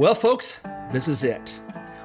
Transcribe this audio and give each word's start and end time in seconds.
Well, 0.00 0.14
folks, 0.14 0.60
this 0.92 1.08
is 1.08 1.24
it. 1.24 1.60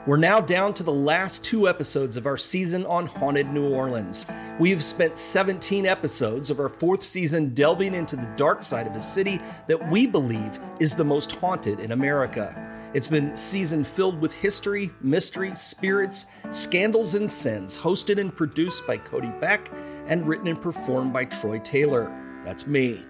We're 0.06 0.18
now 0.18 0.42
down 0.42 0.74
to 0.74 0.84
the 0.84 0.92
last 0.92 1.46
two 1.46 1.70
episodes 1.70 2.18
of 2.18 2.26
our 2.26 2.36
season 2.36 2.86
on 2.86 3.06
Haunted 3.06 3.48
New 3.48 3.74
Orleans. 3.74 4.26
We 4.60 4.70
have 4.72 4.84
spent 4.84 5.18
17 5.18 5.86
episodes 5.86 6.50
of 6.50 6.60
our 6.60 6.68
fourth 6.68 7.02
season 7.02 7.54
delving 7.54 7.94
into 7.94 8.18
the 8.18 8.32
dark 8.36 8.66
side 8.66 8.86
of 8.86 8.96
a 8.96 9.00
city 9.00 9.40
that 9.68 9.90
we 9.90 10.08
believe 10.08 10.60
is 10.80 10.94
the 10.94 11.06
most 11.06 11.32
haunted 11.38 11.80
in 11.80 11.94
America. 11.94 12.54
It's 12.96 13.10
been 13.10 13.36
season 13.36 13.84
filled 13.84 14.22
with 14.22 14.34
history, 14.34 14.90
mystery, 15.02 15.54
spirits, 15.54 16.28
scandals, 16.50 17.14
and 17.16 17.30
sins, 17.30 17.78
hosted 17.78 18.22
and 18.22 18.34
produced 18.34 18.88
by 18.88 18.96
Cody 18.96 19.34
Beck 19.42 19.70
and 20.08 20.26
written 20.26 20.48
and 20.48 20.62
performed 20.62 21.12
by 21.12 21.26
Troy 21.26 21.60
Taylor. 21.60 22.10
That's 22.46 22.66
me. 22.66 23.04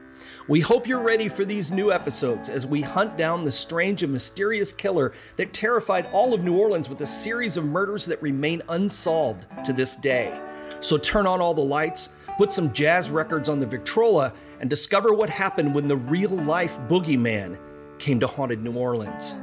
We 0.47 0.59
hope 0.59 0.87
you're 0.87 1.03
ready 1.03 1.27
for 1.27 1.45
these 1.45 1.71
new 1.71 1.91
episodes 1.91 2.49
as 2.49 2.65
we 2.65 2.81
hunt 2.81 3.15
down 3.15 3.43
the 3.43 3.51
strange 3.51 4.01
and 4.01 4.11
mysterious 4.11 4.73
killer 4.73 5.13
that 5.35 5.53
terrified 5.53 6.07
all 6.11 6.33
of 6.33 6.43
New 6.43 6.57
Orleans 6.57 6.89
with 6.89 7.01
a 7.01 7.05
series 7.05 7.55
of 7.55 7.63
murders 7.63 8.07
that 8.07 8.19
remain 8.23 8.63
unsolved 8.69 9.45
to 9.65 9.71
this 9.71 9.95
day. 9.95 10.35
So 10.79 10.97
turn 10.97 11.27
on 11.27 11.41
all 11.41 11.53
the 11.53 11.61
lights, 11.61 12.09
put 12.37 12.51
some 12.51 12.73
jazz 12.73 13.11
records 13.11 13.49
on 13.49 13.59
the 13.59 13.67
Victrola, 13.67 14.33
and 14.61 14.67
discover 14.67 15.13
what 15.13 15.29
happened 15.29 15.75
when 15.75 15.87
the 15.87 15.97
real 15.97 16.31
life 16.31 16.79
boogeyman 16.87 17.59
came 17.99 18.19
to 18.19 18.25
haunted 18.25 18.63
New 18.63 18.73
Orleans. 18.73 19.35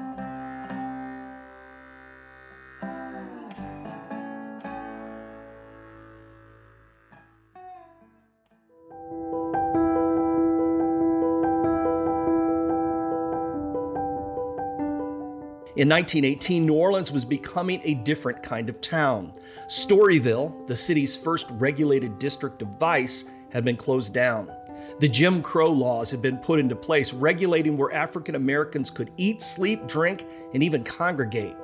In 15.74 15.88
1918, 15.88 16.66
New 16.66 16.74
Orleans 16.74 17.10
was 17.10 17.24
becoming 17.24 17.80
a 17.82 17.94
different 17.94 18.42
kind 18.42 18.68
of 18.68 18.82
town. 18.82 19.32
Storyville, 19.68 20.66
the 20.66 20.76
city's 20.76 21.16
first 21.16 21.46
regulated 21.52 22.18
district 22.18 22.60
of 22.60 22.78
vice, 22.78 23.24
had 23.48 23.64
been 23.64 23.78
closed 23.78 24.12
down. 24.12 24.52
The 24.98 25.08
Jim 25.08 25.40
Crow 25.40 25.70
laws 25.70 26.10
had 26.10 26.20
been 26.20 26.36
put 26.36 26.60
into 26.60 26.76
place 26.76 27.14
regulating 27.14 27.78
where 27.78 27.90
African 27.90 28.34
Americans 28.34 28.90
could 28.90 29.12
eat, 29.16 29.40
sleep, 29.40 29.86
drink, 29.86 30.26
and 30.52 30.62
even 30.62 30.84
congregate. 30.84 31.56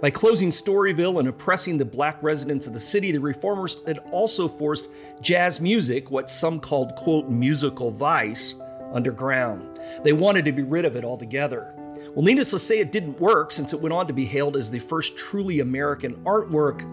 By 0.00 0.10
closing 0.10 0.50
Storyville 0.50 1.20
and 1.20 1.28
oppressing 1.28 1.78
the 1.78 1.84
black 1.84 2.20
residents 2.20 2.66
of 2.66 2.72
the 2.72 2.80
city, 2.80 3.12
the 3.12 3.20
reformers 3.20 3.76
had 3.86 3.98
also 4.10 4.48
forced 4.48 4.88
jazz 5.20 5.60
music, 5.60 6.10
what 6.10 6.28
some 6.28 6.58
called, 6.58 6.96
quote, 6.96 7.28
musical 7.28 7.92
vice, 7.92 8.56
underground. 8.92 9.78
They 10.02 10.12
wanted 10.12 10.46
to 10.46 10.52
be 10.52 10.62
rid 10.62 10.84
of 10.84 10.96
it 10.96 11.04
altogether. 11.04 11.76
Well, 12.14 12.24
needless 12.24 12.50
to 12.50 12.58
say, 12.58 12.78
it 12.78 12.92
didn't 12.92 13.20
work 13.20 13.52
since 13.52 13.72
it 13.72 13.80
went 13.80 13.94
on 13.94 14.06
to 14.06 14.12
be 14.12 14.26
hailed 14.26 14.56
as 14.56 14.70
the 14.70 14.78
first 14.78 15.16
truly 15.16 15.60
American 15.60 16.16
artwork, 16.24 16.84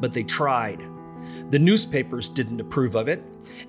but 0.00 0.12
they 0.12 0.22
tried. 0.22 0.80
The 1.50 1.58
newspapers 1.58 2.28
didn't 2.28 2.60
approve 2.60 2.94
of 2.94 3.08
it, 3.08 3.20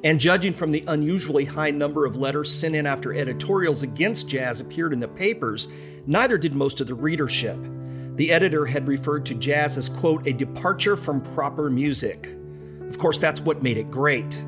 and 0.03 0.19
judging 0.19 0.53
from 0.53 0.71
the 0.71 0.83
unusually 0.87 1.45
high 1.45 1.71
number 1.71 2.05
of 2.05 2.17
letters 2.17 2.53
sent 2.53 2.75
in 2.75 2.85
after 2.85 3.13
editorials 3.13 3.81
against 3.81 4.29
jazz 4.29 4.59
appeared 4.59 4.93
in 4.93 4.99
the 4.99 5.07
papers, 5.07 5.67
neither 6.05 6.37
did 6.37 6.53
most 6.53 6.79
of 6.79 6.85
the 6.85 6.93
readership. 6.93 7.57
The 8.15 8.31
editor 8.31 8.65
had 8.65 8.87
referred 8.87 9.25
to 9.27 9.35
jazz 9.35 9.77
as, 9.77 9.89
quote, 9.89 10.27
a 10.27 10.33
departure 10.33 10.95
from 10.95 11.21
proper 11.21 11.71
music. 11.71 12.29
Of 12.87 12.99
course, 12.99 13.19
that's 13.19 13.41
what 13.41 13.63
made 13.63 13.77
it 13.77 13.89
great. 13.89 14.43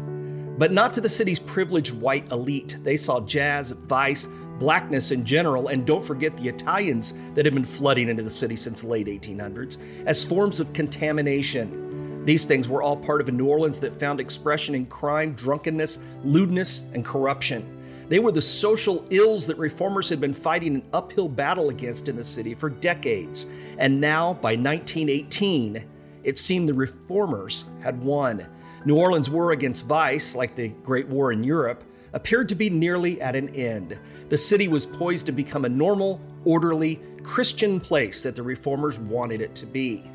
But 0.58 0.72
not 0.72 0.94
to 0.94 1.02
the 1.02 1.10
city's 1.10 1.40
privileged 1.40 1.94
white 1.94 2.32
elite. 2.32 2.78
They 2.84 2.98
saw 2.98 3.22
jazz, 3.22 3.72
vice, 3.72 4.28
blackness 4.62 5.10
in 5.10 5.26
general, 5.26 5.70
and 5.70 5.88
don't 5.88 6.06
forget 6.06 6.38
the 6.38 6.48
Italians 6.48 7.16
that 7.34 7.46
have 7.46 7.56
been 7.56 7.66
flooding 7.66 8.10
into 8.10 8.22
the 8.22 8.30
city 8.30 8.56
since 8.56 8.82
the 8.82 8.88
late 8.88 9.08
1800s, 9.08 9.78
as 10.06 10.24
forms 10.24 10.60
of 10.60 10.72
contamination. 10.72 12.24
These 12.26 12.46
things 12.46 12.70
were 12.70 12.84
all 12.84 12.96
part 12.96 13.22
of 13.22 13.28
a 13.28 13.32
New 13.32 13.48
Orleans 13.48 13.80
that 13.80 14.00
found 14.00 14.20
expression 14.20 14.76
in 14.76 14.86
crime, 14.86 15.34
drunkenness, 15.34 15.98
lewdness, 16.24 16.84
and 16.94 17.04
corruption. 17.04 17.80
They 18.08 18.20
were 18.20 18.32
the 18.32 18.40
social 18.40 19.04
ills 19.10 19.48
that 19.48 19.58
reformers 19.58 20.08
had 20.10 20.22
been 20.22 20.32
fighting 20.34 20.76
an 20.76 20.84
uphill 20.94 21.28
battle 21.28 21.70
against 21.70 22.08
in 22.08 22.16
the 22.16 22.24
city 22.24 22.54
for 22.54 22.70
decades. 22.70 23.48
And 23.80 24.00
now, 24.00 24.34
by 24.34 24.52
1918, 24.52 25.84
it 26.24 26.38
seemed 26.38 26.70
the 26.70 26.74
reformers 26.76 27.66
had 27.82 28.00
won. 28.04 28.46
New 28.86 28.96
Orleans' 28.96 29.28
war 29.28 29.54
against 29.54 29.88
vice, 29.88 30.36
like 30.36 30.54
the 30.54 30.68
Great 30.68 31.08
War 31.08 31.32
in 31.32 31.44
Europe, 31.44 31.84
appeared 32.14 32.50
to 32.50 32.56
be 32.56 32.70
nearly 32.70 33.22
at 33.22 33.36
an 33.36 33.50
end 33.50 33.98
the 34.32 34.38
city 34.38 34.70
was 34.70 34.86
poised 34.86 35.26
to 35.26 35.34
become 35.34 35.66
a 35.66 35.70
normal, 35.70 36.22
orderly, 36.46 37.02
Christian 37.22 37.82
place 37.82 38.24
that 38.24 38.34
the 38.34 38.42
reformers 38.42 38.98
wanted 38.98 39.42
it 39.42 39.54
to 39.56 39.66
be. 39.66 40.10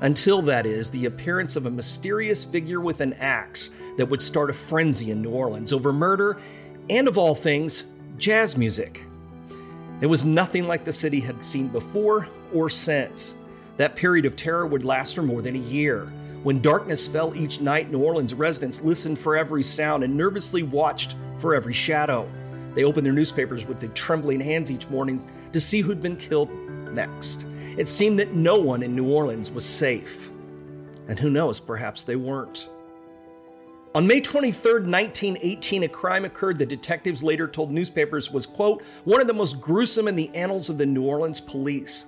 Until 0.00 0.40
that 0.40 0.64
is, 0.64 0.88
the 0.88 1.04
appearance 1.04 1.54
of 1.54 1.66
a 1.66 1.70
mysterious 1.70 2.46
figure 2.46 2.80
with 2.80 3.02
an 3.02 3.12
axe 3.12 3.72
that 3.98 4.06
would 4.06 4.22
start 4.22 4.48
a 4.48 4.54
frenzy 4.54 5.10
in 5.10 5.20
New 5.20 5.32
Orleans 5.32 5.74
over 5.74 5.92
murder 5.92 6.38
and, 6.88 7.06
of 7.06 7.18
all 7.18 7.34
things, 7.34 7.84
jazz 8.16 8.56
music. 8.56 9.02
It 10.00 10.06
was 10.06 10.24
nothing 10.24 10.66
like 10.66 10.84
the 10.84 10.90
city 10.90 11.20
had 11.20 11.44
seen 11.44 11.68
before 11.68 12.26
or 12.54 12.70
since. 12.70 13.34
That 13.76 13.96
period 13.96 14.24
of 14.24 14.34
terror 14.34 14.66
would 14.66 14.86
last 14.86 15.14
for 15.14 15.20
more 15.22 15.42
than 15.42 15.56
a 15.56 15.58
year. 15.58 16.10
When 16.44 16.60
darkness 16.60 17.08
fell 17.08 17.34
each 17.34 17.60
night, 17.60 17.90
New 17.90 17.98
Orleans 17.98 18.32
residents 18.32 18.80
listened 18.82 19.18
for 19.18 19.36
every 19.36 19.62
sound 19.62 20.04
and 20.04 20.16
nervously 20.16 20.62
watched 20.62 21.16
for 21.38 21.54
every 21.54 21.72
shadow. 21.72 22.30
They 22.74 22.84
opened 22.84 23.04
their 23.04 23.12
newspapers 23.12 23.66
with 23.66 23.80
their 23.80 23.88
trembling 23.90 24.40
hands 24.40 24.70
each 24.70 24.88
morning 24.88 25.28
to 25.52 25.60
see 25.60 25.80
who'd 25.80 26.00
been 26.00 26.16
killed 26.16 26.50
next. 26.92 27.44
It 27.76 27.88
seemed 27.88 28.20
that 28.20 28.34
no 28.34 28.56
one 28.56 28.84
in 28.84 28.94
New 28.94 29.10
Orleans 29.10 29.50
was 29.50 29.64
safe. 29.64 30.30
And 31.08 31.18
who 31.18 31.28
knows, 31.28 31.58
perhaps 31.58 32.04
they 32.04 32.16
weren't. 32.16 32.68
On 33.94 34.06
May 34.06 34.20
23, 34.20 34.72
1918, 34.72 35.82
a 35.82 35.88
crime 35.88 36.24
occurred 36.24 36.58
that 36.58 36.68
detectives 36.68 37.22
later 37.24 37.48
told 37.48 37.72
newspapers 37.72 38.30
was, 38.30 38.46
quote, 38.46 38.84
one 39.04 39.20
of 39.20 39.26
the 39.26 39.32
most 39.32 39.60
gruesome 39.60 40.06
in 40.06 40.14
the 40.14 40.30
annals 40.34 40.68
of 40.68 40.78
the 40.78 40.86
New 40.86 41.02
Orleans 41.02 41.40
police. 41.40 42.06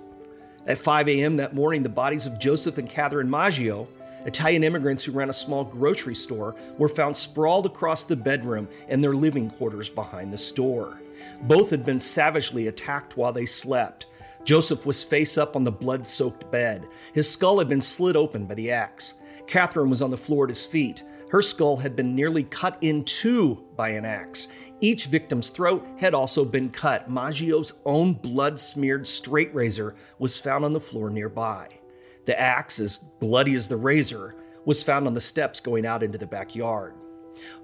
At 0.67 0.77
5 0.77 1.09
a.m. 1.09 1.37
that 1.37 1.55
morning, 1.55 1.83
the 1.83 1.89
bodies 1.89 2.27
of 2.27 2.39
Joseph 2.39 2.77
and 2.77 2.89
Catherine 2.89 3.29
Maggio, 3.29 3.87
Italian 4.25 4.63
immigrants 4.63 5.03
who 5.03 5.11
ran 5.11 5.29
a 5.29 5.33
small 5.33 5.63
grocery 5.63 6.15
store 6.15 6.55
were 6.77 6.89
found 6.89 7.15
sprawled 7.15 7.65
across 7.65 8.03
the 8.03 8.15
bedroom 8.15 8.67
and 8.87 9.03
their 9.03 9.15
living 9.15 9.49
quarters 9.49 9.89
behind 9.89 10.31
the 10.31 10.37
store. 10.37 11.01
Both 11.43 11.69
had 11.69 11.85
been 11.85 11.99
savagely 11.99 12.67
attacked 12.67 13.17
while 13.17 13.33
they 13.33 13.45
slept. 13.45 14.07
Joseph 14.43 14.85
was 14.85 15.03
face 15.03 15.37
up 15.37 15.55
on 15.55 15.63
the 15.63 15.71
blood 15.71 16.05
soaked 16.05 16.49
bed. 16.51 16.87
His 17.13 17.29
skull 17.29 17.59
had 17.59 17.67
been 17.67 17.81
slit 17.81 18.15
open 18.15 18.45
by 18.45 18.55
the 18.55 18.71
axe. 18.71 19.15
Catherine 19.47 19.89
was 19.89 20.01
on 20.01 20.09
the 20.09 20.17
floor 20.17 20.45
at 20.45 20.49
his 20.49 20.65
feet. 20.65 21.03
Her 21.29 21.41
skull 21.41 21.77
had 21.77 21.95
been 21.95 22.15
nearly 22.15 22.43
cut 22.43 22.77
in 22.81 23.03
two 23.03 23.63
by 23.75 23.89
an 23.89 24.05
axe. 24.05 24.47
Each 24.81 25.05
victim's 25.05 25.49
throat 25.49 25.87
had 25.97 26.13
also 26.13 26.43
been 26.43 26.69
cut. 26.69 27.09
Maggio's 27.09 27.73
own 27.85 28.13
blood 28.13 28.59
smeared 28.59 29.07
straight 29.07 29.53
razor 29.53 29.95
was 30.17 30.39
found 30.39 30.65
on 30.65 30.73
the 30.73 30.79
floor 30.79 31.09
nearby. 31.09 31.67
The 32.25 32.39
axe, 32.39 32.79
as 32.79 32.97
bloody 32.97 33.55
as 33.55 33.67
the 33.67 33.77
razor, 33.77 34.35
was 34.65 34.83
found 34.83 35.07
on 35.07 35.13
the 35.13 35.21
steps 35.21 35.59
going 35.59 35.85
out 35.85 36.03
into 36.03 36.17
the 36.17 36.27
backyard. 36.27 36.93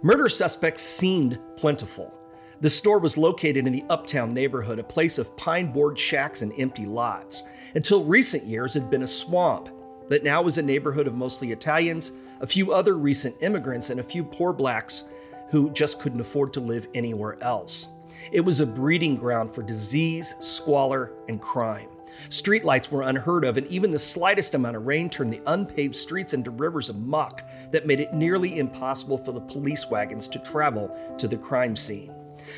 Murder 0.02 0.30
suspects 0.30 0.82
seemed 0.82 1.40
plentiful. 1.56 2.14
The 2.60 2.70
store 2.70 2.98
was 2.98 3.18
located 3.18 3.68
in 3.68 3.74
the 3.74 3.86
uptown 3.90 4.34
neighborhood, 4.34 4.80
a 4.80 4.84
place 4.84 5.20
of 5.20 5.36
pine 5.38 5.72
board 5.72 6.00
shacks 6.00 6.42
and 6.42 6.52
empty 6.58 6.86
lots. 6.86 7.44
Until 7.76 8.04
recent 8.04 8.46
years, 8.46 8.76
it 8.76 8.82
had 8.82 8.90
been 8.90 9.04
a 9.04 9.08
swamp, 9.08 9.70
that 10.10 10.24
now 10.24 10.42
was 10.42 10.58
a 10.58 10.64
neighborhood 10.64 11.06
of 11.06 11.14
mostly 11.14 11.52
Italians, 11.52 12.14
a 12.42 12.48
few 12.48 12.74
other 12.74 12.98
recent 12.98 13.36
immigrants, 13.42 13.90
and 13.92 14.00
a 14.00 14.04
few 14.04 14.24
poor 14.24 14.54
blacks 14.54 15.04
who 15.50 15.70
just 15.72 16.00
couldn't 16.00 16.22
afford 16.22 16.54
to 16.54 16.60
live 16.60 16.88
anywhere 16.96 17.38
else. 17.44 17.90
It 18.32 18.42
was 18.42 18.60
a 18.60 18.66
breeding 18.66 19.16
ground 19.16 19.54
for 19.54 19.62
disease, 19.62 20.34
squalor, 20.40 21.12
and 21.30 21.40
crime. 21.40 21.90
Streetlights 22.30 22.90
were 22.90 23.04
unheard 23.04 23.46
of, 23.46 23.58
and 23.58 23.68
even 23.68 23.92
the 23.92 24.00
slightest 24.00 24.56
amount 24.56 24.76
of 24.76 24.86
rain 24.86 25.10
turned 25.10 25.32
the 25.32 25.42
unpaved 25.46 25.96
streets 25.96 26.34
into 26.34 26.52
rivers 26.52 26.90
of 26.90 26.98
muck 26.98 27.48
that 27.72 27.86
made 27.86 28.00
it 28.00 28.14
nearly 28.14 28.60
impossible 28.60 29.18
for 29.18 29.32
the 29.32 29.42
police 29.42 29.90
wagons 29.90 30.28
to 30.28 30.40
travel 30.40 30.96
to 31.18 31.28
the 31.28 31.38
crime 31.38 31.76
scene. 31.76 32.14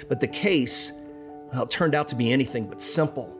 But 0.07 0.19
the 0.19 0.27
case, 0.27 0.91
well, 1.53 1.67
turned 1.67 1.95
out 1.95 2.07
to 2.09 2.15
be 2.15 2.31
anything 2.31 2.67
but 2.67 2.81
simple. 2.81 3.35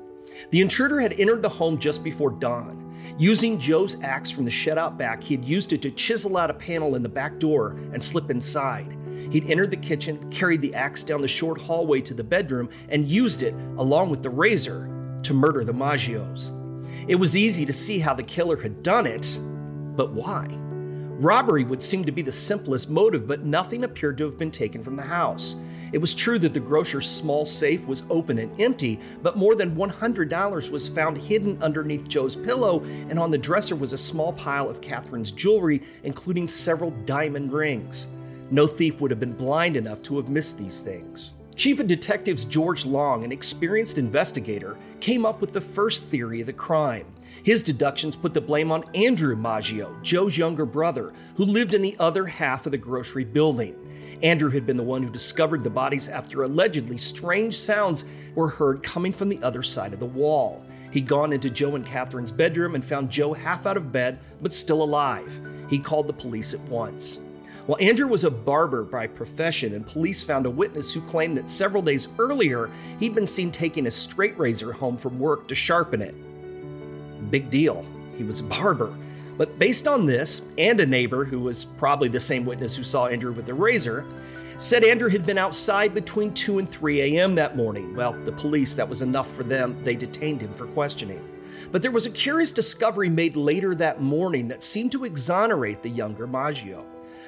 The 0.51 0.61
intruder 0.61 0.99
had 0.99 1.13
entered 1.13 1.41
the 1.41 1.49
home 1.49 1.77
just 1.77 2.03
before 2.03 2.31
dawn. 2.31 2.85
Using 3.17 3.59
Joe's 3.59 4.01
axe 4.03 4.29
from 4.29 4.45
the 4.45 4.51
shed 4.51 4.77
out 4.77 4.97
back, 4.97 5.23
he 5.23 5.35
had 5.35 5.45
used 5.45 5.73
it 5.73 5.81
to 5.81 5.91
chisel 5.91 6.37
out 6.37 6.49
a 6.49 6.53
panel 6.53 6.95
in 6.95 7.03
the 7.03 7.09
back 7.09 7.39
door 7.39 7.77
and 7.93 8.03
slip 8.03 8.29
inside. 8.29 8.95
He'd 9.31 9.49
entered 9.49 9.69
the 9.69 9.77
kitchen, 9.77 10.29
carried 10.31 10.61
the 10.61 10.75
axe 10.75 11.03
down 11.03 11.21
the 11.21 11.27
short 11.27 11.59
hallway 11.59 12.01
to 12.01 12.13
the 12.13 12.23
bedroom, 12.23 12.69
and 12.89 13.09
used 13.09 13.43
it, 13.43 13.53
along 13.77 14.09
with 14.09 14.23
the 14.23 14.29
razor, 14.29 14.87
to 15.23 15.33
murder 15.33 15.63
the 15.63 15.73
Maggios. 15.73 16.55
It 17.07 17.15
was 17.15 17.35
easy 17.35 17.65
to 17.65 17.73
see 17.73 17.99
how 17.99 18.13
the 18.13 18.23
killer 18.23 18.61
had 18.61 18.83
done 18.83 19.07
it, 19.07 19.39
but 19.95 20.11
why? 20.11 20.47
Robbery 21.19 21.63
would 21.63 21.83
seem 21.83 22.05
to 22.05 22.11
be 22.11 22.21
the 22.21 22.31
simplest 22.31 22.89
motive, 22.89 23.27
but 23.27 23.43
nothing 23.43 23.83
appeared 23.83 24.17
to 24.19 24.25
have 24.25 24.37
been 24.37 24.51
taken 24.51 24.83
from 24.83 24.95
the 24.95 25.03
house. 25.03 25.55
It 25.91 25.97
was 25.97 26.13
true 26.13 26.37
that 26.39 26.53
the 26.53 26.59
grocer's 26.59 27.09
small 27.09 27.45
safe 27.45 27.87
was 27.87 28.03
open 28.09 28.37
and 28.37 28.61
empty, 28.61 28.99
but 29.23 29.37
more 29.37 29.55
than 29.55 29.75
$100 29.75 30.69
was 30.69 30.87
found 30.87 31.17
hidden 31.17 31.61
underneath 31.63 32.07
Joe's 32.07 32.35
pillow, 32.35 32.83
and 33.09 33.17
on 33.17 33.31
the 33.31 33.37
dresser 33.37 33.75
was 33.75 33.91
a 33.91 33.97
small 33.97 34.33
pile 34.33 34.69
of 34.69 34.81
Catherine's 34.81 35.31
jewelry, 35.31 35.81
including 36.03 36.47
several 36.47 36.91
diamond 37.05 37.51
rings. 37.51 38.07
No 38.51 38.67
thief 38.67 39.01
would 39.01 39.11
have 39.11 39.19
been 39.19 39.33
blind 39.33 39.75
enough 39.75 40.01
to 40.03 40.17
have 40.17 40.29
missed 40.29 40.57
these 40.57 40.81
things. 40.81 41.33
Chief 41.59 41.81
of 41.81 41.87
Detectives 41.87 42.45
George 42.45 42.85
Long, 42.85 43.25
an 43.25 43.33
experienced 43.33 43.97
investigator, 43.97 44.77
came 45.01 45.25
up 45.25 45.41
with 45.41 45.51
the 45.51 45.59
first 45.59 46.05
theory 46.05 46.39
of 46.39 46.45
the 46.45 46.53
crime. 46.53 47.05
His 47.43 47.63
deductions 47.63 48.15
put 48.15 48.33
the 48.33 48.39
blame 48.39 48.71
on 48.71 48.85
Andrew 48.95 49.35
Maggio, 49.35 49.93
Joe's 50.01 50.37
younger 50.37 50.65
brother, 50.65 51.11
who 51.35 51.43
lived 51.43 51.73
in 51.73 51.81
the 51.81 51.97
other 51.99 52.25
half 52.25 52.65
of 52.65 52.71
the 52.71 52.77
grocery 52.77 53.25
building. 53.25 53.75
Andrew 54.23 54.49
had 54.49 54.65
been 54.65 54.77
the 54.77 54.83
one 54.83 55.03
who 55.03 55.11
discovered 55.11 55.65
the 55.65 55.69
bodies 55.69 56.07
after 56.07 56.43
allegedly 56.43 56.97
strange 56.97 57.57
sounds 57.57 58.05
were 58.35 58.47
heard 58.47 58.81
coming 58.81 59.11
from 59.11 59.27
the 59.27 59.43
other 59.43 59.61
side 59.61 59.91
of 59.91 59.99
the 59.99 60.05
wall. 60.05 60.63
He'd 60.91 61.09
gone 61.09 61.33
into 61.33 61.49
Joe 61.49 61.75
and 61.75 61.85
Catherine's 61.85 62.31
bedroom 62.31 62.75
and 62.75 62.85
found 62.85 63.09
Joe 63.09 63.33
half 63.33 63.65
out 63.65 63.75
of 63.75 63.91
bed 63.91 64.19
but 64.41 64.53
still 64.53 64.81
alive. 64.81 65.41
He 65.69 65.77
called 65.77 66.07
the 66.07 66.13
police 66.13 66.53
at 66.53 66.61
once. 66.61 67.19
Well, 67.69 67.77
Andrew 67.79 68.07
was 68.07 68.23
a 68.23 68.31
barber 68.31 68.83
by 68.83 69.05
profession, 69.05 69.75
and 69.75 69.85
police 69.85 70.23
found 70.23 70.47
a 70.47 70.49
witness 70.49 70.91
who 70.91 71.01
claimed 71.01 71.37
that 71.37 71.51
several 71.51 71.83
days 71.83 72.07
earlier 72.17 72.71
he'd 72.99 73.13
been 73.13 73.27
seen 73.27 73.51
taking 73.51 73.85
a 73.85 73.91
straight 73.91 74.35
razor 74.39 74.73
home 74.73 74.97
from 74.97 75.19
work 75.19 75.47
to 75.49 75.53
sharpen 75.53 76.01
it. 76.01 76.15
Big 77.29 77.51
deal. 77.51 77.85
He 78.17 78.23
was 78.23 78.39
a 78.39 78.43
barber. 78.43 78.91
But 79.37 79.59
based 79.59 79.87
on 79.87 80.07
this, 80.07 80.41
and 80.57 80.79
a 80.79 80.85
neighbor 80.87 81.23
who 81.23 81.41
was 81.41 81.63
probably 81.63 82.07
the 82.07 82.19
same 82.19 82.43
witness 82.43 82.75
who 82.75 82.83
saw 82.83 83.05
Andrew 83.05 83.33
with 83.33 83.45
the 83.45 83.53
razor, 83.53 84.03
said 84.57 84.83
Andrew 84.83 85.09
had 85.09 85.23
been 85.23 85.37
outside 85.37 85.93
between 85.93 86.33
2 86.33 86.57
and 86.57 86.67
3 86.67 87.01
a.m. 87.01 87.35
that 87.35 87.55
morning. 87.55 87.95
Well, 87.95 88.13
the 88.13 88.31
police, 88.31 88.73
that 88.73 88.89
was 88.89 89.03
enough 89.03 89.31
for 89.31 89.43
them. 89.43 89.79
They 89.83 89.95
detained 89.95 90.41
him 90.41 90.55
for 90.55 90.65
questioning. 90.65 91.23
But 91.71 91.83
there 91.83 91.91
was 91.91 92.07
a 92.07 92.11
curious 92.11 92.51
discovery 92.51 93.09
made 93.09 93.35
later 93.35 93.75
that 93.75 94.01
morning 94.01 94.47
that 94.47 94.63
seemed 94.63 94.91
to 94.93 95.05
exonerate 95.05 95.83
the 95.83 95.89
younger 95.89 96.25
Maggio. 96.25 96.83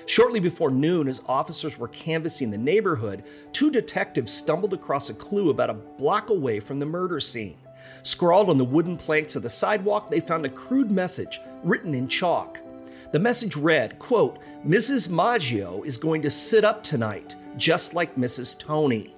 Shortly 0.06 0.40
before 0.40 0.72
noon, 0.72 1.08
as 1.08 1.22
officers 1.28 1.78
were 1.78 1.88
canvassing 1.90 2.52
the 2.52 2.58
neighborhood, 2.58 3.24
two 3.54 3.72
detectives 3.72 4.34
stumbled 4.34 4.74
across 4.74 5.10
a 5.10 5.14
clue 5.14 5.50
about 5.50 5.70
a 5.70 5.74
block 5.74 6.30
away 6.30 6.60
from 6.60 6.80
the 6.80 6.86
murder 6.86 7.20
scene. 7.20 7.58
Scrawled 8.04 8.50
on 8.50 8.58
the 8.58 8.66
wooden 8.66 8.98
planks 8.98 9.36
of 9.36 9.44
the 9.44 9.50
sidewalk, 9.50 10.10
they 10.10 10.20
found 10.20 10.46
a 10.46 10.50
crude 10.50 10.92
message 10.92 11.40
written 11.64 11.94
in 11.94 12.08
chalk. 12.08 12.60
The 13.12 13.20
message 13.20 13.56
read, 13.56 14.00
quote, 14.00 14.40
Mrs. 14.66 15.10
Maggio 15.10 15.84
is 15.84 15.98
going 15.98 16.22
to 16.22 16.30
sit 16.30 16.64
up 16.64 16.82
tonight, 16.82 17.36
just 17.58 17.94
like 17.94 18.16
Mrs. 18.16 18.58
Toney. 18.58 19.16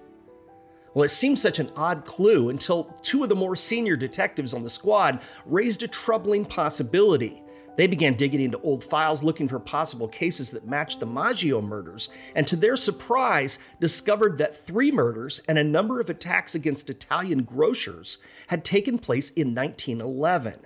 Well, 0.93 1.03
it 1.03 1.09
seemed 1.09 1.39
such 1.39 1.59
an 1.59 1.71
odd 1.75 2.05
clue 2.05 2.49
until 2.49 2.85
two 3.01 3.23
of 3.23 3.29
the 3.29 3.35
more 3.35 3.55
senior 3.55 3.95
detectives 3.95 4.53
on 4.53 4.63
the 4.63 4.69
squad 4.69 5.21
raised 5.45 5.83
a 5.83 5.87
troubling 5.87 6.43
possibility. 6.43 7.42
They 7.75 7.87
began 7.87 8.13
digging 8.13 8.41
into 8.41 8.59
old 8.61 8.83
files 8.83 9.23
looking 9.23 9.47
for 9.47 9.59
possible 9.59 10.07
cases 10.07 10.51
that 10.51 10.67
matched 10.67 10.99
the 10.99 11.05
Maggio 11.05 11.61
murders, 11.61 12.09
and 12.35 12.45
to 12.47 12.55
their 12.55 12.75
surprise, 12.75 13.57
discovered 13.79 14.37
that 14.37 14.55
three 14.55 14.91
murders 14.91 15.41
and 15.47 15.57
a 15.57 15.63
number 15.63 15.99
of 15.99 16.09
attacks 16.09 16.53
against 16.53 16.89
Italian 16.89 17.43
grocers 17.43 18.19
had 18.47 18.63
taken 18.63 18.99
place 18.99 19.31
in 19.31 19.55
1911. 19.55 20.59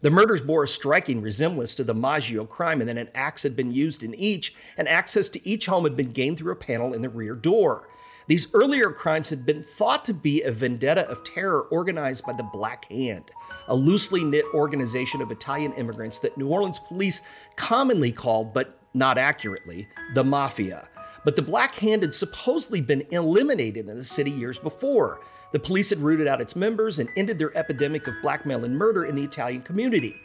The 0.00 0.10
murders 0.10 0.40
bore 0.40 0.62
a 0.62 0.68
striking 0.68 1.20
resemblance 1.20 1.74
to 1.74 1.84
the 1.84 1.94
Maggio 1.94 2.44
crime, 2.44 2.80
and 2.80 2.88
then 2.88 2.98
an 2.98 3.08
axe 3.14 3.42
had 3.42 3.56
been 3.56 3.72
used 3.72 4.04
in 4.04 4.14
each, 4.14 4.54
and 4.76 4.88
access 4.88 5.28
to 5.30 5.48
each 5.48 5.66
home 5.66 5.84
had 5.84 5.96
been 5.96 6.12
gained 6.12 6.38
through 6.38 6.52
a 6.52 6.56
panel 6.56 6.92
in 6.92 7.02
the 7.02 7.08
rear 7.08 7.34
door. 7.34 7.88
These 8.28 8.52
earlier 8.52 8.90
crimes 8.90 9.30
had 9.30 9.46
been 9.46 9.62
thought 9.62 10.04
to 10.04 10.12
be 10.12 10.42
a 10.42 10.52
vendetta 10.52 11.08
of 11.08 11.24
terror 11.24 11.62
organized 11.62 12.26
by 12.26 12.34
the 12.34 12.42
Black 12.42 12.84
Hand, 12.90 13.30
a 13.66 13.74
loosely 13.74 14.22
knit 14.22 14.44
organization 14.52 15.22
of 15.22 15.30
Italian 15.30 15.72
immigrants 15.72 16.18
that 16.18 16.36
New 16.36 16.48
Orleans 16.48 16.78
police 16.78 17.22
commonly 17.56 18.12
called, 18.12 18.52
but 18.52 18.78
not 18.92 19.16
accurately, 19.16 19.88
the 20.12 20.24
Mafia. 20.24 20.88
But 21.24 21.36
the 21.36 21.42
Black 21.42 21.76
Hand 21.76 22.02
had 22.02 22.12
supposedly 22.12 22.82
been 22.82 23.06
eliminated 23.10 23.88
in 23.88 23.96
the 23.96 24.04
city 24.04 24.30
years 24.30 24.58
before. 24.58 25.20
The 25.52 25.58
police 25.58 25.88
had 25.88 26.00
rooted 26.00 26.26
out 26.26 26.42
its 26.42 26.54
members 26.54 26.98
and 26.98 27.08
ended 27.16 27.38
their 27.38 27.56
epidemic 27.56 28.06
of 28.06 28.20
blackmail 28.20 28.62
and 28.62 28.76
murder 28.76 29.06
in 29.06 29.14
the 29.14 29.24
Italian 29.24 29.62
community. 29.62 30.16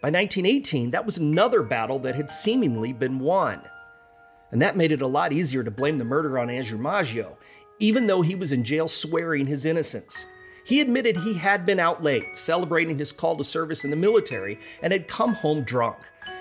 By 0.00 0.10
1918, 0.10 0.90
that 0.90 1.06
was 1.06 1.16
another 1.16 1.62
battle 1.62 2.00
that 2.00 2.16
had 2.16 2.28
seemingly 2.28 2.92
been 2.92 3.20
won. 3.20 3.62
And 4.52 4.60
that 4.60 4.76
made 4.76 4.92
it 4.92 5.00
a 5.00 5.06
lot 5.06 5.32
easier 5.32 5.64
to 5.64 5.70
blame 5.70 5.96
the 5.96 6.04
murder 6.04 6.38
on 6.38 6.50
Andrew 6.50 6.78
Maggio, 6.78 7.38
even 7.82 8.06
though 8.06 8.22
he 8.22 8.36
was 8.36 8.52
in 8.52 8.62
jail 8.62 8.86
swearing 8.86 9.44
his 9.44 9.64
innocence. 9.64 10.24
He 10.64 10.80
admitted 10.80 11.16
he 11.16 11.34
had 11.34 11.66
been 11.66 11.80
out 11.80 12.00
late, 12.00 12.36
celebrating 12.36 12.96
his 12.96 13.10
call 13.10 13.36
to 13.36 13.42
service 13.42 13.84
in 13.84 13.90
the 13.90 13.96
military, 13.96 14.60
and 14.80 14.92
had 14.92 15.08
come 15.08 15.34
home 15.34 15.64
drunk. 15.64 15.98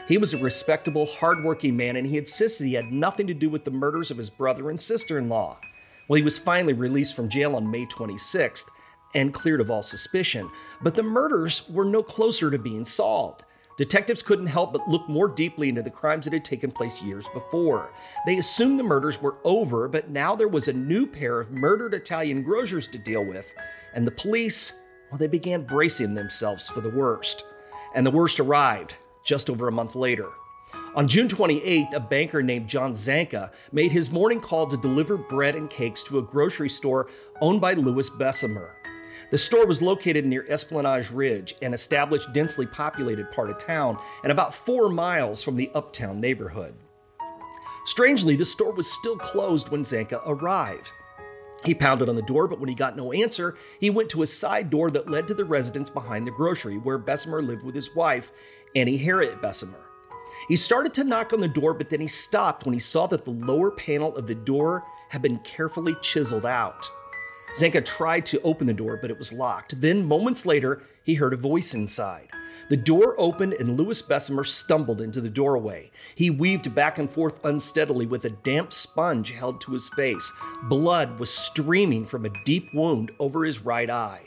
He 0.07 0.19
was 0.19 0.35
a 0.35 0.38
respectable, 0.38 1.07
hardworking 1.07 1.75
man, 1.75 1.95
and 1.95 2.05
he 2.05 2.19
insisted 2.19 2.65
he 2.65 2.75
had 2.75 2.91
nothing 2.91 3.25
to 3.25 3.33
do 3.33 3.49
with 3.49 3.63
the 3.63 3.71
murders 3.71 4.11
of 4.11 4.19
his 4.19 4.29
brother 4.29 4.69
and 4.69 4.79
sister 4.79 5.17
in 5.17 5.29
law. 5.29 5.57
Well, 6.07 6.17
he 6.17 6.23
was 6.23 6.38
finally 6.38 6.73
released 6.73 7.15
from 7.15 7.27
jail 7.27 7.55
on 7.55 7.71
May 7.71 7.88
26th 7.88 8.69
and 9.15 9.33
cleared 9.33 9.61
of 9.61 9.71
all 9.71 9.81
suspicion, 9.81 10.47
but 10.83 10.93
the 10.93 11.01
murders 11.01 11.67
were 11.67 11.85
no 11.85 12.03
closer 12.03 12.51
to 12.51 12.59
being 12.59 12.85
solved. 12.85 13.45
Detectives 13.81 14.21
couldn't 14.21 14.45
help 14.45 14.73
but 14.73 14.87
look 14.87 15.09
more 15.09 15.27
deeply 15.27 15.67
into 15.67 15.81
the 15.81 15.89
crimes 15.89 16.25
that 16.25 16.33
had 16.33 16.45
taken 16.45 16.69
place 16.69 17.01
years 17.01 17.27
before. 17.33 17.91
They 18.27 18.37
assumed 18.37 18.79
the 18.79 18.83
murders 18.83 19.19
were 19.19 19.37
over, 19.43 19.87
but 19.87 20.11
now 20.11 20.35
there 20.35 20.47
was 20.47 20.67
a 20.67 20.73
new 20.73 21.07
pair 21.07 21.39
of 21.39 21.49
murdered 21.49 21.95
Italian 21.95 22.43
grocers 22.43 22.87
to 22.89 22.99
deal 22.99 23.25
with, 23.25 23.51
and 23.95 24.05
the 24.05 24.11
police, 24.11 24.73
well, 25.09 25.17
they 25.17 25.25
began 25.25 25.65
bracing 25.65 26.13
themselves 26.13 26.69
for 26.69 26.81
the 26.81 26.91
worst. 26.91 27.43
And 27.95 28.05
the 28.05 28.11
worst 28.11 28.39
arrived 28.39 28.93
just 29.23 29.49
over 29.49 29.67
a 29.67 29.71
month 29.71 29.95
later. 29.95 30.29
On 30.93 31.07
June 31.07 31.27
28th, 31.27 31.95
a 31.95 31.99
banker 31.99 32.43
named 32.43 32.69
John 32.69 32.93
Zanca 32.93 33.49
made 33.71 33.91
his 33.91 34.11
morning 34.11 34.41
call 34.41 34.67
to 34.67 34.77
deliver 34.77 35.17
bread 35.17 35.55
and 35.55 35.71
cakes 35.71 36.03
to 36.03 36.19
a 36.19 36.21
grocery 36.21 36.69
store 36.69 37.09
owned 37.41 37.59
by 37.59 37.73
Louis 37.73 38.11
Besumer. 38.11 38.73
The 39.31 39.37
store 39.37 39.65
was 39.65 39.81
located 39.81 40.25
near 40.25 40.45
Esplanade 40.49 41.09
Ridge, 41.09 41.55
an 41.61 41.73
established, 41.73 42.33
densely 42.33 42.65
populated 42.65 43.31
part 43.31 43.49
of 43.49 43.57
town, 43.57 43.97
and 44.23 44.31
about 44.31 44.53
four 44.53 44.89
miles 44.89 45.41
from 45.41 45.55
the 45.55 45.71
uptown 45.73 46.19
neighborhood. 46.19 46.75
Strangely, 47.85 48.35
the 48.35 48.43
store 48.43 48.73
was 48.73 48.91
still 48.91 49.15
closed 49.15 49.69
when 49.69 49.83
Zanca 49.83 50.21
arrived. 50.25 50.91
He 51.63 51.73
pounded 51.73 52.09
on 52.09 52.15
the 52.15 52.21
door, 52.23 52.50
but 52.50 52.59
when 52.59 52.67
he 52.67 52.75
got 52.75 52.97
no 52.97 53.13
answer, 53.13 53.55
he 53.79 53.89
went 53.89 54.09
to 54.09 54.21
a 54.21 54.27
side 54.27 54.69
door 54.69 54.91
that 54.91 55.09
led 55.09 55.29
to 55.29 55.33
the 55.33 55.45
residence 55.45 55.89
behind 55.89 56.27
the 56.27 56.31
grocery 56.31 56.77
where 56.77 57.00
Besumer 57.00 57.41
lived 57.41 57.63
with 57.63 57.73
his 57.73 57.95
wife, 57.95 58.33
Annie 58.75 58.97
Harriet 58.97 59.41
Besumer. 59.41 59.85
He 60.50 60.57
started 60.57 60.93
to 60.95 61.05
knock 61.05 61.31
on 61.31 61.39
the 61.39 61.47
door, 61.47 61.73
but 61.73 61.89
then 61.89 62.01
he 62.01 62.07
stopped 62.07 62.65
when 62.65 62.73
he 62.73 62.79
saw 62.79 63.07
that 63.07 63.23
the 63.23 63.31
lower 63.31 63.71
panel 63.71 64.13
of 64.17 64.27
the 64.27 64.35
door 64.35 64.83
had 65.09 65.21
been 65.21 65.39
carefully 65.39 65.95
chiseled 66.01 66.45
out. 66.45 66.89
Zanca 67.55 67.84
tried 67.84 68.25
to 68.27 68.41
open 68.41 68.67
the 68.67 68.74
door, 68.74 68.98
but 68.98 69.12
it 69.12 69.17
was 69.17 69.34
locked. 69.34 69.81
Then, 69.81 70.05
moments 70.05 70.46
later, 70.46 70.84
he 71.03 71.15
heard 71.15 71.34
a 71.34 71.38
voice 71.38 71.74
inside. 71.74 72.29
The 72.70 72.77
door 72.77 73.15
opened 73.17 73.53
and 73.53 73.77
Louis 73.77 74.01
Besumer 74.01 74.48
stumbled 74.48 75.01
into 75.01 75.20
the 75.20 75.29
doorway. 75.29 75.91
He 76.15 76.29
weaved 76.29 76.74
back 76.74 76.98
and 76.98 77.10
forth 77.10 77.43
unsteadily 77.43 78.05
with 78.05 78.24
a 78.24 78.29
damp 78.29 78.72
sponge 78.72 79.31
held 79.31 79.60
to 79.62 79.74
his 79.74 79.89
face. 79.89 80.31
Blood 80.63 81.20
was 81.20 81.29
streaming 81.29 82.05
from 82.05 82.25
a 82.25 82.43
deep 82.46 82.74
wound 82.74 83.12
over 83.20 83.43
his 83.43 83.65
right 83.65 83.89
eye. 83.89 84.22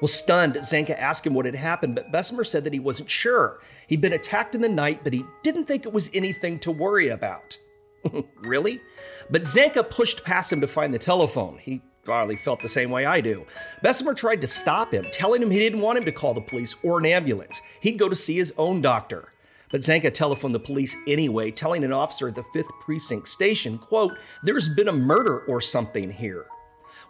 Well, 0.00 0.06
stunned, 0.06 0.54
Zanca 0.54 0.96
asked 0.96 1.26
him 1.26 1.34
what 1.34 1.46
had 1.46 1.56
happened, 1.56 1.96
but 1.96 2.12
Besumer 2.12 2.46
said 2.46 2.62
that 2.62 2.72
he 2.72 2.78
wasn't 2.78 3.10
sure. 3.10 3.60
He'd 3.88 4.00
been 4.00 4.12
attacked 4.12 4.54
in 4.54 4.60
the 4.60 4.68
night, 4.68 5.02
but 5.02 5.12
he 5.12 5.24
didn't 5.42 5.64
think 5.64 5.84
it 5.84 5.92
was 5.92 6.08
anything 6.14 6.60
to 6.60 6.70
worry 6.70 7.08
about. 7.08 7.58
really? 8.36 8.80
But 9.28 9.42
Zanca 9.42 9.90
pushed 9.90 10.24
past 10.24 10.52
him 10.52 10.60
to 10.60 10.68
find 10.68 10.94
the 10.94 11.00
telephone. 11.00 11.58
He 11.58 11.82
probably 12.08 12.36
felt 12.36 12.62
the 12.62 12.68
same 12.70 12.88
way 12.90 13.04
I 13.04 13.20
do. 13.20 13.44
Besumer 13.84 14.16
tried 14.16 14.40
to 14.40 14.46
stop 14.46 14.94
him, 14.94 15.04
telling 15.12 15.42
him 15.42 15.50
he 15.50 15.58
didn't 15.58 15.82
want 15.82 15.98
him 15.98 16.06
to 16.06 16.10
call 16.10 16.32
the 16.32 16.40
police 16.40 16.74
or 16.82 16.98
an 16.98 17.04
ambulance. 17.04 17.60
He'd 17.82 17.98
go 17.98 18.08
to 18.08 18.14
see 18.14 18.36
his 18.36 18.54
own 18.56 18.80
doctor. 18.80 19.34
But 19.70 19.82
Zanca 19.82 20.10
telephoned 20.10 20.54
the 20.54 20.58
police 20.58 20.96
anyway, 21.06 21.50
telling 21.50 21.84
an 21.84 21.92
officer 21.92 22.28
at 22.28 22.34
the 22.34 22.44
5th 22.54 22.70
Precinct 22.80 23.28
station, 23.28 23.76
quote, 23.76 24.16
there's 24.42 24.70
been 24.70 24.88
a 24.88 24.92
murder 24.92 25.40
or 25.40 25.60
something 25.60 26.10
here. 26.10 26.46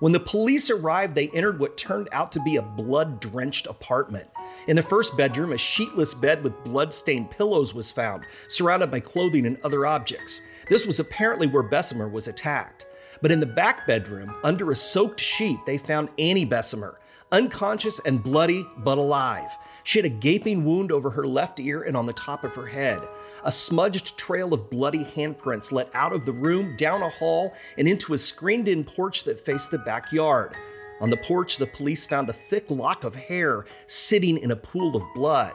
When 0.01 0.11
the 0.11 0.19
police 0.19 0.69
arrived, 0.69 1.15
they 1.15 1.29
entered 1.29 1.61
what 1.61 1.77
turned 1.77 2.09
out 2.11 2.33
to 2.33 2.41
be 2.41 2.57
a 2.57 2.63
blood 2.63 3.21
drenched 3.21 3.69
apartment. 3.69 4.29
In 4.67 4.75
the 4.75 4.83
first 4.83 5.17
bedroom, 5.17 5.53
a 5.53 5.55
sheetless 5.55 6.21
bed 6.21 6.43
with 6.43 6.65
blood 6.65 6.93
stained 6.93 7.31
pillows 7.31 7.73
was 7.73 7.93
found, 7.93 8.25
surrounded 8.49 8.91
by 8.91 8.99
clothing 8.99 9.47
and 9.47 9.61
other 9.63 9.87
objects. 9.87 10.41
This 10.69 10.87
was 10.87 10.99
apparently 10.99 11.47
where 11.47 11.63
Besumer 11.63 12.11
was 12.11 12.27
attacked. 12.27 12.87
But 13.21 13.33
in 13.33 13.41
the 13.41 13.47
back 13.47 13.87
bedroom, 13.87 14.35
under 14.45 14.71
a 14.71 14.77
soaked 14.77 15.21
sheet, 15.21 15.59
they 15.67 15.79
found 15.79 16.11
Annie 16.19 16.47
Besumer, 16.47 16.97
unconscious 17.33 18.01
and 18.01 18.23
bloody, 18.23 18.67
but 18.79 18.99
alive. 18.99 19.51
She 19.83 19.99
had 19.99 20.07
a 20.07 20.11
gaping 20.11 20.65
wound 20.65 20.93
over 20.93 21.11
her 21.11 21.27
left 21.27 21.59
ear 21.59 21.83
and 21.83 21.97
on 21.97 22.07
the 22.07 22.13
top 22.13 22.45
of 22.45 22.55
her 22.55 22.67
head. 22.67 23.01
A 23.45 23.53
smudged 23.53 24.17
trail 24.19 24.53
of 24.53 24.71
bloody 24.71 25.05
handprints 25.05 25.73
led 25.73 25.89
out 25.95 26.13
of 26.13 26.27
the 26.27 26.33
room, 26.33 26.77
down 26.77 27.03
a 27.03 27.09
hall, 27.09 27.55
and 27.77 27.89
into 27.89 28.15
a 28.15 28.19
screened 28.19 28.69
in 28.69 28.85
porch 28.85 29.25
that 29.25 29.41
faced 29.41 29.71
the 29.71 29.79
backyard. 29.79 30.55
On 31.01 31.11
the 31.11 31.17
porch, 31.17 31.57
the 31.57 31.67
police 31.67 32.05
found 32.05 32.29
a 32.29 32.33
thick 32.33 32.67
lock 32.69 33.05
of 33.05 33.15
hair 33.15 33.65
sitting 33.87 34.37
in 34.39 34.51
a 34.51 34.57
pool 34.57 34.97
of 34.97 35.03
blood, 35.15 35.55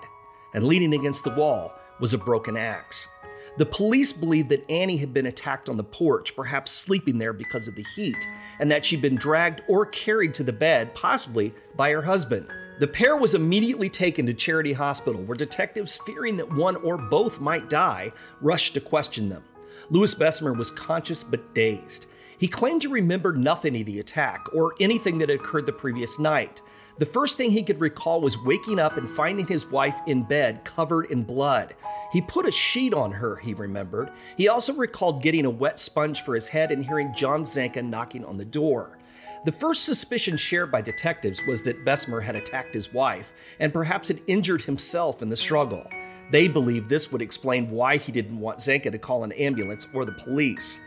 and 0.54 0.66
leaning 0.66 0.94
against 0.94 1.24
the 1.24 1.36
wall 1.36 1.74
was 2.00 2.14
a 2.14 2.18
broken 2.18 2.58
axe. 2.58 3.08
The 3.56 3.66
police 3.68 4.12
believed 4.12 4.50
that 4.50 4.68
Annie 4.70 4.98
had 4.98 5.14
been 5.14 5.28
attacked 5.28 5.70
on 5.70 5.78
the 5.78 5.84
porch, 5.84 6.36
perhaps 6.36 6.72
sleeping 6.72 7.20
there 7.20 7.34
because 7.34 7.68
of 7.68 7.76
the 7.76 7.86
heat, 7.96 8.28
and 8.60 8.72
that 8.72 8.84
she'd 8.84 9.02
been 9.02 9.16
dragged 9.16 9.62
or 9.68 9.86
carried 9.86 10.34
to 10.36 10.44
the 10.44 10.52
bed, 10.52 10.96
possibly 10.96 11.54
by 11.76 11.92
her 11.92 12.02
husband. 12.02 12.48
The 12.80 12.88
pair 12.88 13.16
was 13.16 13.36
immediately 13.36 13.90
taken 13.90 14.26
to 14.26 14.34
Charity 14.34 14.74
Hospital, 14.74 15.22
where 15.22 15.38
detectives, 15.38 16.00
fearing 16.04 16.38
that 16.38 16.52
one 16.52 16.76
or 16.78 16.98
both 16.98 17.40
might 17.40 17.70
die, 17.70 18.12
rushed 18.42 18.74
to 18.74 18.82
question 18.82 19.30
them. 19.30 19.44
Louis 19.92 20.16
Besumer 20.16 20.58
was 20.58 20.72
conscious 20.72 21.24
but 21.24 21.54
dazed. 21.54 22.08
He 22.40 22.48
claimed 22.48 22.82
to 22.82 22.90
remember 22.90 23.34
nothing 23.34 23.80
of 23.80 23.86
the 23.86 24.00
attack 24.00 24.48
or 24.52 24.74
anything 24.80 25.20
that 25.20 25.30
had 25.30 25.40
occurred 25.40 25.68
the 25.68 25.74
previous 25.74 26.18
night. 26.18 26.64
The 27.00 27.06
first 27.08 27.38
thing 27.38 27.50
he 27.50 27.64
could 27.64 27.82
recall 27.82 28.22
was 28.22 28.38
waking 28.38 28.78
up 28.78 28.98
and 28.98 29.10
finding 29.10 29.48
his 29.48 29.66
wife 29.66 29.96
in 30.06 30.24
bed 30.24 30.64
covered 30.64 31.06
in 31.06 31.24
blood. 31.24 31.74
He 32.12 32.22
put 32.22 32.48
a 32.48 32.52
sheet 32.52 32.94
on 32.94 33.12
her, 33.12 33.36
he 33.38 33.56
remembered. 33.56 34.12
He 34.38 34.48
also 34.48 34.74
recalled 34.74 35.24
getting 35.24 35.46
a 35.46 35.50
wet 35.50 35.80
sponge 35.80 36.22
for 36.22 36.36
his 36.36 36.48
head 36.48 36.72
and 36.72 36.86
hearing 36.86 37.14
John 37.16 37.46
Zanca 37.46 37.84
knocking 37.84 38.24
on 38.24 38.38
the 38.38 38.46
door. 38.46 39.00
The 39.46 39.52
first 39.52 39.86
suspicion 39.86 40.38
shared 40.38 40.72
by 40.72 40.82
detectives 40.82 41.42
was 41.48 41.64
that 41.64 41.84
Besumer 41.84 42.22
had 42.22 42.36
attacked 42.36 42.76
his 42.76 42.94
wife 42.94 43.34
and 43.60 43.74
perhaps 43.74 44.08
had 44.08 44.22
injured 44.28 44.62
himself 44.62 45.24
in 45.24 45.30
the 45.30 45.36
struggle. 45.36 45.88
They 46.30 46.48
believed 46.48 46.90
this 46.90 47.12
would 47.12 47.24
explain 47.24 47.72
why 47.72 47.98
he 47.98 48.12
didn't 48.12 48.40
want 48.40 48.60
Zanca 48.60 48.92
to 48.92 49.00
call 49.00 49.24
an 49.24 49.32
ambulance 49.34 49.88
or 49.96 50.06
the 50.06 50.12
police. 50.12 50.80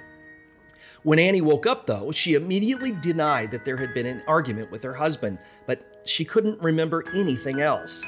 When 1.03 1.19
Annie 1.19 1.41
woke 1.41 1.67
up, 1.67 1.87
though, 1.87 2.11
she 2.13 2.35
immediately 2.35 2.93
denied 2.93 3.51
that 3.51 3.65
there 3.65 3.77
had 3.77 3.93
been 3.93 4.07
an 4.07 4.23
argument 4.27 4.71
with 4.71 4.83
her 4.83 4.95
husband, 4.95 5.39
but 5.67 5.96
she 6.09 6.25
couldn't 6.25 6.61
remember 6.61 7.05
anything 7.15 7.61
else. 7.61 8.05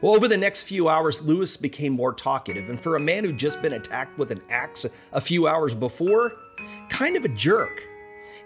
Well, 0.00 0.14
over 0.14 0.28
the 0.28 0.36
next 0.36 0.62
few 0.62 0.88
hours, 0.88 1.20
Lewis 1.20 1.56
became 1.56 1.92
more 1.92 2.14
talkative, 2.14 2.70
and 2.70 2.80
for 2.80 2.96
a 2.96 3.00
man 3.00 3.24
who'd 3.24 3.38
just 3.38 3.60
been 3.60 3.74
attacked 3.74 4.18
with 4.18 4.30
an 4.30 4.40
axe 4.48 4.86
a 5.12 5.20
few 5.20 5.46
hours 5.46 5.74
before, 5.74 6.32
kind 6.88 7.16
of 7.16 7.24
a 7.24 7.28
jerk. 7.28 7.82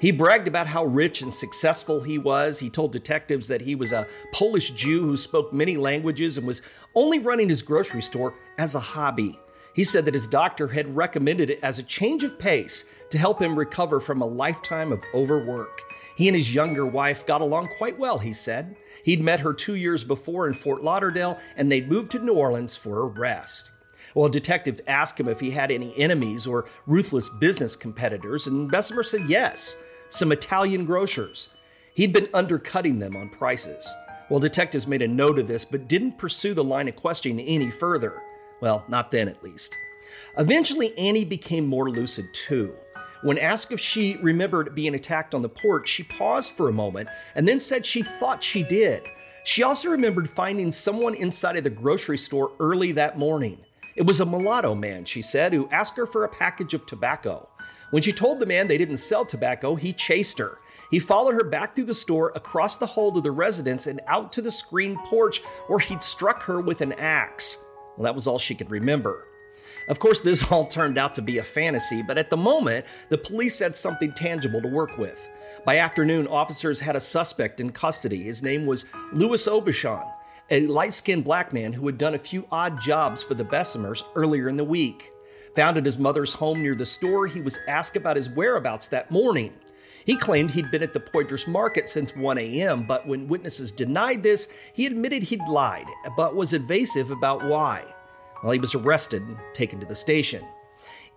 He 0.00 0.10
bragged 0.10 0.48
about 0.48 0.66
how 0.66 0.84
rich 0.84 1.22
and 1.22 1.32
successful 1.32 2.00
he 2.00 2.18
was. 2.18 2.58
He 2.58 2.68
told 2.68 2.92
detectives 2.92 3.48
that 3.48 3.62
he 3.62 3.74
was 3.74 3.92
a 3.92 4.06
Polish 4.32 4.70
Jew 4.70 5.02
who 5.02 5.16
spoke 5.16 5.52
many 5.52 5.76
languages 5.76 6.36
and 6.36 6.46
was 6.46 6.62
only 6.94 7.20
running 7.20 7.48
his 7.48 7.62
grocery 7.62 8.02
store 8.02 8.34
as 8.58 8.74
a 8.74 8.80
hobby. 8.80 9.38
He 9.74 9.84
said 9.84 10.04
that 10.04 10.14
his 10.14 10.26
doctor 10.26 10.68
had 10.68 10.94
recommended 10.96 11.50
it 11.50 11.60
as 11.62 11.78
a 11.78 11.84
change 11.84 12.22
of 12.24 12.38
pace 12.38 12.84
to 13.10 13.18
help 13.18 13.40
him 13.40 13.58
recover 13.58 14.00
from 14.00 14.20
a 14.22 14.26
lifetime 14.26 14.92
of 14.92 15.02
overwork. 15.14 15.80
He 16.16 16.28
and 16.28 16.36
his 16.36 16.54
younger 16.54 16.86
wife 16.86 17.26
got 17.26 17.40
along 17.40 17.68
quite 17.76 17.98
well, 17.98 18.18
he 18.18 18.32
said. 18.32 18.76
He'd 19.02 19.20
met 19.20 19.40
her 19.40 19.52
two 19.52 19.74
years 19.74 20.04
before 20.04 20.46
in 20.46 20.54
Fort 20.54 20.82
Lauderdale, 20.82 21.38
and 21.56 21.70
they'd 21.70 21.90
moved 21.90 22.12
to 22.12 22.18
New 22.18 22.34
Orleans 22.34 22.76
for 22.76 23.02
a 23.02 23.06
rest. 23.06 23.72
Well, 24.14 24.26
a 24.26 24.30
detective 24.30 24.80
asked 24.86 25.18
him 25.18 25.28
if 25.28 25.40
he 25.40 25.50
had 25.50 25.70
any 25.70 25.96
enemies 25.98 26.46
or 26.46 26.66
ruthless 26.86 27.28
business 27.28 27.74
competitors, 27.74 28.46
and 28.46 28.70
Besumer 28.70 29.04
said 29.04 29.28
yes 29.28 29.76
some 30.08 30.30
Italian 30.30 30.84
grocers. 30.84 31.48
He'd 31.94 32.12
been 32.12 32.28
undercutting 32.32 33.00
them 33.00 33.16
on 33.16 33.28
prices. 33.30 33.92
Well, 34.30 34.40
detectives 34.40 34.86
made 34.86 35.02
a 35.02 35.08
note 35.08 35.38
of 35.38 35.48
this, 35.48 35.64
but 35.64 35.88
didn't 35.88 36.18
pursue 36.18 36.54
the 36.54 36.64
line 36.64 36.88
of 36.88 36.96
questioning 36.96 37.44
any 37.44 37.70
further. 37.70 38.22
Well, 38.60 38.84
not 38.88 39.10
then 39.10 39.28
at 39.28 39.42
least. 39.42 39.76
Eventually, 40.38 40.96
Annie 40.96 41.24
became 41.24 41.66
more 41.66 41.90
lucid 41.90 42.26
too. 42.32 42.74
When 43.24 43.38
asked 43.38 43.72
if 43.72 43.80
she 43.80 44.18
remembered 44.18 44.74
being 44.74 44.94
attacked 44.94 45.34
on 45.34 45.40
the 45.40 45.48
porch, 45.48 45.88
she 45.88 46.02
paused 46.02 46.52
for 46.52 46.68
a 46.68 46.74
moment 46.74 47.08
and 47.34 47.48
then 47.48 47.58
said 47.58 47.86
she 47.86 48.02
thought 48.02 48.42
she 48.42 48.62
did. 48.62 49.00
She 49.44 49.62
also 49.62 49.88
remembered 49.88 50.28
finding 50.28 50.70
someone 50.70 51.14
inside 51.14 51.56
of 51.56 51.64
the 51.64 51.70
grocery 51.70 52.18
store 52.18 52.52
early 52.60 52.92
that 52.92 53.18
morning. 53.18 53.64
It 53.96 54.04
was 54.06 54.20
a 54.20 54.26
mulatto 54.26 54.74
man, 54.74 55.06
she 55.06 55.22
said, 55.22 55.54
who 55.54 55.70
asked 55.70 55.96
her 55.96 56.04
for 56.04 56.24
a 56.24 56.28
package 56.28 56.74
of 56.74 56.84
tobacco. 56.84 57.48
When 57.92 58.02
she 58.02 58.12
told 58.12 58.40
the 58.40 58.46
man 58.46 58.68
they 58.68 58.76
didn't 58.76 58.98
sell 58.98 59.24
tobacco, 59.24 59.74
he 59.74 59.94
chased 59.94 60.38
her. 60.38 60.58
He 60.90 60.98
followed 60.98 61.32
her 61.32 61.44
back 61.44 61.74
through 61.74 61.84
the 61.84 61.94
store, 61.94 62.30
across 62.36 62.76
the 62.76 62.86
hall 62.86 63.10
to 63.12 63.22
the 63.22 63.30
residence, 63.30 63.86
and 63.86 64.02
out 64.06 64.34
to 64.34 64.42
the 64.42 64.50
screened 64.50 64.98
porch 64.98 65.40
where 65.68 65.78
he'd 65.78 66.02
struck 66.02 66.42
her 66.42 66.60
with 66.60 66.82
an 66.82 66.92
axe. 66.92 67.56
Well, 67.96 68.04
that 68.04 68.14
was 68.14 68.26
all 68.26 68.38
she 68.38 68.54
could 68.54 68.70
remember. 68.70 69.28
Of 69.88 69.98
course, 69.98 70.20
this 70.20 70.42
all 70.50 70.66
turned 70.66 70.98
out 70.98 71.14
to 71.14 71.22
be 71.22 71.38
a 71.38 71.44
fantasy, 71.44 72.02
but 72.02 72.18
at 72.18 72.30
the 72.30 72.36
moment, 72.36 72.86
the 73.08 73.18
police 73.18 73.58
had 73.58 73.76
something 73.76 74.12
tangible 74.12 74.60
to 74.62 74.68
work 74.68 74.98
with. 74.98 75.28
By 75.64 75.78
afternoon, 75.78 76.26
officers 76.26 76.80
had 76.80 76.96
a 76.96 77.00
suspect 77.00 77.60
in 77.60 77.72
custody. 77.72 78.22
His 78.22 78.42
name 78.42 78.66
was 78.66 78.84
Louis 79.12 79.46
Aubuchon, 79.46 80.04
a 80.50 80.66
light 80.66 80.92
skinned 80.92 81.24
black 81.24 81.52
man 81.52 81.72
who 81.72 81.86
had 81.86 81.98
done 81.98 82.14
a 82.14 82.18
few 82.18 82.46
odd 82.50 82.80
jobs 82.80 83.22
for 83.22 83.34
the 83.34 83.44
Besumers 83.44 84.02
earlier 84.14 84.48
in 84.48 84.56
the 84.56 84.64
week. 84.64 85.10
Found 85.54 85.78
at 85.78 85.86
his 85.86 85.98
mother's 85.98 86.32
home 86.32 86.62
near 86.62 86.74
the 86.74 86.84
store, 86.84 87.26
he 87.26 87.40
was 87.40 87.60
asked 87.68 87.96
about 87.96 88.16
his 88.16 88.28
whereabouts 88.28 88.88
that 88.88 89.10
morning. 89.10 89.54
He 90.04 90.16
claimed 90.16 90.50
he'd 90.50 90.70
been 90.70 90.82
at 90.82 90.92
the 90.92 91.00
Poydras 91.00 91.46
market 91.46 91.88
since 91.88 92.14
1 92.14 92.36
a.m., 92.36 92.86
but 92.86 93.06
when 93.06 93.28
witnesses 93.28 93.72
denied 93.72 94.22
this, 94.22 94.48
he 94.74 94.84
admitted 94.84 95.22
he'd 95.22 95.46
lied, 95.48 95.86
but 96.16 96.36
was 96.36 96.52
evasive 96.52 97.10
about 97.10 97.42
why. 97.44 97.84
Well, 98.44 98.52
he 98.52 98.58
was 98.58 98.74
arrested 98.74 99.22
and 99.22 99.38
taken 99.54 99.80
to 99.80 99.86
the 99.86 99.94
station. 99.94 100.44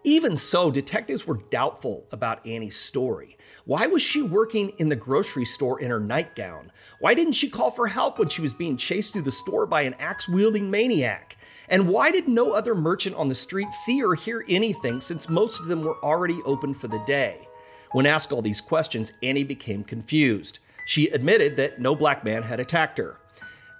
Even 0.05 0.37
so, 0.37 0.71
detectives 0.71 1.27
were 1.27 1.41
doubtful 1.49 2.05
about 2.13 2.45
Annie's 2.47 2.77
story. 2.77 3.37
Why 3.65 3.85
was 3.85 4.01
she 4.01 4.21
working 4.21 4.69
in 4.77 4.87
the 4.87 4.95
grocery 4.95 5.43
store 5.43 5.81
in 5.81 5.91
her 5.91 5.99
nightgown? 5.99 6.71
Why 7.01 7.13
didn't 7.13 7.33
she 7.33 7.49
call 7.49 7.69
for 7.69 7.87
help 7.87 8.17
when 8.17 8.29
she 8.29 8.41
was 8.41 8.53
being 8.53 8.77
chased 8.77 9.11
through 9.11 9.23
the 9.23 9.31
store 9.31 9.65
by 9.65 9.81
an 9.81 9.95
axe 9.95 10.29
wielding 10.29 10.71
maniac? 10.71 11.35
And 11.67 11.89
why 11.89 12.11
did 12.11 12.29
no 12.29 12.53
other 12.53 12.73
merchant 12.73 13.17
on 13.17 13.27
the 13.27 13.35
street 13.35 13.73
see 13.73 14.01
or 14.01 14.15
hear 14.15 14.45
anything 14.47 15.01
since 15.01 15.27
most 15.27 15.59
of 15.59 15.65
them 15.65 15.81
were 15.81 16.01
already 16.01 16.39
open 16.45 16.73
for 16.73 16.87
the 16.87 17.03
day? 17.05 17.45
When 17.91 18.05
asked 18.05 18.31
all 18.31 18.41
these 18.41 18.61
questions, 18.61 19.11
Annie 19.21 19.43
became 19.43 19.83
confused. 19.83 20.59
She 20.85 21.09
admitted 21.09 21.57
that 21.57 21.81
no 21.81 21.93
black 21.93 22.23
man 22.23 22.43
had 22.43 22.61
attacked 22.61 22.97
her. 22.99 23.19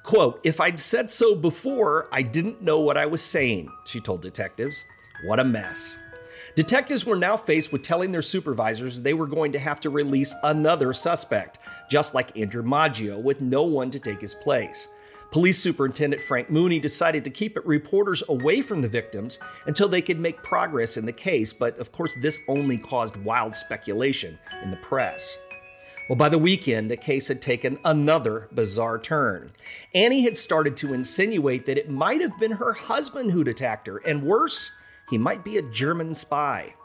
Quote, 0.08 0.40
If 0.46 0.62
I'd 0.62 0.80
said 0.80 1.12
so 1.12 1.36
before, 1.36 2.08
I 2.14 2.22
didn't 2.22 2.62
know 2.62 2.80
what 2.80 2.96
I 2.96 3.06
was 3.06 3.22
saying, 3.22 3.70
she 3.84 4.00
told 4.00 4.22
detectives. 4.22 4.86
What 5.26 5.42
a 5.42 5.44
mess. 5.44 5.98
Detectives 6.56 7.06
were 7.06 7.18
now 7.18 7.36
faced 7.36 7.74
with 7.74 7.82
telling 7.82 8.14
their 8.14 8.22
supervisors 8.22 9.02
they 9.02 9.14
were 9.14 9.28
going 9.28 9.52
to 9.52 9.60
have 9.60 9.82
to 9.82 9.90
release 9.90 10.34
another 10.44 10.94
suspect, 10.94 11.60
just 11.92 12.16
like 12.16 12.38
Andrew 12.38 12.64
Maggio, 12.64 13.20
with 13.20 13.42
no 13.42 13.64
one 13.64 13.92
to 13.92 14.00
take 14.00 14.22
his 14.22 14.34
place. 14.34 14.88
Police 15.32 15.60
Superintendent 15.60 16.22
Frank 16.22 16.50
Mooney 16.50 16.80
decided 16.80 17.26
to 17.26 17.30
keep 17.30 17.60
reporters 17.66 18.24
away 18.30 18.62
from 18.62 18.82
the 18.82 18.88
victims 18.88 19.42
until 19.66 19.90
they 19.90 20.02
could 20.02 20.22
make 20.22 20.42
progress 20.42 20.96
in 20.96 21.06
the 21.06 21.12
case, 21.12 21.52
but 21.52 21.78
of 21.80 21.92
course, 21.92 22.16
this 22.22 22.40
only 22.48 22.78
caused 22.78 23.18
wild 23.18 23.58
speculation 23.58 24.40
in 24.64 24.70
the 24.70 24.78
press. 24.78 25.38
Well, 26.08 26.16
by 26.16 26.30
the 26.30 26.38
weekend, 26.38 26.90
the 26.90 26.96
case 26.96 27.28
had 27.28 27.42
taken 27.42 27.80
another 27.84 28.48
bizarre 28.54 28.98
turn. 28.98 29.52
Annie 29.94 30.24
had 30.24 30.38
started 30.38 30.78
to 30.78 30.94
insinuate 30.94 31.66
that 31.66 31.78
it 31.78 31.90
might 31.90 32.22
have 32.22 32.40
been 32.40 32.54
her 32.54 32.72
husband 32.74 33.32
who'd 33.32 33.50
attacked 33.50 33.88
her, 33.88 33.98
and 33.98 34.24
worse, 34.24 34.72
he 35.10 35.18
might 35.18 35.44
be 35.44 35.58
a 35.58 35.62
German 35.62 36.16
spy. 36.16 36.76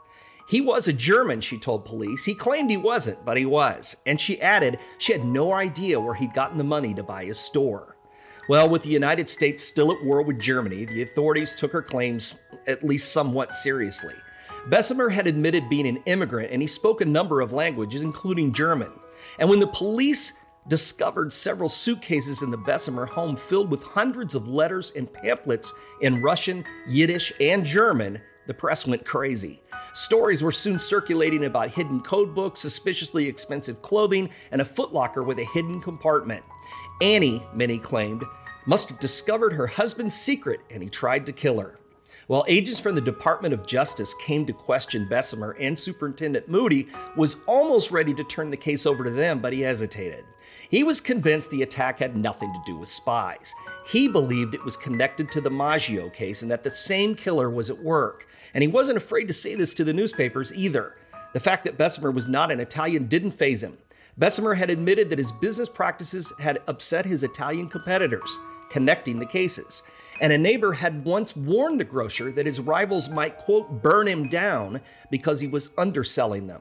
He 0.48 0.60
was 0.60 0.88
a 0.88 0.92
German, 0.92 1.40
she 1.40 1.56
told 1.56 1.84
police. 1.84 2.24
He 2.24 2.34
claimed 2.34 2.68
he 2.68 2.76
wasn't, 2.76 3.24
but 3.24 3.36
he 3.36 3.46
was. 3.46 3.96
And 4.06 4.20
she 4.20 4.40
added 4.40 4.80
she 4.98 5.12
had 5.12 5.24
no 5.24 5.52
idea 5.52 6.00
where 6.00 6.14
he'd 6.14 6.34
gotten 6.34 6.58
the 6.58 6.64
money 6.64 6.92
to 6.94 7.02
buy 7.04 7.24
his 7.24 7.38
store. 7.38 7.96
Well, 8.48 8.68
with 8.68 8.82
the 8.82 8.90
United 8.90 9.28
States 9.28 9.62
still 9.62 9.92
at 9.92 10.04
war 10.04 10.20
with 10.22 10.40
Germany, 10.40 10.84
the 10.84 11.02
authorities 11.02 11.54
took 11.54 11.70
her 11.70 11.80
claims 11.80 12.40
at 12.66 12.82
least 12.82 13.12
somewhat 13.12 13.54
seriously. 13.54 14.14
Besumer 14.68 15.12
had 15.12 15.28
admitted 15.28 15.70
being 15.70 15.86
an 15.86 16.02
immigrant 16.06 16.50
and 16.50 16.60
he 16.60 16.68
spoke 16.68 17.00
a 17.00 17.04
number 17.04 17.40
of 17.40 17.52
languages, 17.52 18.02
including 18.02 18.52
German. 18.52 18.92
And 19.38 19.48
when 19.48 19.60
the 19.60 19.66
police 19.66 20.34
discovered 20.68 21.32
several 21.32 21.68
suitcases 21.68 22.42
in 22.42 22.50
the 22.50 22.58
Besumer 22.58 23.08
home 23.08 23.36
filled 23.36 23.70
with 23.70 23.82
hundreds 23.82 24.34
of 24.34 24.48
letters 24.48 24.92
and 24.96 25.12
pamphlets 25.12 25.72
in 26.00 26.22
Russian, 26.22 26.64
Yiddish, 26.86 27.32
and 27.40 27.64
German, 27.64 28.20
the 28.46 28.54
press 28.54 28.86
went 28.86 29.04
crazy. 29.04 29.62
Stories 29.94 30.42
were 30.42 30.52
soon 30.52 30.78
circulating 30.78 31.44
about 31.44 31.70
hidden 31.70 32.00
code 32.00 32.34
books, 32.34 32.60
suspiciously 32.60 33.26
expensive 33.26 33.82
clothing, 33.82 34.30
and 34.50 34.60
a 34.60 34.64
footlocker 34.64 35.24
with 35.24 35.38
a 35.38 35.44
hidden 35.52 35.80
compartment. 35.80 36.44
Annie, 37.00 37.42
many 37.52 37.78
claimed, 37.78 38.24
must 38.66 38.88
have 38.88 39.00
discovered 39.00 39.52
her 39.52 39.66
husband's 39.66 40.14
secret 40.14 40.60
and 40.70 40.82
he 40.82 40.88
tried 40.88 41.26
to 41.26 41.32
kill 41.32 41.60
her. 41.60 41.78
While 42.28 42.44
agents 42.46 42.78
from 42.78 42.94
the 42.94 43.00
Department 43.00 43.52
of 43.52 43.66
Justice 43.66 44.14
came 44.14 44.46
to 44.46 44.52
question 44.52 45.08
Besumer 45.08 45.54
and 45.58 45.76
Superintendent 45.76 46.48
Mooney 46.48 46.86
was 47.16 47.42
almost 47.46 47.90
ready 47.90 48.14
to 48.14 48.24
turn 48.24 48.50
the 48.50 48.56
case 48.56 48.86
over 48.86 49.02
to 49.02 49.10
them, 49.10 49.40
but 49.40 49.52
he 49.52 49.60
hesitated. 49.60 50.24
He 50.68 50.84
was 50.84 51.00
convinced 51.00 51.50
the 51.50 51.62
attack 51.62 51.98
had 51.98 52.16
nothing 52.16 52.52
to 52.52 52.62
do 52.64 52.76
with 52.76 52.88
spies. 52.88 53.52
He 53.86 54.06
believed 54.06 54.54
it 54.54 54.64
was 54.64 54.76
connected 54.76 55.30
to 55.32 55.40
the 55.40 55.50
Maggio 55.50 56.08
case 56.10 56.42
and 56.42 56.50
that 56.50 56.62
the 56.62 56.70
same 56.70 57.14
killer 57.14 57.50
was 57.50 57.68
at 57.68 57.82
work. 57.82 58.28
And 58.54 58.62
he 58.62 58.68
wasn't 58.68 58.96
afraid 58.96 59.26
to 59.26 59.34
say 59.34 59.54
this 59.54 59.74
to 59.74 59.84
the 59.84 59.92
newspapers 59.92 60.54
either. 60.54 60.96
The 61.32 61.40
fact 61.40 61.64
that 61.64 61.76
Besumer 61.76 62.14
was 62.14 62.28
not 62.28 62.52
an 62.52 62.60
Italian 62.60 63.06
didn't 63.06 63.32
faze 63.32 63.62
him. 63.62 63.78
Besumer 64.18 64.56
had 64.56 64.70
admitted 64.70 65.10
that 65.10 65.18
his 65.18 65.32
business 65.32 65.68
practices 65.68 66.32
had 66.38 66.60
upset 66.68 67.06
his 67.06 67.24
Italian 67.24 67.68
competitors, 67.68 68.38
connecting 68.70 69.18
the 69.18 69.26
cases. 69.26 69.82
And 70.22 70.32
a 70.32 70.38
neighbor 70.38 70.72
had 70.72 71.04
once 71.04 71.34
warned 71.34 71.80
the 71.80 71.84
grocer 71.84 72.30
that 72.30 72.46
his 72.46 72.60
rivals 72.60 73.08
might, 73.08 73.38
quote, 73.38 73.82
burn 73.82 74.06
him 74.06 74.28
down 74.28 74.80
because 75.10 75.40
he 75.40 75.48
was 75.48 75.70
underselling 75.76 76.46
them. 76.46 76.60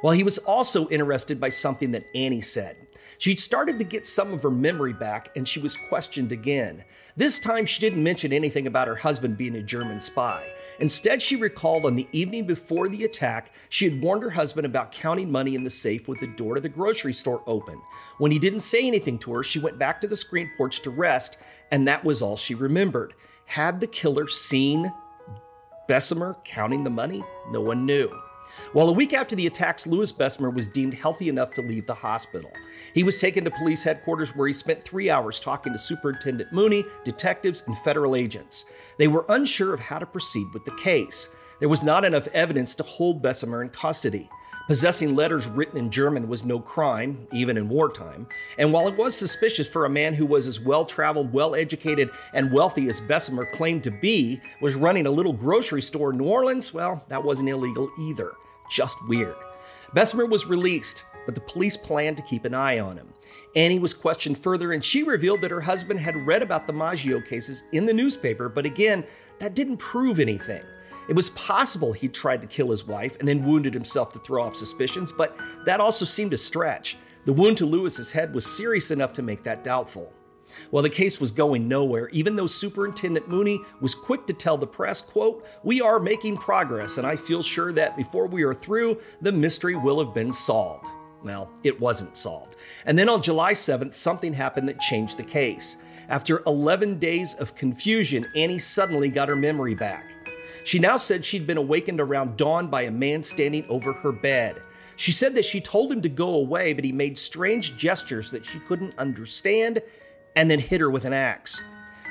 Well, 0.00 0.12
he 0.12 0.22
was 0.22 0.38
also 0.38 0.88
interested 0.88 1.40
by 1.40 1.48
something 1.48 1.90
that 1.90 2.06
Annie 2.14 2.40
said. 2.40 2.76
She'd 3.18 3.40
started 3.40 3.78
to 3.78 3.84
get 3.84 4.06
some 4.06 4.32
of 4.32 4.44
her 4.44 4.50
memory 4.50 4.92
back 4.92 5.30
and 5.36 5.46
she 5.46 5.58
was 5.58 5.76
questioned 5.76 6.30
again. 6.30 6.84
This 7.16 7.40
time, 7.40 7.66
she 7.66 7.80
didn't 7.80 8.02
mention 8.02 8.32
anything 8.32 8.68
about 8.68 8.88
her 8.88 8.96
husband 8.96 9.36
being 9.36 9.56
a 9.56 9.62
German 9.62 10.00
spy. 10.00 10.46
Instead, 10.80 11.22
she 11.22 11.36
recalled 11.36 11.86
on 11.86 11.94
the 11.94 12.08
evening 12.10 12.46
before 12.46 12.88
the 12.88 13.04
attack, 13.04 13.52
she 13.68 13.88
had 13.88 14.02
warned 14.02 14.22
her 14.24 14.30
husband 14.30 14.66
about 14.66 14.90
counting 14.90 15.30
money 15.30 15.54
in 15.54 15.62
the 15.62 15.70
safe 15.70 16.08
with 16.08 16.18
the 16.18 16.26
door 16.26 16.56
to 16.56 16.60
the 16.60 16.68
grocery 16.68 17.12
store 17.12 17.42
open. 17.46 17.80
When 18.18 18.32
he 18.32 18.40
didn't 18.40 18.60
say 18.60 18.84
anything 18.84 19.18
to 19.20 19.32
her, 19.34 19.42
she 19.44 19.60
went 19.60 19.78
back 19.78 20.00
to 20.00 20.08
the 20.08 20.16
screen 20.16 20.50
porch 20.56 20.80
to 20.82 20.90
rest, 20.90 21.38
and 21.74 21.88
that 21.88 22.04
was 22.04 22.22
all 22.22 22.36
she 22.36 22.54
remembered. 22.54 23.14
Had 23.46 23.80
the 23.80 23.88
killer 23.88 24.28
seen 24.28 24.92
Besumer 25.88 26.36
counting 26.44 26.84
the 26.84 26.90
money? 26.90 27.24
No 27.50 27.60
one 27.60 27.84
knew. 27.84 28.16
Well, 28.74 28.88
a 28.88 28.92
week 28.92 29.12
after 29.12 29.34
the 29.34 29.48
attacks, 29.48 29.84
Louis 29.84 30.12
Besumer 30.12 30.54
was 30.54 30.68
deemed 30.68 30.94
healthy 30.94 31.28
enough 31.28 31.50
to 31.54 31.62
leave 31.62 31.88
the 31.88 31.94
hospital. 31.94 32.52
He 32.94 33.02
was 33.02 33.20
taken 33.20 33.42
to 33.42 33.50
police 33.50 33.82
headquarters 33.82 34.36
where 34.36 34.46
he 34.46 34.54
spent 34.54 34.84
three 34.84 35.10
hours 35.10 35.40
talking 35.40 35.72
to 35.72 35.78
Superintendent 35.80 36.52
Mooney, 36.52 36.84
detectives, 37.02 37.64
and 37.66 37.76
federal 37.78 38.14
agents. 38.14 38.66
They 38.96 39.08
were 39.08 39.26
unsure 39.28 39.74
of 39.74 39.80
how 39.80 39.98
to 39.98 40.06
proceed 40.06 40.46
with 40.54 40.64
the 40.64 40.76
case. 40.76 41.28
There 41.58 41.68
was 41.68 41.82
not 41.82 42.04
enough 42.04 42.28
evidence 42.28 42.76
to 42.76 42.84
hold 42.84 43.20
Besumer 43.20 43.62
in 43.62 43.70
custody. 43.70 44.30
Possessing 44.66 45.14
letters 45.14 45.46
written 45.46 45.76
in 45.76 45.90
German 45.90 46.26
was 46.26 46.42
no 46.42 46.58
crime, 46.58 47.26
even 47.30 47.58
in 47.58 47.68
wartime. 47.68 48.26
And 48.56 48.72
while 48.72 48.88
it 48.88 48.96
was 48.96 49.14
suspicious 49.14 49.68
for 49.68 49.84
a 49.84 49.90
man 49.90 50.14
who 50.14 50.24
was 50.24 50.46
as 50.46 50.58
well 50.58 50.86
traveled, 50.86 51.34
well 51.34 51.54
educated, 51.54 52.10
and 52.32 52.50
wealthy 52.50 52.88
as 52.88 52.98
Besumer 52.98 53.52
claimed 53.52 53.84
to 53.84 53.90
be, 53.90 54.40
was 54.62 54.74
running 54.74 55.06
a 55.06 55.10
little 55.10 55.34
grocery 55.34 55.82
store 55.82 56.12
in 56.12 56.16
New 56.16 56.24
Orleans, 56.24 56.72
well, 56.72 57.04
that 57.08 57.22
wasn't 57.22 57.50
illegal 57.50 57.90
either. 58.00 58.32
Just 58.70 58.96
weird. 59.06 59.36
Besumer 59.94 60.26
was 60.26 60.46
released, 60.46 61.04
but 61.26 61.34
the 61.34 61.42
police 61.42 61.76
planned 61.76 62.16
to 62.16 62.22
keep 62.22 62.46
an 62.46 62.54
eye 62.54 62.78
on 62.78 62.96
him. 62.96 63.12
Annie 63.54 63.78
was 63.78 63.92
questioned 63.92 64.38
further, 64.38 64.72
and 64.72 64.82
she 64.82 65.02
revealed 65.02 65.42
that 65.42 65.50
her 65.50 65.60
husband 65.60 66.00
had 66.00 66.26
read 66.26 66.42
about 66.42 66.66
the 66.66 66.72
Maggio 66.72 67.20
cases 67.20 67.64
in 67.72 67.84
the 67.84 67.92
newspaper, 67.92 68.48
but 68.48 68.64
again, 68.64 69.04
that 69.40 69.54
didn't 69.54 69.76
prove 69.76 70.20
anything. 70.20 70.62
It 71.08 71.14
was 71.14 71.30
possible 71.30 71.92
he'd 71.92 72.14
tried 72.14 72.40
to 72.40 72.46
kill 72.46 72.70
his 72.70 72.86
wife 72.86 73.16
and 73.18 73.28
then 73.28 73.44
wounded 73.44 73.74
himself 73.74 74.12
to 74.12 74.18
throw 74.18 74.42
off 74.42 74.56
suspicions, 74.56 75.12
but 75.12 75.36
that 75.64 75.80
also 75.80 76.04
seemed 76.04 76.32
a 76.32 76.38
stretch. 76.38 76.96
The 77.24 77.32
wound 77.32 77.58
to 77.58 77.66
Lewis's 77.66 78.10
head 78.10 78.34
was 78.34 78.46
serious 78.46 78.90
enough 78.90 79.12
to 79.14 79.22
make 79.22 79.42
that 79.42 79.64
doubtful. 79.64 80.12
Well, 80.70 80.82
the 80.82 80.90
case 80.90 81.20
was 81.20 81.30
going 81.30 81.66
nowhere, 81.68 82.08
even 82.10 82.36
though 82.36 82.46
Superintendent 82.46 83.28
Mooney 83.28 83.60
was 83.80 83.94
quick 83.94 84.26
to 84.26 84.34
tell 84.34 84.58
the 84.58 84.66
press, 84.66 85.00
quote, 85.00 85.44
"We 85.62 85.80
are 85.80 85.98
making 85.98 86.36
progress, 86.36 86.98
and 86.98 87.06
I 87.06 87.16
feel 87.16 87.42
sure 87.42 87.72
that 87.72 87.96
before 87.96 88.26
we 88.26 88.42
are 88.42 88.54
through, 88.54 88.98
the 89.22 89.32
mystery 89.32 89.74
will 89.74 90.04
have 90.04 90.14
been 90.14 90.32
solved." 90.32 90.86
Well, 91.22 91.50
it 91.62 91.80
wasn't 91.80 92.18
solved. 92.18 92.56
And 92.84 92.98
then 92.98 93.08
on 93.08 93.22
July 93.22 93.54
7th, 93.54 93.94
something 93.94 94.34
happened 94.34 94.68
that 94.68 94.80
changed 94.80 95.16
the 95.16 95.24
case. 95.24 95.78
After 96.10 96.42
11 96.46 96.98
days 96.98 97.34
of 97.34 97.54
confusion, 97.54 98.26
Annie 98.36 98.58
suddenly 98.58 99.08
got 99.08 99.30
her 99.30 99.36
memory 99.36 99.74
back. 99.74 100.13
She 100.64 100.78
now 100.78 100.96
said 100.96 101.24
she'd 101.24 101.46
been 101.46 101.58
awakened 101.58 102.00
around 102.00 102.36
dawn 102.36 102.68
by 102.68 102.82
a 102.82 102.90
man 102.90 103.22
standing 103.22 103.64
over 103.68 103.92
her 103.92 104.12
bed. 104.12 104.60
She 104.96 105.12
said 105.12 105.34
that 105.34 105.44
she 105.44 105.60
told 105.60 105.92
him 105.92 106.02
to 106.02 106.08
go 106.08 106.34
away, 106.34 106.72
but 106.72 106.84
he 106.84 106.92
made 106.92 107.18
strange 107.18 107.76
gestures 107.76 108.30
that 108.30 108.46
she 108.46 108.58
couldn't 108.60 108.98
understand 108.98 109.82
and 110.36 110.50
then 110.50 110.58
hit 110.58 110.80
her 110.80 110.90
with 110.90 111.04
an 111.04 111.12
axe. 111.12 111.60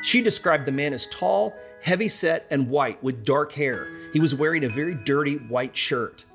She 0.04 0.22
described 0.22 0.66
the 0.66 0.72
man 0.72 0.94
as 0.94 1.08
tall, 1.08 1.56
heavy 1.82 2.08
set, 2.08 2.46
and 2.50 2.70
white 2.70 3.02
with 3.02 3.26
dark 3.26 3.54
hair. 3.54 3.88
He 4.12 4.20
was 4.20 4.36
wearing 4.36 4.66
a 4.66 4.70
very 4.70 4.96
dirty 4.96 5.36
white 5.36 5.76
shirt. 5.76 6.26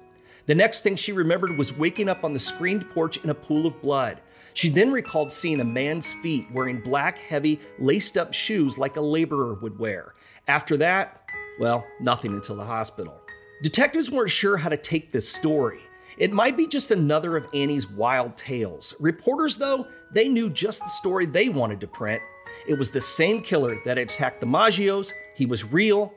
The 0.47 0.55
next 0.55 0.83
thing 0.83 0.97
she 0.97 1.13
remembered 1.13 1.57
was 1.59 1.77
waking 1.77 2.09
up 2.09 2.25
on 2.25 2.33
the 2.33 2.39
screened 2.39 2.89
porch 2.91 3.23
in 3.23 3.31
a 3.31 3.35
pool 3.35 3.67
of 3.67 3.81
blood. 3.83 4.21
She 4.55 4.71
then 4.71 4.91
recalled 4.91 5.31
seeing 5.31 5.61
a 5.61 5.65
man's 5.65 6.15
feet 6.15 6.51
wearing 6.51 6.81
black, 6.81 7.19
heavy, 7.19 7.61
laced 7.79 8.17
up 8.17 8.33
shoes 8.33 8.79
like 8.79 8.97
a 8.97 9.03
laborer 9.03 9.55
would 9.55 9.79
wear. 9.79 10.15
After 10.49 10.79
that, 10.79 11.28
well, 11.59 11.87
nothing 12.01 12.35
until 12.35 12.57
the 12.57 12.65
hospital. 12.65 13.21
Detectives 13.63 14.11
weren't 14.11 14.31
sure 14.31 14.57
how 14.57 14.69
to 14.69 14.77
take 14.77 15.11
this 15.11 15.29
story. 15.29 15.81
It 16.17 16.33
might 16.33 16.57
be 16.57 16.67
just 16.67 16.91
another 16.91 17.37
of 17.37 17.47
Annie's 17.53 17.89
wild 17.89 18.37
tales. 18.37 18.95
Reporters, 19.01 19.57
though, 19.57 19.87
they 20.13 20.29
knew 20.29 20.49
just 20.49 20.81
the 20.81 20.89
story 20.89 21.27
they 21.27 21.49
wanted 21.49 21.81
to 21.81 21.87
print. 21.87 22.23
It 22.67 22.79
was 22.79 22.91
the 22.91 23.01
same 23.01 23.43
killer 23.43 23.79
that 23.85 23.99
attacked 23.99 24.41
the 24.41 24.47
Maggios, 24.47 25.13
he 25.35 25.47
was 25.47 25.65
real, 25.65 26.13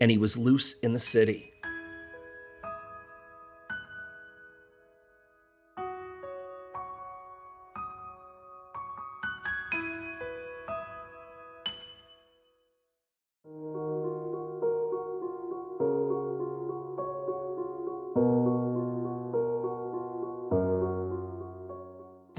and 0.00 0.10
he 0.10 0.18
was 0.18 0.38
loose 0.38 0.78
in 0.80 0.92
the 0.92 1.00
city. 1.00 1.52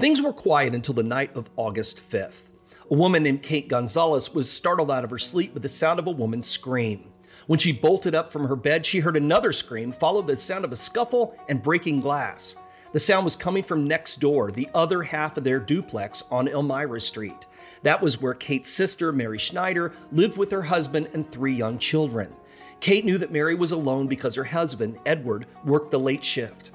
Things 0.00 0.22
were 0.22 0.32
quiet 0.32 0.74
until 0.74 0.94
the 0.94 1.02
night 1.02 1.36
of 1.36 1.50
August 1.56 2.00
5th. 2.10 2.48
A 2.90 2.94
woman 2.94 3.22
named 3.22 3.42
Kate 3.42 3.68
Gonzalez 3.68 4.32
was 4.32 4.50
startled 4.50 4.90
out 4.90 5.04
of 5.04 5.10
her 5.10 5.18
sleep 5.18 5.52
with 5.52 5.62
the 5.62 5.68
sound 5.68 5.98
of 5.98 6.06
a 6.06 6.10
woman's 6.10 6.46
scream. 6.46 7.12
When 7.46 7.58
she 7.58 7.70
bolted 7.70 8.14
up 8.14 8.32
from 8.32 8.48
her 8.48 8.56
bed, 8.56 8.86
she 8.86 9.00
heard 9.00 9.18
another 9.18 9.52
scream, 9.52 9.92
followed 9.92 10.22
by 10.22 10.32
the 10.32 10.36
sound 10.38 10.64
of 10.64 10.72
a 10.72 10.76
scuffle 10.76 11.36
and 11.50 11.62
breaking 11.62 12.00
glass. 12.00 12.56
The 12.94 12.98
sound 12.98 13.24
was 13.24 13.36
coming 13.36 13.62
from 13.62 13.86
next 13.86 14.20
door, 14.20 14.50
the 14.50 14.70
other 14.72 15.02
half 15.02 15.36
of 15.36 15.44
their 15.44 15.60
duplex 15.60 16.24
on 16.30 16.48
Elmira 16.48 16.98
Street. 17.02 17.44
That 17.82 18.00
was 18.00 18.22
where 18.22 18.32
Kate's 18.32 18.70
sister, 18.70 19.12
Mary 19.12 19.36
Schneider, 19.38 19.92
lived 20.12 20.38
with 20.38 20.50
her 20.50 20.62
husband 20.62 21.10
and 21.12 21.28
three 21.28 21.54
young 21.54 21.76
children. 21.76 22.32
Kate 22.80 23.04
knew 23.04 23.18
that 23.18 23.32
Mary 23.32 23.54
was 23.54 23.72
alone 23.72 24.06
because 24.06 24.34
her 24.34 24.44
husband, 24.44 24.98
Edward, 25.04 25.44
worked 25.62 25.90
the 25.90 26.00
late 26.00 26.24
shift. 26.24 26.70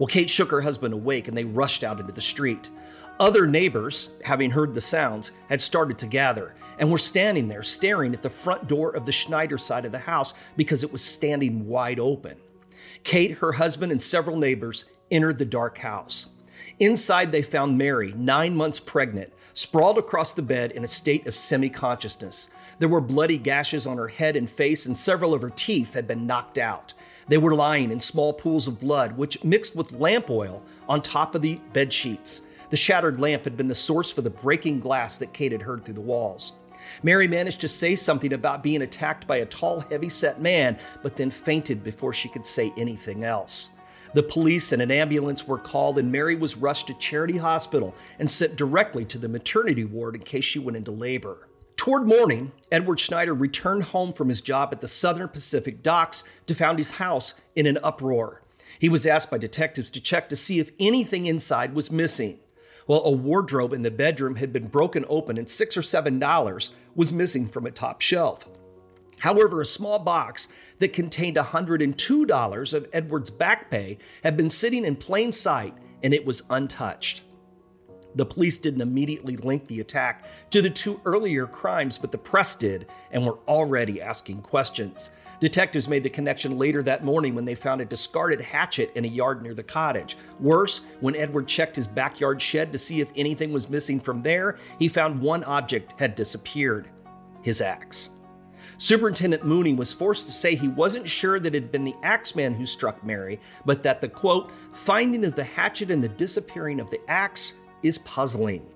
Well, 0.00 0.06
Kate 0.06 0.30
shook 0.30 0.50
her 0.50 0.62
husband 0.62 0.94
awake 0.94 1.28
and 1.28 1.36
they 1.36 1.44
rushed 1.44 1.84
out 1.84 2.00
into 2.00 2.14
the 2.14 2.22
street. 2.22 2.70
Other 3.20 3.46
neighbors, 3.46 4.12
having 4.24 4.50
heard 4.50 4.72
the 4.72 4.80
sounds, 4.80 5.30
had 5.50 5.60
started 5.60 5.98
to 5.98 6.06
gather 6.06 6.54
and 6.78 6.90
were 6.90 6.96
standing 6.96 7.48
there 7.48 7.62
staring 7.62 8.14
at 8.14 8.22
the 8.22 8.30
front 8.30 8.66
door 8.66 8.96
of 8.96 9.04
the 9.04 9.12
Schneider 9.12 9.58
side 9.58 9.84
of 9.84 9.92
the 9.92 9.98
house 9.98 10.32
because 10.56 10.82
it 10.82 10.90
was 10.90 11.04
standing 11.04 11.68
wide 11.68 12.00
open. 12.00 12.38
Kate, 13.04 13.32
her 13.32 13.52
husband, 13.52 13.92
and 13.92 14.00
several 14.00 14.38
neighbors 14.38 14.86
entered 15.10 15.36
the 15.36 15.44
dark 15.44 15.76
house. 15.76 16.30
Inside, 16.78 17.30
they 17.30 17.42
found 17.42 17.76
Mary, 17.76 18.14
nine 18.16 18.56
months 18.56 18.80
pregnant, 18.80 19.34
sprawled 19.52 19.98
across 19.98 20.32
the 20.32 20.40
bed 20.40 20.72
in 20.72 20.82
a 20.82 20.88
state 20.88 21.26
of 21.26 21.36
semi 21.36 21.68
consciousness. 21.68 22.48
There 22.78 22.88
were 22.88 23.02
bloody 23.02 23.36
gashes 23.36 23.86
on 23.86 23.98
her 23.98 24.08
head 24.08 24.34
and 24.34 24.48
face, 24.48 24.86
and 24.86 24.96
several 24.96 25.34
of 25.34 25.42
her 25.42 25.50
teeth 25.50 25.92
had 25.92 26.08
been 26.08 26.26
knocked 26.26 26.56
out. 26.56 26.94
They 27.30 27.38
were 27.38 27.54
lying 27.54 27.92
in 27.92 28.00
small 28.00 28.32
pools 28.32 28.66
of 28.66 28.80
blood, 28.80 29.16
which 29.16 29.44
mixed 29.44 29.76
with 29.76 29.92
lamp 29.92 30.30
oil 30.30 30.64
on 30.88 31.00
top 31.00 31.36
of 31.36 31.42
the 31.42 31.60
bed 31.72 31.92
sheets. 31.92 32.40
The 32.70 32.76
shattered 32.76 33.20
lamp 33.20 33.44
had 33.44 33.56
been 33.56 33.68
the 33.68 33.74
source 33.74 34.10
for 34.10 34.20
the 34.20 34.30
breaking 34.30 34.80
glass 34.80 35.16
that 35.18 35.32
Kate 35.32 35.52
had 35.52 35.62
heard 35.62 35.84
through 35.84 35.94
the 35.94 36.00
walls. 36.00 36.54
Mary 37.04 37.28
managed 37.28 37.60
to 37.60 37.68
say 37.68 37.94
something 37.94 38.32
about 38.32 38.64
being 38.64 38.82
attacked 38.82 39.28
by 39.28 39.36
a 39.36 39.46
tall, 39.46 39.78
heavy 39.78 40.08
set 40.08 40.40
man, 40.40 40.76
but 41.04 41.14
then 41.14 41.30
fainted 41.30 41.84
before 41.84 42.12
she 42.12 42.28
could 42.28 42.44
say 42.44 42.72
anything 42.76 43.22
else. 43.22 43.70
The 44.12 44.24
police 44.24 44.72
and 44.72 44.82
an 44.82 44.90
ambulance 44.90 45.46
were 45.46 45.58
called, 45.58 45.98
and 45.98 46.10
Mary 46.10 46.34
was 46.34 46.56
rushed 46.56 46.88
to 46.88 46.94
Charity 46.94 47.36
Hospital 47.36 47.94
and 48.18 48.28
sent 48.28 48.56
directly 48.56 49.04
to 49.04 49.18
the 49.18 49.28
maternity 49.28 49.84
ward 49.84 50.16
in 50.16 50.22
case 50.22 50.44
she 50.44 50.58
went 50.58 50.76
into 50.76 50.90
labor. 50.90 51.46
Toward 51.80 52.06
morning, 52.06 52.52
Edward 52.70 53.00
Schneider 53.00 53.32
returned 53.32 53.84
home 53.84 54.12
from 54.12 54.28
his 54.28 54.42
job 54.42 54.68
at 54.70 54.82
the 54.82 54.86
Southern 54.86 55.28
Pacific 55.28 55.82
docks 55.82 56.24
to 56.44 56.54
find 56.54 56.76
his 56.76 56.90
house 56.90 57.40
in 57.56 57.64
an 57.64 57.78
uproar. 57.82 58.42
He 58.78 58.90
was 58.90 59.06
asked 59.06 59.30
by 59.30 59.38
detectives 59.38 59.90
to 59.92 60.00
check 60.02 60.28
to 60.28 60.36
see 60.36 60.58
if 60.58 60.72
anything 60.78 61.24
inside 61.24 61.72
was 61.72 61.90
missing. 61.90 62.38
Well, 62.86 63.00
a 63.06 63.10
wardrobe 63.10 63.72
in 63.72 63.80
the 63.80 63.90
bedroom 63.90 64.36
had 64.36 64.52
been 64.52 64.66
broken 64.66 65.06
open 65.08 65.38
and 65.38 65.48
six 65.48 65.74
or 65.74 65.80
seven 65.80 66.18
dollars 66.18 66.74
was 66.94 67.14
missing 67.14 67.48
from 67.48 67.64
a 67.64 67.70
top 67.70 68.02
shelf. 68.02 68.46
However, 69.20 69.62
a 69.62 69.64
small 69.64 70.00
box 70.00 70.48
that 70.80 70.92
contained 70.92 71.38
$102 71.38 72.74
of 72.74 72.88
Edward's 72.92 73.30
back 73.30 73.70
pay 73.70 73.96
had 74.22 74.36
been 74.36 74.50
sitting 74.50 74.84
in 74.84 74.96
plain 74.96 75.32
sight 75.32 75.72
and 76.02 76.12
it 76.12 76.26
was 76.26 76.42
untouched. 76.50 77.22
The 78.14 78.26
police 78.26 78.58
didn't 78.58 78.80
immediately 78.80 79.36
link 79.36 79.66
the 79.66 79.80
attack 79.80 80.24
to 80.50 80.62
the 80.62 80.70
two 80.70 81.00
earlier 81.04 81.46
crimes, 81.46 81.98
but 81.98 82.12
the 82.12 82.18
press 82.18 82.56
did 82.56 82.86
and 83.12 83.24
were 83.24 83.38
already 83.46 84.02
asking 84.02 84.42
questions. 84.42 85.10
Detectives 85.40 85.88
made 85.88 86.02
the 86.02 86.10
connection 86.10 86.58
later 86.58 86.82
that 86.82 87.02
morning 87.02 87.34
when 87.34 87.46
they 87.46 87.54
found 87.54 87.80
a 87.80 87.86
discarded 87.86 88.42
hatchet 88.42 88.92
in 88.94 89.06
a 89.06 89.08
yard 89.08 89.42
near 89.42 89.54
the 89.54 89.62
cottage. 89.62 90.18
Worse, 90.38 90.82
when 91.00 91.16
Edward 91.16 91.48
checked 91.48 91.76
his 91.76 91.86
backyard 91.86 92.42
shed 92.42 92.72
to 92.72 92.78
see 92.78 93.00
if 93.00 93.10
anything 93.16 93.50
was 93.50 93.70
missing 93.70 94.00
from 94.00 94.22
there, 94.22 94.58
he 94.78 94.86
found 94.86 95.20
one 95.20 95.42
object 95.44 95.98
had 95.98 96.14
disappeared 96.14 96.90
his 97.40 97.62
axe. 97.62 98.10
Superintendent 98.76 99.44
Mooney 99.44 99.74
was 99.74 99.92
forced 99.92 100.26
to 100.26 100.32
say 100.32 100.54
he 100.54 100.68
wasn't 100.68 101.08
sure 101.08 101.38
that 101.38 101.54
it 101.54 101.62
had 101.62 101.72
been 101.72 101.84
the 101.84 101.96
axeman 102.02 102.54
who 102.54 102.66
struck 102.66 103.04
Mary, 103.04 103.40
but 103.64 103.82
that 103.82 104.00
the 104.00 104.08
quote, 104.08 104.50
finding 104.72 105.24
of 105.24 105.34
the 105.34 105.44
hatchet 105.44 105.90
and 105.90 106.02
the 106.04 106.08
disappearing 106.08 106.80
of 106.80 106.90
the 106.90 107.00
axe 107.08 107.54
is 107.82 107.98
puzzling. 107.98 108.68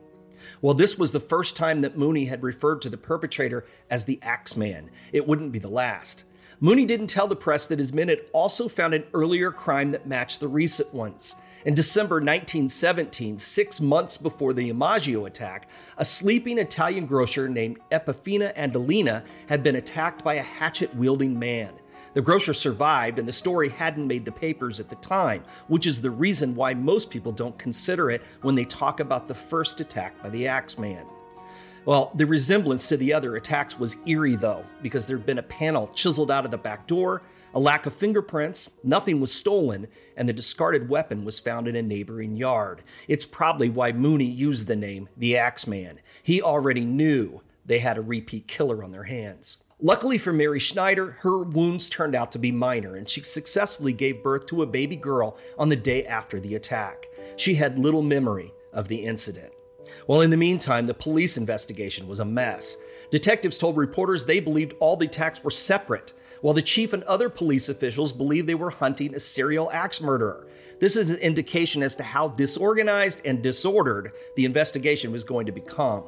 Well, 0.61 0.75
this 0.75 0.99
was 0.99 1.13
the 1.13 1.21
first 1.21 1.57
time 1.57 1.81
that 1.83 1.97
Mooney 1.97 2.27
had 2.27 2.43
referred 2.43 2.83
to 2.83 2.91
the 2.91 2.97
perpetrator 2.97 3.65
as 3.91 4.05
the 4.05 4.19
Axeman. 4.23 4.91
It 5.13 5.27
wouldn't 5.27 5.53
be 5.53 5.59
the 5.59 5.69
last. 5.69 6.25
Mooney 6.61 6.85
didn't 6.85 7.09
tell 7.09 7.27
the 7.27 7.37
press 7.37 7.67
that 7.67 7.79
his 7.79 7.93
men 7.93 8.09
had 8.09 8.23
also 8.33 8.69
found 8.69 8.95
an 8.95 9.05
earlier 9.13 9.51
crime 9.51 9.91
that 9.91 10.07
matched 10.07 10.41
the 10.41 10.49
recent 10.49 10.95
ones. 10.95 11.35
In 11.65 11.75
December 11.75 12.17
1917, 12.17 13.39
six 13.39 13.81
months 13.81 14.19
before 14.19 14.53
the 14.53 14.71
Imaggio 14.71 15.27
attack, 15.27 15.69
a 15.97 16.05
sleeping 16.05 16.59
Italian 16.59 17.07
grocer 17.07 17.49
named 17.49 17.79
Epifania 17.91 18.55
Andolina 18.55 19.25
had 19.49 19.63
been 19.63 19.77
attacked 19.77 20.23
by 20.23 20.35
a 20.35 20.43
hatchet 20.43 20.95
wielding 20.95 21.39
man. 21.39 21.73
The 22.15 22.23
grocer 22.23 22.55
survived, 22.55 23.19
and 23.19 23.29
the 23.29 23.33
story 23.33 23.69
hadn't 23.69 24.07
made 24.07 24.25
the 24.25 24.33
papers 24.33 24.81
at 24.81 24.89
the 24.89 24.97
time, 24.97 25.45
which 25.69 25.87
is 25.87 26.01
the 26.01 26.11
reason 26.11 26.55
why 26.55 26.75
most 26.75 27.11
people 27.11 27.33
don't 27.33 27.59
consider 27.59 28.11
it 28.11 28.23
when 28.43 28.55
they 28.55 28.65
talk 28.65 29.01
about 29.01 29.27
the 29.27 29.35
first 29.35 29.81
attack 29.81 30.23
by 30.23 30.31
the 30.31 30.47
Axeman. 30.47 31.07
Well, 31.85 32.13
the 32.15 32.25
resemblance 32.25 32.89
to 32.89 32.97
the 32.97 33.13
other 33.13 33.37
attacks 33.37 33.79
was 33.79 33.97
eerie, 34.07 34.37
though, 34.37 34.65
because 34.81 35.07
there'd 35.07 35.27
been 35.27 35.39
a 35.39 35.43
panel 35.43 35.89
chiseled 35.89 36.31
out 36.31 36.45
of 36.47 36.51
the 36.51 36.57
back 36.57 36.87
door 36.87 37.23
a 37.55 37.61
lack 37.61 37.87
of 37.87 37.95
fingerprints, 37.95 38.69
nothing 38.83 39.21
was 39.21 39.33
stolen, 39.33 39.87
and 40.17 40.29
the 40.29 40.33
discarded 40.33 40.89
weapon 40.89 41.25
was 41.25 41.39
found 41.39 41.69
in 41.69 41.77
a 41.77 41.83
neighboring 41.83 42.37
yard. 42.37 42.83
It's 43.07 43.25
probably 43.25 43.69
why 43.69 43.93
Mooney 43.93 44.25
used 44.25 44.67
the 44.67 44.75
name 44.75 45.09
the 45.17 45.37
Axeman. 45.37 46.01
He 46.21 46.43
already 46.43 46.85
knew 46.85 47.43
they 47.65 47.79
had 47.79 47.97
a 47.97 48.03
repeat 48.03 48.49
killer 48.49 48.83
on 48.83 48.91
their 48.91 49.05
hands. 49.05 49.59
Luckily 49.85 50.17
for 50.17 50.33
Mary 50.33 50.61
Schneider, 50.61 51.19
her 51.21 51.43
wounds 51.43 51.91
turned 51.91 52.15
out 52.15 52.33
to 52.33 52.39
be 52.39 52.51
minor, 52.51 52.97
and 52.97 53.07
she 53.07 53.21
successfully 53.21 53.93
gave 53.93 54.23
birth 54.23 54.47
to 54.47 54.63
a 54.63 54.67
baby 54.67 54.97
girl 54.97 55.37
on 55.59 55.69
the 55.69 55.77
day 55.77 56.07
after 56.07 56.41
the 56.41 56.55
attack. 56.55 57.11
She 57.37 57.57
had 57.57 57.79
little 57.79 58.01
memory 58.01 58.55
of 58.73 58.89
the 58.89 59.05
incident. 59.05 59.53
Well, 60.07 60.23
in 60.23 60.31
the 60.31 60.39
meantime, 60.39 60.87
the 60.87 60.95
police 60.95 61.37
investigation 61.37 62.09
was 62.09 62.19
a 62.19 62.25
mess. 62.25 62.79
Detectives 63.11 63.59
told 63.59 63.77
reporters 63.77 64.25
they 64.25 64.41
believed 64.41 64.73
all 64.81 64.97
the 64.97 65.05
attacks 65.05 65.45
were 65.45 65.51
separate 65.51 66.15
while 66.41 66.55
the 66.55 66.63
chief 66.63 66.95
and 66.95 67.03
other 67.03 67.29
police 67.29 67.69
officials 67.69 68.11
believed 68.11 68.49
they 68.49 68.55
were 68.55 68.71
hunting 68.71 69.15
a 69.15 69.21
serial 69.21 69.71
axe 69.71 70.01
murderer. 70.01 70.47
This 70.81 70.97
is 70.97 71.11
an 71.11 71.19
indication 71.19 71.83
as 71.83 71.95
to 71.97 72.03
how 72.03 72.29
disorganized 72.29 73.21
and 73.27 73.43
disordered 73.43 74.13
the 74.35 74.47
investigation 74.47 75.13
was 75.13 75.25
going 75.25 75.45
to 75.45 75.53
become, 75.53 76.05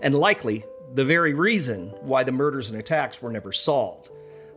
and 0.00 0.14
likely 0.14 0.64
the 0.94 1.04
very 1.04 1.34
reason 1.34 1.88
why 2.00 2.24
the 2.24 2.32
murders 2.32 2.70
and 2.70 2.78
attacks 2.78 3.20
were 3.20 3.30
never 3.30 3.52
solved. 3.52 4.10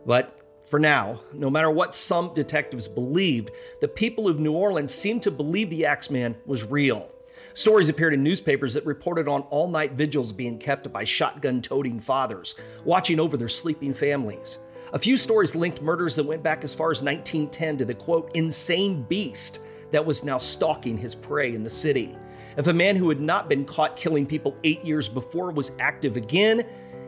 But 0.06 0.38
for 0.66 0.78
now, 0.78 1.20
no 1.32 1.50
matter 1.50 1.70
what 1.70 1.94
some 1.94 2.32
detectives 2.34 2.88
believed, 2.88 3.50
the 3.80 3.88
people 3.88 4.28
of 4.28 4.40
New 4.40 4.52
Orleans 4.52 4.94
seemed 4.94 5.22
to 5.22 5.30
believe 5.30 5.68
the 5.68 5.84
Axeman 5.84 6.36
was 6.46 6.64
real. 6.64 7.10
Stories 7.54 7.90
appeared 7.90 8.14
in 8.14 8.22
newspapers 8.22 8.72
that 8.72 8.86
reported 8.86 9.28
on 9.28 9.42
all 9.42 9.68
night 9.68 9.92
vigils 9.92 10.32
being 10.32 10.58
kept 10.58 10.90
by 10.90 11.04
shotgun 11.04 11.60
toting 11.60 12.00
fathers, 12.00 12.54
watching 12.84 13.20
over 13.20 13.36
their 13.36 13.50
sleeping 13.50 13.92
families. 13.92 14.58
A 14.94 14.98
few 14.98 15.18
stories 15.18 15.54
linked 15.54 15.82
murders 15.82 16.16
that 16.16 16.24
went 16.24 16.42
back 16.42 16.64
as 16.64 16.74
far 16.74 16.90
as 16.90 17.02
1910 17.02 17.76
to 17.78 17.84
the 17.84 17.94
quote, 17.94 18.30
insane 18.34 19.02
beast 19.02 19.60
that 19.90 20.04
was 20.04 20.24
now 20.24 20.38
stalking 20.38 20.96
his 20.96 21.14
prey 21.14 21.54
in 21.54 21.62
the 21.62 21.70
city. 21.70 22.16
If 22.56 22.66
a 22.66 22.72
man 22.72 22.96
who 22.96 23.08
had 23.08 23.20
not 23.20 23.48
been 23.48 23.64
caught 23.64 23.96
killing 23.96 24.26
people 24.26 24.56
eight 24.64 24.84
years 24.84 25.08
before 25.08 25.50
was 25.50 25.72
active 25.78 26.16
again, 26.16 26.66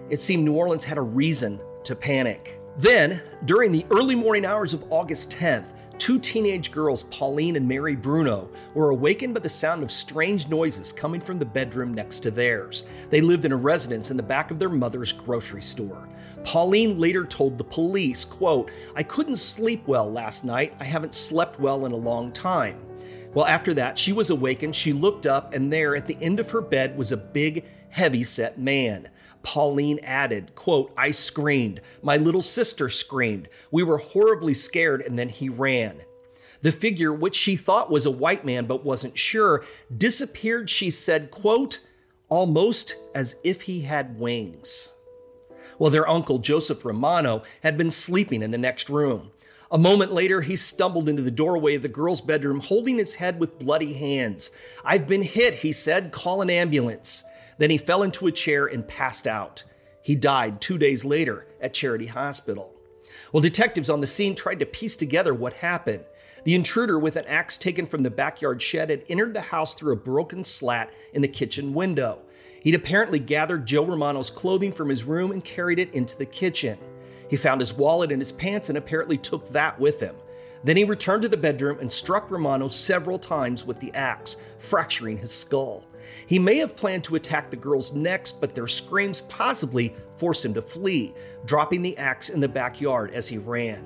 it 0.09 0.19
seemed 0.19 0.45
New 0.45 0.55
Orleans 0.55 0.85
had 0.85 0.99
a 0.99 1.03
reason 1.03 1.61
to 1.85 1.95
panic. 1.95 2.61
Then, 2.77 3.23
during 3.45 3.71
the 3.71 3.87
early 3.91 4.15
morning 4.15 4.45
hours 4.45 4.75
of 4.75 4.91
August 4.91 5.31
10th, 5.31 5.67
two 5.99 6.19
teenage 6.19 6.73
girls, 6.73 7.05
Pauline 7.05 7.57
and 7.57 7.69
Mary 7.69 7.95
Bruno, 7.95 8.51
were 8.75 8.91
awakened 8.91 9.35
by 9.35 9.41
the 9.41 9.49
sound 9.49 9.83
of 9.83 9.93
strange 9.93 10.49
noises 10.49 10.93
coming 10.93 11.21
from 11.21 11.39
the 11.39 11.45
bedroom 11.45 11.95
next 11.95 12.21
to 12.21 12.31
theirs. 12.31 12.85
They 13.11 13.21
lived 13.21 13.45
in 13.45 13.53
a 13.53 13.57
residence 13.57 14.11
in 14.11 14.17
the 14.17 14.23
back 14.23 14.51
of 14.51 14.59
their 14.59 14.69
mother's 14.69 15.13
grocery 15.13 15.63
store. 15.63 16.09
Pauline 16.43 16.99
later 16.99 17.25
told 17.25 17.57
the 17.57 17.65
police, 17.65 18.25
quote, 18.25 18.71
I 18.97 19.03
couldn't 19.03 19.37
sleep 19.37 19.87
well 19.87 20.11
last 20.11 20.45
night. 20.45 20.75
I 20.81 20.85
haven't 20.85 21.15
slept 21.15 21.61
well 21.61 21.87
in 21.87 21.93
a 21.93 21.97
long 21.97 22.33
time. 22.33 22.84
Well, 23.35 23.47
after 23.47 23.75
that, 23.75 23.99
she 23.99 24.13
was 24.13 24.31
awakened. 24.31 24.77
She 24.77 24.93
looked 24.93 25.27
up, 25.27 25.53
and 25.53 25.73
there 25.73 25.97
at 25.97 26.07
the 26.07 26.19
end 26.21 26.39
of 26.39 26.53
her 26.53 26.61
bed 26.61 26.97
was 26.97 27.11
a 27.11 27.17
big, 27.17 27.65
heavy 27.91 28.23
set 28.23 28.59
man. 28.59 29.09
Pauline 29.43 29.99
added, 30.03 30.55
quote, 30.55 30.93
I 30.97 31.11
screamed. 31.11 31.81
My 32.01 32.17
little 32.17 32.43
sister 32.43 32.89
screamed. 32.89 33.49
We 33.71 33.83
were 33.83 33.99
horribly 33.99 34.55
scared, 34.55 35.03
and 35.03 35.19
then 35.19 35.29
he 35.29 35.49
ran. 35.49 36.03
The 36.63 36.73
figure, 36.73 37.13
which 37.13 37.37
she 37.37 37.57
thought 37.57 37.91
was 37.91 38.07
a 38.07 38.11
white 38.11 38.45
man 38.45 38.67
but 38.67 38.85
wasn't 38.85 39.19
sure, 39.19 39.65
disappeared, 39.95 40.71
she 40.71 40.91
said, 40.91 41.31
quote, 41.31 41.81
almost 42.31 42.97
as 43.15 43.37
if 43.45 43.63
he 43.63 43.83
had 43.83 44.19
wings. 44.19 44.89
Well, 45.79 45.91
their 45.91 46.09
uncle, 46.09 46.39
Joseph 46.39 46.85
Romano, 46.85 47.43
had 47.63 47.77
been 47.77 47.91
sleeping 47.91 48.43
in 48.43 48.51
the 48.51 48.59
next 48.59 48.89
room. 48.89 49.31
A 49.75 49.79
moment 49.79 50.13
later, 50.13 50.41
he 50.41 50.55
stumbled 50.55 51.09
into 51.09 51.23
the 51.23 51.33
doorway 51.33 51.75
of 51.75 51.83
the 51.83 51.89
girl's 51.89 52.21
bedroom, 52.21 52.61
holding 52.61 52.97
his 52.97 53.17
head 53.17 53.41
with 53.41 53.59
bloody 53.59 53.95
hands. 53.95 54.53
I've 54.85 55.09
been 55.09 55.23
hit, 55.23 55.55
he 55.55 55.73
said. 55.73 56.13
Call 56.13 56.43
an 56.43 56.49
ambulance. 56.49 57.25
Then 57.59 57.71
he 57.71 57.77
fell 57.77 58.05
into 58.05 58.29
a 58.29 58.33
chair 58.33 58.67
and 58.67 58.87
passed 58.87 59.27
out. 59.27 59.65
He 60.01 60.15
died 60.15 60.61
two 60.61 60.79
days 60.79 61.05
later 61.05 61.49
at 61.61 61.75
Charity 61.75 62.07
Hospital. 62.07 62.73
Well, 63.33 63.41
detectives 63.41 63.91
on 63.91 64.01
the 64.01 64.07
scene 64.07 64.37
tried 64.37 64.61
to 64.61 64.67
piece 64.67 64.97
together 64.97 65.35
what 65.35 65.55
happened. 65.55 66.05
The 66.45 66.55
intruder, 66.55 66.97
with 66.97 67.17
an 67.17 67.25
axe 67.25 67.59
taken 67.59 67.87
from 67.87 68.05
the 68.05 68.11
backyard 68.11 68.63
shed, 68.63 68.91
had 68.91 69.03
entered 69.09 69.35
the 69.35 69.41
house 69.41 69.75
through 69.75 69.95
a 69.95 69.97
broken 69.97 70.45
slat 70.45 70.93
in 71.13 71.21
the 71.21 71.27
kitchen 71.27 71.75
window. 71.75 72.21
He'd 72.61 72.77
apparently 72.77 73.19
gathered 73.19 73.67
Joe 73.67 73.85
Romano's 73.85 74.31
clothing 74.31 74.71
from 74.71 74.89
his 74.89 75.03
room 75.03 75.33
and 75.33 75.43
carried 75.43 75.81
it 75.81 75.93
into 75.93 76.17
the 76.17 76.27
kitchen. 76.27 76.79
He 77.29 77.37
found 77.37 77.61
his 77.61 77.73
wallet 77.73 78.13
in 78.13 78.19
his 78.19 78.33
pants 78.33 78.69
and 78.69 78.79
apparently 78.79 79.19
took 79.19 79.49
that 79.49 79.79
with 79.79 80.01
him. 80.01 80.15
Then 80.63 80.77
he 80.77 80.85
returned 80.85 81.23
to 81.23 81.29
the 81.29 81.37
bedroom 81.37 81.79
and 81.81 81.93
struck 81.93 82.31
Romano 82.31 82.69
several 82.69 83.19
times 83.19 83.67
with 83.67 83.81
the 83.81 83.93
axe, 83.93 84.39
fracturing 84.59 85.19
his 85.19 85.33
skull. 85.33 85.85
He 86.27 86.39
may 86.39 86.57
have 86.59 86.77
planned 86.77 87.05
to 87.05 87.17
attack 87.17 87.51
the 87.51 87.57
girls 87.57 87.93
next, 87.95 88.41
but 88.41 88.55
their 88.55 88.69
screams 88.69 89.23
possibly 89.23 89.95
forced 90.17 90.45
him 90.45 90.55
to 90.55 90.63
flee, 90.63 91.13
dropping 91.45 91.83
the 91.83 91.99
axe 91.99 92.31
in 92.31 92.41
the 92.41 92.49
backyard 92.49 93.11
as 93.11 93.29
he 93.29 93.37
ran. 93.37 93.85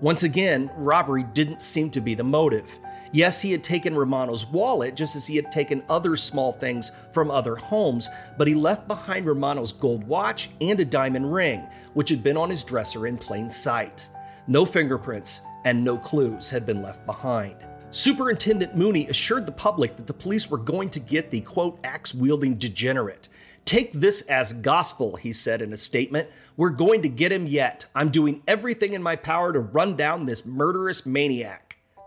Once 0.00 0.22
again, 0.22 0.70
robbery 0.76 1.24
didn't 1.34 1.62
seem 1.62 1.90
to 1.90 2.00
be 2.00 2.14
the 2.14 2.24
motive. 2.24 2.78
Yes, 3.14 3.40
he 3.40 3.52
had 3.52 3.62
taken 3.62 3.94
Romano's 3.94 4.44
wallet, 4.44 4.96
just 4.96 5.14
as 5.14 5.24
he 5.24 5.36
had 5.36 5.52
taken 5.52 5.84
other 5.88 6.16
small 6.16 6.52
things 6.52 6.90
from 7.12 7.30
other 7.30 7.54
homes, 7.54 8.08
but 8.36 8.48
he 8.48 8.56
left 8.56 8.88
behind 8.88 9.24
Romano's 9.24 9.70
gold 9.70 10.02
watch 10.02 10.50
and 10.60 10.80
a 10.80 10.84
diamond 10.84 11.32
ring, 11.32 11.62
which 11.92 12.10
had 12.10 12.24
been 12.24 12.36
on 12.36 12.50
his 12.50 12.64
dresser 12.64 13.06
in 13.06 13.16
plain 13.16 13.48
sight. 13.48 14.08
No 14.48 14.64
fingerprints 14.64 15.42
and 15.64 15.84
no 15.84 15.96
clues 15.96 16.50
had 16.50 16.66
been 16.66 16.82
left 16.82 17.06
behind. 17.06 17.54
Superintendent 17.92 18.76
Mooney 18.76 19.06
assured 19.06 19.46
the 19.46 19.52
public 19.52 19.94
that 19.94 20.08
the 20.08 20.12
police 20.12 20.50
were 20.50 20.58
going 20.58 20.90
to 20.90 20.98
get 20.98 21.30
the 21.30 21.40
quote 21.42 21.78
axe 21.84 22.12
wielding 22.12 22.54
degenerate. 22.54 23.28
Take 23.64 23.92
this 23.92 24.22
as 24.22 24.52
gospel, 24.52 25.14
he 25.14 25.32
said 25.32 25.62
in 25.62 25.72
a 25.72 25.76
statement. 25.76 26.28
We're 26.56 26.70
going 26.70 27.02
to 27.02 27.08
get 27.08 27.30
him 27.30 27.46
yet. 27.46 27.86
I'm 27.94 28.10
doing 28.10 28.42
everything 28.48 28.92
in 28.92 29.04
my 29.04 29.14
power 29.14 29.52
to 29.52 29.60
run 29.60 29.94
down 29.94 30.24
this 30.24 30.44
murderous 30.44 31.06
maniac. 31.06 31.63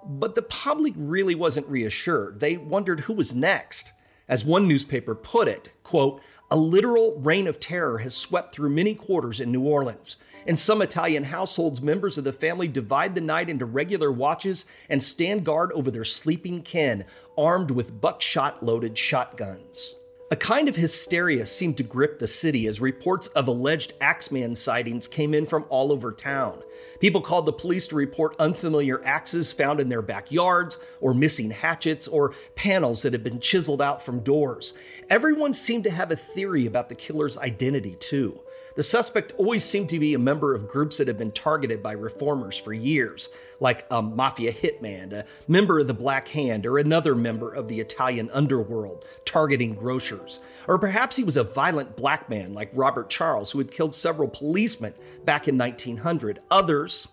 But 0.08 0.36
the 0.36 0.41
public 0.41 0.93
really 0.96 1.36
wasn't 1.36 1.67
reassured. 1.67 2.39
They 2.39 2.58
wondered 2.58 3.02
who 3.02 3.13
was 3.13 3.36
next. 3.36 3.91
As 4.30 4.46
one 4.46 4.67
newspaper 4.67 5.15
put 5.15 5.48
it, 5.48 5.72
quote, 5.84 6.22
a 6.50 6.56
literal 6.56 7.20
reign 7.20 7.46
of 7.46 7.60
terror 7.60 7.98
has 8.00 8.15
swept 8.15 8.56
through 8.56 8.70
many 8.70 8.96
quarters 8.96 9.41
in 9.41 9.52
New 9.52 9.63
Orleans. 9.63 10.15
In 10.46 10.56
some 10.56 10.82
Italian 10.82 11.26
households, 11.26 11.82
members 11.82 12.17
of 12.17 12.24
the 12.24 12.32
family 12.32 12.70
divide 12.70 13.15
the 13.15 13.22
night 13.22 13.50
into 13.50 13.65
regular 13.65 14.10
watches 14.10 14.65
and 14.88 15.04
stand 15.04 15.43
guard 15.43 15.74
over 15.74 15.91
their 15.91 16.06
sleeping 16.06 16.62
kin, 16.62 17.04
armed 17.38 17.70
with 17.72 18.00
buckshot 18.00 18.63
loaded 18.63 18.98
shotguns. 18.98 19.96
A 20.32 20.38
kind 20.38 20.70
of 20.70 20.78
hysteria 20.78 21.46
seemed 21.46 21.76
to 21.78 21.84
grip 21.84 22.20
the 22.20 22.28
city 22.28 22.65
as 22.67 22.80
reports 22.80 23.28
of 23.28 23.50
alleged 23.50 23.93
Axeman 24.00 24.56
sightings 24.56 25.06
came 25.06 25.34
in 25.34 25.46
from 25.46 25.65
all 25.67 25.91
over 25.91 26.13
town. 26.13 26.62
People 27.00 27.22
called 27.22 27.46
the 27.46 27.54
police 27.54 27.88
to 27.90 27.96
report 27.96 28.36
unfamiliar 28.40 29.04
axes 29.06 29.52
found 29.52 29.80
in 29.80 29.90
their 29.90 30.02
backyards, 30.02 30.78
or 31.02 31.13
missing 31.13 31.52
hatchets, 31.52 32.08
or 32.08 32.34
panels 32.56 33.04
that 33.04 33.13
had 33.13 33.24
been 33.24 33.40
chiseled 33.40 33.82
out 33.82 34.02
from 34.02 34.22
doors. 34.22 34.74
Everyone 35.10 35.54
seemed 35.54 35.84
to 35.84 35.92
have 35.92 36.12
a 36.12 36.16
theory 36.16 36.66
about 36.66 36.90
the 36.90 36.96
killer's 36.96 37.38
identity, 37.38 37.96
too. 37.96 38.40
The 38.78 38.84
suspect 38.84 39.34
always 39.40 39.63
seemed 39.63 39.90
to 39.90 39.98
be 39.98 40.13
a 40.13 40.20
member 40.20 40.54
of 40.54 40.68
groups 40.68 41.00
that 41.00 41.08
had 41.08 41.18
been 41.18 41.32
targeted 41.32 41.82
by 41.82 41.94
reformers 41.94 42.60
for 42.60 42.74
years, 42.74 43.30
like 43.60 43.88
a 43.90 44.04
mafia 44.04 44.54
hitman, 44.54 45.13
a 45.13 45.26
member 45.48 45.80
of 45.80 45.88
the 45.88 45.96
Black 45.96 46.28
Hand, 46.28 46.63
or 46.68 46.78
another 46.78 47.16
member 47.16 47.52
of 47.52 47.68
the 47.68 47.80
Italian 47.80 48.30
underworld 48.30 49.04
targeting 49.26 49.74
grocers. 49.74 50.42
Or 50.68 50.78
perhaps 50.78 51.16
he 51.16 51.24
was 51.24 51.38
a 51.38 51.44
violent 51.44 51.98
black 51.98 52.30
man 52.30 52.54
like 52.54 52.70
Robert 52.72 53.10
Charles, 53.10 53.50
who 53.50 53.58
had 53.58 53.72
killed 53.72 53.96
several 53.96 54.28
policemen 54.28 54.94
back 55.26 55.48
in 55.48 55.58
1900. 55.58 56.42
Others, 56.52 57.08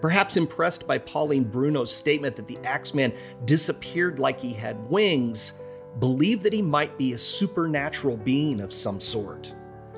perhaps 0.00 0.38
impressed 0.38 0.86
by 0.86 0.96
Pauline 0.96 1.44
Bruno's 1.44 1.94
statement 1.94 2.36
that 2.36 2.48
the 2.48 2.58
Axeman 2.64 3.12
disappeared 3.44 4.18
like 4.18 4.40
he 4.40 4.54
had 4.54 4.88
wings, 4.88 5.52
believed 5.98 6.42
that 6.44 6.54
he 6.54 6.62
might 6.62 6.96
be 6.96 7.12
a 7.12 7.18
supernatural 7.18 8.16
being 8.16 8.62
of 8.62 8.72
some 8.72 8.98
sort. 8.98 9.52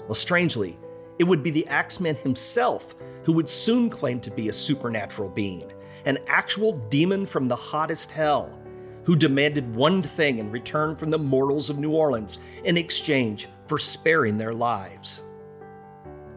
Well, 0.09 0.17
strangely, 0.17 0.77
it 1.19 1.25
would 1.25 1.43
be 1.43 1.51
the 1.51 1.67
Axeman 1.69 2.17
himself 2.17 2.95
who 3.25 3.33
would 3.33 3.49
soon 3.49 3.89
claim 3.89 4.21
to 4.21 4.31
be 4.31 4.49
a 4.49 4.53
supernatural 4.53 5.29
being, 5.29 5.71
an 6.05 6.19
actual 6.27 6.73
demon 6.89 7.27
from 7.27 7.49
the 7.49 7.57
hottest 7.57 8.13
hell, 8.13 8.59
who 9.05 9.17
demanded 9.17 9.75
one 9.75 10.03
thing 10.03 10.39
in 10.39 10.51
return 10.51 10.97
from 10.97 11.11
the 11.11 11.19
mortals 11.19 11.71
of 11.71 11.79
New 11.79 11.93
Orleans 11.93 12.39
in 12.65 12.77
exchange 12.77 13.49
for 13.67 13.79
sparing 13.79 14.39
their 14.39 14.53
lives 14.53 15.23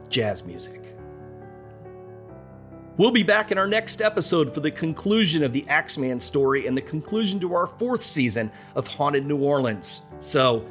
jazz 0.09 0.45
music. 0.45 0.81
We'll 2.95 3.11
be 3.11 3.23
back 3.23 3.51
in 3.51 3.57
our 3.57 3.67
next 3.67 4.01
episode 4.01 4.53
for 4.53 4.61
the 4.61 4.71
conclusion 4.71 5.43
of 5.43 5.53
the 5.53 5.67
Axeman 5.67 6.19
story 6.19 6.65
and 6.65 6.75
the 6.75 6.81
conclusion 6.81 7.39
to 7.41 7.53
our 7.53 7.67
fourth 7.67 8.01
season 8.01 8.49
of 8.75 8.87
Haunted 8.87 9.25
New 9.25 9.37
Orleans. 9.37 10.01
So 10.19 10.65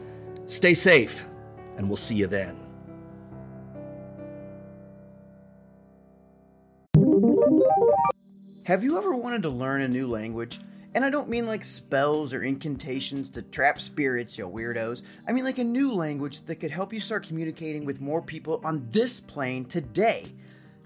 stay 0.47 0.75
safe, 0.75 1.25
and 1.77 1.87
we'll 1.87 1.97
see 1.97 2.16
you 2.16 2.27
then. 2.27 2.65
Have 8.66 8.83
you 8.83 8.98
ever 8.98 9.14
wanted 9.14 9.44
to 9.44 9.48
learn 9.48 9.83
a 9.83 9.87
new 9.87 10.09
language? 10.09 10.59
And 10.96 11.05
I 11.05 11.09
don't 11.09 11.29
mean 11.29 11.46
like 11.46 11.62
spells 11.62 12.35
or 12.35 12.42
incantations 12.42 13.31
to 13.31 13.42
trap 13.42 13.81
spirits, 13.81 14.37
you 14.37 14.48
weirdos. 14.48 15.02
I 15.29 15.31
mean 15.31 15.44
like 15.44 15.59
a 15.59 15.64
new 15.64 15.94
language 15.94 16.40
that 16.46 16.57
could 16.57 16.72
help 16.72 16.92
you 16.92 16.98
start 16.98 17.29
communicating 17.29 17.85
with 17.85 18.00
more 18.00 18.20
people 18.20 18.61
on 18.64 18.88
this 18.90 19.20
plane 19.20 19.66
today. 19.66 20.35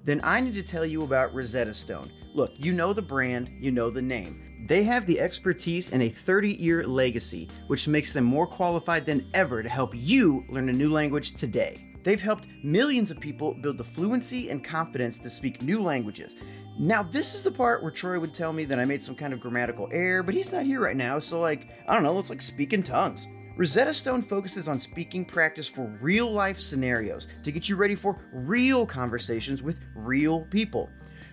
Then 0.05 0.21
I 0.25 0.41
need 0.41 0.57
to 0.57 0.63
tell 0.63 0.85
you 0.85 1.05
about 1.05 1.33
Rosetta 1.33 1.73
Stone. 1.73 2.13
Look, 2.35 2.53
you 2.59 2.75
know 2.75 2.93
the 2.93 3.01
brand, 3.01 3.51
you 3.59 3.71
know 3.71 3.89
the 3.89 4.03
name. 4.03 4.67
They 4.69 4.83
have 4.83 5.07
the 5.07 5.19
expertise 5.19 5.91
and 5.91 6.03
a 6.03 6.11
30 6.11 6.57
year 6.57 6.87
legacy, 6.87 7.49
which 7.69 7.89
makes 7.89 8.13
them 8.13 8.25
more 8.25 8.47
qualified 8.47 9.07
than 9.07 9.27
ever 9.33 9.63
to 9.63 9.71
help 9.71 9.95
you 9.95 10.45
learn 10.51 10.69
a 10.69 10.73
new 10.75 10.93
language 10.93 11.33
today. 11.33 11.91
They've 12.03 12.21
helped 12.21 12.49
millions 12.63 13.11
of 13.11 13.21
people 13.21 13.55
build 13.55 13.79
the 13.79 13.85
fluency 13.85 14.51
and 14.51 14.65
confidence 14.65 15.19
to 15.19 15.31
speak 15.31 15.63
new 15.63 15.83
languages. 15.83 16.35
Now, 16.79 17.03
this 17.03 17.35
is 17.35 17.43
the 17.43 17.51
part 17.51 17.83
where 17.83 17.91
Troy 17.91 18.19
would 18.19 18.33
tell 18.33 18.53
me 18.53 18.65
that 18.65 18.79
I 18.79 18.85
made 18.85 19.03
some 19.03 19.15
kind 19.15 19.33
of 19.33 19.41
grammatical 19.41 19.89
error, 19.93 20.23
but 20.23 20.35
he's 20.35 20.53
not 20.53 20.65
here 20.65 20.81
right 20.81 20.97
now, 20.97 21.19
so, 21.19 21.39
like, 21.39 21.69
I 21.87 21.95
don't 21.95 22.03
know, 22.03 22.19
it's 22.19 22.31
like 22.31 22.41
speaking 22.41 22.83
tongues. 22.83 23.29
Rosetta 23.57 23.93
Stone 23.93 24.23
focuses 24.23 24.69
on 24.69 24.79
speaking 24.79 25.25
practice 25.25 25.69
for 25.69 25.85
real 26.01 26.33
life 26.33 26.59
scenarios 26.59 27.27
to 27.43 27.53
get 27.53 27.69
you 27.69 27.77
ready 27.77 27.95
for 27.95 28.17
real 28.33 28.87
conversations 28.87 29.63
with 29.63 29.77
real 29.95 30.47
people. 30.47 30.89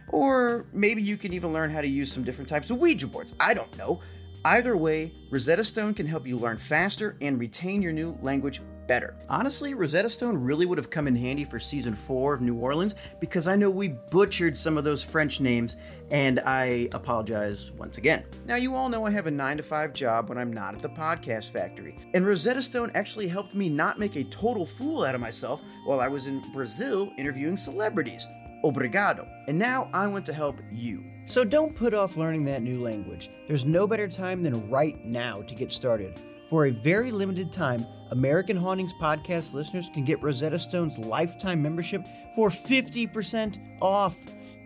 Or 0.10 0.65
maybe 0.73 1.02
you 1.02 1.15
can 1.15 1.32
even 1.32 1.54
learn 1.54 1.69
how 1.69 1.80
to 1.80 1.88
use 1.88 2.12
some 2.12 2.23
different 2.23 2.50
types 2.50 2.69
of 2.69 2.80
Ouija 2.80 3.08
boards. 3.08 3.34
I 3.39 3.54
don't 3.54 3.78
know. 3.78 4.02
Either 4.43 4.76
way, 4.76 5.13
Rosetta 5.30 5.63
Stone 5.63 5.93
can 5.93 6.06
help 6.06 6.28
you 6.28 6.38
learn 6.38 6.58
faster 6.58 7.15
and 7.21 7.39
retain 7.39 7.82
your 7.82 7.93
new 7.93 8.17
language 8.21 8.62
better. 8.88 9.15
Honestly, 9.30 9.73
Rosetta 9.73 10.10
Stone 10.10 10.38
really 10.38 10.65
would 10.65 10.78
have 10.78 10.89
come 10.89 11.08
in 11.08 11.15
handy 11.15 11.43
for 11.43 11.60
season 11.60 11.95
4 11.95 12.34
of 12.34 12.41
New 12.41 12.56
Orleans 12.56 12.95
because 13.19 13.47
I 13.47 13.56
know 13.56 13.69
we 13.69 13.89
butchered 13.89 14.58
some 14.58 14.78
of 14.78 14.84
those 14.84 15.04
French 15.04 15.39
names 15.39 15.76
and 16.10 16.39
I 16.39 16.88
apologize 16.93 17.71
once 17.78 17.97
again. 17.97 18.23
Now, 18.45 18.56
you 18.56 18.76
all 18.76 18.88
know 18.89 19.06
I 19.06 19.12
have 19.12 19.28
a 19.28 19.32
9 19.32 19.58
to 19.58 19.63
5 19.63 19.93
job 19.93 20.30
when 20.30 20.38
I'm 20.38 20.54
not 20.54 20.73
at 20.73 20.82
the 20.82 20.89
podcast 20.89 21.52
factory, 21.52 21.97
and 22.13 22.26
Rosetta 22.26 22.63
Stone 22.63 22.91
actually 22.95 23.28
helped 23.28 23.54
me 23.54 23.67
not 23.67 24.00
make 24.00 24.15
a 24.15 24.23
total 24.26 24.65
fool 24.65 25.04
out 25.04 25.15
of 25.15 25.21
myself 25.21 25.62
while 25.86 26.00
I 26.00 26.08
was 26.08 26.28
in 26.28 26.41
Brazil 26.54 27.12
interviewing 27.17 27.58
celebrities. 27.58 28.26
Obrigado. 28.63 29.28
And 29.47 29.60
now 29.60 29.89
I 29.93 30.08
want 30.08 30.26
to 30.26 30.34
help 30.34 30.60
you. 30.71 31.04
So 31.26 31.43
don't 31.43 31.76
put 31.76 31.93
off 31.93 32.17
learning 32.17 32.45
that 32.45 32.63
new 32.63 32.82
language. 32.82 33.30
There's 33.47 33.65
no 33.65 33.86
better 33.86 34.08
time 34.08 34.41
than 34.43 34.69
right 34.69 35.04
now 35.06 35.41
to 35.41 35.56
get 35.56 35.71
started. 35.71 36.21
For 36.49 36.67
a 36.67 36.71
very 36.71 37.12
limited 37.12 37.51
time, 37.51 37.86
American 38.12 38.55
Hauntings 38.55 38.93
podcast 38.93 39.53
listeners 39.53 39.89
can 39.93 40.05
get 40.05 40.23
Rosetta 40.23 40.57
Stone's 40.57 40.97
lifetime 40.97 41.62
membership 41.62 42.07
for 42.36 42.49
50% 42.49 43.57
off. 43.81 44.15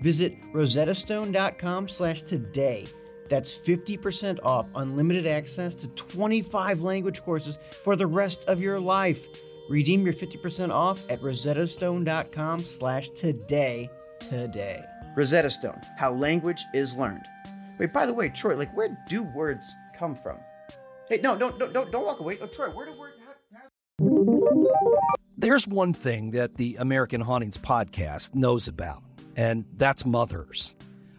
Visit 0.01 0.35
rosettastone.com 0.53 1.87
slash 1.87 2.21
today. 2.21 2.87
That's 3.29 3.51
50% 3.51 4.39
off 4.43 4.67
unlimited 4.75 5.25
access 5.25 5.73
to 5.75 5.87
25 5.87 6.81
language 6.81 7.23
courses 7.23 7.57
for 7.83 7.95
the 7.95 8.07
rest 8.07 8.45
of 8.47 8.61
your 8.61 8.79
life. 8.79 9.25
Redeem 9.69 10.05
your 10.05 10.13
50% 10.13 10.71
off 10.71 10.99
at 11.09 11.21
rosettastone.com 11.21 12.63
slash 12.63 13.09
today 13.11 13.89
today. 14.19 14.83
Rosetta 15.15 15.49
Stone, 15.49 15.81
how 15.97 16.13
language 16.13 16.63
is 16.73 16.95
learned. 16.95 17.25
Wait, 17.79 17.91
by 17.93 18.05
the 18.05 18.13
way, 18.13 18.29
Troy, 18.29 18.55
like 18.55 18.75
where 18.75 18.95
do 19.07 19.23
words 19.23 19.75
come 19.97 20.15
from? 20.15 20.37
Hey, 21.11 21.19
no, 21.21 21.35
don't, 21.35 21.59
don't, 21.59 21.73
don't, 21.73 22.05
walk 22.05 22.21
away. 22.21 22.37
Oh, 22.41 22.47
Troy, 22.47 22.69
where 22.69 22.85
do 22.85 22.93
words? 22.97 23.17
There's 25.37 25.67
one 25.67 25.91
thing 25.91 26.31
that 26.31 26.55
the 26.55 26.77
American 26.79 27.19
Hauntings 27.19 27.57
podcast 27.57 28.33
knows 28.33 28.69
about, 28.69 29.03
and 29.35 29.65
that's 29.75 30.05
mothers. 30.05 30.73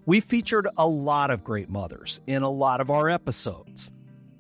We 0.07 0.21
featured 0.21 0.67
a 0.79 0.87
lot 0.87 1.31
of 1.31 1.45
great 1.45 1.69
mothers 1.69 2.23
in 2.27 2.43
a 2.43 2.49
lot 2.49 2.81
of 2.81 2.91
our 2.91 3.11
episodes 3.11 3.93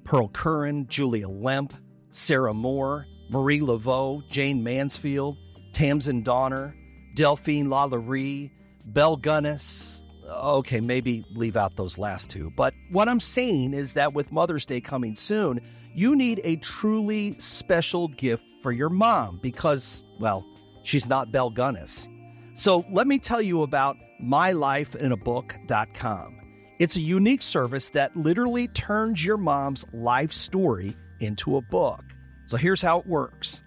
Pearl 0.04 0.28
Curran, 0.28 0.86
Julia 0.88 1.28
Lemp, 1.28 1.74
Sarah 2.08 2.54
Moore, 2.54 3.06
Marie 3.28 3.60
Laveau, 3.60 4.26
Jayne 4.30 4.62
Mansfield, 4.62 5.36
Tamsen 5.74 6.22
Donner, 6.22 6.74
Delphine 7.14 7.66
Lalaurie, 7.66 8.52
Belle 8.86 9.18
Gunness. 9.18 10.01
Okay, 10.32 10.80
maybe 10.80 11.24
leave 11.34 11.56
out 11.56 11.76
those 11.76 11.98
last 11.98 12.30
two. 12.30 12.52
But 12.56 12.74
what 12.90 13.08
I'm 13.08 13.20
saying 13.20 13.74
is 13.74 13.94
that 13.94 14.14
with 14.14 14.32
Mother's 14.32 14.66
Day 14.66 14.80
coming 14.80 15.14
soon, 15.16 15.60
you 15.94 16.16
need 16.16 16.40
a 16.44 16.56
truly 16.56 17.38
special 17.38 18.08
gift 18.08 18.44
for 18.62 18.72
your 18.72 18.88
mom 18.88 19.38
because, 19.42 20.02
well, 20.18 20.46
she's 20.82 21.08
not 21.08 21.30
Belle 21.32 21.50
Gunness. 21.50 22.08
So 22.54 22.84
let 22.90 23.06
me 23.06 23.18
tell 23.18 23.42
you 23.42 23.62
about 23.62 23.96
mylifeinabook.com. 24.22 26.38
It's 26.78 26.96
a 26.96 27.00
unique 27.00 27.42
service 27.42 27.90
that 27.90 28.16
literally 28.16 28.68
turns 28.68 29.22
your 29.24 29.36
mom's 29.36 29.84
life 29.92 30.32
story 30.32 30.96
into 31.20 31.56
a 31.56 31.62
book. 31.62 32.02
So 32.46 32.56
here's 32.56 32.82
how 32.82 33.00
it 33.00 33.06
works. 33.06 33.62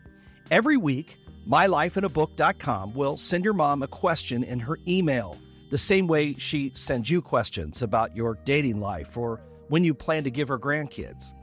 Every 0.52 0.78
week, 0.78 1.18
mylifeinabook.com 1.48 2.94
will 2.94 3.18
send 3.18 3.44
your 3.44 3.54
mom 3.54 3.84
a 3.84 3.88
question 3.88 4.44
in 4.44 4.60
her 4.60 4.78
email, 4.88 5.38
the 5.76 5.80
same 5.80 6.08
way 6.08 6.34
she 6.36 6.72
sends 6.74 7.10
you 7.10 7.22
questions 7.22 7.82
about 7.82 8.16
your 8.16 8.40
dating 8.46 8.80
life 8.80 9.18
or 9.18 9.42
when 9.68 9.84
you 9.84 9.94
plan 9.94 10.24
to 10.24 10.32
give 10.32 10.48
her 10.48 10.58
grandkids. 10.58 11.34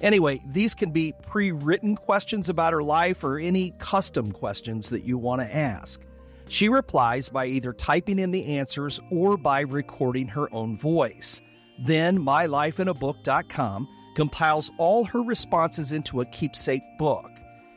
Anyway, 0.00 0.40
these 0.46 0.72
can 0.72 0.92
be 0.92 1.12
pre 1.26 1.52
written 1.52 1.94
questions 1.94 2.48
about 2.48 2.72
her 2.72 2.82
life 2.82 3.22
or 3.22 3.38
any 3.38 3.74
custom 3.78 4.32
questions 4.32 4.88
that 4.88 5.04
you 5.04 5.18
want 5.18 5.42
to 5.42 5.54
ask. 5.54 6.00
She 6.48 6.70
replies 6.70 7.28
by 7.28 7.44
either 7.44 7.74
typing 7.74 8.18
in 8.18 8.30
the 8.30 8.56
answers 8.56 8.98
or 9.10 9.36
by 9.36 9.60
recording 9.60 10.26
her 10.28 10.48
own 10.54 10.78
voice. 10.78 11.42
Then, 11.78 12.18
mylifeinabook.com 12.18 13.88
compiles 14.16 14.70
all 14.78 15.04
her 15.04 15.20
responses 15.20 15.92
into 15.92 16.22
a 16.22 16.26
keepsake 16.30 16.96
book. 16.98 17.30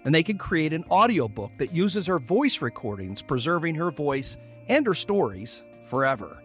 And 0.06 0.15
they 0.15 0.23
can 0.23 0.38
create 0.38 0.71
an 0.71 0.86
audiobook 0.89 1.51
that 1.58 1.73
uses 1.73 2.08
her 2.08 2.19
voice 2.19 2.62
recordings, 2.62 3.21
preserving 3.21 3.75
her 3.75 3.91
voice 3.91 4.38
and 4.69 4.86
her 4.86 4.93
stories 4.93 5.62
forever. 5.88 6.41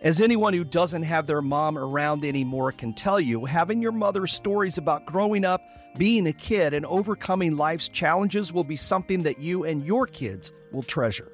As 0.00 0.20
anyone 0.20 0.54
who 0.54 0.62
doesn't 0.62 1.02
have 1.02 1.26
their 1.26 1.42
mom 1.42 1.76
around 1.76 2.24
anymore 2.24 2.70
can 2.70 2.92
tell 2.94 3.20
you, 3.20 3.44
having 3.44 3.82
your 3.82 3.92
mother's 3.92 4.32
stories 4.32 4.78
about 4.78 5.06
growing 5.06 5.44
up, 5.44 5.60
being 5.96 6.26
a 6.28 6.32
kid, 6.32 6.72
and 6.72 6.86
overcoming 6.86 7.56
life's 7.56 7.88
challenges 7.88 8.52
will 8.52 8.62
be 8.62 8.76
something 8.76 9.24
that 9.24 9.40
you 9.40 9.64
and 9.64 9.84
your 9.84 10.06
kids 10.06 10.52
will 10.70 10.84
treasure. 10.84 11.32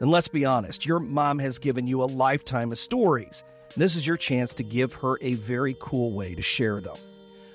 And 0.00 0.10
let's 0.10 0.28
be 0.28 0.46
honest, 0.46 0.86
your 0.86 0.98
mom 0.98 1.38
has 1.40 1.58
given 1.58 1.86
you 1.86 2.02
a 2.02 2.06
lifetime 2.06 2.72
of 2.72 2.78
stories. 2.78 3.44
This 3.76 3.96
is 3.96 4.06
your 4.06 4.16
chance 4.16 4.54
to 4.54 4.64
give 4.64 4.94
her 4.94 5.18
a 5.20 5.34
very 5.34 5.76
cool 5.78 6.12
way 6.12 6.34
to 6.34 6.42
share 6.42 6.80
them. 6.80 6.96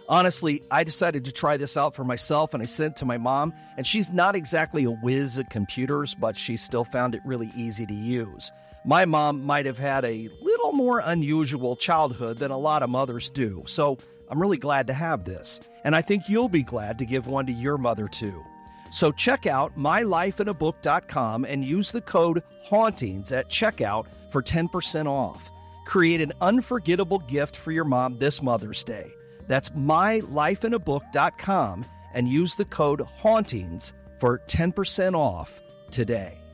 Honestly, 0.07 0.61
I 0.69 0.83
decided 0.83 1.25
to 1.25 1.31
try 1.31 1.57
this 1.57 1.75
out 1.75 1.95
for 1.95 2.03
myself 2.03 2.53
and 2.53 2.61
I 2.61 2.67
sent 2.67 2.91
it 2.91 2.97
to 2.97 3.05
my 3.05 3.17
mom, 3.17 3.51
and 3.77 3.87
she's 3.87 4.11
not 4.11 4.35
exactly 4.35 4.83
a 4.83 4.91
whiz 4.91 5.39
at 5.39 5.49
computers, 5.49 6.13
but 6.13 6.37
she 6.37 6.55
still 6.57 6.83
found 6.83 7.15
it 7.15 7.21
really 7.25 7.51
easy 7.55 7.87
to 7.87 7.93
use. 7.93 8.51
My 8.87 9.05
mom 9.05 9.43
might 9.43 9.65
have 9.65 9.79
had 9.79 10.05
a 10.05 10.29
little 10.41 10.71
more 10.71 10.99
unusual 10.99 11.75
childhood 11.75 12.37
than 12.37 12.51
a 12.51 12.57
lot 12.57 12.83
of 12.83 12.89
mothers 12.91 13.29
do, 13.29 13.63
so 13.65 13.97
I'm 14.29 14.39
really 14.39 14.59
glad 14.59 14.85
to 14.87 14.93
have 14.93 15.25
this. 15.25 15.59
And 15.83 15.95
I 15.95 16.03
think 16.03 16.29
you'll 16.29 16.49
be 16.49 16.61
glad 16.61 16.99
to 16.99 17.05
give 17.05 17.25
one 17.25 17.47
to 17.47 17.51
your 17.51 17.79
mother 17.79 18.07
too. 18.07 18.43
So 18.91 19.11
check 19.11 19.47
out 19.47 19.75
mylifeinabook.com 19.75 21.45
and 21.45 21.65
use 21.65 21.91
the 21.91 22.01
code 22.01 22.43
HAUNTINGS 22.69 23.31
at 23.31 23.49
checkout 23.49 24.05
for 24.29 24.43
10% 24.43 25.07
off. 25.07 25.49
Create 25.87 26.21
an 26.21 26.33
unforgettable 26.39 27.17
gift 27.19 27.57
for 27.57 27.71
your 27.71 27.85
mom 27.85 28.19
this 28.19 28.43
Mother's 28.43 28.83
Day. 28.83 29.11
That's 29.47 29.71
mylifeinabook.com 29.71 31.85
and 32.13 32.29
use 32.29 32.53
the 32.53 32.65
code 32.65 33.01
HAUNTINGS 33.01 33.93
for 34.19 34.43
10% 34.47 35.15
off 35.15 35.59
today. 35.89 36.44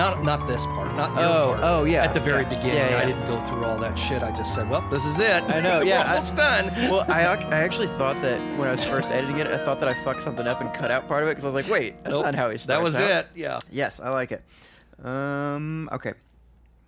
Not 0.00 0.22
not 0.24 0.46
this 0.46 0.64
part, 0.74 0.94
not 0.96 1.10
Oh, 1.10 1.48
part. 1.52 1.60
oh, 1.62 1.84
yeah, 1.84 2.04
At 2.06 2.14
the 2.14 2.20
very 2.20 2.42
yeah. 2.44 2.48
beginning, 2.54 2.76
Yeah, 2.76 2.90
yeah. 2.92 3.02
I 3.02 3.04
didn't 3.04 3.26
go 3.26 3.38
through 3.46 3.64
all 3.64 3.76
that 3.84 3.98
shit. 3.98 4.22
I 4.22 4.30
just 4.40 4.54
said, 4.54 4.64
"Well, 4.70 4.80
this 4.90 5.04
is 5.04 5.18
it." 5.18 5.42
I 5.56 5.60
know, 5.60 5.80
yeah, 5.90 6.00
We're 6.14 6.32
I- 6.32 6.34
done. 6.44 6.90
Well, 6.90 7.04
I, 7.08 7.20
I 7.56 7.58
actually 7.66 7.88
thought 7.98 8.16
that 8.22 8.38
when 8.58 8.66
I 8.66 8.70
was 8.70 8.84
first 8.84 9.10
editing 9.12 9.38
it, 9.38 9.46
I 9.46 9.58
thought 9.64 9.78
that 9.80 9.88
I 9.90 9.94
fucked 10.04 10.22
something 10.22 10.46
up 10.46 10.60
and 10.62 10.72
cut 10.72 10.90
out 10.90 11.06
part 11.06 11.22
of 11.22 11.28
it 11.28 11.32
because 11.32 11.44
I 11.44 11.48
was 11.50 11.54
like, 11.62 11.70
wait, 11.72 12.02
that's 12.02 12.14
Nope, 12.14 12.24
not 12.24 12.34
how 12.34 12.48
he 12.50 12.56
starts 12.56 12.66
That 12.68 12.82
was 12.82 12.94
out. 12.98 13.10
it. 13.10 13.26
Yeah, 13.34 13.58
Yes, 13.70 14.00
I 14.00 14.08
like 14.10 14.32
it. 14.32 14.42
Um, 15.04 15.88
okay. 15.92 16.14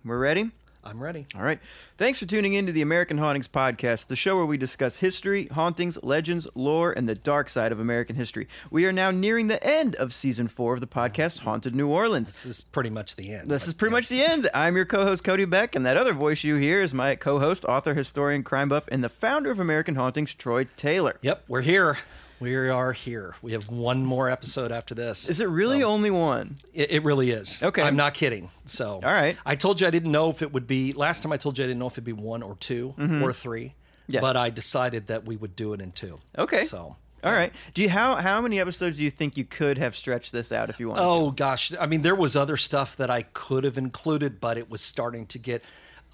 We're 0.03 0.19
ready? 0.19 0.49
I'm 0.85 1.01
ready. 1.01 1.25
All 1.35 1.41
right. 1.41 1.59
Thanks 1.97 2.19
for 2.19 2.25
tuning 2.25 2.53
in 2.53 2.65
to 2.65 2.73
the 2.73 2.81
American 2.81 3.17
Hauntings 3.17 3.47
Podcast, 3.47 4.07
the 4.07 4.15
show 4.15 4.35
where 4.35 4.45
we 4.45 4.57
discuss 4.57 4.97
history, 4.97 5.47
hauntings, 5.47 5.97
legends, 6.03 6.45
lore, 6.55 6.91
and 6.91 7.07
the 7.07 7.15
dark 7.15 7.49
side 7.49 7.71
of 7.71 7.79
American 7.79 8.17
history. 8.17 8.47
We 8.69 8.85
are 8.85 8.91
now 8.91 9.09
nearing 9.09 9.47
the 9.47 9.63
end 9.65 9.95
of 9.95 10.13
season 10.13 10.49
four 10.49 10.73
of 10.73 10.81
the 10.81 10.87
podcast, 10.87 11.39
Haunted 11.39 11.73
New 11.73 11.87
Orleans. 11.87 12.27
This 12.27 12.45
is 12.45 12.63
pretty 12.65 12.89
much 12.89 13.15
the 13.15 13.33
end. 13.33 13.47
This 13.47 13.65
is 13.65 13.73
pretty 13.73 13.93
much 13.93 14.09
the 14.09 14.23
end. 14.23 14.49
I'm 14.53 14.75
your 14.75 14.85
co-host 14.85 15.23
Cody 15.23 15.45
Beck, 15.45 15.75
and 15.75 15.85
that 15.85 15.95
other 15.95 16.13
voice 16.13 16.43
you 16.43 16.55
hear 16.55 16.81
is 16.81 16.93
my 16.93 17.15
co-host, 17.15 17.63
author, 17.65 17.93
historian, 17.93 18.43
crime 18.43 18.67
buff, 18.67 18.83
and 18.91 19.03
the 19.03 19.09
founder 19.09 19.51
of 19.51 19.59
American 19.59 19.95
Hauntings, 19.95 20.33
Troy 20.33 20.65
Taylor. 20.75 21.17
Yep, 21.21 21.45
we're 21.47 21.61
here. 21.61 21.97
We 22.39 22.55
are 22.55 22.91
here. 22.91 23.35
We 23.41 23.53
have 23.53 23.69
one 23.69 24.05
more 24.05 24.29
episode 24.29 24.71
after 24.71 24.93
this. 24.93 25.29
Is 25.29 25.39
it 25.39 25.47
really 25.47 25.81
So, 25.81 25.89
only 25.89 26.11
one? 26.11 26.57
It, 26.73 26.91
it 26.91 27.03
really 27.03 27.31
is. 27.31 27.63
Okay. 27.63 27.81
I'm 27.81 27.95
not 27.95 28.13
kidding. 28.13 28.49
So, 28.65 28.95
All 28.95 29.01
right. 29.01 29.37
I 29.45 29.55
told 29.55 29.79
you 29.79 29.87
I 29.87 29.91
didn't 29.91 30.11
know 30.11 30.29
if 30.29 30.41
it 30.41 30.51
would 30.51 30.67
be. 30.67 30.91
Last 30.93 31.23
time 31.23 31.31
I 31.31 31.37
told 31.37 31.57
you 31.57 31.63
I 31.63 31.67
didn't 31.67 31.79
know 31.79 31.87
if 31.87 31.93
it'd 31.93 32.03
be 32.03 32.13
one 32.13 32.43
or 32.43 32.55
2 32.55 32.95
or 33.23 33.31
three. 33.33 33.65
Mm-hmm. 33.65 33.73
Yes. 34.07 34.21
But 34.21 34.35
I 34.35 34.49
decided 34.49 35.07
that 35.07 35.25
we 35.25 35.37
would 35.37 35.55
do 35.55 35.73
it 35.73 35.79
in 35.81 35.91
two. 35.91 36.19
Okay. 36.37 36.65
So. 36.65 36.97
All 37.23 37.31
right. 37.31 37.53
Do 37.73 37.81
you 37.81 37.89
how 37.89 38.17
how 38.17 38.41
many 38.41 38.59
episodes 38.59 38.97
do 38.97 39.03
you 39.03 39.09
think 39.09 39.37
you 39.37 39.45
could 39.45 39.77
have 39.77 39.95
stretched 39.95 40.33
this 40.33 40.51
out 40.51 40.69
if 40.69 40.77
you 40.77 40.89
wanted 40.89 41.03
Oh 41.03 41.31
gosh, 41.31 41.71
I 41.79 41.85
mean, 41.85 42.01
there 42.01 42.15
was 42.15 42.35
other 42.35 42.57
stuff 42.57 42.97
that 42.97 43.09
I 43.09 43.21
could 43.21 43.63
have 43.63 43.77
included, 43.77 44.41
but 44.41 44.57
it 44.57 44.69
was 44.69 44.81
starting 44.81 45.25
to 45.27 45.39
get 45.39 45.63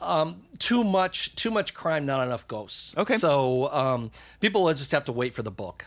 um, 0.01 0.43
too 0.59 0.83
much. 0.83 1.33
Too 1.35 1.49
much 1.49 1.73
crime, 1.73 2.05
not 2.05 2.25
enough 2.27 2.47
ghosts. 2.47 2.95
Okay. 2.95 3.15
So 3.15 3.71
um, 3.73 4.11
people 4.39 4.63
will 4.63 4.73
just 4.75 4.91
have 4.91 5.05
to 5.05 5.11
wait 5.11 5.33
for 5.33 5.41
the 5.41 5.51
book. 5.51 5.85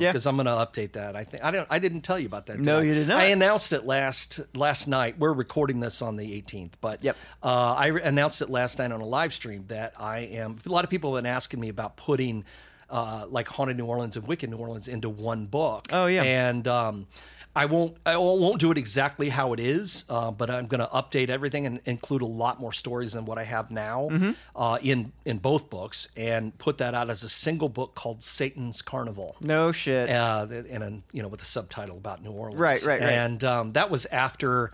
Yeah. 0.00 0.10
because 0.10 0.26
I'm 0.26 0.36
going 0.36 0.46
to 0.46 0.52
update 0.52 0.92
that. 0.92 1.16
I 1.16 1.24
think 1.24 1.44
I 1.44 1.50
don't. 1.50 1.66
I 1.70 1.78
didn't 1.78 2.02
tell 2.02 2.18
you 2.18 2.26
about 2.26 2.46
that. 2.46 2.58
No, 2.58 2.78
I? 2.78 2.82
you 2.82 2.94
did 2.94 3.08
not. 3.08 3.18
I 3.18 3.24
announced 3.26 3.72
it 3.72 3.84
last 3.86 4.40
last 4.54 4.86
night. 4.88 5.18
We're 5.18 5.32
recording 5.32 5.80
this 5.80 6.02
on 6.02 6.16
the 6.16 6.24
18th, 6.42 6.72
but 6.80 7.02
Yep. 7.04 7.16
uh, 7.42 7.74
I 7.74 7.88
announced 7.88 8.42
it 8.42 8.50
last 8.50 8.78
night 8.78 8.92
on 8.92 9.00
a 9.00 9.06
live 9.06 9.32
stream 9.32 9.64
that 9.68 9.94
I 9.98 10.18
am. 10.20 10.56
A 10.64 10.68
lot 10.70 10.84
of 10.84 10.90
people 10.90 11.14
have 11.14 11.22
been 11.22 11.30
asking 11.30 11.60
me 11.60 11.68
about 11.68 11.96
putting 11.96 12.44
uh, 12.90 13.26
like 13.28 13.46
haunted 13.48 13.76
New 13.76 13.86
Orleans 13.86 14.16
and 14.16 14.26
Wicked 14.26 14.50
New 14.50 14.56
Orleans 14.56 14.88
into 14.88 15.08
one 15.08 15.46
book. 15.46 15.86
Oh, 15.92 16.06
yeah. 16.06 16.22
and 16.24 16.66
um, 16.66 17.06
I 17.54 17.64
won't 17.66 17.96
I 18.06 18.16
won't 18.16 18.60
do 18.60 18.70
it 18.70 18.78
exactly 18.78 19.28
how 19.28 19.52
it 19.52 19.58
is, 19.60 20.04
uh, 20.08 20.30
but 20.30 20.50
I'm 20.50 20.66
going 20.66 20.80
to 20.80 20.86
update 20.86 21.30
everything 21.30 21.66
and 21.66 21.80
include 21.84 22.22
a 22.22 22.26
lot 22.26 22.60
more 22.60 22.72
stories 22.72 23.12
than 23.14 23.24
what 23.24 23.38
I 23.38 23.44
have 23.44 23.72
now 23.72 24.08
Mm-hmm. 24.10 24.30
uh, 24.54 24.78
in 24.82 25.12
in 25.24 25.38
both 25.38 25.68
books, 25.68 26.06
and 26.16 26.56
put 26.58 26.78
that 26.78 26.94
out 26.94 27.10
as 27.10 27.24
a 27.24 27.28
single 27.28 27.68
book 27.68 27.96
called 27.96 28.22
Satan's 28.22 28.82
Carnival 28.82 29.34
No 29.40 29.72
shit. 29.72 30.08
uh, 30.10 30.46
and 30.70 30.82
a, 30.84 30.92
you 31.12 31.22
know 31.22 31.28
with 31.28 31.42
a 31.42 31.44
subtitle 31.44 31.96
about 31.96 32.22
New 32.22 32.30
Orleans. 32.30 32.60
Right, 32.60 32.82
right, 32.84 33.00
right. 33.00 33.10
And 33.10 33.42
um, 33.44 33.72
that 33.72 33.90
was 33.90 34.06
after. 34.06 34.70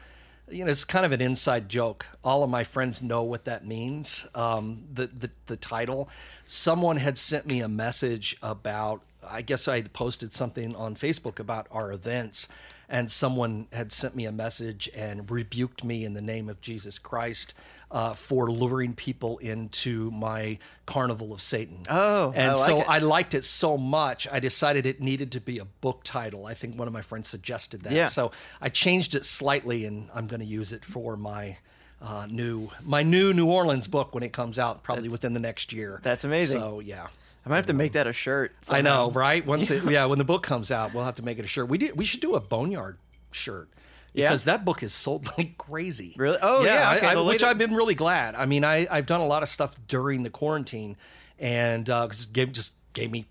You 0.49 0.65
know, 0.65 0.71
it's 0.71 0.85
kind 0.85 1.05
of 1.05 1.11
an 1.11 1.21
inside 1.21 1.69
joke. 1.69 2.07
All 2.23 2.45
of 2.45 2.51
my 2.51 2.63
friends 2.63 3.03
know 3.03 3.25
what 3.25 3.47
that 3.47 3.67
means. 3.67 4.29
Um, 4.33 4.85
the, 4.93 5.09
the 5.09 5.31
the 5.47 5.57
title. 5.57 6.09
Someone 6.45 6.99
had 6.99 7.19
sent 7.19 7.47
me 7.47 7.63
a 7.63 7.69
message 7.69 8.37
about. 8.43 9.03
I 9.29 9.43
guess 9.43 9.69
I 9.69 9.77
had 9.77 9.93
posted 9.93 10.33
something 10.33 10.75
on 10.75 10.95
Facebook 10.95 11.39
about 11.39 11.67
our 11.71 11.93
events, 11.93 12.49
and 12.89 13.11
someone 13.11 13.67
had 13.73 13.93
sent 13.93 14.15
me 14.15 14.27
a 14.27 14.33
message 14.33 14.89
and 14.95 15.31
rebuked 15.31 15.85
me 15.85 16.05
in 16.05 16.15
the 16.15 16.23
name 16.23 16.49
of 16.49 16.61
Jesus 16.61 16.99
Christ 16.99 17.55
uh, 17.91 18.15
for 18.15 18.51
luring 18.51 18.95
people 18.95 19.39
into 19.39 20.11
my 20.11 20.59
carnival 20.87 21.33
of 21.33 21.41
Satan. 21.41 21.83
Oh, 21.89 22.33
and 22.35 22.51
I 22.51 22.55
like 22.55 22.67
so 22.67 22.81
it. 22.81 22.89
I 22.89 22.99
liked 22.99 23.35
it 23.35 23.45
so 23.45 23.77
much, 23.77 24.27
I 24.31 24.41
decided 24.41 24.87
it 24.87 25.01
needed 25.01 25.33
to 25.33 25.41
be 25.41 25.59
a 25.59 25.65
book 25.65 26.03
title. 26.05 26.47
I 26.47 26.55
think 26.55 26.79
one 26.79 26.89
of 26.89 26.95
my 26.95 27.03
friends 27.03 27.29
suggested 27.29 27.83
that. 27.83 27.93
Yeah. 27.93 28.07
So 28.07 28.33
I 28.61 28.69
changed 28.69 29.15
it 29.15 29.25
slightly, 29.25 29.85
and 29.85 30.09
I'm 30.15 30.27
going 30.27 30.41
to 30.41 30.47
use 30.47 30.73
it 30.73 30.85
for 30.85 31.17
my 31.17 31.59
uh, 32.01 32.27
new 32.29 32.71
my 32.85 33.03
new 33.03 33.33
New 33.33 33.47
Orleans 33.47 33.87
book 33.87 34.15
when 34.15 34.23
it 34.23 34.33
comes 34.33 34.59
out, 34.59 34.83
probably 34.83 35.09
within 35.09 35.33
the 35.33 35.41
next 35.41 35.73
year. 35.73 36.01
That's 36.03 36.25
amazing. 36.25 36.61
So 36.61 36.81
yeah. 36.81 37.07
I 37.47 37.49
might 37.49 37.57
have 37.57 37.67
to 37.67 37.73
make 37.75 37.93
that 37.93 38.09
a 38.09 38.13
shirt. 38.13 38.53
I 38.69 38.81
know, 38.83 39.11
right? 39.13 39.47
Once 39.47 39.71
it, 39.71 39.85
yeah, 39.91 40.07
when 40.07 40.19
the 40.19 40.25
book 40.25 40.43
comes 40.43 40.73
out, 40.73 40.93
we'll 40.93 41.05
have 41.05 41.15
to 41.15 41.23
make 41.25 41.39
it 41.39 41.45
a 41.45 41.49
shirt. 41.49 41.69
We 41.69 41.79
did, 41.79 41.97
we 41.97 42.05
should 42.05 42.21
do 42.21 42.35
a 42.35 42.41
boneyard 42.41 42.99
shirt 43.31 43.69
Yeah? 44.15 44.29
because 44.29 44.45
that 44.47 44.65
book 44.65 44.83
is 44.83 44.93
sold 44.93 45.29
like 45.39 45.57
crazy. 45.57 46.15
Really? 46.19 46.39
Oh, 46.43 46.65
yeah, 46.65 46.91
I- 46.91 46.97
okay, 46.97 47.07
I- 47.07 47.15
the 47.15 47.23
which 47.23 47.45
I've 47.45 47.59
been 47.59 47.75
really 47.75 47.95
glad. 47.95 48.35
I 48.35 48.47
mean, 48.47 48.65
I 48.65 48.89
I've 48.91 49.07
done 49.07 49.21
a 49.21 49.27
lot 49.27 49.43
of 49.45 49.49
stuff 49.49 49.75
during 49.87 50.23
the 50.23 50.31
quarantine, 50.31 50.97
and 51.39 51.89
uh, 51.89 52.07
'cause 52.09 52.25
it 52.27 52.33
gave, 52.33 52.53
just 52.53 52.73
gave 52.95 53.11
me 53.13 53.27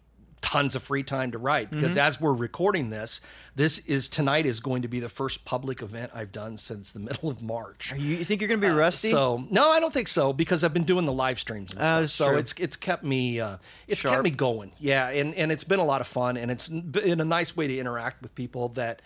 tons 0.46 0.76
of 0.76 0.84
free 0.84 1.02
time 1.02 1.32
to 1.32 1.38
write 1.40 1.72
because 1.72 1.94
Mm-hmm. 1.94 2.08
as 2.08 2.22
we're 2.22 2.32
recording 2.34 2.92
this 2.92 3.20
this 3.56 3.80
is 3.80 4.08
tonight 4.08 4.46
is 4.46 4.60
going 4.60 4.84
to 4.84 4.88
be 4.88 5.00
the 5.00 5.10
first 5.10 5.44
public 5.44 5.82
event 5.82 6.12
i've 6.14 6.32
done 6.32 6.56
since 6.56 6.92
the 6.92 7.00
middle 7.08 7.30
of 7.30 7.42
march 7.42 7.94
You, 7.98 8.18
you 8.18 8.24
think 8.26 8.42
you're 8.42 8.48
gonna 8.48 8.62
be 8.62 8.68
rusty? 8.68 9.10
so 9.10 9.44
no, 9.50 9.72
I 9.72 9.80
don't 9.80 9.92
think 9.94 10.08
so 10.08 10.34
because 10.34 10.64
I've 10.64 10.74
been 10.74 10.84
doing 10.84 11.06
the 11.06 11.12
live 11.14 11.40
streams 11.40 11.74
and 11.74 11.82
Ah, 11.82 11.86
stuff. 12.06 12.10
So 12.12 12.30
true. 12.30 12.38
it's 12.38 12.54
it's 12.60 12.76
kept 12.78 13.04
me 13.04 13.40
uh, 13.40 13.58
it's 13.88 14.02
Sharp. 14.02 14.14
kept 14.14 14.24
me 14.24 14.30
going. 14.30 14.72
Yeah, 14.80 15.10
and 15.10 15.34
and 15.34 15.52
it's 15.52 15.64
been 15.64 15.80
a 15.80 15.86
lot 15.86 16.00
of 16.02 16.08
fun 16.08 16.38
and 16.38 16.52
it's 16.52 16.68
been 16.68 17.20
a 17.20 17.26
nice 17.26 17.58
way 17.58 17.66
to 17.68 17.76
interact 17.78 18.22
with 18.22 18.36
people 18.36 18.70
that 18.70 19.02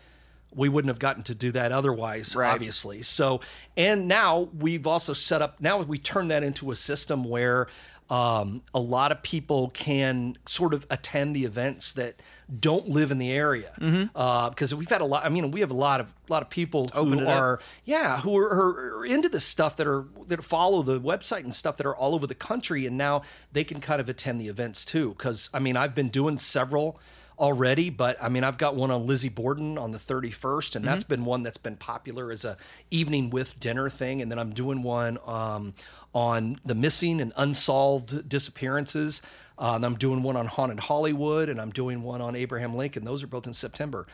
we 0.54 0.68
wouldn't 0.68 0.90
have 0.90 1.00
gotten 1.00 1.24
to 1.24 1.36
do 1.36 1.52
that 1.54 1.72
otherwise 1.72 2.36
Right. 2.36 2.52
obviously 2.52 3.04
so 3.04 3.40
and 3.78 4.08
now 4.08 4.50
we've 4.58 4.88
also 4.88 5.14
set 5.14 5.42
up 5.44 5.62
now 5.62 5.80
we 5.84 6.00
turn 6.00 6.28
that 6.30 6.44
into 6.44 6.72
a 6.72 6.76
system 6.76 7.24
where 7.24 7.68
um, 8.10 8.62
a 8.74 8.80
lot 8.80 9.12
of 9.12 9.22
people 9.22 9.70
can 9.70 10.36
sort 10.48 10.74
of 10.74 10.86
attend 10.90 11.36
the 11.36 11.46
events 11.46 11.94
that 11.94 12.22
don't 12.60 12.90
live 12.90 13.12
in 13.12 13.20
the 13.20 13.32
area 13.32 13.72
Mm-hmm. 13.80 14.50
because 14.50 14.74
we've 14.74 14.90
had 14.90 15.02
a 15.02 15.06
lot 15.06 15.24
i 15.24 15.30
mean 15.30 15.52
we 15.52 15.60
have 15.60 15.70
a 15.70 15.76
lot 15.76 16.00
of 16.00 16.08
a 16.28 16.34
lot 16.34 16.42
of 16.42 16.50
people 16.50 16.90
Open 16.96 17.20
who 17.20 17.26
up. 17.28 17.40
are 17.40 17.60
yeah 17.86 18.20
who 18.22 18.36
are, 18.38 18.50
are, 18.50 18.98
are 19.02 19.06
into 19.06 19.30
this 19.30 19.46
stuff 19.46 19.76
that 19.78 19.86
are 19.86 20.06
that 20.28 20.44
follow 20.44 20.82
the 20.82 21.00
website 21.00 21.44
and 21.44 21.54
stuff 21.54 21.78
that 21.78 21.86
are 21.86 21.96
all 21.96 22.16
over 22.16 22.26
the 22.26 22.34
country 22.34 22.88
and 22.88 22.98
now 22.98 23.22
they 23.54 23.64
can 23.64 23.80
kind 23.80 24.02
of 24.02 24.10
attend 24.10 24.42
the 24.42 24.48
events 24.48 24.84
too 24.84 25.10
because 25.16 25.50
i 25.54 25.60
mean 25.60 25.78
i've 25.78 25.94
been 25.94 26.10
doing 26.10 26.40
several 26.40 27.00
already 27.40 27.90
but 27.90 28.22
i 28.22 28.28
mean 28.28 28.44
i've 28.44 28.58
got 28.58 28.76
one 28.76 28.92
on 28.92 29.06
lizzie 29.06 29.30
borden 29.30 29.78
on 29.78 29.92
the 29.92 29.98
31st 29.98 30.76
and 30.76 30.86
that's 30.86 31.04
been 31.04 31.24
one 31.24 31.42
that's 31.42 31.58
been 31.58 31.76
popular 31.76 32.32
as 32.32 32.44
a 32.44 32.58
evening 32.92 33.30
with 33.30 33.58
dinner 33.60 33.88
thing 33.90 34.22
and 34.22 34.30
then 34.30 34.38
i'm 34.38 34.54
doing 34.54 34.84
one 34.84 35.18
um, 35.26 35.74
on 36.14 36.60
the 36.66 36.76
missing 36.76 37.22
and 37.22 37.32
unsolved 37.38 38.28
disappearances 38.28 39.22
uh, 39.58 39.74
and 39.76 39.86
i'm 39.86 39.96
doing 39.96 40.22
one 40.22 40.36
on 40.36 40.46
haunted 40.48 40.80
hollywood 40.80 41.48
and 41.50 41.60
i'm 41.60 41.72
doing 41.72 42.04
one 42.04 42.22
on 42.22 42.36
abraham 42.36 42.76
lincoln. 42.76 43.06
Those 43.06 43.24
are 43.24 43.28
both 43.28 43.48
in 43.48 43.54
september. 43.54 44.06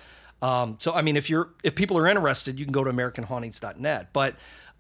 Um, 0.41 0.78
so 0.80 0.93
I 0.93 1.01
mean, 1.01 1.17
if 1.17 1.30
you're 1.30 1.49
if 1.63 1.76
people 1.76 1.97
are 1.97 2.07
interested, 2.07 2.59
you 2.59 2.65
can 2.65 2.71
go 2.71 2.84
to 2.84 2.91
AmericanHauntings.net. 2.91 4.09
But 4.13 4.36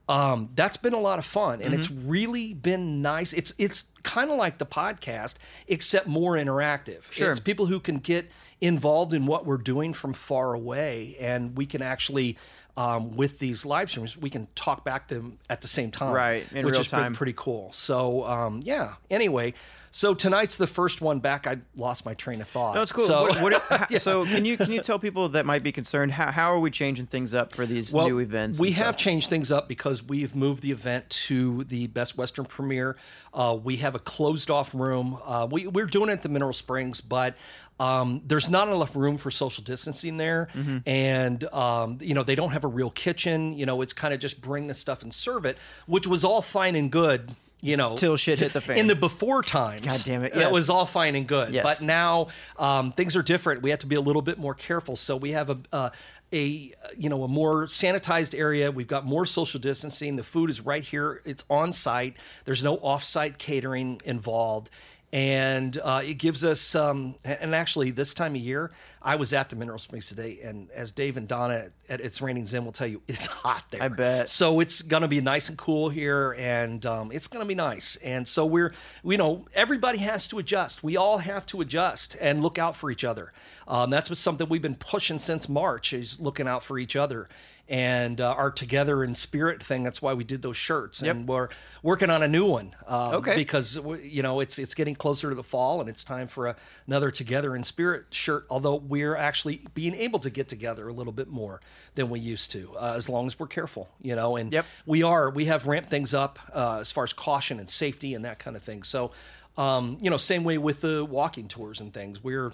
um, 0.07 0.49
that's 0.55 0.77
been 0.77 0.93
a 0.93 0.99
lot 0.99 1.17
of 1.19 1.25
fun, 1.25 1.61
and 1.61 1.73
it's 1.73 1.87
Mm-hmm. 1.87 2.09
really 2.09 2.53
been 2.53 3.01
nice. 3.01 3.33
It's 3.33 3.53
it's 3.57 3.85
kind 4.03 4.29
of 4.29 4.37
like 4.37 4.59
the 4.59 4.65
podcast, 4.65 5.35
except 5.67 6.05
more 6.07 6.33
interactive. 6.33 7.11
Sure. 7.11 7.31
It's 7.31 7.39
people 7.39 7.65
who 7.65 7.79
can 7.79 7.97
get 7.97 8.31
involved 8.61 9.13
in 9.13 9.25
what 9.25 9.45
we're 9.45 9.57
doing 9.57 9.93
from 9.93 10.13
far 10.13 10.53
away, 10.53 11.15
and 11.19 11.57
we 11.57 11.65
can 11.65 11.81
actually. 11.81 12.37
Um, 12.77 13.11
with 13.11 13.39
these 13.39 13.65
live 13.65 13.89
streams, 13.89 14.17
we 14.17 14.29
can 14.29 14.47
talk 14.53 14.83
back 14.83 15.07
to 15.07 15.15
them 15.15 15.39
at 15.49 15.61
the 15.61 15.67
same 15.67 15.91
time, 15.91 16.13
Right, 16.13 16.45
in 16.51 16.65
which 16.65 16.73
real 16.73 16.83
has 16.83 16.87
been 16.89 17.13
pretty 17.15 17.33
cool. 17.33 17.71
So, 17.71 18.25
um, 18.25 18.59
yeah. 18.65 18.95
Anyway, 19.09 19.53
so 19.91 20.13
tonight's 20.13 20.57
the 20.57 20.67
first 20.67 20.99
one 20.99 21.19
back. 21.19 21.47
I 21.47 21.59
lost 21.77 22.05
my 22.05 22.13
train 22.15 22.41
of 22.41 22.49
thought. 22.49 22.75
No, 22.75 22.81
it's 22.81 22.91
cool. 22.91 23.05
So, 23.05 23.27
What- 23.27 23.41
what- 23.41 23.53
ha- 23.69 23.87
So 23.97 24.25
can 24.25 24.43
you 24.43 24.57
can 24.57 24.73
you 24.73 24.81
tell 24.81 24.99
people 24.99 25.29
that 25.29 25.45
might 25.45 25.63
be 25.63 25.71
concerned 25.71 26.11
how, 26.11 26.31
how 26.31 26.53
are 26.53 26.59
we 26.59 26.69
changing 26.69 27.05
things 27.05 27.33
up 27.33 27.53
for 27.53 27.65
these 27.65 27.93
well, 27.93 28.07
new 28.07 28.19
events? 28.19 28.59
We 28.59 28.71
have 28.71 28.87
stuff? 28.87 28.97
changed 28.97 29.29
things 29.29 29.53
up 29.53 29.69
because 29.69 30.03
we've 30.03 30.35
moved 30.35 30.61
the 30.61 30.71
event 30.71 31.09
to 31.11 31.63
the 31.63 31.87
Best 31.87 32.17
Western 32.17 32.43
premiere. 32.43 32.97
Uh, 33.33 33.57
we 33.61 33.77
have 33.77 33.95
a 33.95 33.99
closed 33.99 34.51
off 34.51 34.75
room. 34.75 35.17
Uh, 35.25 35.47
we, 35.49 35.67
we're 35.67 35.85
doing 35.85 36.09
it 36.09 36.13
at 36.13 36.21
the 36.23 36.29
Mineral 36.29 36.53
Springs, 36.53 36.99
but 36.99 37.35
um, 37.79 38.21
there's 38.25 38.49
not 38.49 38.69
enough 38.69 38.95
room 38.95 39.17
for 39.17 39.31
social 39.31 39.63
distancing 39.63 40.17
there. 40.17 40.47
Mm-hmm. 40.53 40.77
And, 40.85 41.43
um, 41.53 41.97
you 42.01 42.13
know, 42.13 42.23
they 42.23 42.35
don't 42.35 42.51
have 42.51 42.63
a 42.63 42.69
real 42.69 42.89
kitchen. 42.89 43.53
You 43.53 43.65
know, 43.65 43.81
it's 43.81 43.93
kind 43.93 44.13
of 44.13 44.19
just 44.19 44.41
bring 44.41 44.67
the 44.67 44.73
stuff 44.73 45.03
and 45.03 45.13
serve 45.13 45.45
it, 45.45 45.57
which 45.85 46.07
was 46.07 46.23
all 46.23 46.41
fine 46.41 46.75
and 46.75 46.91
good. 46.91 47.35
You 47.61 47.77
know, 47.77 47.95
Till 47.95 48.15
shit 48.15 48.37
to- 48.37 48.43
hit 48.43 48.53
the 48.53 48.61
fan. 48.61 48.77
In 48.77 48.85
the 48.85 48.95
before 48.95 49.41
times, 49.41 49.81
God 49.81 50.01
damn 50.05 50.23
it, 50.23 50.35
It 50.35 50.51
was 50.51 50.69
all 50.69 50.85
fine 50.85 51.15
and 51.15 51.25
good. 51.25 51.51
Yes. 51.51 51.63
But 51.63 51.81
now 51.81 52.27
um, 52.59 52.91
things 52.91 53.15
are 53.15 53.23
different. 53.23 53.63
We 53.63 53.71
have 53.71 53.79
to 53.79 53.87
be 53.87 53.95
a 53.95 54.01
little 54.01 54.21
bit 54.21 54.37
more 54.37 54.53
careful. 54.53 54.95
So 54.95 55.17
we 55.17 55.31
have 55.31 55.49
a 55.49 55.57
uh, 55.73 55.89
a 56.31 56.71
you 56.95 57.09
know 57.09 57.23
a 57.23 57.27
more 57.27 57.65
sanitized 57.65 58.37
area. 58.37 58.69
We've 58.71 58.85
got 58.87 59.03
more 59.05 59.25
social 59.25 59.59
distancing. 59.59 60.15
The 60.15 60.23
food 60.23 60.51
is 60.51 60.61
right 60.61 60.83
here. 60.83 61.21
It's 61.25 61.43
on 61.49 61.73
site. 61.73 62.17
There's 62.43 62.61
no 62.61 62.75
off-site 62.77 63.39
catering 63.39 63.99
involved. 64.05 64.69
And 65.13 65.77
uh, 65.77 66.01
it 66.03 66.15
gives 66.15 66.43
us, 66.43 66.75
um, 66.75 67.15
and 67.23 67.55
actually, 67.55 67.91
this 67.91 68.13
time 68.13 68.35
of 68.35 68.41
year, 68.41 68.71
I 69.01 69.15
was 69.15 69.33
at 69.33 69.49
the 69.49 69.55
Mineral 69.55 69.77
Springs 69.77 70.09
today, 70.09 70.39
and 70.43 70.69
as 70.71 70.91
Dave 70.91 71.15
and 71.15 71.27
Donna 71.27 71.67
at 71.87 72.01
It's 72.01 72.21
Raining 72.21 72.45
Zen 72.45 72.65
will 72.65 72.73
tell 72.73 72.87
you, 72.87 73.01
it's 73.07 73.27
hot 73.27 73.63
there. 73.69 73.83
I 73.83 73.87
bet. 73.87 74.27
So 74.27 74.59
it's 74.59 74.81
gonna 74.81 75.07
be 75.07 75.21
nice 75.21 75.47
and 75.47 75.57
cool 75.57 75.89
here, 75.89 76.35
and 76.37 76.85
um, 76.85 77.11
it's 77.13 77.27
gonna 77.27 77.45
be 77.45 77.55
nice. 77.55 77.95
And 77.97 78.27
so 78.27 78.45
we're, 78.45 78.73
you 79.05 79.17
know, 79.17 79.45
everybody 79.53 79.99
has 79.99 80.27
to 80.29 80.39
adjust. 80.39 80.83
We 80.83 80.97
all 80.97 81.19
have 81.19 81.45
to 81.47 81.61
adjust 81.61 82.17
and 82.19 82.41
look 82.41 82.57
out 82.57 82.75
for 82.75 82.91
each 82.91 83.05
other. 83.05 83.31
Um, 83.67 83.89
that's 83.89 84.09
what 84.09 84.17
something 84.17 84.49
we've 84.49 84.61
been 84.61 84.75
pushing 84.75 85.19
since 85.19 85.47
March 85.47 85.93
is 85.93 86.19
looking 86.19 86.47
out 86.47 86.63
for 86.63 86.77
each 86.77 86.95
other. 86.95 87.29
And 87.67 88.21
uh, 88.21 88.29
our 88.31 88.51
together 88.51 89.03
in 89.03 89.15
spirit 89.15 89.63
thing. 89.63 89.81
That's 89.81 89.99
why 89.99 90.13
we 90.13 90.23
did 90.23 90.43
those 90.43 90.55
shirts, 90.55 91.01
and 91.01 91.27
we're 91.27 91.49
working 91.81 92.11
on 92.11 92.21
a 92.21 92.27
new 92.27 92.45
one. 92.45 92.75
Um, 92.85 93.15
Okay. 93.15 93.35
Because 93.35 93.75
you 94.03 94.21
know 94.21 94.39
it's 94.39 94.59
it's 94.59 94.75
getting 94.75 94.93
closer 94.93 95.29
to 95.29 95.35
the 95.35 95.41
fall, 95.41 95.81
and 95.81 95.89
it's 95.89 96.03
time 96.03 96.27
for 96.27 96.45
a, 96.45 96.55
another 96.85 97.09
together 97.09 97.55
in 97.55 97.63
spirit 97.63 98.05
shirt. 98.11 98.45
Although 98.51 98.75
we're 98.75 99.15
actually 99.15 99.61
being 99.73 99.95
able 99.95 100.19
to 100.19 100.29
get 100.29 100.47
together 100.47 100.87
a 100.87 100.93
little 100.93 101.11
bit 101.13 101.27
more 101.27 101.59
than 101.95 102.09
we 102.09 102.19
used 102.19 102.51
to, 102.51 102.75
uh, 102.79 102.93
as 102.95 103.09
long 103.09 103.25
as 103.25 103.39
we're 103.39 103.47
careful. 103.47 103.89
You 103.99 104.15
know, 104.15 104.35
and 104.35 104.51
Yep. 104.53 104.65
we 104.85 105.01
are 105.01 105.31
we 105.31 105.45
have 105.45 105.65
ramped 105.65 105.89
things 105.89 106.13
up 106.13 106.37
uh, 106.53 106.77
as 106.81 106.91
far 106.91 107.03
as 107.03 107.13
caution 107.13 107.59
and 107.59 107.67
safety 107.67 108.13
and 108.13 108.25
that 108.25 108.37
kind 108.37 108.55
of 108.55 108.61
thing 108.61 108.83
so 108.83 109.09
um, 109.57 109.97
you 110.01 110.11
know 110.11 110.17
same 110.17 110.43
way 110.43 110.59
with 110.59 110.81
the 110.81 111.03
walking 111.03 111.47
tours 111.47 111.81
and 111.81 111.93
things 111.93 112.23
we're 112.23 112.51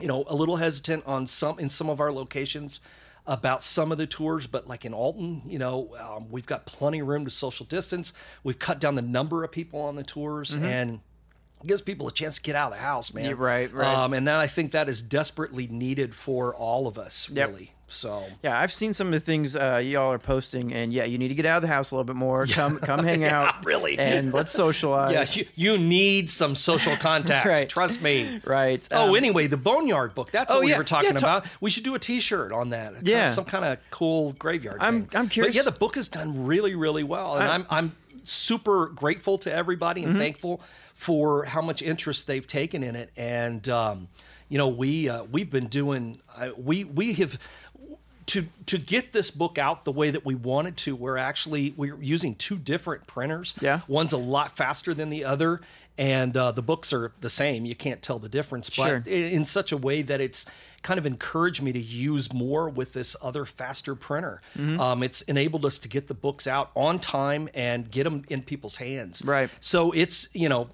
you 0.00 0.08
know 0.08 0.24
a 0.26 0.34
little 0.34 0.56
hesitant 0.56 1.04
on 1.06 1.26
some 1.26 1.58
in 1.60 1.68
some 1.68 1.88
of 1.88 2.00
our 2.00 2.10
locations 2.10 2.80
about 3.26 3.62
some 3.62 3.90
of 3.90 3.98
the 3.98 4.06
tours 4.06 4.46
but 4.46 4.68
like 4.68 4.84
in 4.84 4.92
alton 4.92 5.42
you 5.46 5.58
know 5.58 5.94
um, 5.98 6.30
we've 6.30 6.46
got 6.46 6.66
plenty 6.66 6.98
of 7.00 7.06
room 7.06 7.24
to 7.24 7.30
social 7.30 7.66
distance. 7.66 8.12
We've 8.42 8.58
cut 8.58 8.80
down 8.80 8.94
the 8.94 9.02
number 9.02 9.44
of 9.44 9.50
people 9.50 9.80
on 9.80 9.96
the 9.96 10.02
tours 10.02 10.52
and 10.52 10.94
it 10.94 11.00
gives 11.66 11.82
people 11.82 12.06
a 12.08 12.12
chance 12.12 12.36
to 12.36 12.42
get 12.42 12.54
out 12.56 12.72
of 12.72 12.78
the 12.78 12.84
house 12.84 13.12
man 13.14 13.24
Mm-hmm. 13.24 13.40
Yeah, 13.40 13.46
right, 13.46 13.72
right. 13.72 13.86
um, 13.96 14.12
and 14.12 14.26
then 14.26 14.34
i 14.34 14.46
think 14.46 14.72
that 14.72 14.88
is 14.88 15.00
desperately 15.02 15.66
needed 15.68 16.14
for 16.14 16.54
all 16.54 16.86
of 16.86 16.98
us 16.98 17.28
Yep. 17.30 17.48
really 17.48 17.70
so 17.86 18.24
Yeah, 18.42 18.58
I've 18.58 18.72
seen 18.72 18.94
some 18.94 19.08
of 19.08 19.12
the 19.12 19.20
things 19.20 19.54
uh, 19.54 19.80
y'all 19.84 20.10
are 20.10 20.18
posting, 20.18 20.72
and 20.72 20.90
yeah, 20.92 21.04
you 21.04 21.18
need 21.18 21.28
to 21.28 21.34
get 21.34 21.44
out 21.44 21.56
of 21.56 21.62
the 21.62 21.68
house 21.68 21.90
a 21.90 21.94
little 21.94 22.04
bit 22.06 22.16
more. 22.16 22.46
Come, 22.46 22.78
come 22.78 23.04
hang 23.04 23.24
out, 23.36 23.64
really. 23.64 23.98
and 23.98 24.32
let's 24.32 24.50
socialize. 24.50 25.12
yeah 25.36 25.42
you, 25.42 25.46
you 25.74 25.78
need 25.78 26.30
some 26.30 26.54
social 26.56 26.96
contact 26.96 27.46
Right. 27.56 27.68
trust 27.68 28.00
me 28.02 28.40
right. 28.46 28.88
Oh, 28.90 29.10
um, 29.10 29.16
anyway, 29.16 29.48
the 29.48 29.58
Boneyard 29.58 30.14
book. 30.14 30.30
That's 30.30 30.50
Oh, 30.50 30.56
what 30.56 30.64
we 30.64 30.74
were 30.74 30.82
talking 30.82 31.10
Yeah, 31.12 31.18
ta- 31.20 31.36
about. 31.38 31.46
We 31.60 31.68
should 31.70 31.84
do 31.84 31.94
a 31.94 31.98
T-shirt 31.98 32.52
on 32.52 32.70
that. 32.70 32.94
Kind 32.94 33.06
Yeah. 33.06 33.28
some 33.28 33.44
kind 33.44 33.66
of 33.66 33.78
cool 33.90 34.32
graveyard. 34.38 34.78
I'm- 34.80 35.04
thing. 35.04 35.18
I'm 35.20 35.28
curious- 35.28 35.54
But 35.54 35.56
yeah, 35.64 35.70
the 35.70 35.78
book 35.78 35.96
has 35.96 36.08
done 36.08 36.46
really, 36.46 36.74
really 36.74 37.04
well, 37.04 37.36
and 37.36 37.44
I'm 37.46 37.66
I'm 37.70 37.92
super 38.24 38.86
grateful 38.86 39.36
to 39.38 39.54
everybody 39.54 40.00
Mm-hmm. 40.00 40.10
and 40.10 40.18
thankful 40.18 40.62
for 41.04 41.44
how 41.44 41.60
much 41.60 41.82
interest 41.82 42.26
they've 42.26 42.46
taken 42.46 42.82
in 42.82 42.96
it. 42.96 43.10
And 43.16 43.68
um, 43.68 44.08
you 44.48 44.56
know, 44.58 44.68
we 44.68 45.08
uh, 45.10 45.24
we've 45.24 45.50
been 45.50 45.66
doing 45.68 46.20
uh, 46.36 46.48
we 46.56 46.84
we 46.84 47.12
have. 47.14 47.38
To, 48.28 48.46
to 48.66 48.78
get 48.78 49.12
this 49.12 49.30
book 49.30 49.58
out 49.58 49.84
the 49.84 49.92
way 49.92 50.10
that 50.10 50.24
we 50.24 50.34
wanted 50.34 50.78
to, 50.78 50.96
we're 50.96 51.18
actually 51.18 51.74
we're 51.76 52.00
using 52.00 52.34
two 52.36 52.56
different 52.56 53.06
printers. 53.06 53.54
Yeah. 53.60 53.80
one's 53.86 54.14
a 54.14 54.18
lot 54.18 54.56
faster 54.56 54.94
than 54.94 55.10
the 55.10 55.26
other, 55.26 55.60
and 55.98 56.34
uh, 56.34 56.50
the 56.52 56.62
books 56.62 56.94
are 56.94 57.12
the 57.20 57.28
same. 57.28 57.66
You 57.66 57.74
can't 57.74 58.00
tell 58.00 58.18
the 58.18 58.30
difference, 58.30 58.70
but 58.70 58.86
Sure. 58.88 59.02
in 59.06 59.44
such 59.44 59.72
a 59.72 59.76
way 59.76 60.00
that 60.00 60.22
it's 60.22 60.46
kind 60.80 60.96
of 60.96 61.04
encouraged 61.04 61.60
me 61.62 61.72
to 61.72 61.78
use 61.78 62.32
more 62.32 62.70
with 62.70 62.94
this 62.94 63.14
other 63.20 63.44
faster 63.44 63.94
printer. 63.94 64.40
Mm-hmm. 64.56 64.80
Um, 64.80 65.02
it's 65.02 65.20
enabled 65.22 65.66
us 65.66 65.78
to 65.80 65.88
get 65.88 66.08
the 66.08 66.14
books 66.14 66.46
out 66.46 66.70
on 66.74 66.98
time 67.00 67.50
and 67.52 67.90
get 67.90 68.04
them 68.04 68.22
in 68.30 68.40
people's 68.40 68.76
hands. 68.76 69.22
Right. 69.22 69.50
So 69.60 69.92
it's 69.92 70.28
you 70.32 70.48
know 70.48 70.70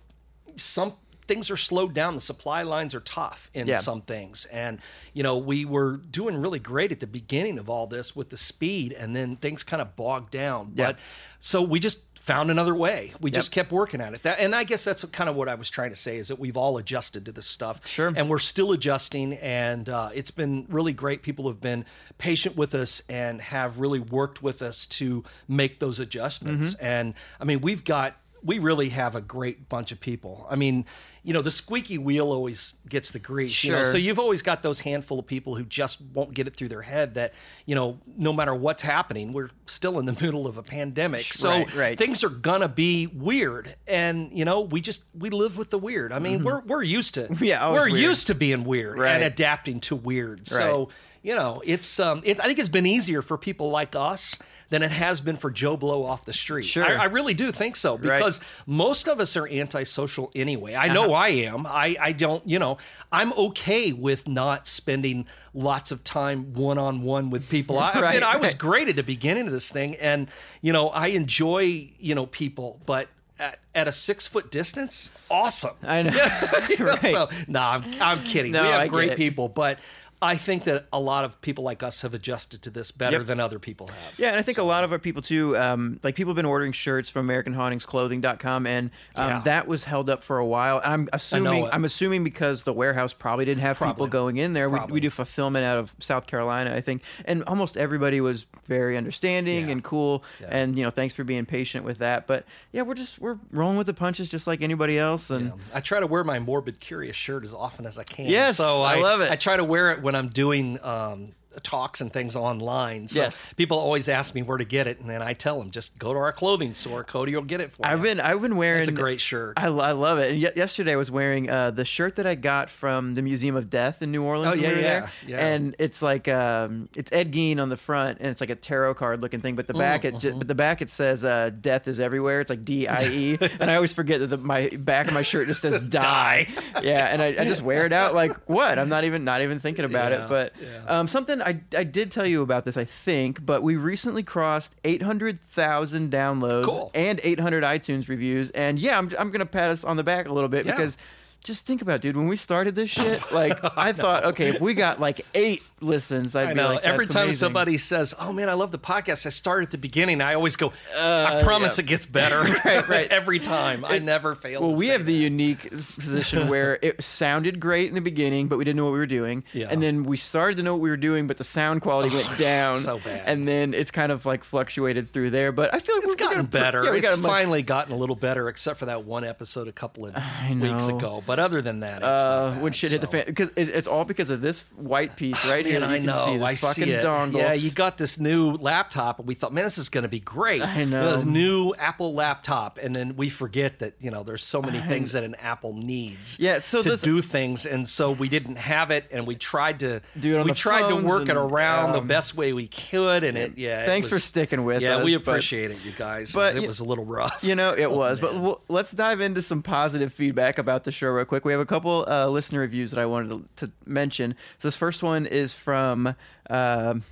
some 0.61 0.95
things 1.27 1.49
are 1.49 1.57
slowed 1.57 1.95
down. 1.95 2.17
The 2.17 2.21
supply 2.21 2.63
lines 2.63 2.93
are 2.93 3.01
tough 3.01 3.51
in 3.55 3.69
Yeah. 3.69 3.77
some 3.79 4.03
things, 4.03 4.47
and 4.47 4.81
you 5.15 5.23
know 5.23 5.37
we 5.37 5.65
were 5.65 5.99
doing 5.99 6.37
really 6.37 6.59
great 6.59 6.91
at 6.91 7.01
the 7.01 7.07
beginning 7.07 7.59
of 7.59 7.71
all 7.71 7.87
this 7.87 8.17
with 8.17 8.31
the 8.31 8.37
speed, 8.37 8.93
and 8.93 9.15
then 9.15 9.37
things 9.37 9.63
kind 9.63 9.81
of 9.81 9.95
bogged 9.95 10.33
down. 10.33 10.73
Yeah. 10.75 10.87
But 10.87 10.99
so 11.39 11.63
we 11.63 11.79
just 11.79 11.99
found 12.17 12.51
another 12.51 12.75
way. 12.75 13.13
We 13.21 13.31
just 13.31 13.51
kept 13.51 13.73
working 13.73 14.01
at 14.01 14.13
it. 14.13 14.25
That, 14.25 14.41
and 14.41 14.55
I 14.55 14.65
guess 14.65 14.85
that's 14.85 15.05
kind 15.07 15.31
of 15.31 15.37
what 15.37 15.49
I 15.49 15.55
was 15.55 15.71
trying 15.71 15.91
to 15.91 15.97
say 15.97 16.19
is 16.19 16.29
that 16.29 16.39
we've 16.39 16.57
all 16.57 16.77
adjusted 16.77 17.25
to 17.27 17.33
this 17.33 17.47
stuff. 17.47 17.81
Sure. 17.87 18.13
And 18.15 18.29
we're 18.29 18.39
still 18.39 18.73
adjusting, 18.73 19.35
and 19.35 19.89
uh, 19.89 20.11
it's 20.13 20.31
been 20.31 20.67
really 20.69 20.93
great. 20.93 21.23
People 21.23 21.49
have 21.49 21.61
been 21.61 21.87
patient 22.19 22.57
with 22.57 22.75
us 22.75 23.03
and 23.09 23.41
have 23.41 23.79
really 23.79 24.01
worked 24.01 24.43
with 24.43 24.63
us 24.63 24.85
to 24.87 25.25
make 25.49 25.79
those 25.79 25.99
adjustments. 25.99 26.75
Mm-hmm. 26.75 26.85
And 26.85 27.15
I 27.41 27.45
mean, 27.45 27.63
we've 27.63 27.85
got 27.85 28.17
we 28.43 28.59
really 28.59 28.91
have 28.91 29.15
a 29.15 29.21
great 29.21 29.69
bunch 29.69 29.93
of 29.93 30.01
people. 30.01 30.47
I 30.51 30.57
mean, 30.57 30.85
you 31.23 31.33
know, 31.35 31.43
the 31.43 31.51
squeaky 31.51 31.99
wheel 31.99 32.33
always 32.33 32.75
gets 32.89 33.11
the 33.11 33.19
grease. 33.19 33.63
You 33.65 33.73
know? 33.73 33.83
Sure. 33.83 33.93
So 33.93 33.99
you've 33.99 34.19
always 34.19 34.43
got 34.43 34.63
those 34.63 34.81
handful 34.81 35.19
of 35.19 35.27
people 35.27 35.55
who 35.55 35.65
just 35.65 36.01
won't 36.15 36.33
get 36.33 36.47
it 36.47 36.57
through 36.57 36.69
their 36.69 36.83
head 36.83 37.15
that, 37.15 37.35
you 37.67 37.75
know, 37.75 37.99
no 38.17 38.33
matter 38.33 38.55
what's 38.55 38.83
happening, 38.83 39.33
we're 39.33 39.51
still 39.67 39.99
in 39.99 40.07
the 40.07 40.13
middle 40.25 40.47
of 40.47 40.57
a 40.59 40.63
pandemic. 40.63 41.33
So 41.33 41.51
Right, 41.51 41.75
right. 41.75 41.99
things 41.99 42.25
are 42.25 42.29
gonna 42.31 42.69
be 42.69 43.07
weird. 43.07 43.75
And, 43.87 44.33
you 44.33 44.45
know, 44.45 44.63
we 44.63 44.81
just 44.81 45.03
we 45.19 45.31
live 45.31 45.59
with 45.59 45.71
the 45.71 45.79
weird. 45.79 46.13
I 46.13 46.19
mean, 46.21 46.43
we're 46.43 46.61
we're 46.61 46.83
used 46.83 47.15
to 47.15 47.21
Mm-hmm. 47.23 47.45
Yeah, 47.51 47.73
we're 47.73 47.87
weird. 47.91 47.99
used 48.01 48.27
to 48.29 48.35
being 48.35 48.65
weird 48.65 48.99
Right. 48.99 49.11
and 49.13 49.25
adapting 49.25 49.81
to 49.81 49.97
weird. 49.97 50.47
So, 50.47 50.89
you 51.23 51.35
know, 51.35 51.63
it's 51.67 52.01
um 52.01 52.23
it, 52.25 52.41
I 52.41 52.45
think 52.47 52.59
it's 52.59 52.69
been 52.71 52.87
easier 52.87 53.21
for 53.21 53.37
people 53.37 53.71
like 53.71 53.95
us 53.95 54.39
than 54.71 54.83
it 54.85 54.93
has 54.93 55.21
been 55.21 55.35
for 55.35 55.51
Joe 55.51 55.77
Blow 55.77 56.05
off 56.05 56.25
the 56.25 56.33
street. 56.33 56.65
Sure. 56.65 56.85
I, 56.87 56.95
I 56.95 57.05
really 57.07 57.35
do 57.35 57.51
think 57.51 57.75
so 57.75 57.99
because 57.99 58.41
most 58.67 59.09
of 59.09 59.19
us 59.19 59.37
are 59.37 59.49
antisocial 59.49 60.31
anyway. 60.35 60.77
I 60.77 60.93
know 60.93 61.10
I 61.13 61.29
am. 61.29 61.67
I, 61.67 61.97
I 62.01 62.13
don't, 62.13 62.47
you 62.47 62.59
know, 62.59 62.79
I'm 63.13 63.33
okay 63.35 63.93
with 63.93 64.27
not 64.29 64.67
spending 64.67 65.27
lots 65.55 65.91
of 65.91 66.05
time 66.05 66.55
one 66.55 66.79
on 66.79 67.03
one 67.03 67.31
with 67.31 67.49
people. 67.49 67.79
I, 67.79 67.91
I, 67.93 68.01
Right, 68.01 68.23
I 68.23 68.37
was 68.37 68.55
great 68.55 68.89
at 68.89 68.97
the 68.97 69.03
beginning 69.03 69.47
of 69.47 69.53
this 69.53 69.71
thing, 69.71 69.97
and 69.97 70.29
you 70.63 70.73
know, 70.73 70.89
I 70.89 71.09
enjoy 71.09 71.91
you 71.99 72.15
know 72.15 72.27
people, 72.27 72.81
but. 72.87 73.09
At, 73.39 73.59
at 73.75 73.89
a 73.89 73.93
six 73.93 74.27
foot 74.27 74.51
distance, 74.51 75.11
awesome. 75.31 75.71
I 75.83 76.03
know. 76.03 76.11
You 76.69 76.77
know, 76.77 76.85
Right. 76.91 77.03
So 77.03 77.31
no, 77.49 77.59
I'm, 77.59 77.85
I'm 77.99 78.23
kidding. 78.23 78.53
No, 78.53 78.61
we 78.61 78.69
have 78.69 78.81
I 78.83 78.89
great 78.89 79.17
people, 79.17 79.49
but 79.49 79.79
I 80.23 80.37
think 80.37 80.65
that 80.65 80.87
a 80.93 81.01
lot 81.01 81.25
of 81.25 81.41
people 81.41 81.65
like 81.65 81.83
us 81.83 82.03
have 82.03 82.13
adjusted 82.13 82.61
to 82.63 82.71
this 82.71 82.91
better 82.93 83.19
Yep. 83.19 83.27
than 83.27 83.41
other 83.41 83.59
people 83.59 83.87
have. 83.89 84.19
Yeah, 84.19 84.29
and 84.31 84.39
I 84.39 84.43
think 84.43 84.59
a 84.59 84.63
lot 84.63 84.85
of 84.85 84.93
our 84.93 84.99
people 84.99 85.23
too, 85.23 85.57
um, 85.57 85.99
like 86.03 86.15
people 86.15 86.31
have 86.33 86.37
been 86.37 86.45
ordering 86.45 86.73
shirts 86.73 87.09
from 87.09 87.27
AmericanHauntingsClothing.com, 87.29 88.67
and 88.67 88.91
um, 89.17 89.29
Yeah. 89.29 89.41
that 89.45 89.67
was 89.67 89.85
held 89.85 90.11
up 90.11 90.23
for 90.23 90.39
a 90.39 90.45
while. 90.47 90.79
And 90.85 90.93
I'm 90.93 91.09
assuming. 91.13 91.69
I'm 91.73 91.85
assuming 91.85 92.25
because 92.25 92.63
the 92.65 92.73
warehouse 92.73 93.13
probably 93.13 93.45
didn't 93.45 93.63
have 93.63 93.79
people 93.79 94.07
going 94.07 94.37
in 94.37 94.53
there. 94.53 94.69
We, 94.69 94.79
we 94.91 95.01
do 95.01 95.11
fulfillment 95.11 95.65
out 95.65 95.79
of 95.79 95.95
South 95.99 96.27
Carolina, 96.27 96.75
I 96.75 96.81
think, 96.81 97.03
and 97.25 97.43
almost 97.45 97.77
everybody 97.77 98.21
was 98.21 98.47
very 98.67 98.97
understanding 98.97 99.67
Yeah. 99.67 99.73
and 99.73 99.85
cool. 99.85 100.23
Yeah. 100.41 100.49
And 100.51 100.77
you 100.77 100.85
know, 100.85 100.91
thanks 100.91 101.15
for 101.15 101.25
being 101.25 101.47
patient 101.47 101.85
with 101.85 101.99
that. 101.99 102.27
But 102.27 102.45
yeah, 102.73 102.83
we're 102.83 102.95
just 102.95 103.19
we're 103.19 103.39
rolling 103.53 103.77
with 103.79 103.87
the 103.87 103.95
punches, 103.95 104.29
just 104.29 104.47
like 104.47 104.63
anybody 104.63 104.99
else. 104.99 105.31
And. 105.31 105.53
I 105.75 105.81
try 105.81 106.01
to 106.01 106.07
wear 106.07 106.25
my 106.25 106.39
morbid 106.39 106.81
curious 106.81 107.17
shirt 107.17 107.45
as 107.45 107.55
often 107.55 107.87
as 107.87 107.99
I 107.99 108.05
can. 108.05 108.27
Yes, 108.27 108.57
so 108.57 108.83
I 108.83 108.97
love 109.01 109.21
it. 109.21 109.31
I 109.31 109.37
try 109.37 109.57
to 109.57 109.65
wear 109.65 109.91
it 109.93 110.03
when 110.03 110.10
I'm 110.17 110.29
doing, 110.29 110.79
um, 110.83 111.33
talks 111.63 112.01
and 112.01 112.13
things 112.13 112.37
online. 112.37 113.09
So 113.09 113.23
Yes. 113.23 113.47
people 113.57 113.79
always 113.79 114.09
ask 114.09 114.35
me 114.35 114.43
where 114.43 114.59
to 114.59 114.65
get 114.65 114.87
it, 114.87 115.01
and 115.01 115.11
then 115.11 115.21
I 115.23 115.33
tell 115.35 115.59
them 115.59 115.71
just 115.71 115.99
go 115.99 116.13
to 116.13 116.19
our 116.19 116.33
clothing 116.33 116.75
store. 116.75 117.03
Cody 117.05 117.35
will 117.35 117.43
get 117.43 117.61
it 117.61 117.73
for 117.73 117.85
I've 117.85 117.99
you. 117.99 118.05
been 118.05 118.21
I've 118.21 118.41
been 118.41 118.57
wearing 118.57 118.81
It's 118.81 118.89
a 118.89 118.93
great 118.93 119.21
shirt. 119.21 119.55
I, 119.57 119.67
I 119.67 119.93
love 119.93 120.19
it. 120.19 120.31
And 120.31 120.39
ye- 120.41 120.49
yesterday 120.55 120.93
I 120.93 120.97
was 120.97 121.11
wearing 121.11 121.51
uh, 121.51 121.73
the 121.73 121.85
shirt 121.85 122.17
that 122.17 122.27
I 122.27 122.35
got 122.37 122.71
from 122.71 123.15
the 123.15 123.23
Museum 123.23 123.57
of 123.57 123.69
Death 123.69 124.01
in 124.03 124.13
New 124.13 124.23
Orleans. 124.23 124.57
Oh, 124.57 124.61
yeah, 124.61 124.69
we 124.69 124.75
yeah, 124.77 124.81
there. 124.83 125.11
yeah. 125.27 125.47
And 125.47 125.75
it's 125.79 126.03
like 126.03 126.29
um, 126.29 126.89
it's 126.95 127.11
Ed 127.13 127.33
Gein 127.33 127.59
on 127.59 127.69
the 127.69 127.77
front, 127.77 128.19
and 128.21 128.29
it's 128.29 128.41
like 128.41 128.51
a 128.51 128.55
tarot 128.57 128.95
card 128.95 129.21
looking 129.21 129.41
thing. 129.41 129.57
But 129.57 129.67
the 129.67 129.75
back, 129.75 130.03
Mm-hmm. 130.03 130.19
ju- 130.19 130.35
but 130.39 130.47
the 130.49 130.55
back 130.55 130.81
it 130.83 130.89
says 130.89 131.25
uh, 131.25 131.51
"Death 131.61 131.89
is 131.89 131.99
everywhere." 132.01 132.41
It's 132.41 132.51
like 132.51 132.65
D 132.65 132.87
I 132.87 133.05
E, 133.09 133.39
and 133.61 133.71
I 133.71 133.75
always 133.75 133.93
forget 133.93 134.21
that 134.21 134.29
the, 134.29 134.39
my 134.39 134.69
back 134.69 135.09
of 135.09 135.15
my 135.15 135.23
shirt 135.23 135.49
just 135.49 135.63
says 135.63 135.89
"die." 135.89 136.47
yeah, 136.83 137.07
and 137.13 137.21
I, 137.21 137.27
I 137.29 137.45
just 137.45 137.63
wear 137.63 137.87
it 137.87 137.93
out 137.93 138.15
like 138.15 138.37
what? 138.49 138.79
I'm 138.79 138.89
not 138.89 139.05
even 139.05 139.25
not 139.25 139.43
even 139.43 139.59
thinking 139.61 139.85
about 139.85 140.13
Yeah, 140.13 140.25
it. 140.25 140.29
But 140.29 140.53
yeah. 140.63 140.85
um, 141.01 141.09
something 141.09 141.40
I 141.43 141.61
I 141.77 141.85
did 141.85 142.11
tell 142.13 142.27
you 142.27 142.43
about 142.43 142.65
this, 142.65 142.77
I 142.77 142.85
think, 142.85 143.45
but 143.45 143.63
we 143.63 143.77
recently 143.77 144.23
crossed 144.23 144.75
800,000 144.85 146.11
downloads 146.13 146.65
Cool. 146.65 146.91
and 146.95 147.21
800 147.23 147.63
iTunes 147.65 148.09
reviews. 148.09 148.51
And 148.51 148.79
yeah, 148.79 148.99
I'm, 148.99 149.11
I'm 149.19 149.31
going 149.31 149.41
to 149.41 149.47
pat 149.47 149.71
us 149.71 149.85
on 149.85 149.97
the 149.97 150.05
back 150.05 150.29
a 150.29 150.33
little 150.33 150.49
bit 150.49 150.65
Yeah. 150.67 150.73
because 150.73 150.99
just 151.43 151.67
think 151.67 151.81
about 151.81 151.95
it, 151.97 152.03
dude. 152.03 152.17
When 152.19 152.27
we 152.29 152.37
started 152.37 152.75
this 152.75 152.91
shit, 152.91 153.23
like, 153.33 153.59
I 153.79 153.93
thought, 153.93 154.25
okay, 154.27 154.49
if 154.49 154.61
we 154.61 154.75
got 154.75 155.01
like 155.01 155.23
eight 155.35 155.63
listens, 155.81 156.35
I'd 156.37 156.49
I 156.49 156.53
be 156.53 156.55
know. 156.55 156.69
like, 156.75 156.83
Every 156.85 157.07
time 157.07 157.25
amazing." 157.25 157.39
somebody 157.39 157.79
says, 157.79 158.15
"Oh 158.19 158.33
man, 158.33 158.49
I 158.49 158.55
love 158.55 158.71
the 158.73 158.79
podcast," 158.79 159.27
I 159.27 159.31
start 159.31 159.63
at 159.63 159.71
the 159.71 159.79
beginning. 159.79 160.21
I 160.21 160.35
always 160.35 160.57
go, 160.57 160.73
"I 160.97 161.41
promise 161.45 161.79
Uh, 161.79 161.83
yeah. 161.83 161.85
it 161.85 161.89
gets 161.89 162.07
better." 162.07 162.41
Right, 162.65 162.89
right. 162.89 163.07
Every 163.11 163.39
time, 163.39 163.85
I 163.85 163.99
never 163.99 164.35
fail. 164.35 164.61
Well, 164.63 164.77
we 164.77 164.89
have 164.89 165.07
the 165.07 165.15
unique 165.15 165.71
position 165.71 166.49
where 166.49 166.79
it 166.83 167.03
sounded 167.03 167.59
great 167.61 167.89
in 167.89 167.95
the 167.95 168.01
beginning, 168.01 168.49
but 168.49 168.59
we 168.59 168.65
didn't 168.65 168.77
know 168.77 168.85
what 168.85 168.93
we 168.93 168.99
were 168.99 169.07
doing. 169.07 169.45
Yeah. 169.53 169.69
And 169.71 169.83
then 169.83 170.05
we 170.05 170.17
started 170.17 170.57
to 170.59 170.63
know 170.63 170.75
what 170.75 170.81
we 170.83 170.91
were 170.91 170.97
doing, 170.97 171.27
but 171.27 171.37
the 171.39 171.45
sound 171.45 171.81
quality 171.83 172.15
went 172.15 172.37
down. 172.39 172.75
so 172.75 172.99
bad. 172.99 173.23
And 173.27 173.47
then 173.49 173.73
it's 173.75 173.91
kind 173.91 174.13
of 174.13 174.27
like 174.27 174.45
fluctuated 174.45 175.13
through 175.13 175.31
there. 175.31 175.53
But 175.53 175.73
I 175.75 175.79
feel 175.81 175.97
like 175.97 176.05
It's 176.05 176.15
gotten 176.15 176.37
gonna- 176.39 176.49
better. 176.49 176.85
Yeah, 176.85 176.93
it's 176.95 177.09
got 177.09 177.19
a 177.19 177.21
much- 177.21 177.31
finally 177.31 177.63
gotten 177.63 177.93
a 177.93 177.97
little 177.97 178.17
better, 178.17 178.49
except 178.49 178.79
for 178.79 178.87
that 178.87 179.05
one 179.05 179.25
episode 179.25 179.69
a 179.69 179.73
couple 179.73 180.07
of 180.07 180.15
weeks 180.61 180.89
ago. 180.89 181.23
But 181.27 181.39
other 181.39 181.63
than 181.63 181.81
that, 181.81 181.99
it's 182.03 182.21
Uh, 182.21 182.51
bad, 182.53 182.63
when 182.63 182.73
shit 182.73 182.91
hit 182.91 183.01
the 183.01 183.07
fan, 183.07 183.25
because 183.27 183.51
it, 183.57 183.69
it's 183.71 183.89
all 183.89 184.05
because 184.05 184.31
of 184.31 184.41
this 184.43 184.65
white 184.77 185.17
piece 185.17 185.43
right 185.47 185.65
Man, 185.73 185.81
that 185.83 185.91
I 185.91 185.99
know. 185.99 186.25
see 186.25 186.41
I 186.43 186.55
fucking 186.57 186.85
see 186.85 186.91
it. 186.93 187.05
dongle. 187.05 187.35
Yeah, 187.39 187.53
you 187.53 187.71
got 187.71 187.99
this 187.99 188.19
new 188.19 188.53
laptop, 188.53 189.19
and 189.19 189.29
we 189.29 189.35
thought, 189.35 189.53
man, 189.53 189.65
this 189.65 189.79
is 189.79 189.89
going 189.89 190.03
to 190.03 190.09
be 190.09 190.21
great. 190.21 190.63
I 190.63 190.85
know. 190.85 191.13
This 191.13 191.25
new 191.25 191.75
Apple 191.79 192.15
laptop, 192.15 192.79
and 192.83 192.95
then 192.95 193.17
we 193.17 193.29
forget 193.29 193.79
that 193.81 193.95
you 194.01 194.11
know 194.11 194.23
there's 194.23 194.43
so 194.45 194.63
many 194.63 194.81
things 194.81 195.13
that 195.13 195.25
an 195.25 195.35
Apple 195.37 195.75
needs. 195.75 196.39
Yeah, 196.41 196.59
so 196.61 196.83
to 196.83 196.91
this- 196.91 197.01
do 197.03 197.21
things, 197.23 197.67
and 197.67 197.87
so 197.87 198.11
we 198.11 198.29
didn't 198.29 198.57
have 198.57 198.91
it, 198.91 199.07
and 199.11 199.27
we 199.27 199.35
tried 199.37 199.81
to 199.81 200.01
Do 200.19 200.35
it 200.35 200.39
on 200.39 200.45
we 200.45 200.51
the 200.53 200.57
tried 200.57 200.89
to 200.89 200.97
work 200.97 201.23
it 201.23 201.31
and, 201.31 201.39
around 201.39 201.93
the 201.93 202.01
um, 202.01 202.07
best 202.07 202.37
way 202.37 202.53
we 202.53 202.67
could, 202.69 203.25
and 203.25 203.37
it 203.37 203.59
yeah. 203.59 203.83
it 203.83 203.87
thanks 203.87 204.09
for 204.09 204.19
sticking 204.19 204.65
with 204.65 204.77
us. 204.77 204.83
Yeah, 204.83 204.97
us, 204.97 205.05
we 205.05 205.17
but- 205.17 205.29
appreciate 205.31 205.71
it, 205.71 205.85
you 205.85 205.93
guys. 205.93 206.33
but 206.33 206.57
it 206.57 206.67
was 206.67 206.81
a 206.81 206.85
little 206.85 207.05
rough. 207.05 207.39
You 207.43 207.55
know, 207.55 207.75
it 207.77 207.91
was. 208.01 208.19
But 208.19 208.31
Oh, 208.31 208.39
we'll, 208.41 208.61
let's 208.69 208.93
dive 208.93 209.21
into 209.21 209.43
some 209.43 209.61
positive 209.63 210.13
feedback 210.13 210.59
about 210.59 210.85
the 210.85 210.93
show 210.93 211.09
real 211.11 211.25
quick. 211.25 211.45
We 211.45 211.51
have 211.53 211.61
a 211.61 211.67
couple 211.67 212.05
uh, 212.09 212.29
listener 212.29 212.61
reviews 212.61 212.93
that 212.93 213.01
I 213.01 213.07
wanted 213.07 213.57
to, 213.57 213.67
to 213.67 213.73
mention. 213.87 214.37
So 214.59 214.69
this 214.69 214.77
first 214.77 215.03
one 215.03 215.27
is 215.27 215.53
from 215.61 216.15
um 216.49 217.03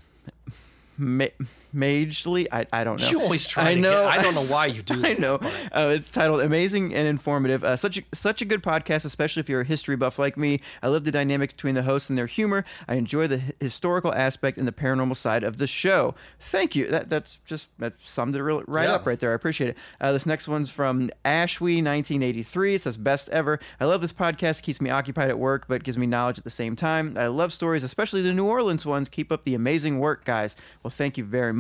Ma- 0.97 1.27
Magely. 1.73 2.51
I, 2.53 2.67
I 2.73 2.85
don't 2.85 3.01
know. 3.01 3.09
you 3.09 3.21
always 3.21 3.47
try. 3.47 3.71
I 3.71 3.75
to 3.75 3.81
know. 3.81 3.91
Get, 4.09 4.19
I 4.19 4.23
don't 4.23 4.35
know 4.35 4.45
why 4.55 4.67
you 4.67 4.83
do. 4.83 5.05
I 5.05 5.15
know. 5.15 5.37
Uh, 5.73 5.93
it's 5.95 6.11
titled 6.11 6.41
"Amazing 6.41 6.95
and 6.95 7.07
Informative." 7.07 7.65
Uh, 7.65 7.77
such 7.77 7.99
a, 7.99 8.03
such 8.15 8.43
a 8.43 8.45
good 8.45 8.63
podcast, 8.63 9.05
especially 9.05 9.41
if 9.41 9.49
you're 9.49 9.61
a 9.63 9.65
history 9.65 9.97
buff 9.97 10.19
like 10.19 10.37
me. 10.37 10.61
I 10.83 10.89
love 10.89 11.05
the 11.05 11.11
dynamic 11.13 11.51
between 11.53 11.75
the 11.75 11.83
hosts 11.83 12.09
and 12.11 12.19
their 12.19 12.27
humor. 12.27 12.65
I 12.89 12.95
enjoy 12.95 13.27
the 13.27 13.37
h- 13.37 13.43
historical 13.61 14.13
aspect 14.15 14.59
and 14.59 14.67
the 14.67 14.73
paranormal 14.73 15.17
side 15.17 15.45
of 15.45 15.59
the 15.59 15.67
show. 15.67 16.15
Thank 16.41 16.75
you. 16.77 16.87
That 16.89 17.09
that's 17.09 17.39
just 17.45 17.69
that 17.79 18.01
summed 18.01 18.35
it 18.37 18.43
real, 18.43 18.63
right 18.67 18.85
Yeah. 18.89 18.95
up 18.95 19.07
right 19.07 19.19
there. 19.21 19.33
I 19.33 19.35
appreciate 19.35 19.71
it. 19.71 19.77
Uh, 20.01 20.13
this 20.13 20.27
next 20.27 20.49
one's 20.49 20.71
from 20.71 21.11
Ashwee, 21.25 21.83
1983. 21.85 22.75
It 22.77 22.83
says 22.83 22.97
best 22.97 23.29
ever. 23.31 23.59
I 23.81 23.85
love 23.85 24.01
this 24.01 24.13
podcast. 24.13 24.63
Keeps 24.63 24.81
me 24.81 24.91
occupied 24.91 25.29
at 25.29 25.39
work, 25.39 25.67
but 25.69 25.83
gives 25.85 25.99
me 25.99 26.07
knowledge 26.07 26.39
at 26.39 26.45
the 26.45 26.51
same 26.51 26.77
time. 26.77 27.17
I 27.19 27.27
love 27.27 27.53
stories, 27.53 27.83
especially 27.83 28.23
the 28.23 28.33
New 28.33 28.47
Orleans 28.47 28.87
ones. 28.87 29.09
Keep 29.09 29.31
up 29.33 29.45
the 29.45 29.55
amazing 29.55 29.99
work, 29.99 30.25
guys. 30.25 30.57
Well, 30.83 30.91
thank 30.91 31.19
you 31.19 31.25
very 31.25 31.53
much. 31.53 31.58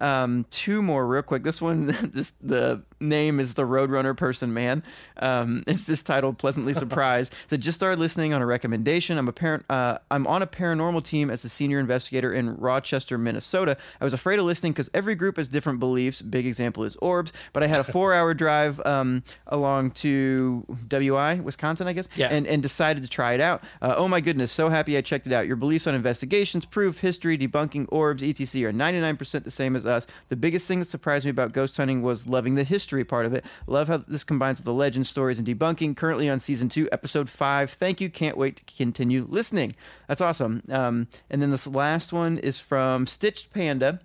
Um, 0.00 0.46
two 0.50 0.82
more 0.82 1.06
real 1.06 1.22
quick. 1.22 1.42
This 1.42 1.60
one, 1.62 1.86
this 2.14 2.32
the 2.40 2.82
name 3.00 3.40
is 3.40 3.54
the 3.54 3.62
Roadrunner 3.64 4.16
Person 4.16 4.52
Man. 4.54 4.82
Um, 5.16 5.64
it's 5.66 5.86
just 5.86 6.06
titled 6.06 6.38
"Pleasantly 6.38 6.74
Surprised." 6.84 7.32
that 7.48 7.58
just 7.58 7.78
started 7.78 7.98
listening 7.98 8.34
on 8.34 8.42
a 8.42 8.46
recommendation. 8.46 9.18
I'm 9.18 9.28
a 9.28 9.32
parent. 9.32 9.64
Uh, 9.70 9.98
I'm 10.10 10.26
on 10.26 10.42
a 10.42 10.46
paranormal 10.46 11.04
team 11.04 11.30
as 11.30 11.44
a 11.44 11.48
senior 11.48 11.78
investigator 11.80 12.32
in 12.32 12.56
Rochester, 12.56 13.18
Minnesota. 13.18 13.76
I 14.00 14.04
was 14.04 14.12
afraid 14.12 14.38
of 14.38 14.44
listening 14.44 14.72
because 14.72 14.90
every 14.94 15.14
group 15.14 15.36
has 15.36 15.48
different 15.48 15.80
beliefs. 15.80 16.22
Big 16.22 16.46
example 16.46 16.84
is 16.84 16.96
orbs. 16.96 17.32
But 17.52 17.62
I 17.62 17.66
had 17.66 17.80
a 17.80 17.84
four-hour 17.92 18.34
drive 18.34 18.80
um, 18.86 19.22
along 19.46 19.92
to 19.92 20.64
WI, 20.88 21.34
Wisconsin, 21.40 21.86
I 21.88 21.92
guess, 21.92 22.08
Yeah. 22.16 22.28
and 22.30 22.46
and 22.46 22.62
decided 22.62 23.02
to 23.02 23.08
try 23.08 23.32
it 23.32 23.40
out. 23.40 23.62
Uh, 23.80 23.94
oh 23.96 24.08
my 24.08 24.20
goodness, 24.20 24.52
so 24.52 24.68
happy 24.68 24.96
I 24.96 25.00
checked 25.00 25.26
it 25.26 25.32
out. 25.32 25.46
Your 25.46 25.56
beliefs 25.56 25.86
on 25.86 25.94
investigations, 25.94 26.64
proof, 26.64 26.98
history, 26.98 27.38
debunking 27.38 27.86
orbs, 27.90 28.22
etc. 28.22 28.70
are 28.70 28.72
99% 28.72 29.44
the 29.44 29.50
same 29.50 29.76
as 29.76 29.86
us. 29.86 30.06
The 30.28 30.36
biggest 30.36 30.66
thing 30.66 30.78
that 30.80 30.86
surprised 30.88 31.24
me 31.24 31.30
about 31.30 31.52
ghost 31.52 31.76
hunting 31.76 32.02
was 32.02 32.26
loving 32.26 32.54
the 32.54 32.64
history 32.64 32.89
part 33.04 33.26
of 33.26 33.34
it. 33.34 33.44
Love 33.66 33.88
how 33.88 33.98
this 33.98 34.24
combines 34.24 34.58
with 34.58 34.64
the 34.64 34.72
legend 34.72 35.06
stories 35.06 35.38
and 35.38 35.46
debunking. 35.46 35.96
Currently 35.96 36.28
on 36.28 36.40
season 36.40 36.68
two, 36.68 36.88
episode 36.92 37.28
five. 37.28 37.70
Thank 37.70 38.00
you. 38.00 38.10
Can't 38.10 38.36
wait 38.36 38.56
to 38.56 38.64
continue 38.76 39.26
listening. 39.28 39.74
That's 40.08 40.20
awesome. 40.20 40.62
Um, 40.70 41.08
and 41.30 41.40
then 41.40 41.50
this 41.50 41.66
last 41.66 42.12
one 42.12 42.38
is 42.38 42.58
from 42.58 43.06
Stitched 43.06 43.52
Panda. 43.52 44.00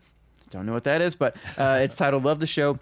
Don't 0.51 0.65
know 0.65 0.73
what 0.73 0.83
that 0.83 1.01
is, 1.01 1.15
but 1.15 1.35
uh, 1.57 1.79
it's 1.81 1.95
titled 1.95 2.23
"Love 2.23 2.39
the 2.39 2.47
Show." 2.47 2.79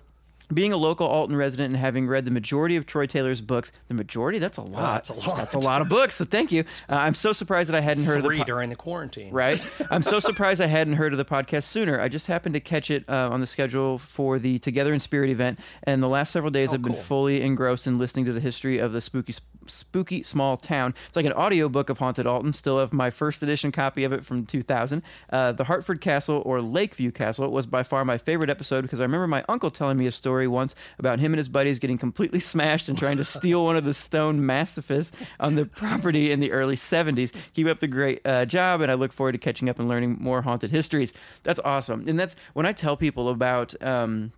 Being 0.53 0.73
a 0.73 0.77
local 0.77 1.07
Alton 1.07 1.35
resident 1.35 1.67
and 1.73 1.77
having 1.77 2.07
read 2.07 2.25
the 2.25 2.31
majority 2.31 2.75
of 2.75 2.85
Troy 2.85 3.05
Taylor's 3.05 3.41
books, 3.41 3.71
the 3.87 3.93
majority, 3.93 4.39
that's 4.39 4.57
a 4.57 4.61
lot. 4.61 4.93
that's 4.93 5.09
a 5.09 5.13
lot. 5.29 5.37
That's 5.37 5.55
a 5.55 5.59
lot 5.59 5.81
of 5.81 5.89
books. 5.89 6.15
So 6.15 6.25
thank 6.25 6.51
you. 6.51 6.63
Uh, 6.89 6.95
I'm 6.95 7.13
so 7.13 7.33
surprised 7.33 7.69
that 7.69 7.75
I 7.75 7.81
hadn't 7.81 8.03
heard 8.05 8.17
of 8.17 8.23
the 8.23 8.29
Three 8.29 8.37
po- 8.39 8.43
during 8.45 8.69
the 8.69 8.75
quarantine. 8.75 9.33
Right. 9.33 9.65
I'm 9.91 10.03
so 10.03 10.19
surprised 10.19 10.61
I 10.61 10.67
hadn't 10.67 10.93
heard 10.93 11.11
of 11.13 11.17
the 11.17 11.25
podcast 11.25 11.63
sooner. 11.63 11.99
I 11.99 12.07
just 12.09 12.27
happened 12.27 12.53
to 12.55 12.59
catch 12.59 12.91
it 12.91 13.03
uh, 13.09 13.29
on 13.31 13.39
the 13.39 13.47
schedule 13.47 13.97
for 13.99 14.39
the 14.39 14.59
Together 14.59 14.93
in 14.93 14.99
Spirit 14.99 15.29
event, 15.29 15.59
and 15.83 16.01
the 16.03 16.07
last 16.09 16.31
several 16.31 16.51
days 16.51 16.71
I've 16.73 16.81
been 16.81 16.93
Oh, 16.93 16.95
fully 16.95 17.41
engrossed 17.41 17.87
in 17.87 17.97
listening 17.97 18.25
to 18.25 18.33
the 18.33 18.39
history 18.39 18.77
of 18.77 18.91
the 18.93 19.01
spooky, 19.01 19.33
spooky 19.67 20.23
small 20.23 20.57
town. 20.57 20.93
It's 21.07 21.15
like 21.15 21.25
an 21.25 21.33
audiobook 21.33 21.89
of 21.89 21.97
Haunted 21.97 22.27
Alton. 22.27 22.53
Still 22.53 22.79
have 22.79 22.93
my 22.93 23.09
first 23.09 23.41
edition 23.43 23.71
copy 23.71 24.03
of 24.03 24.13
it 24.13 24.23
from 24.25 24.45
2000. 24.45 25.01
Uh, 25.31 25.51
the 25.51 25.63
Hartford 25.63 26.01
Castle 26.01 26.41
or 26.45 26.61
Lakeview 26.61 27.11
Castle 27.11 27.49
was 27.51 27.65
by 27.65 27.83
far 27.83 28.05
my 28.05 28.17
favorite 28.17 28.49
episode 28.49 28.81
because 28.83 28.99
I 28.99 29.03
remember 29.03 29.27
my 29.27 29.43
uncle 29.49 29.71
telling 29.71 29.97
me 29.97 30.05
a 30.07 30.11
story 30.11 30.42
once 30.47 30.75
about 30.99 31.19
him 31.19 31.33
and 31.33 31.37
his 31.37 31.49
buddies 31.49 31.79
getting 31.79 31.97
completely 31.97 32.39
smashed 32.39 32.89
and 32.89 32.97
trying 32.97 33.17
to 33.17 33.23
steal 33.23 33.65
one 33.65 33.77
of 33.77 33.85
the 33.85 33.93
stone 33.93 34.45
mastiffs 34.45 35.11
on 35.39 35.55
the 35.55 35.65
property 35.65 36.31
in 36.31 36.39
the 36.39 36.51
early 36.51 36.75
70s. 36.75 37.31
Keep 37.53 37.67
up 37.67 37.79
the 37.79 37.87
great 37.87 38.21
uh, 38.25 38.45
job, 38.45 38.81
and 38.81 38.91
I 38.91 38.95
look 38.95 39.13
forward 39.13 39.33
to 39.33 39.37
catching 39.37 39.69
up 39.69 39.79
and 39.79 39.87
learning 39.87 40.17
more 40.19 40.41
haunted 40.41 40.71
histories. 40.71 41.13
That's 41.43 41.59
awesome. 41.63 42.05
And 42.07 42.19
that's 42.19 42.35
when 42.53 42.65
I 42.65 42.71
tell 42.71 42.97
people 42.97 43.29
about. 43.29 43.81
Um, 43.83 44.31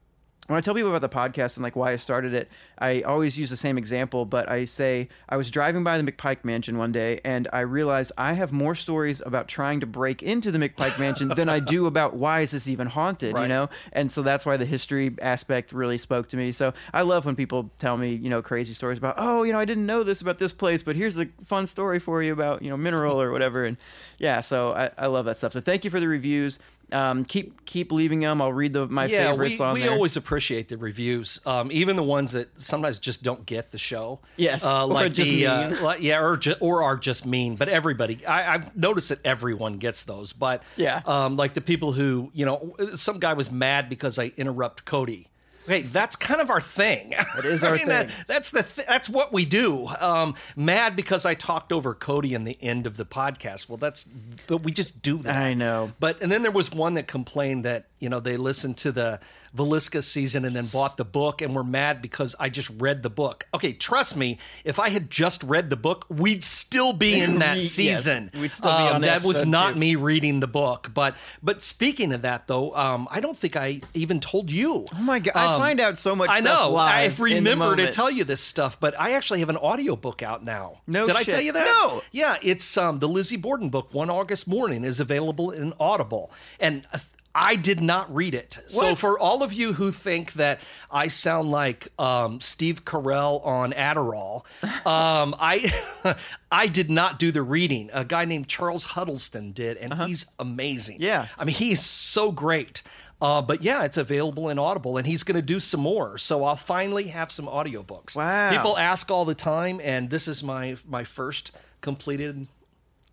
when 0.48 0.58
I 0.58 0.62
tell 0.62 0.76
people 0.76 0.94
about 0.94 1.02
the 1.02 1.10
podcast 1.10 1.56
and 1.56 1.64
like 1.64 1.76
why 1.76 1.92
I 1.92 1.98
started 1.98 2.34
it, 2.34 2.50
I 2.78 3.02
always 3.02 3.38
use 3.38 3.50
the 3.50 3.58
same 3.58 3.78
example, 3.78 4.26
but 4.26 4.48
I 4.50 4.66
say 4.66 5.10
I 5.28 5.38
was 5.38 5.50
driving 5.50 5.84
by 5.84 5.98
the 6.00 6.12
McPike 6.12 6.44
Mansion 6.44 6.78
one 6.78 6.92
day 6.92 7.20
and 7.26 7.48
I 7.52 7.62
realized 7.62 8.12
I 8.18 8.34
have 8.34 8.52
more 8.52 8.76
stories 8.76 9.22
about 9.26 9.48
trying 9.48 9.80
to 9.80 9.88
break 9.88 10.22
into 10.22 10.52
the 10.52 10.60
McPike 10.60 11.00
Mansion 11.00 11.30
than 11.30 11.50
I 11.50 11.60
do 11.60 11.88
about 11.88 12.16
why 12.16 12.42
is 12.42 12.52
this 12.52 12.68
even 12.68 12.86
haunted, 12.88 13.36
you 13.36 13.48
know? 13.48 13.70
And 13.94 14.12
so 14.12 14.22
that's 14.22 14.46
why 14.46 14.58
the 14.58 14.66
history 14.66 15.16
aspect 15.20 15.72
really 15.72 15.98
spoke 15.98 16.30
to 16.30 16.38
me. 16.38 16.52
So 16.52 16.74
I 16.94 17.02
love 17.02 17.26
when 17.26 17.36
people 17.36 17.72
tell 17.80 17.98
me, 17.98 18.14
you 18.14 18.30
know, 18.30 18.42
crazy 18.44 18.74
stories 18.74 19.00
about, 19.00 19.16
oh, 19.18 19.44
you 19.44 19.52
know, 19.52 19.60
I 19.60 19.66
didn't 19.66 19.88
know 19.88 20.04
this 20.04 20.22
about 20.22 20.38
this 20.38 20.54
place, 20.54 20.84
but 20.84 20.96
here's 20.96 21.18
a 21.18 21.28
fun 21.46 21.66
story 21.66 21.98
for 21.98 22.22
you 22.22 22.34
about, 22.34 22.62
you 22.62 22.70
know, 22.70 22.78
mineral 22.78 23.20
or 23.20 23.32
whatever. 23.32 23.66
And 23.66 23.78
yeah, 24.20 24.42
so 24.42 24.74
I, 24.74 24.92
I 24.98 25.08
love 25.08 25.26
that 25.26 25.38
stuff. 25.38 25.54
So 25.54 25.62
thank 25.62 25.84
you 25.84 25.90
for 25.90 26.00
the 26.00 26.08
reviews. 26.08 26.60
Um, 26.92 27.26
keep 27.26 27.66
keep 27.66 27.92
leaving 27.92 28.20
them. 28.20 28.42
I'll 28.42 28.54
read 28.54 28.74
the 28.74 28.88
my 28.88 29.06
yeah, 29.06 29.32
favorites 29.32 29.60
we, 29.60 29.66
on 29.66 29.74
we 29.74 29.82
there. 29.82 29.92
always 29.92 30.18
appreciate 30.18 30.68
the 30.68 30.78
reviews, 30.78 31.40
um, 31.46 31.72
even 31.72 31.96
the 31.96 32.04
ones 32.04 32.34
that 32.34 32.62
sometimes 32.62 33.00
just 33.00 33.24
don't 33.24 33.44
get 33.46 33.72
the 33.72 33.78
show. 33.78 34.20
Yes, 34.38 34.64
uh, 34.64 34.84
or 34.88 34.94
like 34.94 35.14
just 35.14 35.30
the 35.32 35.48
uh, 35.48 35.84
like- 35.84 36.02
yeah, 36.02 36.22
or 36.22 36.38
ju- 36.38 36.56
or 36.60 36.84
are 36.84 36.96
just 36.98 37.26
mean. 37.26 37.56
But 37.56 37.70
everybody, 37.70 38.24
I, 38.26 38.54
I've 38.54 38.76
noticed 38.78 39.10
that 39.10 39.20
everyone 39.26 39.78
gets 39.78 40.04
those. 40.04 40.32
But 40.32 40.62
Yeah. 40.78 41.02
um, 41.06 41.38
like 41.38 41.54
the 41.56 41.62
people 41.62 41.92
who 41.92 42.30
you 42.34 42.46
know, 42.46 42.76
some 42.96 43.20
guy 43.20 43.34
was 43.34 43.50
mad 43.52 43.90
because 43.90 44.20
I 44.20 44.32
interrupt 44.38 44.86
Cody. 44.86 45.28
Okay, 45.66 45.82
that's 45.82 46.16
kind 46.16 46.40
of 46.42 46.50
our 46.50 46.62
thing. 46.62 47.14
It 47.38 47.46
is 47.46 47.64
our 47.64 47.78
that- 47.86 48.08
thing. 48.10 48.16
that's 48.28 48.52
the 48.52 48.64
th- 48.64 48.88
that's 48.88 49.10
what 49.10 49.34
we 49.34 49.46
do. 49.46 49.88
Um, 50.00 50.36
mad 50.56 50.96
because 50.96 51.26
I 51.26 51.34
talked 51.34 51.72
over 51.74 51.94
Cody 51.94 52.34
in 52.34 52.44
the 52.44 52.58
end 52.62 52.88
of 52.88 52.98
the 52.98 53.06
podcast. 53.06 53.68
Well, 53.68 53.78
that's 53.78 54.04
but 54.48 54.58
we 54.64 54.72
just 54.72 55.02
do 55.02 55.18
that. 55.20 55.36
I 55.36 55.54
know. 55.56 55.92
But 56.00 56.22
and 56.22 56.32
then 56.32 56.44
there 56.44 56.52
was 56.52 56.72
one 56.72 56.94
that 56.96 57.08
complained 57.08 57.66
that 57.66 57.88
you 58.00 58.10
know 58.10 58.20
they 58.20 58.38
listened 58.38 58.78
to 58.78 58.92
the 58.92 59.20
Villisca 59.56 60.04
season 60.04 60.46
and 60.46 60.56
then 60.56 60.66
bought 60.68 60.98
the 60.98 61.06
book 61.06 61.42
and 61.42 61.56
were 61.56 61.64
mad 61.64 62.02
because 62.02 62.36
I 62.40 62.50
just 62.50 62.70
read 62.78 63.04
the 63.04 63.10
book. 63.10 63.46
Okay, 63.54 63.74
trust 63.74 64.16
me, 64.18 64.38
if 64.64 64.80
I 64.80 64.90
had 64.90 65.10
just 65.10 65.44
read 65.44 65.70
the 65.70 65.76
book, 65.76 66.06
we'd 66.10 66.44
still 66.44 66.94
be 66.94 67.20
in 67.20 67.40
that 67.40 67.56
yes, 67.58 67.72
season. 67.72 68.32
Um, 68.34 68.42
we'd 68.42 68.52
still 68.52 68.72
be 68.78 68.84
on 68.94 69.02
that 69.02 69.24
was 69.24 69.46
not 69.46 69.74
two. 69.74 69.80
me 69.80 69.96
reading 69.96 70.40
the 70.40 70.48
book. 70.48 70.92
But 70.94 71.16
but 71.42 71.62
speaking 71.62 72.12
of 72.14 72.22
that 72.24 72.48
though, 72.48 72.76
um, 72.76 73.08
I 73.12 73.20
don't 73.20 73.38
think 73.38 73.56
I 73.56 73.82
even 73.94 74.20
told 74.20 74.52
you. 74.52 74.86
Oh 74.94 75.02
my 75.02 75.20
god! 75.20 75.34
I 75.36 75.54
Um, 75.56 75.62
find 75.62 75.80
out 75.80 75.98
so 75.98 76.16
much. 76.16 76.30
I 76.30 76.42
know. 76.42 76.72
live 76.72 77.20
I 77.22 77.28
in 77.28 77.44
the 77.44 77.52
remember 77.52 77.76
to 77.78 77.92
tell 77.92 78.10
you 78.12 78.24
this 78.24 78.42
stuff, 78.42 78.80
but 78.80 79.00
I 79.00 79.12
actually 79.14 79.40
have 79.40 79.50
an 79.50 79.58
audiobook 79.58 80.22
out 80.24 80.44
now. 80.44 80.80
No 80.88 81.06
Did 81.06 81.16
I 81.16 81.24
tell 81.24 81.42
you 81.42 81.52
that? 81.54 81.66
No. 81.66 82.02
Yeah, 82.12 82.38
it's 82.42 82.78
um, 82.78 83.00
the 83.00 83.08
Lizzie 83.08 83.38
Borden 83.38 83.70
book. 83.70 83.94
One 83.94 84.10
August 84.10 84.48
morning 84.48 84.84
is 84.84 85.00
available 85.00 85.52
in 85.52 85.74
Audible, 85.80 86.32
and 86.60 86.86
uh, 86.94 87.00
I 87.38 87.58
did 87.58 87.82
not 87.82 88.14
read 88.16 88.34
it. 88.34 88.58
So 88.68 88.96
for 88.96 89.20
all 89.20 89.44
of 89.44 89.52
you 89.52 89.74
who 89.74 89.92
think 89.92 90.34
that 90.34 90.62
I 90.90 91.08
sound 91.08 91.52
like 91.52 91.90
um, 92.00 92.40
Steve 92.40 92.86
Carell 92.86 93.46
on 93.46 93.74
Adderall, 93.74 94.46
um, 94.64 95.36
I 95.38 96.16
I 96.52 96.68
did 96.68 96.90
not 96.90 97.20
do 97.20 97.32
the 97.32 97.44
reading. 97.44 97.90
A 97.92 98.06
guy 98.06 98.24
named 98.24 98.48
Charles 98.48 98.86
Huddleston 98.86 99.52
did, 99.52 99.76
and 99.78 99.94
he's 99.94 100.28
amazing. 100.40 100.96
Uh-huh. 100.96 101.06
Yeah. 101.06 101.28
I 101.38 101.44
mean, 101.44 101.56
he's 101.56 101.82
so 101.82 102.32
great. 102.32 102.82
Uh, 103.22 103.42
but 103.42 103.62
yeah, 103.62 103.84
it's 103.84 103.98
available 103.98 104.50
in 104.50 104.60
Audible, 104.60 104.98
and 104.98 105.08
he's 105.08 105.24
going 105.24 105.36
to 105.36 105.42
do 105.42 105.60
some 105.60 105.80
more. 105.80 106.18
So 106.18 106.44
I'll 106.44 106.56
finally 106.56 107.08
have 107.08 107.32
some 107.32 107.48
audiobooks. 107.48 108.16
Wow. 108.16 108.52
People 108.52 108.78
ask 108.78 109.10
all 109.10 109.26
the 109.26 109.36
time, 109.36 109.82
and 109.84 110.10
this 110.10 110.28
is 110.28 110.42
my 110.44 110.78
my 110.88 111.04
first 111.04 111.52
completed 111.82 112.48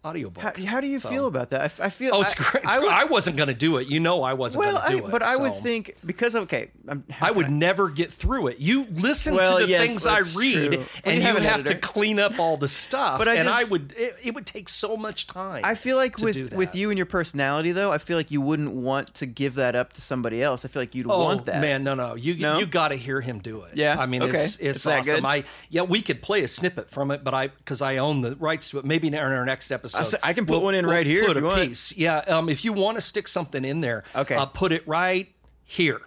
audiobook. 0.04 0.42
How, 0.42 0.52
how 0.66 0.80
do 0.80 0.86
you 0.86 0.98
So- 0.98 1.08
feel 1.08 1.26
about 1.26 1.50
that? 1.50 1.60
I 1.60 1.64
f- 1.66 1.80
I, 1.80 1.88
feel. 1.90 2.10
Oh, 2.14 2.20
it's 2.22 2.32
I, 2.32 2.42
great. 2.42 2.66
I, 2.66 2.78
would, 2.78 2.88
I 2.90 3.04
wasn't 3.04 3.36
going 3.36 3.48
to 3.48 3.54
do 3.54 3.76
it. 3.78 3.88
You 3.88 4.00
know, 4.00 4.22
I 4.22 4.32
wasn't 4.32 4.64
well, 4.64 4.72
going 4.74 4.84
to 4.84 4.88
I, 4.92 4.98
do 4.98 5.06
it. 5.06 5.10
but 5.10 5.22
I 5.22 5.36
would 5.36 5.54
think 5.56 5.94
because 6.04 6.34
okay, 6.34 6.70
I'm, 6.88 7.04
I 7.20 7.30
would 7.30 7.50
never 7.50 7.88
get 7.88 8.12
through 8.12 8.48
it. 8.48 8.58
You 8.58 8.86
listen 8.90 9.34
Well, 9.34 9.58
to 9.58 9.64
the 9.64 9.70
yes, 9.70 9.86
things 9.86 10.06
I 10.06 10.18
read, 10.36 10.72
true. 10.72 10.84
And 11.04 11.16
you 11.20 11.26
have 11.26 11.42
have, 11.42 11.64
to 11.64 11.74
clean 11.76 12.18
up 12.18 12.38
all 12.38 12.56
the 12.56 12.68
stuff. 12.68 13.18
But 13.18 13.28
I 13.28 13.34
and 13.36 13.48
I 13.48 13.64
would. 13.70 13.92
It, 13.96 14.16
it 14.22 14.34
would 14.34 14.46
take 14.46 14.68
so 14.68 14.96
much 14.96 15.26
time. 15.26 15.62
I 15.64 15.74
feel 15.74 15.96
like 15.96 16.18
with 16.18 16.52
with 16.52 16.74
you 16.74 16.90
and 16.90 16.98
your 16.98 17.06
personality 17.06 17.72
though, 17.72 17.92
I 17.92 17.98
feel 17.98 18.16
like 18.16 18.30
you 18.30 18.40
wouldn't 18.40 18.72
want 18.72 19.14
to 19.14 19.26
give 19.26 19.54
that 19.56 19.74
up 19.76 19.92
to 19.94 20.00
somebody 20.00 20.42
else. 20.42 20.64
I 20.64 20.68
feel 20.68 20.82
like 20.82 20.94
you'd 20.94 21.06
Oh 21.08 21.22
want 21.24 21.46
that. 21.46 21.60
man, 21.60 21.84
no, 21.84 21.94
no, 21.94 22.14
you 22.14 22.34
No? 22.36 22.58
you 22.58 22.66
got 22.66 22.88
to 22.88 22.96
hear 22.96 23.20
him 23.20 23.38
do 23.38 23.62
it. 23.62 23.76
Yeah? 23.76 23.96
I 23.98 24.06
mean, 24.06 24.22
Okay. 24.22 24.32
it's 24.32 24.56
It's 24.58 24.84
it's 24.84 24.86
awesome. 24.86 25.24
I 25.26 25.44
yeah, 25.70 25.82
we 25.82 26.02
could 26.02 26.22
play 26.22 26.42
a 26.42 26.48
snippet 26.48 26.88
from 26.88 27.10
it, 27.10 27.22
but 27.22 27.34
I 27.34 27.48
because 27.48 27.82
I 27.82 27.98
own 27.98 28.20
the 28.22 28.34
rights 28.36 28.70
to 28.70 28.78
it. 28.78 28.84
Maybe 28.84 29.08
in 29.08 29.14
our 29.14 29.44
next 29.44 29.70
episode, 29.70 29.91
I 30.22 30.32
can 30.32 30.46
put 30.46 30.62
one 30.62 30.74
in 30.74 30.86
right 30.86 31.06
here 31.06 31.24
Put 31.26 31.36
if 31.36 31.44
a 31.44 31.54
piece. 31.66 31.96
Yeah, 31.96 32.18
um, 32.18 32.48
if 32.48 32.64
you 32.64 32.72
want 32.72 32.96
to 32.96 33.00
stick 33.00 33.28
something 33.28 33.64
in 33.64 33.80
there, 33.80 34.04
Okay. 34.14 34.34
uh, 34.34 34.46
put 34.46 34.72
it 34.72 34.86
right 34.86 35.28
here. 35.64 36.00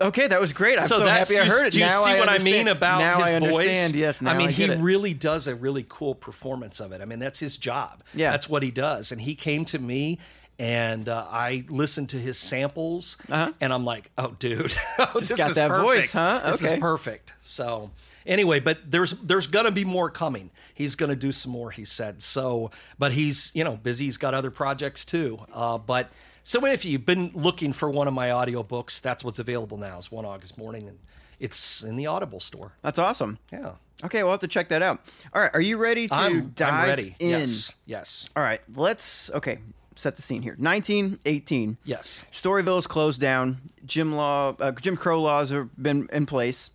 Okay, 0.00 0.26
that 0.26 0.40
was 0.40 0.52
great. 0.52 0.76
I'm 0.78 0.86
so, 0.88 0.98
that's 1.00 1.28
happy 1.32 1.40
I 1.40 1.48
heard 1.48 1.66
it. 1.68 1.72
Do 1.72 1.78
you 1.78 1.86
now 1.86 2.02
see 2.04 2.10
I 2.10 2.18
what 2.18 2.28
I 2.28 2.38
mean 2.38 2.66
about 2.66 2.98
now 2.98 3.18
his 3.18 3.32
I 3.32 3.36
understand. 3.36 3.92
voice? 3.92 3.94
Yes, 3.94 4.20
now 4.20 4.32
I 4.32 4.36
mean 4.36 4.48
get 4.48 4.56
he 4.56 4.64
it. 4.64 4.80
really 4.80 5.14
does 5.14 5.46
a 5.46 5.54
really 5.54 5.86
cool 5.88 6.16
performance 6.16 6.80
of 6.80 6.90
it. 6.90 7.00
I 7.00 7.04
mean 7.04 7.20
that's 7.20 7.38
his 7.38 7.56
job. 7.56 8.02
Yeah. 8.12 8.32
that's 8.32 8.48
what 8.48 8.64
he 8.64 8.72
does. 8.72 9.12
And 9.12 9.20
he 9.20 9.34
came 9.36 9.64
to 9.66 9.78
me. 9.78 10.18
And 10.56 11.08
uh, 11.08 11.26
I 11.28 11.64
listened 11.68 12.10
to 12.10 12.16
his 12.16 12.38
samples, 12.38 13.16
and 13.28 13.72
I'm 13.72 13.84
like, 13.84 14.12
"Oh, 14.16 14.36
dude, 14.38 14.60
this 14.70 14.78
Uh-huh. 14.78 15.34
got 15.36 15.50
is 15.50 15.56
that 15.56 15.68
perfect. 15.68 15.84
voice, 15.84 16.12
huh? 16.12 16.42
This 16.46 16.62
is 16.62 16.78
perfect." 16.78 17.32
So, 17.42 17.90
anyway, 18.26 18.60
but 18.60 18.78
there's 18.90 19.12
there's 19.12 19.46
gonna 19.46 19.70
be 19.70 19.84
more 19.84 20.10
coming. 20.10 20.50
He's 20.74 20.94
gonna 20.96 21.16
do 21.16 21.32
some 21.32 21.52
more. 21.52 21.70
He 21.70 21.84
said 21.84 22.22
so, 22.22 22.70
but 22.98 23.12
he's 23.12 23.50
you 23.54 23.64
know 23.64 23.76
busy. 23.76 24.04
He's 24.06 24.16
got 24.16 24.34
other 24.34 24.50
projects 24.50 25.04
too. 25.04 25.38
Uh, 25.52 25.78
but 25.78 26.10
so 26.42 26.64
if 26.66 26.84
you've 26.84 27.06
been 27.06 27.30
looking 27.34 27.72
for 27.72 27.90
one 27.90 28.08
of 28.08 28.14
my 28.14 28.28
audiobooks, 28.28 29.00
that's 29.00 29.24
what's 29.24 29.38
available 29.38 29.78
now. 29.78 29.98
Is 29.98 30.10
one 30.12 30.24
August 30.24 30.58
morning, 30.58 30.88
and 30.88 30.98
it's 31.40 31.82
in 31.82 31.96
the 31.96 32.06
Audible 32.06 32.40
store. 32.40 32.72
That's 32.82 32.98
awesome. 32.98 33.38
Yeah, 33.52 33.72
Okay, 34.02 34.22
we'll 34.22 34.32
have 34.32 34.40
to 34.40 34.48
check 34.48 34.68
that 34.68 34.82
out. 34.82 35.00
All 35.32 35.40
right, 35.40 35.50
are 35.54 35.60
you 35.60 35.76
ready 35.78 36.08
to 36.08 36.14
I'm, 36.14 36.48
dive 36.50 36.74
I'm 36.74 36.88
ready. 36.88 37.16
in? 37.18 37.30
Yes, 37.30 37.74
yes, 37.86 38.28
All 38.36 38.42
right, 38.42 38.60
let's 38.74 39.30
okay 39.30 39.58
set 39.96 40.16
the 40.16 40.22
scene 40.22 40.42
here. 40.42 40.56
1918. 40.58 41.78
yes. 41.84 42.24
Storyville 42.32 42.78
is 42.80 42.86
closed 42.86 43.20
down. 43.20 43.58
Jim 43.86 44.12
law, 44.12 44.56
uh, 44.58 44.72
Jim 44.72 44.96
Crow 44.96 45.22
laws 45.22 45.50
have 45.50 45.68
been 45.80 46.08
in 46.12 46.26
place, 46.26 46.70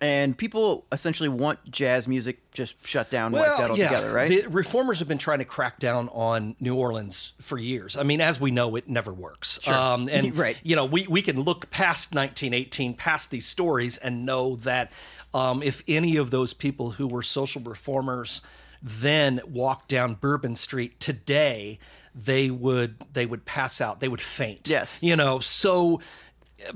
and 0.00 0.36
people 0.36 0.84
essentially 0.92 1.28
want 1.28 1.58
jazz 1.70 2.06
music 2.08 2.38
just 2.52 2.74
shut 2.86 3.10
down, 3.10 3.32
wiped 3.32 3.60
out 3.60 3.70
altogether, 3.70 4.12
right? 4.12 4.28
The 4.28 4.46
reformers 4.48 4.98
have 5.00 5.08
been 5.08 5.18
trying 5.18 5.38
to 5.40 5.44
crack 5.44 5.78
down 5.78 6.08
on 6.10 6.56
New 6.60 6.74
Orleans 6.74 7.32
for 7.40 7.58
years. 7.58 7.96
I 7.96 8.02
mean, 8.02 8.20
as 8.20 8.40
we 8.40 8.50
know, 8.50 8.76
it 8.76 8.88
never 8.88 9.12
works. 9.12 9.66
Um, 9.68 10.08
and 10.12 10.36
Right. 10.36 10.58
you 10.62 10.76
know, 10.76 10.84
we 10.84 11.06
we 11.06 11.22
can 11.22 11.40
look 11.40 11.70
past 11.70 12.14
1918, 12.14 12.94
past 12.94 13.30
these 13.30 13.46
stories, 13.46 13.98
and 13.98 14.24
know 14.26 14.56
that 14.56 14.92
um, 15.34 15.62
if 15.62 15.82
any 15.88 16.16
of 16.16 16.30
those 16.30 16.54
people 16.54 16.90
who 16.92 17.06
were 17.06 17.22
social 17.22 17.62
reformers 17.62 18.42
then 18.82 19.40
walked 19.46 19.88
down 19.88 20.14
Bourbon 20.14 20.54
Street 20.54 21.00
today, 21.00 21.78
they 22.14 22.50
would 22.50 22.96
they 23.12 23.26
would 23.26 23.44
pass 23.44 23.80
out. 23.80 24.00
They 24.00 24.08
would 24.08 24.20
faint. 24.20 24.68
Yes. 24.68 24.98
You 25.02 25.16
know, 25.16 25.38
so 25.40 26.00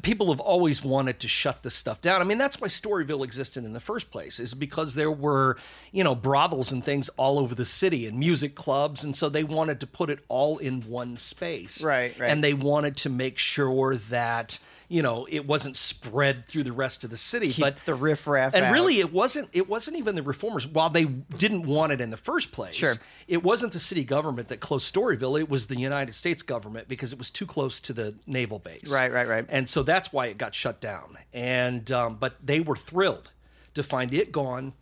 people 0.02 0.30
have 0.30 0.40
always 0.40 0.84
wanted 0.84 1.20
to 1.20 1.28
shut 1.28 1.62
this 1.62 1.74
stuff 1.74 2.00
down. 2.00 2.20
I 2.20 2.24
mean, 2.24 2.38
that's 2.38 2.60
why 2.60 2.68
Storyville 2.68 3.24
existed 3.24 3.64
in 3.64 3.72
the 3.72 3.80
first 3.80 4.10
place, 4.10 4.38
is 4.38 4.52
because 4.52 4.94
there 4.94 5.10
were, 5.10 5.56
you 5.90 6.04
know, 6.04 6.14
brothels 6.14 6.70
and 6.72 6.84
things 6.84 7.08
all 7.16 7.38
over 7.38 7.54
the 7.54 7.64
city 7.64 8.06
and 8.06 8.18
music 8.18 8.54
clubs. 8.54 9.04
And 9.04 9.16
so 9.16 9.28
they 9.28 9.44
wanted 9.44 9.80
to 9.80 9.86
put 9.86 10.10
it 10.10 10.18
all 10.28 10.58
in 10.58 10.82
one 10.82 11.16
space. 11.16 11.82
Right, 11.82 12.18
right. 12.18 12.30
And 12.30 12.44
they 12.44 12.54
wanted 12.54 12.98
to 12.98 13.08
make 13.08 13.38
sure 13.38 13.96
that, 13.96 14.58
you 14.90 15.02
know, 15.02 15.24
it 15.30 15.46
wasn't 15.46 15.76
spread 15.76 16.48
through 16.48 16.64
the 16.64 16.72
rest 16.72 17.04
of 17.04 17.10
the 17.10 17.16
city. 17.16 17.52
Keep 17.52 17.62
but 17.64 17.76
the 17.84 17.94
riffraff 17.94 18.54
And 18.54 18.64
out. 18.64 18.72
really 18.72 18.98
it 18.98 19.12
wasn't 19.12 19.48
it 19.52 19.68
wasn't 19.68 19.96
even 19.96 20.16
the 20.16 20.22
reformers, 20.22 20.66
while 20.66 20.90
they 20.90 21.04
didn't 21.04 21.62
want 21.62 21.92
it 21.92 22.00
in 22.00 22.10
the 22.10 22.16
first 22.16 22.50
place. 22.50 22.74
Sure. 22.74 22.94
It 23.28 23.44
wasn't 23.44 23.72
the 23.72 23.78
city 23.78 24.02
government 24.02 24.48
that 24.48 24.58
closed 24.58 24.92
Storyville, 24.92 25.38
it 25.40 25.48
was 25.48 25.66
the 25.66 25.78
United 25.78 26.12
States 26.12 26.42
government 26.42 26.88
because 26.88 27.12
it 27.12 27.18
was 27.18 27.30
too 27.30 27.46
close 27.46 27.78
to 27.82 27.92
the 27.92 28.16
naval 28.26 28.58
base. 28.58 28.92
Right, 28.92 29.12
right, 29.12 29.28
right. 29.28 29.46
And 29.48 29.68
so 29.68 29.84
that's 29.84 30.12
why 30.12 30.26
it 30.26 30.38
got 30.38 30.56
shut 30.56 30.80
down. 30.80 31.16
And 31.32 31.90
um, 31.92 32.16
but 32.16 32.34
they 32.44 32.58
were 32.58 32.76
thrilled 32.76 33.30
to 33.74 33.84
find 33.84 34.12
it 34.12 34.32
gone. 34.32 34.72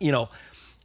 You 0.00 0.12
know, 0.12 0.30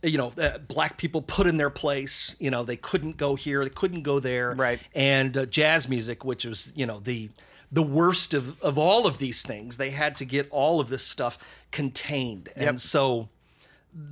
you 0.03 0.17
know, 0.17 0.33
uh, 0.37 0.57
black 0.57 0.97
people 0.97 1.21
put 1.21 1.47
in 1.47 1.55
their 1.55 1.69
place. 1.69 2.35
You 2.39 2.51
know, 2.51 2.63
they 2.63 2.75
couldn't 2.75 3.15
go 3.15 3.35
here, 3.35 3.63
they 3.63 3.69
couldn't 3.69 4.03
go 4.03 4.19
there. 4.19 4.51
Right. 4.51 4.81
And 4.93 5.37
uh, 5.37 5.45
jazz 5.45 5.87
music, 5.87 6.25
which 6.25 6.43
was 6.43 6.73
you 6.75 6.85
know 6.85 6.99
the 6.99 7.29
the 7.71 7.83
worst 7.83 8.33
of 8.33 8.59
of 8.61 8.77
all 8.77 9.05
of 9.07 9.17
these 9.17 9.43
things, 9.43 9.77
they 9.77 9.91
had 9.91 10.17
to 10.17 10.25
get 10.25 10.47
all 10.51 10.79
of 10.79 10.89
this 10.89 11.03
stuff 11.03 11.37
contained. 11.71 12.49
Yep. 12.57 12.67
And 12.69 12.81
so 12.81 13.29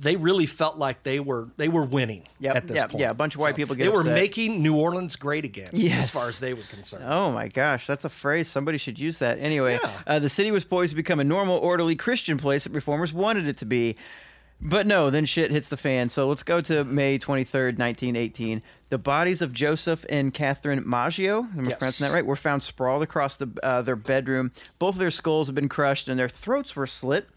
they 0.00 0.16
really 0.16 0.46
felt 0.46 0.76
like 0.76 1.02
they 1.04 1.20
were 1.20 1.48
they 1.56 1.68
were 1.68 1.84
winning 1.84 2.26
Yep, 2.40 2.56
at 2.56 2.66
this 2.68 2.76
yeah, 2.76 2.86
point. 2.88 3.00
yeah, 3.00 3.10
a 3.10 3.14
bunch 3.14 3.36
of 3.36 3.40
white 3.40 3.54
people 3.56 3.74
get 3.76 3.84
They 3.84 3.88
were 3.90 4.02
making 4.04 4.60
New 4.62 4.76
Orleans 4.76 5.14
great 5.16 5.44
again, 5.44 5.70
Yes. 5.72 6.04
as 6.04 6.10
far 6.10 6.28
as 6.28 6.40
they 6.40 6.52
were 6.52 6.62
concerned. 6.70 7.04
Oh 7.06 7.30
my 7.30 7.46
gosh, 7.48 7.86
that's 7.86 8.04
a 8.04 8.08
phrase. 8.08 8.48
Somebody 8.48 8.78
should 8.78 8.98
use 8.98 9.18
that. 9.20 9.38
Anyway, 9.38 9.78
Yeah. 9.82 9.92
uh, 10.06 10.18
the 10.18 10.28
city 10.28 10.50
was 10.50 10.64
poised 10.64 10.90
to 10.90 10.96
become 10.96 11.20
a 11.20 11.24
normal, 11.24 11.58
orderly 11.58 11.94
Christian 11.94 12.38
place 12.38 12.64
that 12.64 12.72
reformers 12.72 13.12
wanted 13.12 13.46
it 13.46 13.56
to 13.58 13.64
be. 13.66 13.96
But 14.60 14.86
no, 14.88 15.08
then 15.08 15.24
shit 15.24 15.52
hits 15.52 15.68
the 15.68 15.76
fan. 15.76 16.08
So 16.08 16.28
let's 16.28 16.42
go 16.42 16.60
to 16.62 16.82
May 16.84 17.16
23rd, 17.18 17.78
1918. 17.78 18.60
The 18.90 18.98
bodies 18.98 19.40
of 19.40 19.52
Joseph 19.52 20.04
and 20.08 20.34
Catherine 20.34 20.82
Maggio, 20.84 21.40
am 21.56 21.66
I 21.66 21.68
Yes. 21.70 21.78
pronouncing 21.78 22.06
that 22.08 22.12
right, 22.14 22.26
were 22.26 22.34
found 22.36 22.62
sprawled 22.64 23.02
across 23.04 23.36
the, 23.36 23.48
uh, 23.62 23.82
their 23.82 23.94
bedroom. 23.96 24.50
Both 24.80 24.96
of 24.96 24.98
their 24.98 25.12
skulls 25.12 25.46
had 25.46 25.54
been 25.54 25.68
crushed 25.68 26.08
and 26.08 26.18
their 26.18 26.28
throats 26.28 26.74
were 26.74 26.86
slit. 26.88 27.28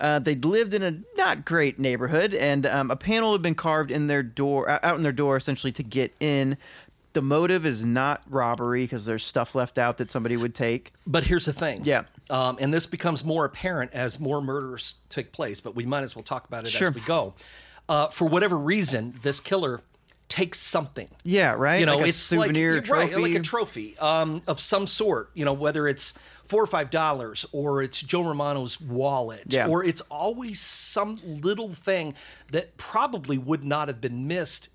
Uh, 0.00 0.18
they'd 0.18 0.42
lived 0.46 0.72
in 0.72 0.82
a 0.82 0.98
not 1.18 1.44
great 1.44 1.78
neighborhood, 1.78 2.32
and 2.32 2.64
um, 2.64 2.90
a 2.90 2.96
panel 2.96 3.32
had 3.32 3.42
been 3.42 3.54
carved 3.54 3.90
in 3.90 4.06
their 4.06 4.22
door, 4.22 4.70
uh, 4.70 4.78
out 4.82 4.96
in 4.96 5.02
their 5.02 5.12
door, 5.12 5.36
essentially 5.36 5.72
to 5.72 5.82
get 5.82 6.14
in. 6.20 6.56
The 7.12 7.22
motive 7.22 7.66
is 7.66 7.84
not 7.84 8.22
robbery 8.28 8.84
because 8.84 9.04
there's 9.04 9.24
stuff 9.24 9.54
left 9.54 9.78
out 9.78 9.98
that 9.98 10.10
somebody 10.10 10.36
would 10.36 10.54
take. 10.54 10.92
But 11.06 11.24
here's 11.24 11.46
the 11.46 11.52
thing. 11.52 11.82
Yeah. 11.84 12.04
Um, 12.28 12.56
and 12.60 12.72
this 12.72 12.86
becomes 12.86 13.24
more 13.24 13.44
apparent 13.44 13.92
as 13.92 14.20
more 14.20 14.40
murders 14.40 14.94
take 15.08 15.32
place, 15.32 15.60
but 15.60 15.74
we 15.74 15.84
might 15.86 16.02
as 16.02 16.14
well 16.14 16.22
talk 16.22 16.46
about 16.46 16.64
it 16.64 16.70
Sure. 16.70 16.88
as 16.90 16.94
we 16.94 17.00
go. 17.00 17.34
Uh, 17.88 18.06
for 18.08 18.28
whatever 18.28 18.56
reason, 18.56 19.14
this 19.22 19.40
killer 19.40 19.80
takes 20.28 20.60
something. 20.60 21.08
Yeah, 21.24 21.54
right. 21.58 21.80
You 21.80 21.86
know, 21.86 21.96
like 21.96 22.06
a 22.06 22.08
it's 22.10 22.18
souvenir 22.18 22.76
like, 22.76 22.84
trophy. 22.84 23.14
right, 23.14 23.22
like 23.22 23.34
a 23.34 23.40
trophy 23.40 23.98
um, 23.98 24.42
of 24.46 24.60
some 24.60 24.86
sort. 24.86 25.30
You 25.34 25.44
know, 25.44 25.52
whether 25.52 25.88
it's 25.88 26.14
four 26.44 26.62
or 26.62 26.68
five 26.68 26.90
dollars, 26.90 27.44
or 27.50 27.82
it's 27.82 28.00
Joe 28.00 28.22
Romano's 28.22 28.80
wallet, 28.80 29.42
Yeah. 29.48 29.66
or 29.66 29.82
it's 29.84 30.00
always 30.02 30.60
some 30.60 31.18
little 31.24 31.72
thing 31.72 32.14
that 32.52 32.76
probably 32.76 33.38
would 33.38 33.64
not 33.64 33.88
have 33.88 34.00
been 34.00 34.28
missed, 34.28 34.68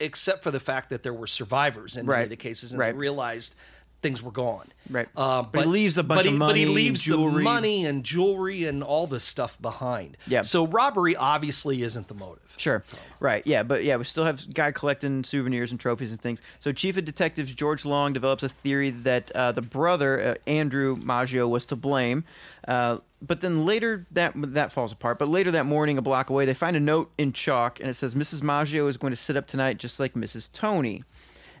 except 0.00 0.42
for 0.42 0.50
the 0.50 0.60
fact 0.60 0.90
that 0.90 1.02
there 1.02 1.14
were 1.14 1.26
survivors 1.26 1.96
in 1.96 2.06
many 2.06 2.24
of 2.24 2.30
the 2.30 2.36
cases, 2.36 2.72
and 2.72 2.80
right. 2.80 2.92
they 2.92 2.98
realized 2.98 3.54
things 4.00 4.22
were 4.22 4.30
gone. 4.30 4.66
Right. 4.88 5.08
Uh, 5.16 5.42
But 5.42 5.62
he 5.62 5.66
leaves 5.68 5.98
a 5.98 6.02
bunch 6.04 6.18
but 6.20 6.26
of 6.26 6.32
he, 6.32 6.38
But 6.38 6.56
he 6.56 6.64
money, 6.64 6.74
leaves 6.74 7.02
jewelry. 7.02 7.34
the 7.38 7.40
money 7.42 7.84
and 7.84 8.04
jewelry 8.04 8.64
and 8.64 8.82
all 8.82 9.06
this 9.06 9.24
stuff 9.24 9.60
behind. 9.60 10.16
Yeah. 10.26 10.42
So 10.42 10.66
robbery 10.66 11.16
obviously 11.16 11.82
isn't 11.82 12.06
the 12.08 12.14
motive. 12.14 12.54
Sure. 12.56 12.84
Right. 13.20 13.42
Yeah. 13.44 13.64
But 13.64 13.82
yeah, 13.84 13.96
we 13.96 14.04
still 14.04 14.24
have 14.24 14.52
guy 14.54 14.70
collecting 14.70 15.24
souvenirs 15.24 15.72
and 15.72 15.80
trophies 15.80 16.10
and 16.12 16.20
things. 16.20 16.40
So 16.60 16.70
Chief 16.72 16.96
of 16.96 17.04
Detectives 17.04 17.52
George 17.52 17.84
Long 17.84 18.12
develops 18.12 18.42
a 18.44 18.48
theory 18.48 18.90
that 18.90 19.30
uh, 19.32 19.52
the 19.52 19.62
brother 19.62 20.20
uh, 20.20 20.34
Andrew 20.50 20.96
Maggio 20.96 21.48
was 21.48 21.66
to 21.66 21.76
blame. 21.76 22.24
Uh, 22.66 22.98
but 23.20 23.40
then 23.40 23.66
later 23.66 24.06
that 24.12 24.32
that 24.36 24.70
falls 24.70 24.92
apart. 24.92 25.18
But 25.18 25.26
later 25.28 25.50
that 25.50 25.66
morning, 25.66 25.98
a 25.98 26.02
block 26.02 26.30
away, 26.30 26.46
they 26.46 26.54
find 26.54 26.76
a 26.76 26.80
note 26.80 27.10
in 27.18 27.32
chalk 27.32 27.80
and 27.80 27.88
it 27.88 27.94
says 27.94 28.14
Mrs. 28.14 28.42
Maggio 28.42 28.86
is 28.86 28.96
going 28.96 29.10
to 29.12 29.16
sit 29.16 29.36
up 29.36 29.48
tonight 29.48 29.78
just 29.78 29.98
like 29.98 30.14
Mrs. 30.14 30.48
Toney, 30.52 31.02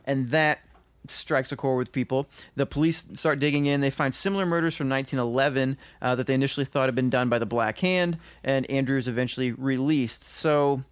and 0.04 0.30
that 0.30 0.60
strikes 1.10 1.52
a 1.52 1.56
chord 1.56 1.78
with 1.78 1.92
people. 1.92 2.26
The 2.56 2.66
police 2.66 3.04
start 3.14 3.38
digging 3.38 3.66
in. 3.66 3.80
They 3.80 3.90
find 3.90 4.14
similar 4.14 4.46
murders 4.46 4.76
from 4.76 4.88
1911 4.88 5.76
uh, 6.02 6.14
that 6.14 6.26
they 6.26 6.34
initially 6.34 6.66
thought 6.66 6.86
had 6.86 6.94
been 6.94 7.10
done 7.10 7.28
by 7.28 7.38
the 7.38 7.46
Black 7.46 7.78
Hand, 7.78 8.18
and 8.44 8.68
Andrew 8.70 8.98
is 8.98 9.08
eventually 9.08 9.52
released. 9.52 10.24
So 10.24 10.82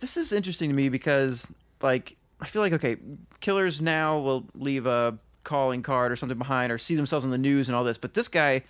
this 0.00 0.16
is 0.16 0.32
interesting 0.32 0.70
to 0.70 0.74
me 0.74 0.88
because, 0.88 1.50
like, 1.80 2.16
I 2.40 2.46
feel 2.46 2.62
like 2.62 2.72
okay, 2.72 2.96
killers 3.40 3.80
now 3.80 4.18
will 4.18 4.44
leave 4.54 4.86
a 4.86 5.18
calling 5.44 5.82
card 5.82 6.12
or 6.12 6.16
something 6.16 6.38
behind, 6.38 6.72
or 6.72 6.78
see 6.78 6.94
themselves 6.94 7.24
on 7.24 7.30
the 7.30 7.38
news 7.38 7.68
and 7.68 7.76
all 7.76 7.84
this. 7.84 7.98
But 7.98 8.14
this 8.14 8.28
guy 8.28 8.62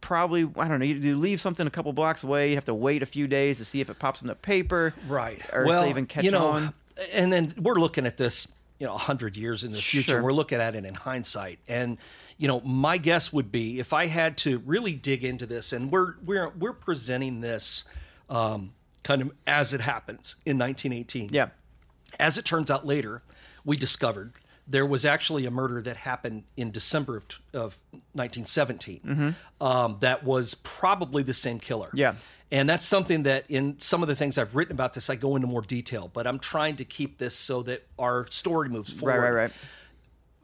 probably 0.00 0.42
I 0.56 0.68
don't 0.68 0.78
know. 0.78 0.84
You, 0.84 0.94
you 0.96 1.16
leave 1.16 1.40
something 1.40 1.66
a 1.66 1.70
couple 1.70 1.92
blocks 1.92 2.22
away. 2.22 2.50
You 2.50 2.56
have 2.56 2.64
to 2.66 2.74
wait 2.74 3.02
a 3.02 3.06
few 3.06 3.26
days 3.26 3.58
to 3.58 3.64
see 3.64 3.80
if 3.80 3.90
it 3.90 3.98
pops 3.98 4.20
in 4.20 4.28
the 4.28 4.34
paper, 4.34 4.94
Right. 5.08 5.42
Or 5.52 5.64
well, 5.64 5.80
if 5.80 5.86
they 5.86 5.90
even 5.90 6.06
catch 6.06 6.24
you 6.24 6.30
know, 6.30 6.48
on. 6.48 6.74
and 7.12 7.32
then 7.32 7.54
we're 7.58 7.74
looking 7.74 8.06
at 8.06 8.16
this, 8.16 8.48
you 8.78 8.86
know, 8.86 8.94
a 8.94 8.98
hundred 8.98 9.36
years 9.36 9.64
in 9.64 9.72
the 9.72 9.78
future. 9.78 10.12
Sure. 10.12 10.22
We're 10.22 10.32
looking 10.32 10.60
at 10.60 10.74
it 10.74 10.84
in 10.84 10.94
hindsight, 10.94 11.58
and 11.68 11.98
you 12.38 12.48
know, 12.48 12.60
my 12.60 12.98
guess 12.98 13.32
would 13.32 13.50
be 13.50 13.78
if 13.78 13.92
I 13.92 14.06
had 14.06 14.36
to 14.38 14.58
really 14.58 14.94
dig 14.94 15.24
into 15.24 15.46
this, 15.46 15.72
and 15.72 15.90
we're 15.90 16.14
we're 16.24 16.50
we're 16.50 16.72
presenting 16.72 17.40
this 17.40 17.84
um, 18.28 18.72
kind 19.02 19.22
of 19.22 19.32
as 19.46 19.72
it 19.72 19.80
happens 19.80 20.36
in 20.44 20.58
1918. 20.58 21.30
Yeah. 21.32 21.48
As 22.18 22.38
it 22.38 22.44
turns 22.44 22.70
out 22.70 22.86
later, 22.86 23.22
we 23.64 23.76
discovered 23.76 24.32
there 24.66 24.86
was 24.86 25.04
actually 25.04 25.46
a 25.46 25.50
murder 25.50 25.80
that 25.82 25.96
happened 25.96 26.44
in 26.56 26.70
December 26.70 27.16
of, 27.16 27.24
of 27.54 27.78
1917 28.14 29.34
um, 29.60 29.96
that 30.00 30.24
was 30.24 30.54
probably 30.54 31.22
the 31.22 31.34
same 31.34 31.60
killer. 31.60 31.88
Mm-hmm. 31.88 31.98
Yeah. 31.98 32.14
And 32.52 32.68
that's 32.68 32.84
something 32.84 33.24
that 33.24 33.44
in 33.48 33.78
some 33.78 34.02
of 34.02 34.08
the 34.08 34.14
things 34.14 34.38
I've 34.38 34.54
written 34.54 34.72
about 34.72 34.94
this, 34.94 35.10
I 35.10 35.16
go 35.16 35.34
into 35.34 35.48
more 35.48 35.62
detail, 35.62 36.10
but 36.12 36.26
I'm 36.26 36.38
trying 36.38 36.76
to 36.76 36.84
keep 36.84 37.18
this 37.18 37.34
so 37.34 37.62
that 37.64 37.84
our 37.98 38.26
story 38.30 38.68
moves 38.68 38.92
forward. 38.92 39.20
Right. 39.20 39.30
Right. 39.30 39.42
Right. 39.42 39.52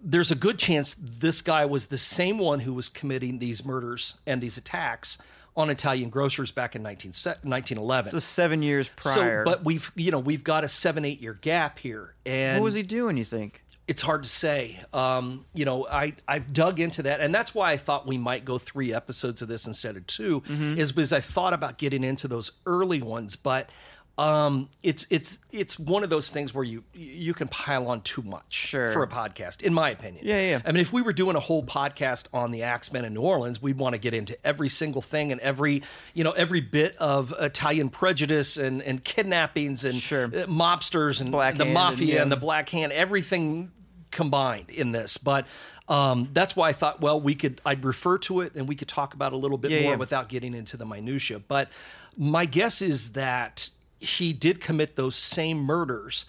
There's 0.04 0.32
a 0.32 0.34
good 0.34 0.58
chance 0.58 0.94
this 0.94 1.42
guy 1.42 1.64
was 1.64 1.86
the 1.86 1.98
same 1.98 2.38
one 2.38 2.58
who 2.58 2.74
was 2.74 2.88
committing 2.88 3.38
these 3.38 3.64
murders 3.64 4.14
and 4.26 4.40
these 4.42 4.56
attacks 4.56 5.18
on 5.56 5.70
Italian 5.70 6.10
grocers 6.10 6.50
back 6.50 6.74
in 6.74 6.82
19, 6.82 7.10
1911. 7.10 8.10
So 8.10 8.18
seven 8.18 8.62
years 8.62 8.88
prior. 8.96 9.44
So, 9.44 9.50
but 9.50 9.64
we've 9.64 9.92
you 9.94 10.10
know 10.10 10.18
we've 10.18 10.42
got 10.42 10.64
a 10.64 10.68
seven 10.68 11.04
eight 11.04 11.20
year 11.20 11.34
gap 11.34 11.78
here, 11.78 12.14
and 12.24 12.60
what 12.60 12.64
was 12.64 12.74
he 12.74 12.82
doing? 12.82 13.16
You 13.16 13.24
think? 13.24 13.61
It's 13.88 14.00
hard 14.02 14.22
to 14.22 14.28
say. 14.28 14.80
Um, 14.92 15.44
you 15.54 15.64
know, 15.64 15.86
I 15.88 16.14
I've 16.28 16.52
dug 16.52 16.78
into 16.80 17.02
that, 17.04 17.20
and 17.20 17.34
that's 17.34 17.54
why 17.54 17.72
I 17.72 17.76
thought 17.76 18.06
we 18.06 18.16
might 18.18 18.44
go 18.44 18.58
three 18.58 18.94
episodes 18.94 19.42
of 19.42 19.48
this 19.48 19.66
instead 19.66 19.96
of 19.96 20.06
2 20.06 20.40
Mm-hmm. 20.40 20.78
is 20.78 20.92
because 20.92 21.12
I 21.12 21.20
thought 21.20 21.52
about 21.52 21.78
getting 21.78 22.04
into 22.04 22.28
those 22.28 22.52
early 22.66 23.02
ones, 23.02 23.36
but 23.36 23.70
um, 24.18 24.68
it's 24.82 25.06
it's 25.08 25.38
it's 25.50 25.78
one 25.78 26.04
of 26.04 26.10
those 26.10 26.30
things 26.30 26.52
where 26.54 26.64
you 26.64 26.84
you 26.92 27.32
can 27.32 27.48
pile 27.48 27.88
on 27.88 28.02
too 28.02 28.20
much 28.22 28.52
Sure. 28.52 28.92
for 28.92 29.02
a 29.02 29.08
podcast, 29.08 29.62
in 29.62 29.72
my 29.72 29.88
opinion. 29.90 30.24
Yeah, 30.26 30.40
yeah. 30.40 30.60
I 30.66 30.72
mean, 30.72 30.80
if 30.82 30.92
we 30.92 31.00
were 31.00 31.14
doing 31.14 31.34
a 31.34 31.40
whole 31.40 31.62
podcast 31.64 32.26
on 32.34 32.50
the 32.50 32.64
Axemen 32.64 33.04
in 33.06 33.14
New 33.14 33.22
Orleans, 33.22 33.62
we'd 33.62 33.78
want 33.78 33.94
to 33.94 33.98
get 34.00 34.12
into 34.12 34.36
every 34.46 34.68
single 34.68 35.00
thing 35.02 35.32
and 35.32 35.40
every 35.40 35.82
you 36.12 36.24
know 36.24 36.32
every 36.32 36.60
bit 36.60 36.94
of 36.96 37.32
Italian 37.40 37.88
prejudice 37.88 38.58
and 38.58 38.82
and 38.82 39.02
kidnappings 39.02 39.84
and 39.84 39.98
Sure. 40.00 40.24
uh, 40.26 40.46
mobsters 40.46 41.20
and 41.22 41.32
Black 41.32 41.54
the 41.56 41.64
Hand 41.64 41.68
and, 41.68 41.74
mafia 41.74 42.14
yeah. 42.16 42.22
and 42.22 42.30
the 42.30 42.36
Black 42.36 42.68
Hand, 42.68 42.92
everything 42.92 43.70
combined 44.10 44.68
in 44.68 44.92
this. 44.92 45.16
But 45.16 45.46
um, 45.88 46.28
that's 46.34 46.54
why 46.54 46.68
I 46.68 46.72
thought, 46.74 47.00
well, 47.00 47.18
we 47.18 47.34
could 47.34 47.60
I'd 47.64 47.82
refer 47.84 48.18
to 48.18 48.42
it 48.42 48.54
and 48.56 48.68
we 48.68 48.74
could 48.74 48.88
talk 48.88 49.14
about 49.14 49.32
a 49.32 49.36
little 49.36 49.56
bit 49.58 49.70
Yeah, 49.70 49.82
more 49.82 49.90
yeah. 49.92 49.96
without 49.96 50.28
getting 50.28 50.52
into 50.54 50.76
the 50.76 50.84
minutia. 50.84 51.38
But 51.38 51.70
my 52.16 52.44
guess 52.44 52.82
is 52.82 53.12
that 53.12 53.70
he 54.02 54.32
did 54.32 54.60
commit 54.60 54.96
those 54.96 55.16
same 55.16 55.58
murders. 55.58 56.26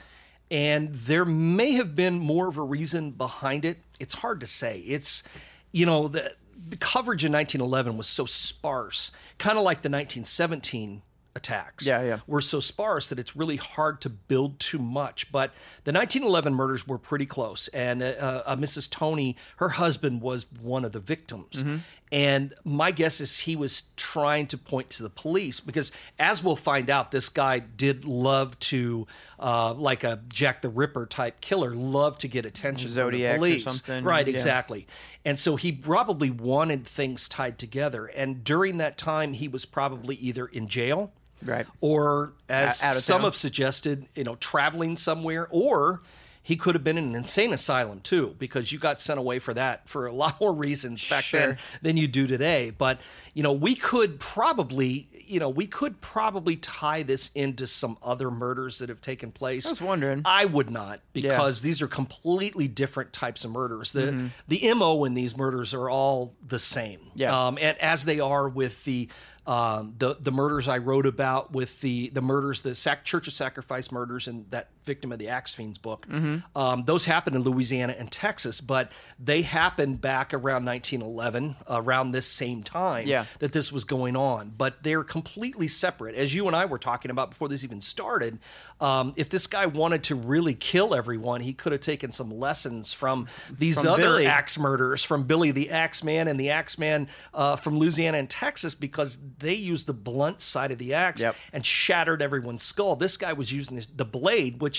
And 0.51 0.93
there 0.93 1.25
may 1.25 1.71
have 1.73 1.95
been 1.95 2.19
more 2.19 2.47
of 2.47 2.57
a 2.57 2.61
reason 2.61 3.11
behind 3.11 3.65
it. 3.65 3.79
It's 3.99 4.13
hard 4.13 4.39
to 4.41 4.47
say. 4.47 4.79
It's, 4.79 5.23
you 5.71 5.85
know, 5.85 6.07
the, 6.07 6.35
the 6.69 6.77
coverage 6.77 7.25
in 7.25 7.31
1911 7.31 7.97
was 7.97 8.07
so 8.07 8.25
sparse, 8.25 9.11
kind 9.39 9.57
of 9.57 9.63
like 9.63 9.81
the 9.81 9.89
1917 9.89 11.01
attacks 11.35 11.87
Yeah, 11.87 12.03
yeah. 12.03 12.19
were 12.27 12.41
so 12.41 12.59
sparse 12.59 13.09
that 13.09 13.17
it's 13.17 13.35
really 13.35 13.55
hard 13.55 14.01
to 14.01 14.09
build 14.09 14.59
too 14.59 14.77
much. 14.77 15.31
But 15.31 15.49
the 15.83 15.91
1911 15.91 16.53
murders 16.53 16.87
were 16.87 16.99
pretty 16.99 17.25
close, 17.25 17.67
and 17.69 18.03
uh, 18.03 18.43
uh, 18.45 18.55
Mrs. 18.55 18.89
Toney, 18.89 19.35
her 19.57 19.69
husband, 19.69 20.21
was 20.21 20.45
one 20.61 20.85
of 20.85 20.91
the 20.91 20.99
victims. 20.99 21.63
Mm-hmm. 21.63 21.77
And 22.13 22.53
my 22.63 22.91
guess 22.91 23.19
is 23.21 23.39
he 23.39 23.55
was 23.55 23.85
trying 23.97 24.45
to 24.47 24.57
point 24.59 24.91
to 24.91 25.03
the 25.03 25.09
police 25.09 25.59
because, 25.59 25.91
as 26.19 26.43
we'll 26.43 26.55
find 26.55 26.91
out, 26.91 27.09
this 27.09 27.27
guy 27.27 27.57
did 27.57 28.05
love 28.05 28.57
to, 28.59 29.07
uh, 29.39 29.73
like 29.73 30.03
a 30.03 30.19
Jack 30.29 30.61
the 30.61 30.69
Ripper 30.69 31.07
type 31.07 31.41
killer, 31.41 31.73
love 31.73 32.19
to 32.19 32.27
get 32.27 32.45
attention 32.45 32.91
Zodiac 32.91 33.33
from 33.37 33.41
the 33.41 33.47
police. 33.49 33.63
something, 33.63 34.03
Right, 34.03 34.27
yeah. 34.27 34.31
exactly. 34.33 34.85
And 35.25 35.39
so 35.39 35.55
he 35.55 35.71
probably 35.71 36.29
wanted 36.29 36.85
things 36.85 37.27
tied 37.27 37.57
together. 37.57 38.05
And 38.05 38.43
during 38.43 38.77
that 38.77 38.99
time, 38.99 39.33
he 39.33 39.47
was 39.47 39.65
probably 39.65 40.15
either 40.17 40.45
in 40.45 40.67
jail 40.67 41.11
Right. 41.43 41.65
or 41.81 42.33
as 42.47 42.83
of 42.83 42.95
some 42.97 43.21
town. 43.21 43.25
have 43.25 43.35
suggested, 43.35 44.05
you 44.13 44.23
know, 44.23 44.35
traveling 44.35 44.97
somewhere, 44.97 45.47
or 45.49 46.03
he 46.43 46.57
could 46.57 46.75
have 46.75 46.83
been 46.83 46.97
in 46.97 47.05
an 47.05 47.15
insane 47.15 47.53
asylum 47.53 48.01
too, 48.01 48.35
because 48.37 48.71
you 48.71 48.77
got 48.77 48.99
sent 48.99 49.17
away 49.17 49.39
for 49.39 49.53
that 49.53 49.87
for 49.87 50.05
a 50.07 50.13
lot 50.13 50.39
more 50.39 50.53
reasons 50.53 51.07
back 51.09 51.25
then 51.31 51.57
than 51.81 51.97
you 51.97 52.07
do 52.07 52.27
today. 52.27 52.69
But 52.69 52.99
you 53.33 53.41
know, 53.41 53.53
we 53.53 53.75
could 53.75 54.19
probably, 54.19 55.07
you 55.25 55.39
know, 55.39 55.49
we 55.49 55.65
could 55.65 56.01
probably 56.01 56.57
tie 56.57 57.03
this 57.03 57.31
into 57.33 57.65
some 57.65 57.97
other 58.03 58.29
murders 58.29 58.79
that 58.79 58.89
have 58.89 59.01
taken 59.01 59.31
place. 59.31 59.65
I 59.65 59.69
was 59.69 59.81
wondering. 59.81 60.21
I 60.25 60.45
would 60.45 60.69
not, 60.69 60.99
because 61.13 61.61
these 61.61 61.81
are 61.81 61.87
completely 61.87 62.67
different 62.67 63.13
types 63.13 63.45
of 63.45 63.51
murders. 63.51 63.93
The 63.93 64.29
the 64.47 64.73
mo 64.73 65.05
in 65.05 65.13
these 65.13 65.37
murders 65.37 65.73
are 65.73 65.89
all 65.89 66.35
the 66.45 66.59
same. 66.59 66.99
Mm-hmm. 66.99 67.19
Yeah. 67.19 67.47
Um, 67.47 67.57
and 67.59 67.77
as 67.79 68.05
they 68.05 68.19
are 68.19 68.49
with 68.49 68.83
the 68.83 69.07
um, 69.45 69.95
the 69.97 70.15
the 70.19 70.31
murders 70.31 70.67
I 70.67 70.77
wrote 70.77 71.05
about 71.05 71.51
with 71.51 71.81
the 71.81 72.09
the 72.09 72.21
murders, 72.21 72.61
the 72.61 72.75
sac- 72.75 73.03
Church 73.03 73.27
of 73.27 73.33
Sacrifice 73.33 73.91
murders, 73.91 74.27
and 74.27 74.49
that 74.51 74.69
victim 74.83 75.11
of 75.11 75.19
the 75.19 75.29
Axe 75.29 75.53
Fiends 75.55 75.77
book. 75.77 76.07
Mm-hmm. 76.07 76.57
Um, 76.57 76.83
those 76.85 77.05
happened 77.05 77.35
in 77.35 77.43
Louisiana 77.43 77.95
and 77.97 78.11
Texas, 78.11 78.61
but 78.61 78.91
they 79.19 79.41
happened 79.41 80.01
back 80.01 80.33
around 80.33 80.65
1911, 80.65 81.55
around 81.69 82.11
this 82.11 82.25
same 82.27 82.63
time 82.63 83.07
Yeah. 83.07 83.25
that 83.39 83.51
this 83.53 83.71
was 83.71 83.83
going 83.83 84.15
on. 84.15 84.53
But 84.57 84.83
they're 84.83 85.03
completely 85.03 85.67
separate, 85.67 86.15
as 86.15 86.33
you 86.33 86.47
and 86.47 86.55
I 86.55 86.65
were 86.65 86.77
talking 86.79 87.11
about 87.11 87.31
before 87.31 87.49
this 87.49 87.63
even 87.63 87.81
started. 87.81 88.39
Um, 88.81 89.13
if 89.15 89.29
this 89.29 89.47
guy 89.47 89.65
wanted 89.67 90.03
to 90.05 90.15
really 90.15 90.53
kill 90.53 90.93
everyone, 90.93 91.41
he 91.41 91.53
could 91.53 91.71
have 91.71 91.81
taken 91.81 92.11
some 92.11 92.29
lessons 92.31 92.91
from 92.91 93.27
these 93.49 93.79
From 93.81 93.91
other 93.91 94.03
Billy. 94.03 94.25
axe 94.27 94.57
murders 94.59 95.03
from 95.03 95.23
Billy 95.23 95.51
the 95.51 95.69
Axe 95.71 96.03
Man 96.03 96.27
and 96.27 96.39
the 96.39 96.49
Axe 96.49 96.77
Man 96.77 97.07
uh, 97.33 97.55
from 97.55 97.77
Louisiana 97.79 98.17
and 98.17 98.29
Texas 98.29 98.75
because 98.75 99.19
they 99.39 99.53
used 99.53 99.87
the 99.87 99.93
blunt 99.93 100.41
side 100.41 100.71
of 100.71 100.77
the 100.79 100.93
axe 100.95 101.21
Yep. 101.21 101.35
and 101.53 101.65
shattered 101.65 102.21
everyone's 102.21 102.63
skull. 102.63 102.95
This 102.95 103.15
guy 103.17 103.33
was 103.33 103.51
using 103.53 103.81
the 103.95 104.05
blade, 104.05 104.61
which 104.61 104.72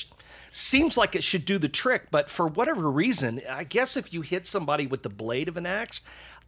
seems 0.51 0.97
like 0.97 1.16
it 1.16 1.24
should 1.24 1.45
do 1.45 1.59
the 1.59 1.68
trick, 1.68 2.09
but 2.11 2.30
for 2.30 2.47
whatever 2.47 2.90
reason, 2.90 3.40
I 3.51 3.64
guess 3.64 3.97
if 3.97 4.12
you 4.14 4.20
hit 4.22 4.47
somebody 4.47 4.86
with 4.86 5.03
the 5.03 5.09
blade 5.09 5.49
of 5.49 5.57
an 5.57 5.66
axe, 5.66 6.01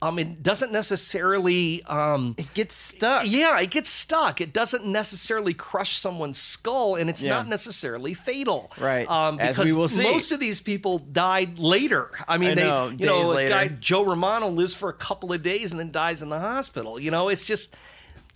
um, 0.02 0.18
it 0.18 0.42
doesn't 0.42 0.70
necessarily. 0.72 1.82
Um, 1.84 2.34
It 2.36 2.52
gets 2.54 2.74
stuck. 2.76 3.24
yeah, 3.26 3.58
it 3.60 3.70
gets 3.70 3.88
stuck. 3.88 4.40
It 4.40 4.52
doesn't 4.52 4.84
necessarily 4.84 5.54
crush 5.54 5.96
someone's 5.96 6.38
skull, 6.38 6.96
and 6.96 7.08
it's 7.08 7.22
Yeah. 7.22 7.30
not 7.36 7.48
necessarily 7.48 8.12
fatal. 8.12 8.70
Right. 8.78 9.08
Um, 9.10 9.40
As 9.40 9.56
because 9.56 9.72
we 9.72 9.76
will 9.76 9.88
see. 9.88 10.02
most 10.02 10.32
of 10.32 10.38
these 10.40 10.60
people 10.60 10.98
died 10.98 11.58
later. 11.58 12.10
I 12.28 12.36
mean, 12.38 12.50
I 12.50 12.54
they, 12.54 12.62
know, 12.64 12.88
you 12.90 13.06
know, 13.06 13.30
later. 13.30 13.48
guy 13.48 13.68
Joe 13.68 14.04
Romano 14.04 14.48
lives 14.50 14.74
for 14.74 14.88
a 14.90 14.94
couple 14.94 15.32
of 15.32 15.42
days 15.42 15.72
and 15.72 15.80
then 15.80 15.90
dies 15.90 16.20
in 16.22 16.28
the 16.28 16.38
hospital. 16.40 17.00
You 17.00 17.10
know, 17.10 17.28
it's 17.28 17.44
just. 17.44 17.74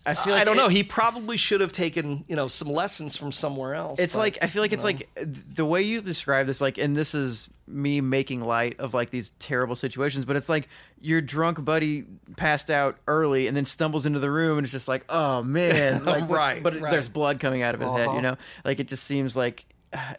I 0.06 0.14
feel 0.14 0.34
I 0.34 0.44
don't 0.44 0.56
know. 0.56 0.68
He 0.68 0.82
probably 0.82 1.36
should 1.36 1.60
have 1.60 1.72
taken, 1.72 2.24
you 2.26 2.34
know, 2.36 2.48
some 2.48 2.68
lessons 2.68 3.16
from 3.16 3.32
somewhere 3.32 3.74
else. 3.74 4.00
It's 4.00 4.14
but, 4.14 4.18
like 4.20 4.38
I 4.42 4.46
feel 4.46 4.62
like 4.62 4.72
it's 4.72 4.82
know. 4.82 4.88
like 4.88 5.08
the 5.24 5.64
way 5.64 5.82
you 5.82 6.00
describe 6.00 6.46
this, 6.46 6.60
like, 6.60 6.78
and 6.78 6.96
this 6.96 7.14
is 7.14 7.48
me 7.66 8.00
making 8.00 8.40
light 8.40 8.80
of 8.80 8.94
like 8.94 9.10
these 9.10 9.30
terrible 9.38 9.76
situations, 9.76 10.24
but 10.24 10.36
it's 10.36 10.48
like 10.48 10.68
your 11.00 11.20
drunk 11.20 11.62
buddy 11.64 12.04
passed 12.36 12.70
out 12.70 12.96
early 13.06 13.46
and 13.46 13.56
then 13.56 13.64
stumbles 13.66 14.06
into 14.06 14.18
the 14.18 14.30
room 14.30 14.58
and 14.58 14.64
it's 14.64 14.72
just 14.72 14.88
like, 14.88 15.04
oh 15.10 15.42
man, 15.42 16.04
like, 16.06 16.28
Right, 16.28 16.62
But 16.62 16.80
right. 16.80 16.90
there's 16.90 17.08
blood 17.08 17.38
coming 17.38 17.62
out 17.62 17.74
of 17.74 17.80
his 17.80 17.90
head, 17.92 18.08
Uh-huh. 18.08 18.16
you 18.16 18.22
know, 18.22 18.36
like 18.64 18.80
it 18.80 18.88
just 18.88 19.04
seems 19.04 19.36
like 19.36 19.66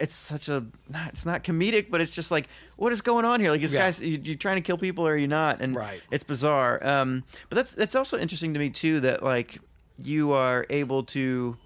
it's 0.00 0.14
such 0.14 0.48
a 0.48 0.64
it's 1.08 1.24
not 1.26 1.42
comedic, 1.44 1.90
but 1.90 2.00
it's 2.00 2.12
just 2.12 2.30
like 2.30 2.46
what 2.76 2.92
is 2.92 3.00
going 3.00 3.24
on 3.24 3.40
here? 3.40 3.50
Like 3.50 3.62
this 3.62 3.72
Yeah. 3.74 3.84
guy's 3.86 4.00
you, 4.00 4.20
you 4.22 4.36
trying 4.36 4.56
to 4.56 4.62
kill 4.62 4.78
people 4.78 5.06
or 5.06 5.12
are 5.12 5.16
you 5.16 5.28
not? 5.28 5.60
And 5.60 5.74
Right. 5.74 6.00
it's 6.10 6.24
bizarre. 6.24 6.78
Um, 6.86 7.24
but 7.48 7.56
that's 7.56 7.72
that's 7.74 7.94
also 7.96 8.16
interesting 8.18 8.52
to 8.54 8.60
me 8.60 8.70
too 8.70 9.00
that 9.00 9.22
like 9.22 9.58
you 9.98 10.32
are 10.32 10.66
able 10.70 11.02
to 11.04 11.56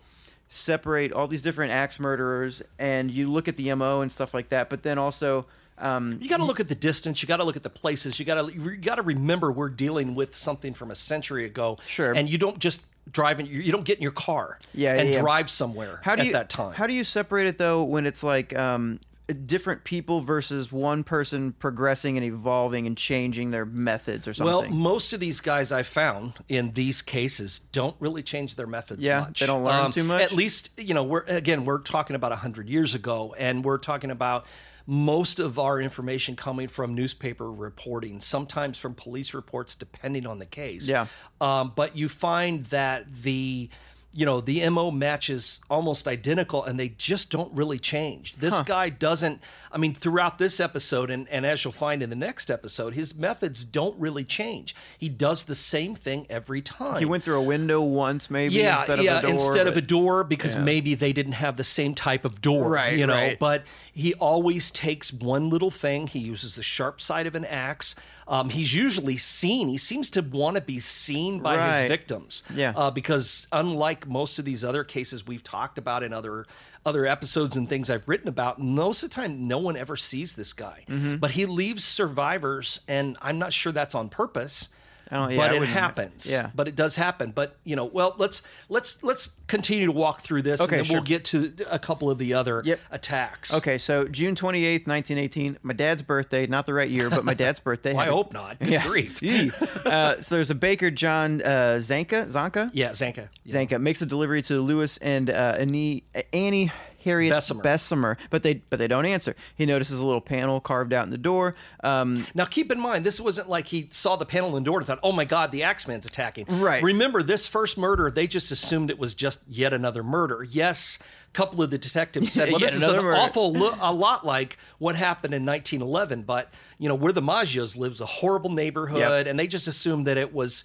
separate 0.49 1.12
all 1.12 1.27
these 1.27 1.43
different 1.43 1.72
axe 1.72 1.99
murderers 1.99 2.62
and 2.79 3.11
you 3.11 3.31
look 3.31 3.49
at 3.49 3.57
the 3.57 3.74
mo 3.74 4.01
and 4.01 4.11
stuff 4.12 4.33
like 4.35 4.49
that, 4.51 4.70
but 4.70 4.83
then 4.83 4.99
also. 4.99 5.47
Um, 5.79 6.18
You 6.22 6.31
got 6.31 6.39
to 6.39 6.45
look 6.45 6.59
at 6.59 6.68
the 6.68 6.74
distance. 6.74 7.22
You 7.22 7.29
got 7.29 7.37
to 7.37 7.45
look 7.45 7.57
at 7.57 7.62
the 7.62 7.68
places. 7.68 8.18
You 8.18 8.24
got 8.24 8.47
to 8.49 8.53
you 8.55 8.77
got 8.77 8.95
to 8.95 9.03
remember 9.03 9.53
we're 9.53 9.68
dealing 9.68 10.14
with 10.14 10.35
something 10.35 10.72
from 10.72 10.91
a 10.91 10.95
century 10.95 11.45
ago. 11.45 11.77
Sure. 11.87 12.14
And 12.14 12.31
you 12.31 12.39
don't 12.39 12.59
just 12.59 12.87
drive 13.12 13.41
in. 13.41 13.47
You 13.47 13.72
don't 13.72 13.85
get 13.85 13.97
in 13.99 14.03
your 14.03 14.12
car. 14.12 14.59
Yeah, 14.72 14.95
And 14.95 15.11
yeah, 15.11 15.16
yeah. 15.16 15.20
drive 15.20 15.51
somewhere 15.51 16.01
how 16.03 16.14
do 16.14 16.20
at 16.22 16.27
you 16.29 16.33
that 16.33 16.49
time. 16.49 16.72
How 16.72 16.87
do 16.87 16.95
you 16.95 17.05
separate 17.05 17.47
it 17.47 17.59
though 17.59 17.85
when 17.85 18.07
it's 18.07 18.22
like 18.22 18.57
um, 18.59 19.01
different 19.47 19.83
people 19.85 20.20
versus 20.20 20.70
one 20.70 21.03
person 21.03 21.53
progressing 21.53 22.16
and 22.16 22.24
evolving 22.24 22.87
and 22.87 22.97
changing 22.97 23.51
their 23.51 23.66
methods 23.66 24.29
or 24.29 24.35
something? 24.35 24.55
well, 24.55 24.70
most 24.70 25.12
of 25.12 25.20
these 25.20 25.41
guys 25.41 25.72
I 25.72 25.83
found 25.83 26.35
in 26.49 26.70
these 26.72 27.03
cases 27.03 27.59
don't 27.59 27.97
really 27.99 28.22
change 28.22 28.55
their 28.55 28.68
methods 28.68 29.05
Yeah, 29.05 29.20
much. 29.20 29.41
they 29.41 29.47
don't 29.47 29.64
learn 29.64 29.91
too 29.91 30.05
much? 30.05 30.22
At 30.22 30.33
least, 30.33 30.79
you 30.79 30.95
know, 30.95 31.03
we're 31.03 31.24
again, 31.24 31.64
we're 31.64 31.79
talking 31.79 32.14
about 32.14 32.31
100 32.31 32.68
years 32.68 32.95
ago 32.95 33.35
and 33.39 33.64
we're 33.64 33.79
talking 33.79 34.11
about 34.11 34.47
most 34.87 35.41
of 35.41 35.59
our 35.59 35.81
information 35.81 36.37
coming 36.37 36.68
from 36.68 36.95
newspaper 36.95 37.51
reporting, 37.51 38.20
sometimes 38.20 38.79
from 38.79 38.95
police 38.95 39.35
reports 39.35 39.74
depending 39.74 40.27
on 40.27 40.39
the 40.39 40.47
case. 40.47 40.89
Yeah. 40.89 41.07
Um, 41.41 41.72
but 41.74 41.97
you 41.97 42.09
find 42.09 42.64
that 42.66 43.12
the 43.12 43.68
you 44.17 44.25
know 44.27 44.41
the 44.41 44.67
mo 44.71 44.91
matches 44.91 45.61
almost 45.71 46.09
identical 46.09 46.64
and 46.64 46.81
they 46.81 46.89
just 46.89 47.31
don't 47.31 47.53
really 47.53 47.79
change 47.79 48.35
this 48.37 48.61
guy 48.62 48.89
doesn't 48.89 49.41
i 49.71 49.77
mean 49.79 49.93
throughout 49.95 50.39
this 50.39 50.59
episode 50.59 51.11
and, 51.11 51.29
and 51.29 51.45
as 51.45 51.62
you'll 51.64 51.73
find 51.73 52.03
in 52.03 52.09
the 52.11 52.17
next 52.17 52.51
episode 52.51 52.95
his 52.95 53.14
methods 53.14 53.64
don't 53.64 53.99
really 54.01 54.25
change 54.25 54.75
he 54.99 55.09
does 55.09 55.45
the 55.45 55.55
same 55.55 55.95
thing 55.95 56.27
every 56.31 56.62
time 56.62 56.99
he 56.99 57.05
went 57.05 57.23
through 57.25 57.39
a 57.39 57.43
window 57.43 57.83
once, 57.83 58.31
maybe 58.31 58.55
yeah, 58.55 58.79
instead 58.79 58.99
of 58.99 59.05
yeah, 59.05 59.19
a 59.19 59.23
door. 59.23 59.31
instead 59.31 59.67
of 59.67 59.77
a 59.77 59.81
door 59.83 60.25
because 60.25 60.57
maybe 60.57 60.95
they 60.95 61.12
didn't 61.12 61.33
have 61.33 61.57
the 61.57 61.64
same 61.64 61.95
type 61.95 62.25
of 62.25 62.41
door, 62.41 62.71
Right, 62.71 62.97
you 62.97 63.07
know. 63.07 63.12
right. 63.12 63.39
But 63.39 63.64
he 63.93 64.14
always 64.14 64.71
takes 64.71 65.12
one 65.12 65.51
little 65.51 65.71
thing. 65.71 66.07
He 66.07 66.19
uses 66.21 66.55
the 66.55 66.62
sharp 66.62 67.01
side 67.01 67.27
of 67.27 67.35
an 67.35 67.45
axe. 67.45 67.95
Um, 68.29 68.49
he's 68.51 68.75
usually 68.75 69.17
seen. 69.19 69.69
He 69.69 69.79
seems 69.79 70.11
to 70.11 70.21
want 70.23 70.57
to 70.57 70.61
be 70.62 70.79
seen 70.79 71.41
by 71.41 71.57
Right. 71.57 71.81
his 71.83 71.89
victims. 71.89 72.43
Yeah. 72.55 72.73
Uh, 72.77 72.91
because 72.91 73.47
unlike 73.53 74.05
most 74.09 74.38
of 74.38 74.44
these 74.44 74.64
other 74.64 74.84
cases 74.84 75.26
we've 75.26 75.42
talked 75.42 75.78
about 75.78 76.02
in 76.02 76.12
other 76.12 76.46
other 76.84 77.04
episodes 77.04 77.57
and 77.57 77.68
things 77.68 77.90
I've 77.90 78.09
written 78.09 78.28
about, 78.28 78.61
most 78.61 79.02
of 79.02 79.11
the 79.11 79.14
time 79.14 79.48
no 79.48 79.59
one 79.59 79.76
ever 79.76 79.96
sees 79.96 80.34
this 80.34 80.52
guy. 80.52 80.84
Mm-hmm. 80.88 81.16
But 81.16 81.32
he 81.32 81.44
leaves 81.44 81.84
survivors, 81.84 82.80
and 82.86 83.16
I'm 83.20 83.38
not 83.38 83.52
sure 83.52 83.72
that's 83.72 83.96
on 83.96 84.09
purpose. 84.09 84.68
I 85.11 85.16
don't- 85.16 85.30
yeah, 85.32 85.36
but 85.48 85.62
it 85.62 85.68
happens. 85.68 86.30
yeah. 86.30 86.50
But 86.54 86.68
it 86.68 86.74
does 86.74 86.96
happen. 86.96 87.30
But 87.30 87.57
you 87.64 87.76
know, 87.76 87.84
well, 87.84 88.14
let's 88.18 88.42
let's 88.68 89.02
let's 89.04 89.30
continue 89.46 89.86
to 89.86 89.92
walk 89.92 90.20
through 90.20 90.42
this, 90.42 90.61
Okay, 90.61 90.78
and 90.78 90.80
then 90.80 90.84
sure. 90.86 90.94
we'll 90.96 91.04
get 91.04 91.24
to 91.26 91.52
a 91.70 91.78
couple 91.78 92.11
of 92.11 92.18
the 92.18 92.34
other 92.34 92.61
Yep. 92.64 92.80
attacks. 92.90 93.54
Okay, 93.54 93.78
so 93.78 94.09
June 94.09 94.34
28th, 94.34 94.86
1918, 94.88 95.59
my 95.62 95.72
dad's 95.72 96.02
birthday, 96.02 96.46
not 96.48 96.66
the 96.66 96.74
right 96.74 96.90
year, 96.90 97.09
but 97.11 97.24
my 97.24 97.34
dad's 97.34 97.61
birthday. 97.61 97.92
Well, 97.96 98.04
I 98.04 98.09
hope 98.09 98.32
not. 98.32 98.59
Good 98.59 98.68
Yes. 98.68 98.86
grief. 98.88 99.22
Uh, 99.86 100.20
so 100.20 100.34
there's 100.34 100.50
a 100.50 100.54
baker, 100.54 100.90
John 100.90 101.40
uh, 101.42 101.78
Zanca, 101.80 102.26
Zanca? 102.30 102.68
Yeah, 102.72 102.90
Zanca. 102.90 103.28
Yeah. 103.44 103.54
Zanca 103.64 103.80
makes 103.80 104.02
a 104.02 104.07
delivery 104.07 104.42
to 104.42 104.61
Lewis 104.61 104.98
and 104.98 105.30
uh, 105.30 105.54
Annie, 105.59 106.02
Annie 106.32 106.72
Harriet 107.07 107.32
Besumer. 107.32 107.62
Besumer, 107.62 108.16
but 108.28 108.42
they 108.42 108.54
but 108.68 108.78
they 108.78 108.86
don't 108.88 109.07
answer. 109.07 109.34
He 109.57 109.64
notices 109.64 109.98
a 109.98 110.04
little 110.04 110.20
panel 110.20 110.61
carved 110.61 110.92
out 110.92 111.04
in 111.04 111.11
the 111.11 111.16
door. 111.16 111.54
Um, 111.82 112.26
Now, 112.34 112.44
keep 112.44 112.70
in 112.70 112.78
mind, 112.78 113.04
this 113.07 113.18
wasn't 113.18 113.48
like 113.48 113.66
he 113.68 113.88
saw 113.90 114.16
the 114.16 114.26
panel 114.26 114.50
in 114.57 114.62
the 114.62 114.68
door 114.70 114.78
and 114.78 114.86
thought, 114.86 114.98
"Oh 115.02 115.12
my 115.12 115.24
God, 115.24 115.50
the 115.52 115.62
Axeman's 115.62 116.04
attacking." 116.04 116.44
Right. 116.61 116.82
Remember, 116.82 117.22
this 117.22 117.46
first 117.46 117.78
murder, 117.78 118.11
they 118.11 118.26
just 118.26 118.50
assumed 118.52 118.90
it 118.90 118.98
was 118.98 119.14
just 119.14 119.40
yet 119.48 119.72
another 119.72 120.02
murder. 120.02 120.42
Yes, 120.50 120.98
a 121.00 121.32
couple 121.32 121.62
of 121.62 121.70
the 121.70 121.78
detectives 121.78 122.32
said, 122.32 122.48
"Well, 122.50 122.61
this 122.61 122.74
is 122.74 122.82
an 122.86 122.96
murder. 122.96 123.14
awful, 123.16 123.52
lo- 123.54 123.76
a 123.80 123.92
lot 123.92 124.26
like 124.26 124.59
what 124.78 124.96
happened 124.96 125.32
in 125.32 125.44
1911." 125.46 126.22
But 126.24 126.52
you 126.78 126.88
know, 126.88 126.94
where 126.94 127.12
the 127.12 127.22
Maggios 127.22 127.76
lives, 127.76 128.00
a 128.02 128.07
horrible 128.07 128.50
neighborhood, 128.50 128.98
Yep. 128.98 129.26
and 129.28 129.38
they 129.38 129.46
just 129.46 129.68
assumed 129.68 130.07
that 130.09 130.18
it 130.18 130.34
was 130.34 130.64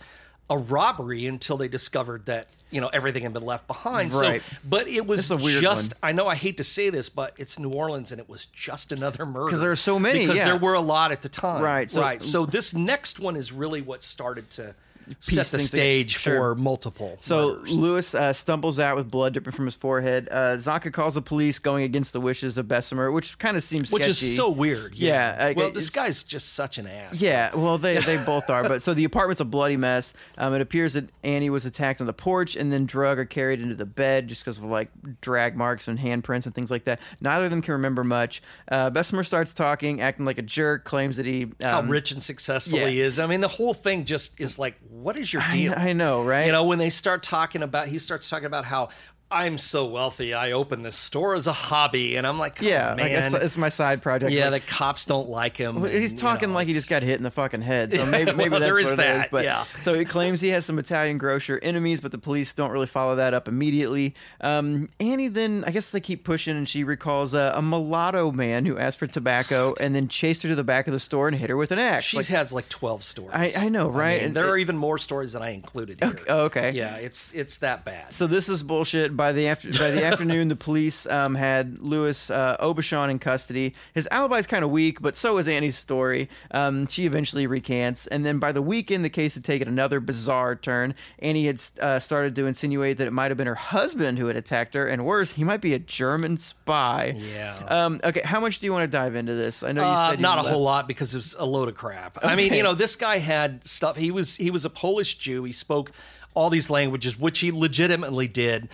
a 0.50 0.58
robbery 0.58 1.28
until 1.28 1.58
they 1.58 1.68
discovered 1.68 2.26
that 2.26 2.48
you 2.72 2.82
know 2.82 2.88
everything 2.88 3.24
had 3.24 3.34
been 3.34 3.46
left 3.46 3.68
behind. 3.68 4.14
Right. 4.14 4.42
So, 4.42 4.58
but 4.68 4.88
it 4.88 5.06
was 5.06 5.30
a 5.32 5.38
weird 5.38 5.62
just. 5.62 5.94
one. 6.02 6.10
I 6.10 6.14
know 6.14 6.28
I 6.28 6.36
hate 6.36 6.58
to 6.58 6.64
say 6.64 6.90
this, 6.90 7.10
but 7.10 7.34
it's 7.38 7.60
New 7.60 7.72
Orleans, 7.72 8.12
and 8.12 8.20
it 8.20 8.30
was 8.30 8.46
just 8.48 8.92
another 8.92 9.26
murder 9.26 9.46
because 9.46 9.62
there 9.62 9.72
are 9.72 9.76
so 9.76 10.00
many, 10.00 10.20
Because 10.22 10.38
yeah. 10.38 10.46
there 10.46 10.58
were 10.58 10.74
a 10.74 10.82
lot 10.82 11.12
at 11.12 11.22
the 11.22 11.30
time. 11.30 11.62
Right, 11.62 11.90
so- 11.90 12.02
right. 12.02 12.22
So 12.22 12.46
this 12.46 12.74
next 12.74 13.20
one 13.20 13.36
is 13.36 13.52
really 13.52 13.82
what 13.82 14.04
started 14.04 14.50
to 14.52 14.74
set 15.20 15.48
the 15.48 15.58
things 15.58 15.70
together. 15.70 15.84
stage 15.84 16.12
Sure. 16.18 16.38
for 16.38 16.56
multiple. 16.56 17.18
So 17.22 17.56
murders. 17.56 17.72
Lewis 17.72 18.16
uh, 18.16 18.34
stumbles 18.34 18.80
out 18.80 18.96
with 18.96 19.10
blood 19.12 19.34
dripping 19.34 19.54
from 19.54 19.66
his 19.66 19.76
forehead. 19.76 20.28
Uh, 20.32 20.58
Zanca 20.58 20.92
calls 20.94 21.16
the 21.16 21.22
police, 21.22 21.60
going 21.60 21.84
against 21.84 22.14
the 22.14 22.22
wishes 22.22 22.58
of 22.58 22.68
Besumer, 22.68 23.12
which 23.14 23.38
kind 23.40 23.58
of 23.58 23.64
seems 23.64 23.92
which 23.92 24.04
sketchy. 24.04 24.26
is 24.28 24.36
so 24.36 24.50
weird. 24.50 24.96
Yeah, 24.96 25.38
I- 25.40 25.54
well, 25.54 25.72
this 25.72 25.90
guy's 25.90 26.24
just 26.24 26.54
such 26.54 26.78
an 26.78 26.88
ass. 26.88 27.22
Yeah, 27.22 27.56
well, 27.56 27.78
they, 27.78 27.98
they 28.00 28.18
both 28.26 28.50
are. 28.50 28.64
But 28.68 28.84
so 28.84 28.94
the 28.94 29.04
apartment's 29.04 29.42
a 29.42 29.46
bloody 29.46 29.78
mess. 29.78 30.14
Um, 30.38 30.54
it 30.54 30.62
appears 30.62 30.94
that 30.94 31.10
Annie 31.24 31.50
was 31.50 31.66
attacked 31.66 32.02
on 32.02 32.08
the 32.08 32.14
porch 32.14 32.56
and 32.56 32.72
then 32.72 32.86
drug 32.86 33.20
or 33.20 33.26
carried 33.26 33.62
into 33.62 33.76
the 33.76 33.86
bed 33.86 34.28
just 34.28 34.44
because 34.44 34.58
of 34.58 34.64
like 34.66 34.90
drag 35.22 35.56
marks 35.56 35.88
and 35.88 35.98
handprints 36.00 36.46
and 36.46 36.56
things 36.56 36.72
like 36.72 36.86
that. 36.86 37.00
Neither 37.20 37.46
of 37.46 37.52
them 37.52 37.62
can 37.62 37.74
remember 37.74 38.04
much. 38.04 38.42
Uh, 38.70 38.90
Besumer 38.92 39.26
starts 39.26 39.54
talking, 39.54 40.02
acting 40.02 40.26
like 40.26 40.38
a 40.38 40.42
jerk, 40.44 40.84
claims 40.84 41.18
that 41.18 41.26
he. 41.26 41.44
Um, 41.44 41.52
How 41.62 41.82
rich 41.82 42.12
and 42.12 42.22
successful 42.22 42.80
yeah. 42.80 42.88
he 42.88 43.02
is. 43.02 43.20
I 43.20 43.26
mean, 43.26 43.42
the 43.42 43.48
whole 43.48 43.74
thing 43.74 44.06
just 44.06 44.40
is 44.40 44.58
like, 44.60 44.80
what 44.92 45.16
is 45.16 45.32
your 45.32 45.42
deal? 45.50 45.74
I 45.76 45.94
know, 45.94 46.22
right? 46.22 46.46
You 46.46 46.52
know, 46.52 46.66
when 46.66 46.78
they 46.78 46.90
start 46.90 47.24
talking 47.24 47.64
about, 47.64 47.88
he 47.88 47.98
starts 47.98 48.30
talking 48.30 48.46
about 48.46 48.66
how 48.66 48.90
I'm 49.32 49.58
so 49.58 49.86
wealthy, 49.86 50.34
I 50.34 50.52
opened 50.52 50.84
this 50.86 50.96
store 50.98 51.36
as 51.36 51.48
a 51.48 51.54
hobby, 51.54 52.18
and 52.18 52.28
I'm 52.28 52.38
like, 52.38 52.56
Come 52.58 52.68
yeah, 52.68 52.92
on, 52.92 52.98
like 52.98 53.12
man. 53.12 53.34
it's, 53.34 53.44
it's 53.44 53.58
my 53.58 53.70
side 53.70 54.02
project. 54.02 54.32
yeah, 54.32 54.50
Like, 54.50 54.66
the 54.66 54.72
cops 54.72 55.06
don't 55.06 55.30
like 55.30 55.56
him. 55.58 55.82
Well, 55.82 55.90
He's 55.90 56.12
and, 56.12 56.20
you 56.20 56.28
talking 56.28 56.50
know, 56.50 56.56
like 56.56 56.68
he 56.68 56.74
just 56.74 56.90
got 56.90 57.02
hit 57.04 57.16
in 57.18 57.24
the 57.24 57.32
fucking 57.32 57.62
head. 57.62 57.94
So 57.94 58.06
maybe, 58.08 58.34
maybe 58.34 58.50
Well, 58.50 58.60
that's 58.60 58.72
there 58.72 58.80
is 58.80 58.90
what 58.96 59.00
it 59.06 59.16
is. 59.22 59.26
But 59.32 59.44
yeah. 59.46 59.66
so 59.84 59.94
he 59.94 60.04
claims 60.06 60.42
he 60.42 60.50
has 60.50 60.66
some 60.66 60.78
Italian 60.80 61.18
grocer 61.18 61.60
enemies, 61.64 62.02
but 62.02 62.12
the 62.12 62.18
police 62.18 62.52
don't 62.54 62.72
really 62.72 62.88
follow 62.88 63.16
that 63.16 63.34
up 63.34 63.48
immediately. 63.48 64.16
Um, 64.42 64.90
Annie 65.00 65.30
then, 65.30 65.64
I 65.66 65.72
guess 65.72 65.92
they 65.92 66.02
keep 66.02 66.24
pushing, 66.24 66.58
and 66.58 66.68
she 66.68 66.84
recalls 66.84 67.34
a, 67.34 67.54
a 67.56 67.62
mulatto 67.62 68.32
man 68.32 68.66
who 68.66 68.78
asked 68.78 69.00
for 69.00 69.08
tobacco 69.08 69.74
and 69.80 69.96
then 69.96 70.08
chased 70.10 70.44
her 70.44 70.50
to 70.50 70.56
the 70.56 70.64
back 70.64 70.88
of 70.88 70.94
the 70.94 71.00
store 71.00 71.28
and 71.28 71.38
hit 71.38 71.50
her 71.50 71.56
with 71.58 71.72
an 71.72 71.80
axe. 71.80 72.06
She 72.08 72.18
Like, 72.18 72.28
has 72.28 72.52
like 72.52 72.68
12 72.70 73.04
stories. 73.04 73.56
I- 73.56 73.66
I 73.66 73.70
know, 73.70 73.90
right? 73.90 74.18
mean, 74.18 74.26
And 74.28 74.36
there 74.36 74.46
it- 74.48 74.50
are 74.50 74.58
even 74.58 74.78
more 74.78 74.98
stories 74.98 75.34
than 75.34 75.42
I 75.42 75.52
included 75.52 76.00
here. 76.04 76.20
oh, 76.30 76.46
okay. 76.46 76.72
Yeah, 76.72 76.96
it's 76.96 77.34
it's 77.34 77.58
that 77.58 77.86
bad. 77.86 78.14
So 78.14 78.28
this 78.28 78.50
is 78.50 78.64
bullshit. 78.64 79.16
By 79.22 79.34
the 79.34 79.48
after, 79.50 79.70
by 79.78 79.92
the 79.92 80.04
afternoon, 80.12 80.48
the 80.48 80.56
police 80.56 81.06
um, 81.06 81.36
had 81.36 81.78
Louis 81.78 82.32
uh, 82.32 82.58
Aubuchon 82.60 83.12
in 83.12 83.20
custody. 83.20 83.76
His 83.94 84.08
alibi 84.10 84.38
is 84.40 84.48
kind 84.48 84.64
of 84.64 84.72
weak, 84.72 85.00
but 85.00 85.16
so 85.16 85.38
is 85.38 85.48
Annie's 85.48 85.78
story. 85.78 86.28
Um, 86.50 86.88
she 86.88 87.06
eventually 87.06 87.46
recants, 87.46 88.08
and 88.08 88.26
then 88.26 88.40
by 88.40 88.52
the 88.52 88.64
weekend, 88.64 89.06
the 89.06 89.12
case 89.12 89.36
had 89.36 89.44
taken 89.44 89.68
another 89.68 90.00
bizarre 90.00 90.56
turn. 90.56 90.96
Annie 91.20 91.46
had 91.46 91.62
uh, 91.80 92.00
started 92.00 92.34
to 92.36 92.48
insinuate 92.48 92.98
that 92.98 93.06
it 93.06 93.12
might 93.14 93.30
have 93.30 93.38
been 93.38 93.46
her 93.46 93.54
husband 93.54 94.18
who 94.18 94.26
had 94.26 94.36
attacked 94.38 94.74
her, 94.74 94.88
and 94.88 95.06
worse, 95.06 95.34
he 95.34 95.44
might 95.44 95.62
be 95.62 95.76
a 95.76 95.80
German 95.80 96.38
spy. 96.40 97.14
Yeah. 97.16 97.58
Um, 97.68 98.02
okay, 98.04 98.22
how 98.26 98.40
much 98.40 98.58
do 98.60 98.66
you 98.66 98.74
want 98.74 98.86
to 98.86 98.98
dive 98.98 99.14
into 99.14 99.36
this? 99.36 99.62
I 99.62 99.72
know 99.72 99.84
you 99.84 99.88
Uh, 99.88 100.10
said 100.10 100.18
you 100.20 100.24
not 100.24 100.40
a 100.40 100.42
left- 100.42 100.52
whole 100.54 100.64
lot 100.64 100.88
because 100.88 101.14
it 101.14 101.18
was 101.20 101.36
a 101.38 101.46
load 101.46 101.68
of 101.70 101.76
crap. 101.76 102.18
I 102.24 102.36
mean, 102.36 102.54
you 102.56 102.64
know, 102.64 102.74
this 102.74 102.96
guy 102.96 103.20
had 103.20 103.64
stuff. 103.68 103.98
He 103.98 104.10
was 104.10 104.36
he 104.36 104.50
was 104.50 104.66
a 104.66 104.70
Polish 104.72 105.20
Jew. 105.20 105.44
He 105.44 105.52
spoke 105.52 105.92
all 106.34 106.50
these 106.50 106.70
languages, 106.70 107.20
which 107.20 107.40
he 107.40 107.52
legitimately 107.52 108.28
did. 108.28 108.70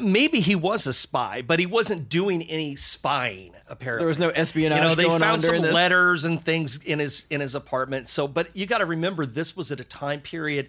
Maybe 0.00 0.40
he 0.40 0.54
was 0.54 0.86
a 0.86 0.92
spy, 0.92 1.42
but 1.42 1.58
he 1.58 1.66
wasn't 1.66 2.08
doing 2.08 2.42
any 2.42 2.76
spying. 2.76 3.52
Apparently, 3.68 4.02
There 4.02 4.08
was 4.08 4.18
no 4.18 4.30
espionage 4.30 4.78
You 4.78 4.84
know, 4.84 4.94
they 4.94 5.18
found 5.18 5.42
some 5.42 5.62
this? 5.62 5.72
letters 5.72 6.24
and 6.24 6.42
things 6.42 6.82
in 6.84 6.98
his 6.98 7.26
in 7.30 7.40
his 7.40 7.54
apartment. 7.54 8.08
So, 8.08 8.28
but 8.28 8.54
you 8.56 8.66
got 8.66 8.78
to 8.78 8.86
remember, 8.86 9.26
this 9.26 9.56
was 9.56 9.72
at 9.72 9.80
a 9.80 9.84
time 9.84 10.20
period 10.20 10.68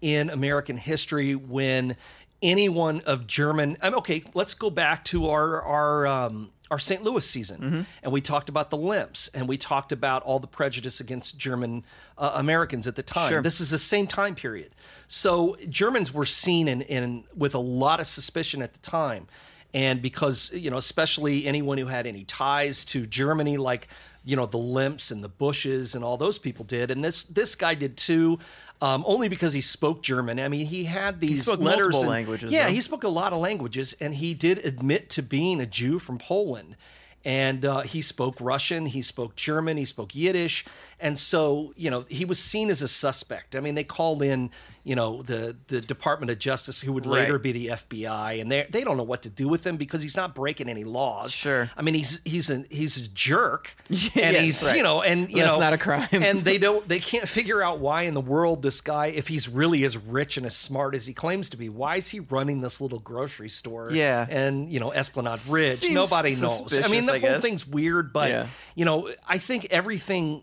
in 0.00 0.30
American 0.30 0.76
history 0.76 1.34
when 1.34 1.96
anyone 2.42 3.02
of 3.06 3.26
German. 3.26 3.76
I'm 3.82 3.94
okay. 3.96 4.22
Let's 4.34 4.54
go 4.54 4.70
back 4.70 5.04
to 5.06 5.28
our 5.28 5.62
our. 5.62 6.06
Um, 6.06 6.50
our 6.72 6.78
St. 6.78 7.02
Louis 7.02 7.26
season, 7.28 7.60
Mm-hmm. 7.60 7.80
and 8.04 8.12
we 8.12 8.20
talked 8.20 8.48
about 8.48 8.70
the 8.70 8.76
Lemps, 8.76 9.28
and 9.34 9.48
we 9.48 9.56
talked 9.56 9.90
about 9.90 10.22
all 10.22 10.38
the 10.38 10.46
prejudice 10.46 11.00
against 11.00 11.36
German 11.36 11.82
uh, 12.16 12.30
Americans 12.36 12.86
at 12.86 12.94
the 12.94 13.02
time. 13.02 13.28
Sure. 13.28 13.42
This 13.42 13.60
is 13.60 13.70
the 13.70 13.78
same 13.78 14.06
time 14.06 14.36
period, 14.36 14.70
so 15.08 15.56
Germans 15.68 16.14
were 16.14 16.24
seen 16.24 16.68
in, 16.68 16.82
in 16.82 17.24
with 17.36 17.56
a 17.56 17.58
lot 17.58 17.98
of 17.98 18.06
suspicion 18.06 18.62
at 18.62 18.72
the 18.72 18.78
time, 18.78 19.26
and 19.74 20.00
because 20.00 20.52
you 20.52 20.70
know, 20.70 20.76
especially 20.76 21.44
anyone 21.44 21.76
who 21.76 21.86
had 21.86 22.06
any 22.06 22.22
ties 22.22 22.84
to 22.84 23.04
Germany, 23.04 23.56
like 23.56 23.88
you 24.24 24.36
know 24.36 24.46
the 24.46 24.58
Lemps 24.58 25.10
and 25.10 25.22
the 25.24 25.28
Busches 25.28 25.94
and 25.94 26.04
all 26.04 26.16
those 26.16 26.38
people 26.38 26.64
did, 26.64 26.90
and 26.90 27.02
this 27.04 27.24
this 27.24 27.54
guy 27.54 27.74
did 27.74 27.96
too. 27.96 28.38
Um, 28.82 29.04
only 29.06 29.28
because 29.28 29.52
he 29.52 29.60
spoke 29.60 30.02
German. 30.02 30.40
I 30.40 30.48
mean, 30.48 30.64
he 30.64 30.84
had 30.84 31.20
these 31.20 31.44
spoke 31.44 31.60
letters. 31.60 31.88
multiple 31.88 32.00
and- 32.00 32.08
languages, 32.10 32.50
Yeah, 32.50 32.66
though. 32.66 32.72
he 32.72 32.80
spoke 32.80 33.04
a 33.04 33.08
lot 33.08 33.34
of 33.34 33.38
languages, 33.40 33.94
and 34.00 34.14
he 34.14 34.32
did 34.32 34.56
admit 34.64 35.10
to 35.10 35.22
being 35.22 35.60
a 35.60 35.66
Jew 35.66 35.98
from 35.98 36.16
Poland. 36.16 36.76
And 37.22 37.66
uh, 37.66 37.80
he 37.80 38.00
spoke 38.00 38.36
Russian, 38.40 38.86
he 38.86 39.02
spoke 39.02 39.36
German, 39.36 39.76
he 39.76 39.84
spoke 39.84 40.14
Yiddish, 40.14 40.64
and 40.98 41.18
so 41.18 41.74
you 41.76 41.90
know 41.90 42.06
he 42.08 42.24
was 42.24 42.38
seen 42.38 42.70
as 42.70 42.80
a 42.80 42.88
suspect. 42.88 43.54
I 43.54 43.60
mean, 43.60 43.74
they 43.74 43.84
called 43.84 44.22
in 44.22 44.50
you 44.82 44.94
know 44.96 45.22
the 45.22 45.56
the 45.68 45.80
Department 45.80 46.30
of 46.30 46.38
Justice, 46.38 46.80
who 46.80 46.92
would 46.94 47.04
later 47.06 47.34
Right. 47.34 47.42
be 47.42 47.52
the 47.52 47.66
FBI, 47.68 48.40
and 48.40 48.50
they 48.50 48.66
they 48.70 48.82
don't 48.82 48.96
know 48.96 49.02
what 49.02 49.22
to 49.22 49.28
do 49.30 49.46
with 49.46 49.66
him 49.66 49.76
because 49.76 50.00
he's 50.02 50.16
not 50.16 50.34
breaking 50.34 50.68
any 50.70 50.84
laws. 50.84 51.32
Sure. 51.32 51.70
I 51.76 51.82
mean 51.82 51.94
he's 51.94 52.20
he's 52.24 52.48
a 52.50 52.64
he's 52.70 52.96
a 52.96 53.08
jerk, 53.08 53.74
and 53.90 53.98
yes, 54.14 54.40
he's 54.40 54.62
right. 54.66 54.76
you 54.76 54.82
know 54.82 55.02
and 55.02 55.28
you 55.30 55.36
That's 55.36 55.48
know 55.52 55.60
not 55.60 55.72
a 55.74 55.78
crime. 55.78 56.08
and 56.12 56.40
they 56.42 56.56
don't 56.66 56.88
they 56.88 56.98
can't 56.98 57.28
figure 57.28 57.62
out 57.62 57.78
why 57.80 58.02
in 58.02 58.14
the 58.14 58.20
world 58.22 58.62
this 58.62 58.80
guy 58.80 59.06
if 59.08 59.28
he's 59.28 59.48
really 59.48 59.84
as 59.84 59.96
rich 59.98 60.36
and 60.38 60.46
as 60.46 60.56
smart 60.56 60.94
as 60.94 61.04
he 61.06 61.12
claims 61.12 61.50
to 61.50 61.56
be 61.58 61.68
why 61.68 61.96
is 61.96 62.08
he 62.08 62.20
running 62.20 62.60
this 62.62 62.80
little 62.80 62.98
grocery 63.00 63.48
store 63.50 63.90
Yeah. 63.92 64.26
and 64.28 64.72
you 64.72 64.80
know 64.80 64.92
esplanade 64.92 65.40
ridge 65.50 65.78
Seems 65.78 65.94
nobody 65.94 66.34
knows 66.36 66.78
i 66.82 66.88
mean 66.88 67.04
the 67.06 67.12
I 67.12 67.18
whole 67.18 67.30
guess. 67.32 67.42
thing's 67.42 67.66
weird 67.66 68.12
but 68.12 68.30
Yeah. 68.30 68.46
you 68.74 68.84
know 68.84 69.10
i 69.28 69.38
think 69.38 69.66
everything 69.70 70.42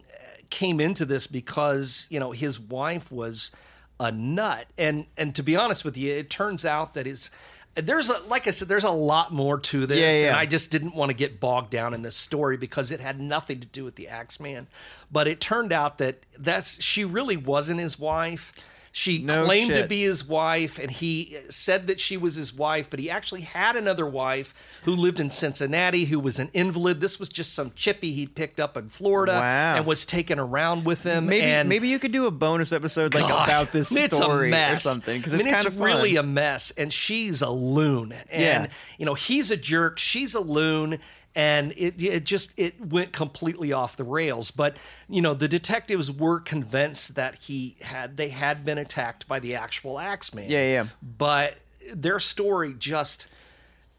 came 0.49 0.79
into 0.79 1.05
this 1.05 1.27
because 1.27 2.07
you 2.09 2.19
know 2.19 2.31
his 2.31 2.59
wife 2.59 3.11
was 3.11 3.51
a 3.99 4.11
nut 4.11 4.67
and 4.77 5.05
and 5.17 5.33
to 5.35 5.43
be 5.43 5.55
honest 5.55 5.83
with 5.83 5.97
you 5.97 6.13
it 6.13 6.29
turns 6.29 6.65
out 6.65 6.93
that 6.93 7.07
it's 7.07 7.31
there's 7.75 8.09
a 8.09 8.17
like 8.27 8.47
I 8.47 8.49
said, 8.51 8.67
there's 8.67 8.83
a 8.85 8.91
lot 8.91 9.31
more 9.31 9.59
to 9.59 9.85
this, 9.85 9.99
Yeah, 9.99 10.21
yeah. 10.21 10.27
and 10.29 10.35
I 10.37 10.47
just 10.47 10.71
didn't 10.71 10.95
want 10.95 11.11
to 11.11 11.15
get 11.15 11.39
bogged 11.39 11.69
down 11.69 11.93
in 11.93 12.01
this 12.01 12.15
story 12.15 12.57
because 12.57 12.91
it 12.91 12.99
had 12.99 13.19
nothing 13.19 13.59
to 13.59 13.67
do 13.67 13.83
with 13.83 13.95
the 13.95 14.07
Axeman. 14.07 14.65
But 15.11 15.27
it 15.27 15.39
turned 15.39 15.71
out 15.71 15.99
that 15.99 16.23
that's 16.39 16.81
she 16.83 17.05
really 17.05 17.37
wasn't 17.37 17.79
his 17.79 17.99
wife. 17.99 18.51
She 18.97 19.19
No 19.19 19.45
claimed 19.45 19.75
to 19.75 19.85
be 19.85 20.01
his 20.01 20.27
wife, 20.27 20.79
and 20.79 20.89
he 20.89 21.37
said 21.49 21.85
that 21.85 21.99
she 21.99 22.17
was 22.17 22.33
his 22.33 22.51
wife, 22.51 22.89
but 22.89 22.99
he 22.99 23.11
actually 23.11 23.41
had 23.41 23.75
another 23.75 24.07
wife 24.07 24.55
who 24.85 24.95
lived 24.95 25.19
in 25.19 25.29
Cincinnati 25.29 26.05
who 26.05 26.19
was 26.19 26.39
an 26.39 26.49
invalid. 26.51 26.99
This 26.99 27.19
was 27.19 27.29
just 27.29 27.53
some 27.53 27.71
chippy 27.75 28.11
he'd 28.13 28.33
picked 28.33 28.59
up 28.59 28.75
in 28.75 28.89
Florida 28.89 29.33
Wow. 29.33 29.75
and 29.75 29.85
was 29.85 30.03
taken 30.03 30.39
around 30.39 30.83
with 30.83 31.03
him. 31.03 31.27
Maybe 31.27 31.43
and 31.43 31.69
maybe 31.69 31.87
you 31.89 31.99
could 31.99 32.11
do 32.11 32.25
a 32.25 32.31
bonus 32.31 32.71
episode 32.71 33.13
like 33.13 33.27
God, 33.27 33.47
about 33.47 33.71
this 33.71 33.91
it's 33.95 34.17
story 34.17 34.47
a 34.47 34.51
mess. 34.51 34.83
or 34.83 34.89
something 34.89 35.17
because 35.19 35.33
I 35.33 35.35
it's 35.35 35.45
mean, 35.45 35.53
kind 35.53 35.67
of 35.67 35.73
fun. 35.75 35.83
really 35.83 36.15
a 36.15 36.23
mess, 36.23 36.71
and 36.71 36.91
she's 36.91 37.43
a 37.43 37.51
loon. 37.51 38.13
And 38.31 38.63
Yeah. 38.65 38.67
you 38.97 39.05
know, 39.05 39.13
he's 39.13 39.51
a 39.51 39.57
jerk. 39.57 39.99
She's 39.99 40.33
a 40.33 40.41
loon. 40.41 40.97
And 41.37 41.71
it, 41.77 42.01
it 42.01 42.25
just 42.25 42.57
it 42.57 42.83
went 42.83 43.11
completely 43.11 43.71
off 43.71 43.95
the 43.95 44.03
rails. 44.03 44.49
But 44.49 44.75
you 45.07 45.21
know, 45.21 45.35
the 45.35 45.47
detectives 45.47 46.11
were 46.11 46.39
convinced 46.39 47.13
that 47.13 47.35
he 47.35 47.77
had 47.81 48.17
they 48.17 48.29
had 48.29 48.65
been 48.65 48.79
attacked 48.79 49.27
by 49.27 49.37
the 49.39 49.53
actual 49.53 49.99
Axeman. 49.99 50.49
Yeah, 50.49 50.67
yeah. 50.67 50.85
But 51.17 51.57
their 51.93 52.17
story 52.19 52.73
just 52.73 53.27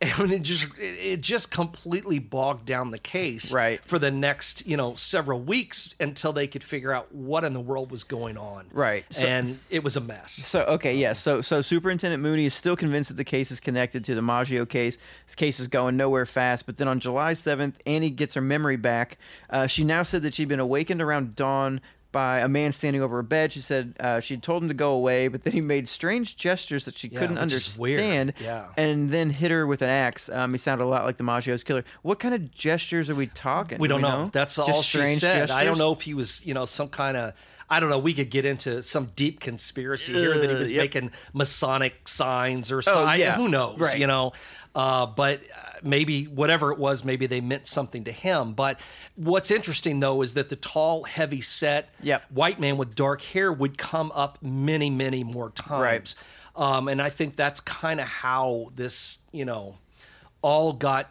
Mean, 0.01 0.30
it 0.30 0.42
just 0.42 0.68
it 0.78 1.20
just 1.20 1.51
completely 1.51 2.20
bogged 2.20 2.64
down 2.66 2.92
the 2.92 2.99
case 3.01 3.53
Right. 3.53 3.84
for 3.84 3.99
the 3.99 4.12
next 4.12 4.64
you 4.64 4.76
know 4.76 4.94
several 4.94 5.40
weeks 5.40 5.92
until 5.99 6.32
they 6.32 6.46
could 6.46 6.62
figure 6.62 6.92
out 6.92 7.12
what 7.12 7.42
in 7.42 7.53
the 7.53 7.61
world 7.61 7.90
was 7.90 8.05
going 8.05 8.36
on 8.38 8.66
Right. 8.72 9.05
So- 9.11 9.26
and 9.26 9.59
it 9.70 9.82
was 9.82 9.96
a 9.96 10.01
mess 10.01 10.30
So 10.30 10.62
okay, 10.66 10.94
yes. 10.96 11.18
So 11.18 11.40
so 11.42 11.62
Superintendent 11.62 12.22
Mooney 12.22 12.44
is 12.46 12.55
still 12.55 12.76
convinced 12.76 13.09
that 13.09 13.16
the 13.16 13.24
case 13.24 13.51
is 13.51 13.59
connected 13.59 14.05
to 14.05 14.14
the 14.14 14.22
Maggio 14.22 14.64
case. 14.66 14.99
This 15.26 15.34
case 15.34 15.59
is 15.59 15.66
going 15.66 15.96
nowhere 15.96 16.26
fast. 16.26 16.66
But 16.66 16.76
then 16.76 16.86
on 16.86 17.01
July 17.01 17.34
seventh, 17.34 17.80
Annie 17.84 18.11
gets 18.11 18.34
her 18.34 18.40
memory 18.40 18.76
back. 18.76 19.18
Uh, 19.51 19.66
she 19.66 19.82
now 19.82 20.05
said 20.05 20.22
that 20.22 20.32
she'd 20.34 20.46
been 20.49 20.61
awakened 20.61 21.03
around 21.03 21.34
dawn 21.34 21.80
by 22.11 22.40
a 22.40 22.48
man 22.48 22.72
standing 22.72 23.02
over 23.02 23.16
her 23.16 23.22
bed. 23.22 23.52
She 23.52 23.61
said 23.61 23.94
uh, 24.00 24.20
she'd 24.20 24.42
told 24.42 24.62
him 24.62 24.68
to 24.68 24.74
go 24.74 24.92
away, 24.92 25.28
but 25.28 25.42
then 25.42 25.52
he 25.52 25.61
made 25.61 25.86
strange 25.86 26.36
gestures 26.36 26.84
that 26.86 26.96
she 26.96 27.09
Yeah, 27.09 27.18
couldn't 27.20 27.38
understand. 27.38 28.32
Yeah. 28.40 28.68
And 28.76 29.11
then 29.11 29.30
hit 29.30 29.50
her 29.50 29.66
with 29.66 29.82
an 29.82 29.90
axe. 29.90 30.28
Um, 30.28 30.52
he 30.52 30.59
sounded 30.59 30.84
a 30.84 30.86
lot 30.86 31.04
like 31.04 31.16
the 31.18 31.24
Maggio's 31.24 31.62
killer. 31.62 31.84
What 32.02 32.18
kind 32.18 32.34
of 32.34 32.50
gestures 32.50 33.11
are 33.11 33.14
we 33.14 33.26
talking? 33.26 33.78
we 33.78 33.88
Do 33.88 33.94
don't 33.94 34.02
know. 34.02 34.30
That's 34.32 34.56
Just 34.56 34.68
all 34.70 34.82
she 34.82 34.98
strange 34.98 35.18
said. 35.20 35.50
I 35.50 35.64
don't 35.64 35.78
know 35.78 35.92
if 35.92 36.00
he 36.00 36.14
was, 36.14 36.44
you 36.46 36.54
know, 36.54 36.64
some 36.64 36.88
kind 36.88 37.16
of. 37.16 37.34
I 37.70 37.80
don't 37.80 37.90
know. 37.90 37.98
We 37.98 38.14
could 38.14 38.30
get 38.30 38.46
into 38.46 38.82
some 38.82 39.11
deep 39.14 39.40
conspiracy 39.40 40.14
here 40.14 40.38
that 40.38 40.48
he 40.48 40.56
Uh, 40.56 40.59
was 40.59 40.72
yep. 40.72 40.84
making 40.84 41.11
Masonic 41.34 42.09
signs 42.09 42.72
or 42.72 42.80
something. 42.80 43.06
Oh, 43.06 43.12
yeah. 43.12 43.34
Who 43.36 43.48
knows? 43.50 43.78
Right. 43.78 43.98
You 43.98 44.06
know. 44.06 44.32
Uh, 44.79 45.07
but 45.07 45.41
uh, 45.41 45.72
maybe 45.83 46.26
whatever 46.26 46.70
it 46.70 46.79
was, 46.79 47.05
maybe 47.05 47.26
they 47.26 47.41
meant 47.41 47.66
something 47.66 48.05
to 48.05 48.12
him. 48.12 48.53
But 48.53 48.79
what's 49.16 49.51
interesting 49.51 49.99
though 49.99 50.22
is 50.22 50.35
that 50.35 50.51
the 50.51 50.57
tall, 50.57 51.03
heavy 51.03 51.41
set 51.41 51.91
Yep. 52.03 52.22
white 52.31 52.61
man 52.61 52.76
with 52.76 52.95
dark 52.95 53.20
hair 53.22 53.53
would 53.53 53.76
come 53.76 54.12
up 54.14 54.39
many, 54.41 54.89
many 54.89 55.24
more 55.24 55.51
times. 55.51 56.14
Um, 56.55 56.87
and 56.87 57.03
I 57.03 57.11
think 57.11 57.35
that's 57.35 57.61
kind 57.61 57.99
of 57.99 58.07
how 58.07 58.68
this, 58.76 59.18
you 59.33 59.45
know, 59.45 59.79
all 60.43 60.72
got 60.72 61.11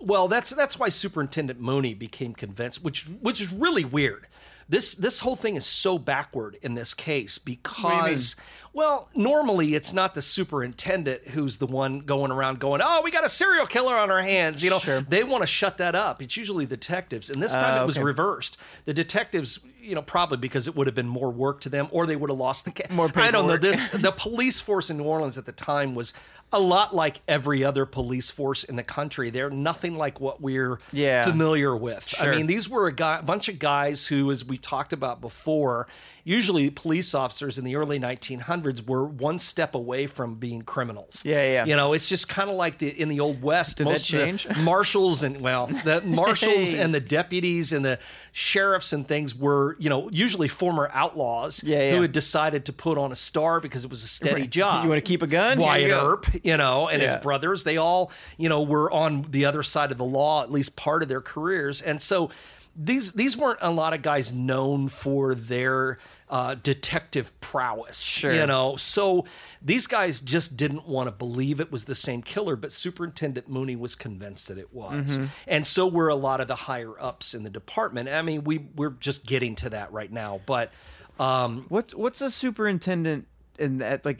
well, 0.00 0.28
that's 0.28 0.50
that's 0.50 0.78
why 0.78 0.88
Superintendent 0.90 1.58
Mooney 1.58 1.94
became 1.94 2.32
convinced, 2.34 2.84
which 2.84 3.06
which 3.22 3.40
is 3.40 3.52
really 3.52 3.84
weird. 3.84 4.26
This 4.68 4.94
this 4.94 5.20
whole 5.20 5.36
thing 5.36 5.56
is 5.56 5.66
so 5.66 5.98
backward 5.98 6.58
in 6.62 6.74
this 6.74 6.94
case 6.94 7.38
because 7.38 8.36
well, 8.74 9.08
normally 9.14 9.74
it's 9.74 9.92
not 9.92 10.14
the 10.14 10.20
superintendent 10.22 11.28
who's 11.28 11.58
the 11.58 11.66
one 11.66 12.00
going 12.00 12.30
around 12.30 12.58
going, 12.58 12.80
"Oh, 12.84 13.00
we 13.02 13.10
got 13.10 13.24
a 13.24 13.28
serial 13.28 13.66
killer 13.66 13.94
on 13.94 14.10
our 14.10 14.20
hands." 14.20 14.62
You 14.62 14.70
know, 14.70 14.80
they 15.08 15.24
want 15.24 15.42
to 15.42 15.46
shut 15.46 15.78
that 15.78 15.94
up. 15.94 16.20
It's 16.20 16.36
usually 16.36 16.66
detectives, 16.66 17.30
and 17.30 17.42
this 17.42 17.54
time 17.54 17.78
Uh, 17.78 17.82
it 17.82 17.86
was 17.86 17.96
okay. 17.96 18.04
reversed. 18.04 18.56
The 18.84 18.92
detectives, 18.94 19.60
you 19.80 19.94
know, 19.94 20.02
probably 20.02 20.38
because 20.38 20.66
it 20.68 20.74
would 20.76 20.86
have 20.86 20.94
been 20.94 21.08
more 21.08 21.30
work 21.30 21.60
to 21.62 21.68
them, 21.68 21.88
or 21.92 22.06
they 22.06 22.16
would 22.16 22.30
have 22.30 22.38
lost 22.38 22.64
the 22.64 22.72
case. 22.72 22.90
More 22.90 23.10
I 23.14 23.30
don't 23.30 23.46
know. 23.46 23.56
This 23.56 23.88
the 23.90 24.12
police 24.12 24.60
force 24.60 24.90
in 24.90 24.96
New 24.98 25.04
Orleans 25.04 25.38
at 25.38 25.46
the 25.46 25.52
time 25.52 25.94
was 25.94 26.12
a 26.52 26.58
lot 26.60 26.94
like 26.94 27.20
every 27.26 27.64
other 27.64 27.86
police 27.86 28.30
force 28.30 28.64
in 28.64 28.76
the 28.76 28.82
country. 28.82 29.30
They're 29.30 29.50
nothing 29.50 29.96
like 29.96 30.20
what 30.20 30.40
we're 30.40 30.78
Yeah. 30.92 31.24
familiar 31.24 31.74
with. 31.76 32.06
Sure. 32.08 32.32
I 32.32 32.36
mean, 32.36 32.46
these 32.46 32.68
were 32.68 32.86
a 32.86 32.92
guy, 32.92 33.20
bunch 33.22 33.48
of 33.48 33.58
guys 33.58 34.06
who, 34.06 34.30
as 34.30 34.44
we 34.44 34.58
talked 34.58 34.92
about 34.92 35.20
before, 35.20 35.88
usually 36.24 36.70
police 36.70 37.14
officers 37.14 37.58
in 37.58 37.64
the 37.64 37.76
early 37.76 37.98
1900s 37.98 38.86
were 38.86 39.04
one 39.04 39.38
step 39.38 39.74
away 39.74 40.06
from 40.06 40.34
being 40.36 40.62
criminals. 40.62 41.22
Yeah, 41.24 41.42
yeah. 41.42 41.64
You 41.66 41.76
know, 41.76 41.92
it's 41.92 42.08
just 42.08 42.28
kind 42.28 42.48
of 42.48 42.56
like 42.56 42.78
the 42.78 42.88
in 42.88 43.08
the 43.10 43.20
old 43.20 43.42
west. 43.42 43.76
Did 43.78 43.86
that 43.86 43.90
most 43.90 44.10
of 44.12 44.18
the 44.18 44.24
change? 44.26 44.48
marshals 44.58 45.22
and 45.22 45.40
well, 45.40 45.66
the 45.66 46.00
marshals 46.04 46.72
Hey. 46.72 46.80
and 46.80 46.94
the 46.94 47.00
deputies 47.00 47.72
and 47.72 47.84
the 47.84 47.98
sheriffs 48.32 48.92
and 48.92 49.06
things 49.06 49.34
were, 49.34 49.76
you 49.78 49.90
know, 49.90 50.08
usually 50.10 50.48
former 50.48 50.90
outlaws 50.92 51.62
Yeah, 51.62 51.78
yeah. 51.90 51.96
who 51.96 52.02
had 52.02 52.12
decided 52.12 52.64
to 52.66 52.72
put 52.72 52.98
on 52.98 53.12
a 53.12 53.16
star 53.16 53.60
because 53.60 53.84
it 53.84 53.90
was 53.90 54.02
a 54.02 54.08
steady 54.08 54.46
job. 54.46 54.82
You 54.84 54.90
want 54.90 55.04
to 55.04 55.08
keep 55.08 55.22
a 55.22 55.26
gun? 55.26 55.58
Here 55.58 55.88
you 55.88 55.92
Wyatt. 55.94 56.04
Earp, 56.04 56.26
you 56.42 56.56
know, 56.56 56.88
and 56.88 57.02
his 57.02 57.14
brothers, 57.16 57.64
they 57.64 57.76
all, 57.76 58.10
you 58.38 58.48
know, 58.48 58.62
were 58.62 58.90
on 58.90 59.22
the 59.30 59.44
other 59.44 59.62
side 59.62 59.92
of 59.92 59.98
the 59.98 60.04
law 60.04 60.42
at 60.42 60.50
least 60.50 60.74
part 60.76 61.02
of 61.02 61.08
their 61.08 61.20
careers. 61.20 61.82
And 61.82 62.00
so 62.00 62.30
these 62.76 63.12
these 63.12 63.36
weren't 63.36 63.60
a 63.62 63.70
lot 63.70 63.94
of 63.94 64.02
guys 64.02 64.32
known 64.32 64.88
for 64.88 65.34
their 65.34 65.98
uh, 66.28 66.56
detective 66.62 67.38
prowess, 67.40 68.00
Sure. 68.00 68.32
you 68.34 68.46
know. 68.46 68.76
So 68.76 69.26
these 69.62 69.86
guys 69.86 70.20
just 70.20 70.56
didn't 70.56 70.88
want 70.88 71.06
to 71.06 71.12
believe 71.12 71.60
it 71.60 71.70
was 71.70 71.84
the 71.84 71.94
same 71.94 72.22
killer, 72.22 72.56
but 72.56 72.72
Superintendent 72.72 73.48
Mooney 73.48 73.76
was 73.76 73.94
convinced 73.94 74.48
that 74.48 74.58
it 74.58 74.72
was, 74.74 75.18
Mm-hmm. 75.18 75.26
and 75.46 75.66
so 75.66 75.86
were 75.86 76.08
a 76.08 76.14
lot 76.16 76.40
of 76.40 76.48
the 76.48 76.54
higher 76.56 77.00
ups 77.00 77.34
in 77.34 77.44
the 77.44 77.50
department. 77.50 78.08
I 78.08 78.22
mean, 78.22 78.42
we 78.44 78.58
we're 78.74 78.90
just 78.90 79.24
getting 79.26 79.54
to 79.56 79.70
that 79.70 79.92
right 79.92 80.10
now, 80.10 80.40
but 80.46 80.72
um, 81.20 81.66
What 81.68 81.94
what's 81.94 82.20
a 82.22 82.30
superintendent 82.30 83.28
in 83.58 83.78
that 83.78 84.04
like 84.04 84.18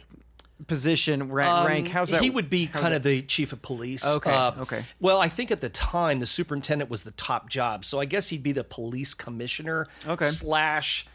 position 0.66 1.30
rank? 1.32 1.68
rank? 1.68 1.88
How's 1.88 2.10
that? 2.10 2.18
Um, 2.18 2.22
He 2.24 2.30
would 2.30 2.48
be 2.48 2.66
kind 2.66 2.86
that- 2.86 2.92
of 2.94 3.02
the 3.02 3.22
chief 3.22 3.52
of 3.52 3.60
police. 3.62 4.06
Okay, 4.06 4.30
Uh, 4.32 4.52
okay. 4.62 4.84
Well, 5.00 5.20
I 5.20 5.28
think 5.28 5.50
at 5.50 5.60
the 5.60 5.68
time 5.68 6.20
the 6.20 6.26
superintendent 6.26 6.90
was 6.90 7.02
the 7.02 7.10
top 7.12 7.50
job, 7.50 7.84
so 7.84 8.00
I 8.00 8.04
guess 8.04 8.28
he'd 8.28 8.42
be 8.42 8.52
the 8.52 8.64
police 8.64 9.14
commissioner. 9.14 9.88
Okay. 10.06 10.26
Slash 10.26 11.06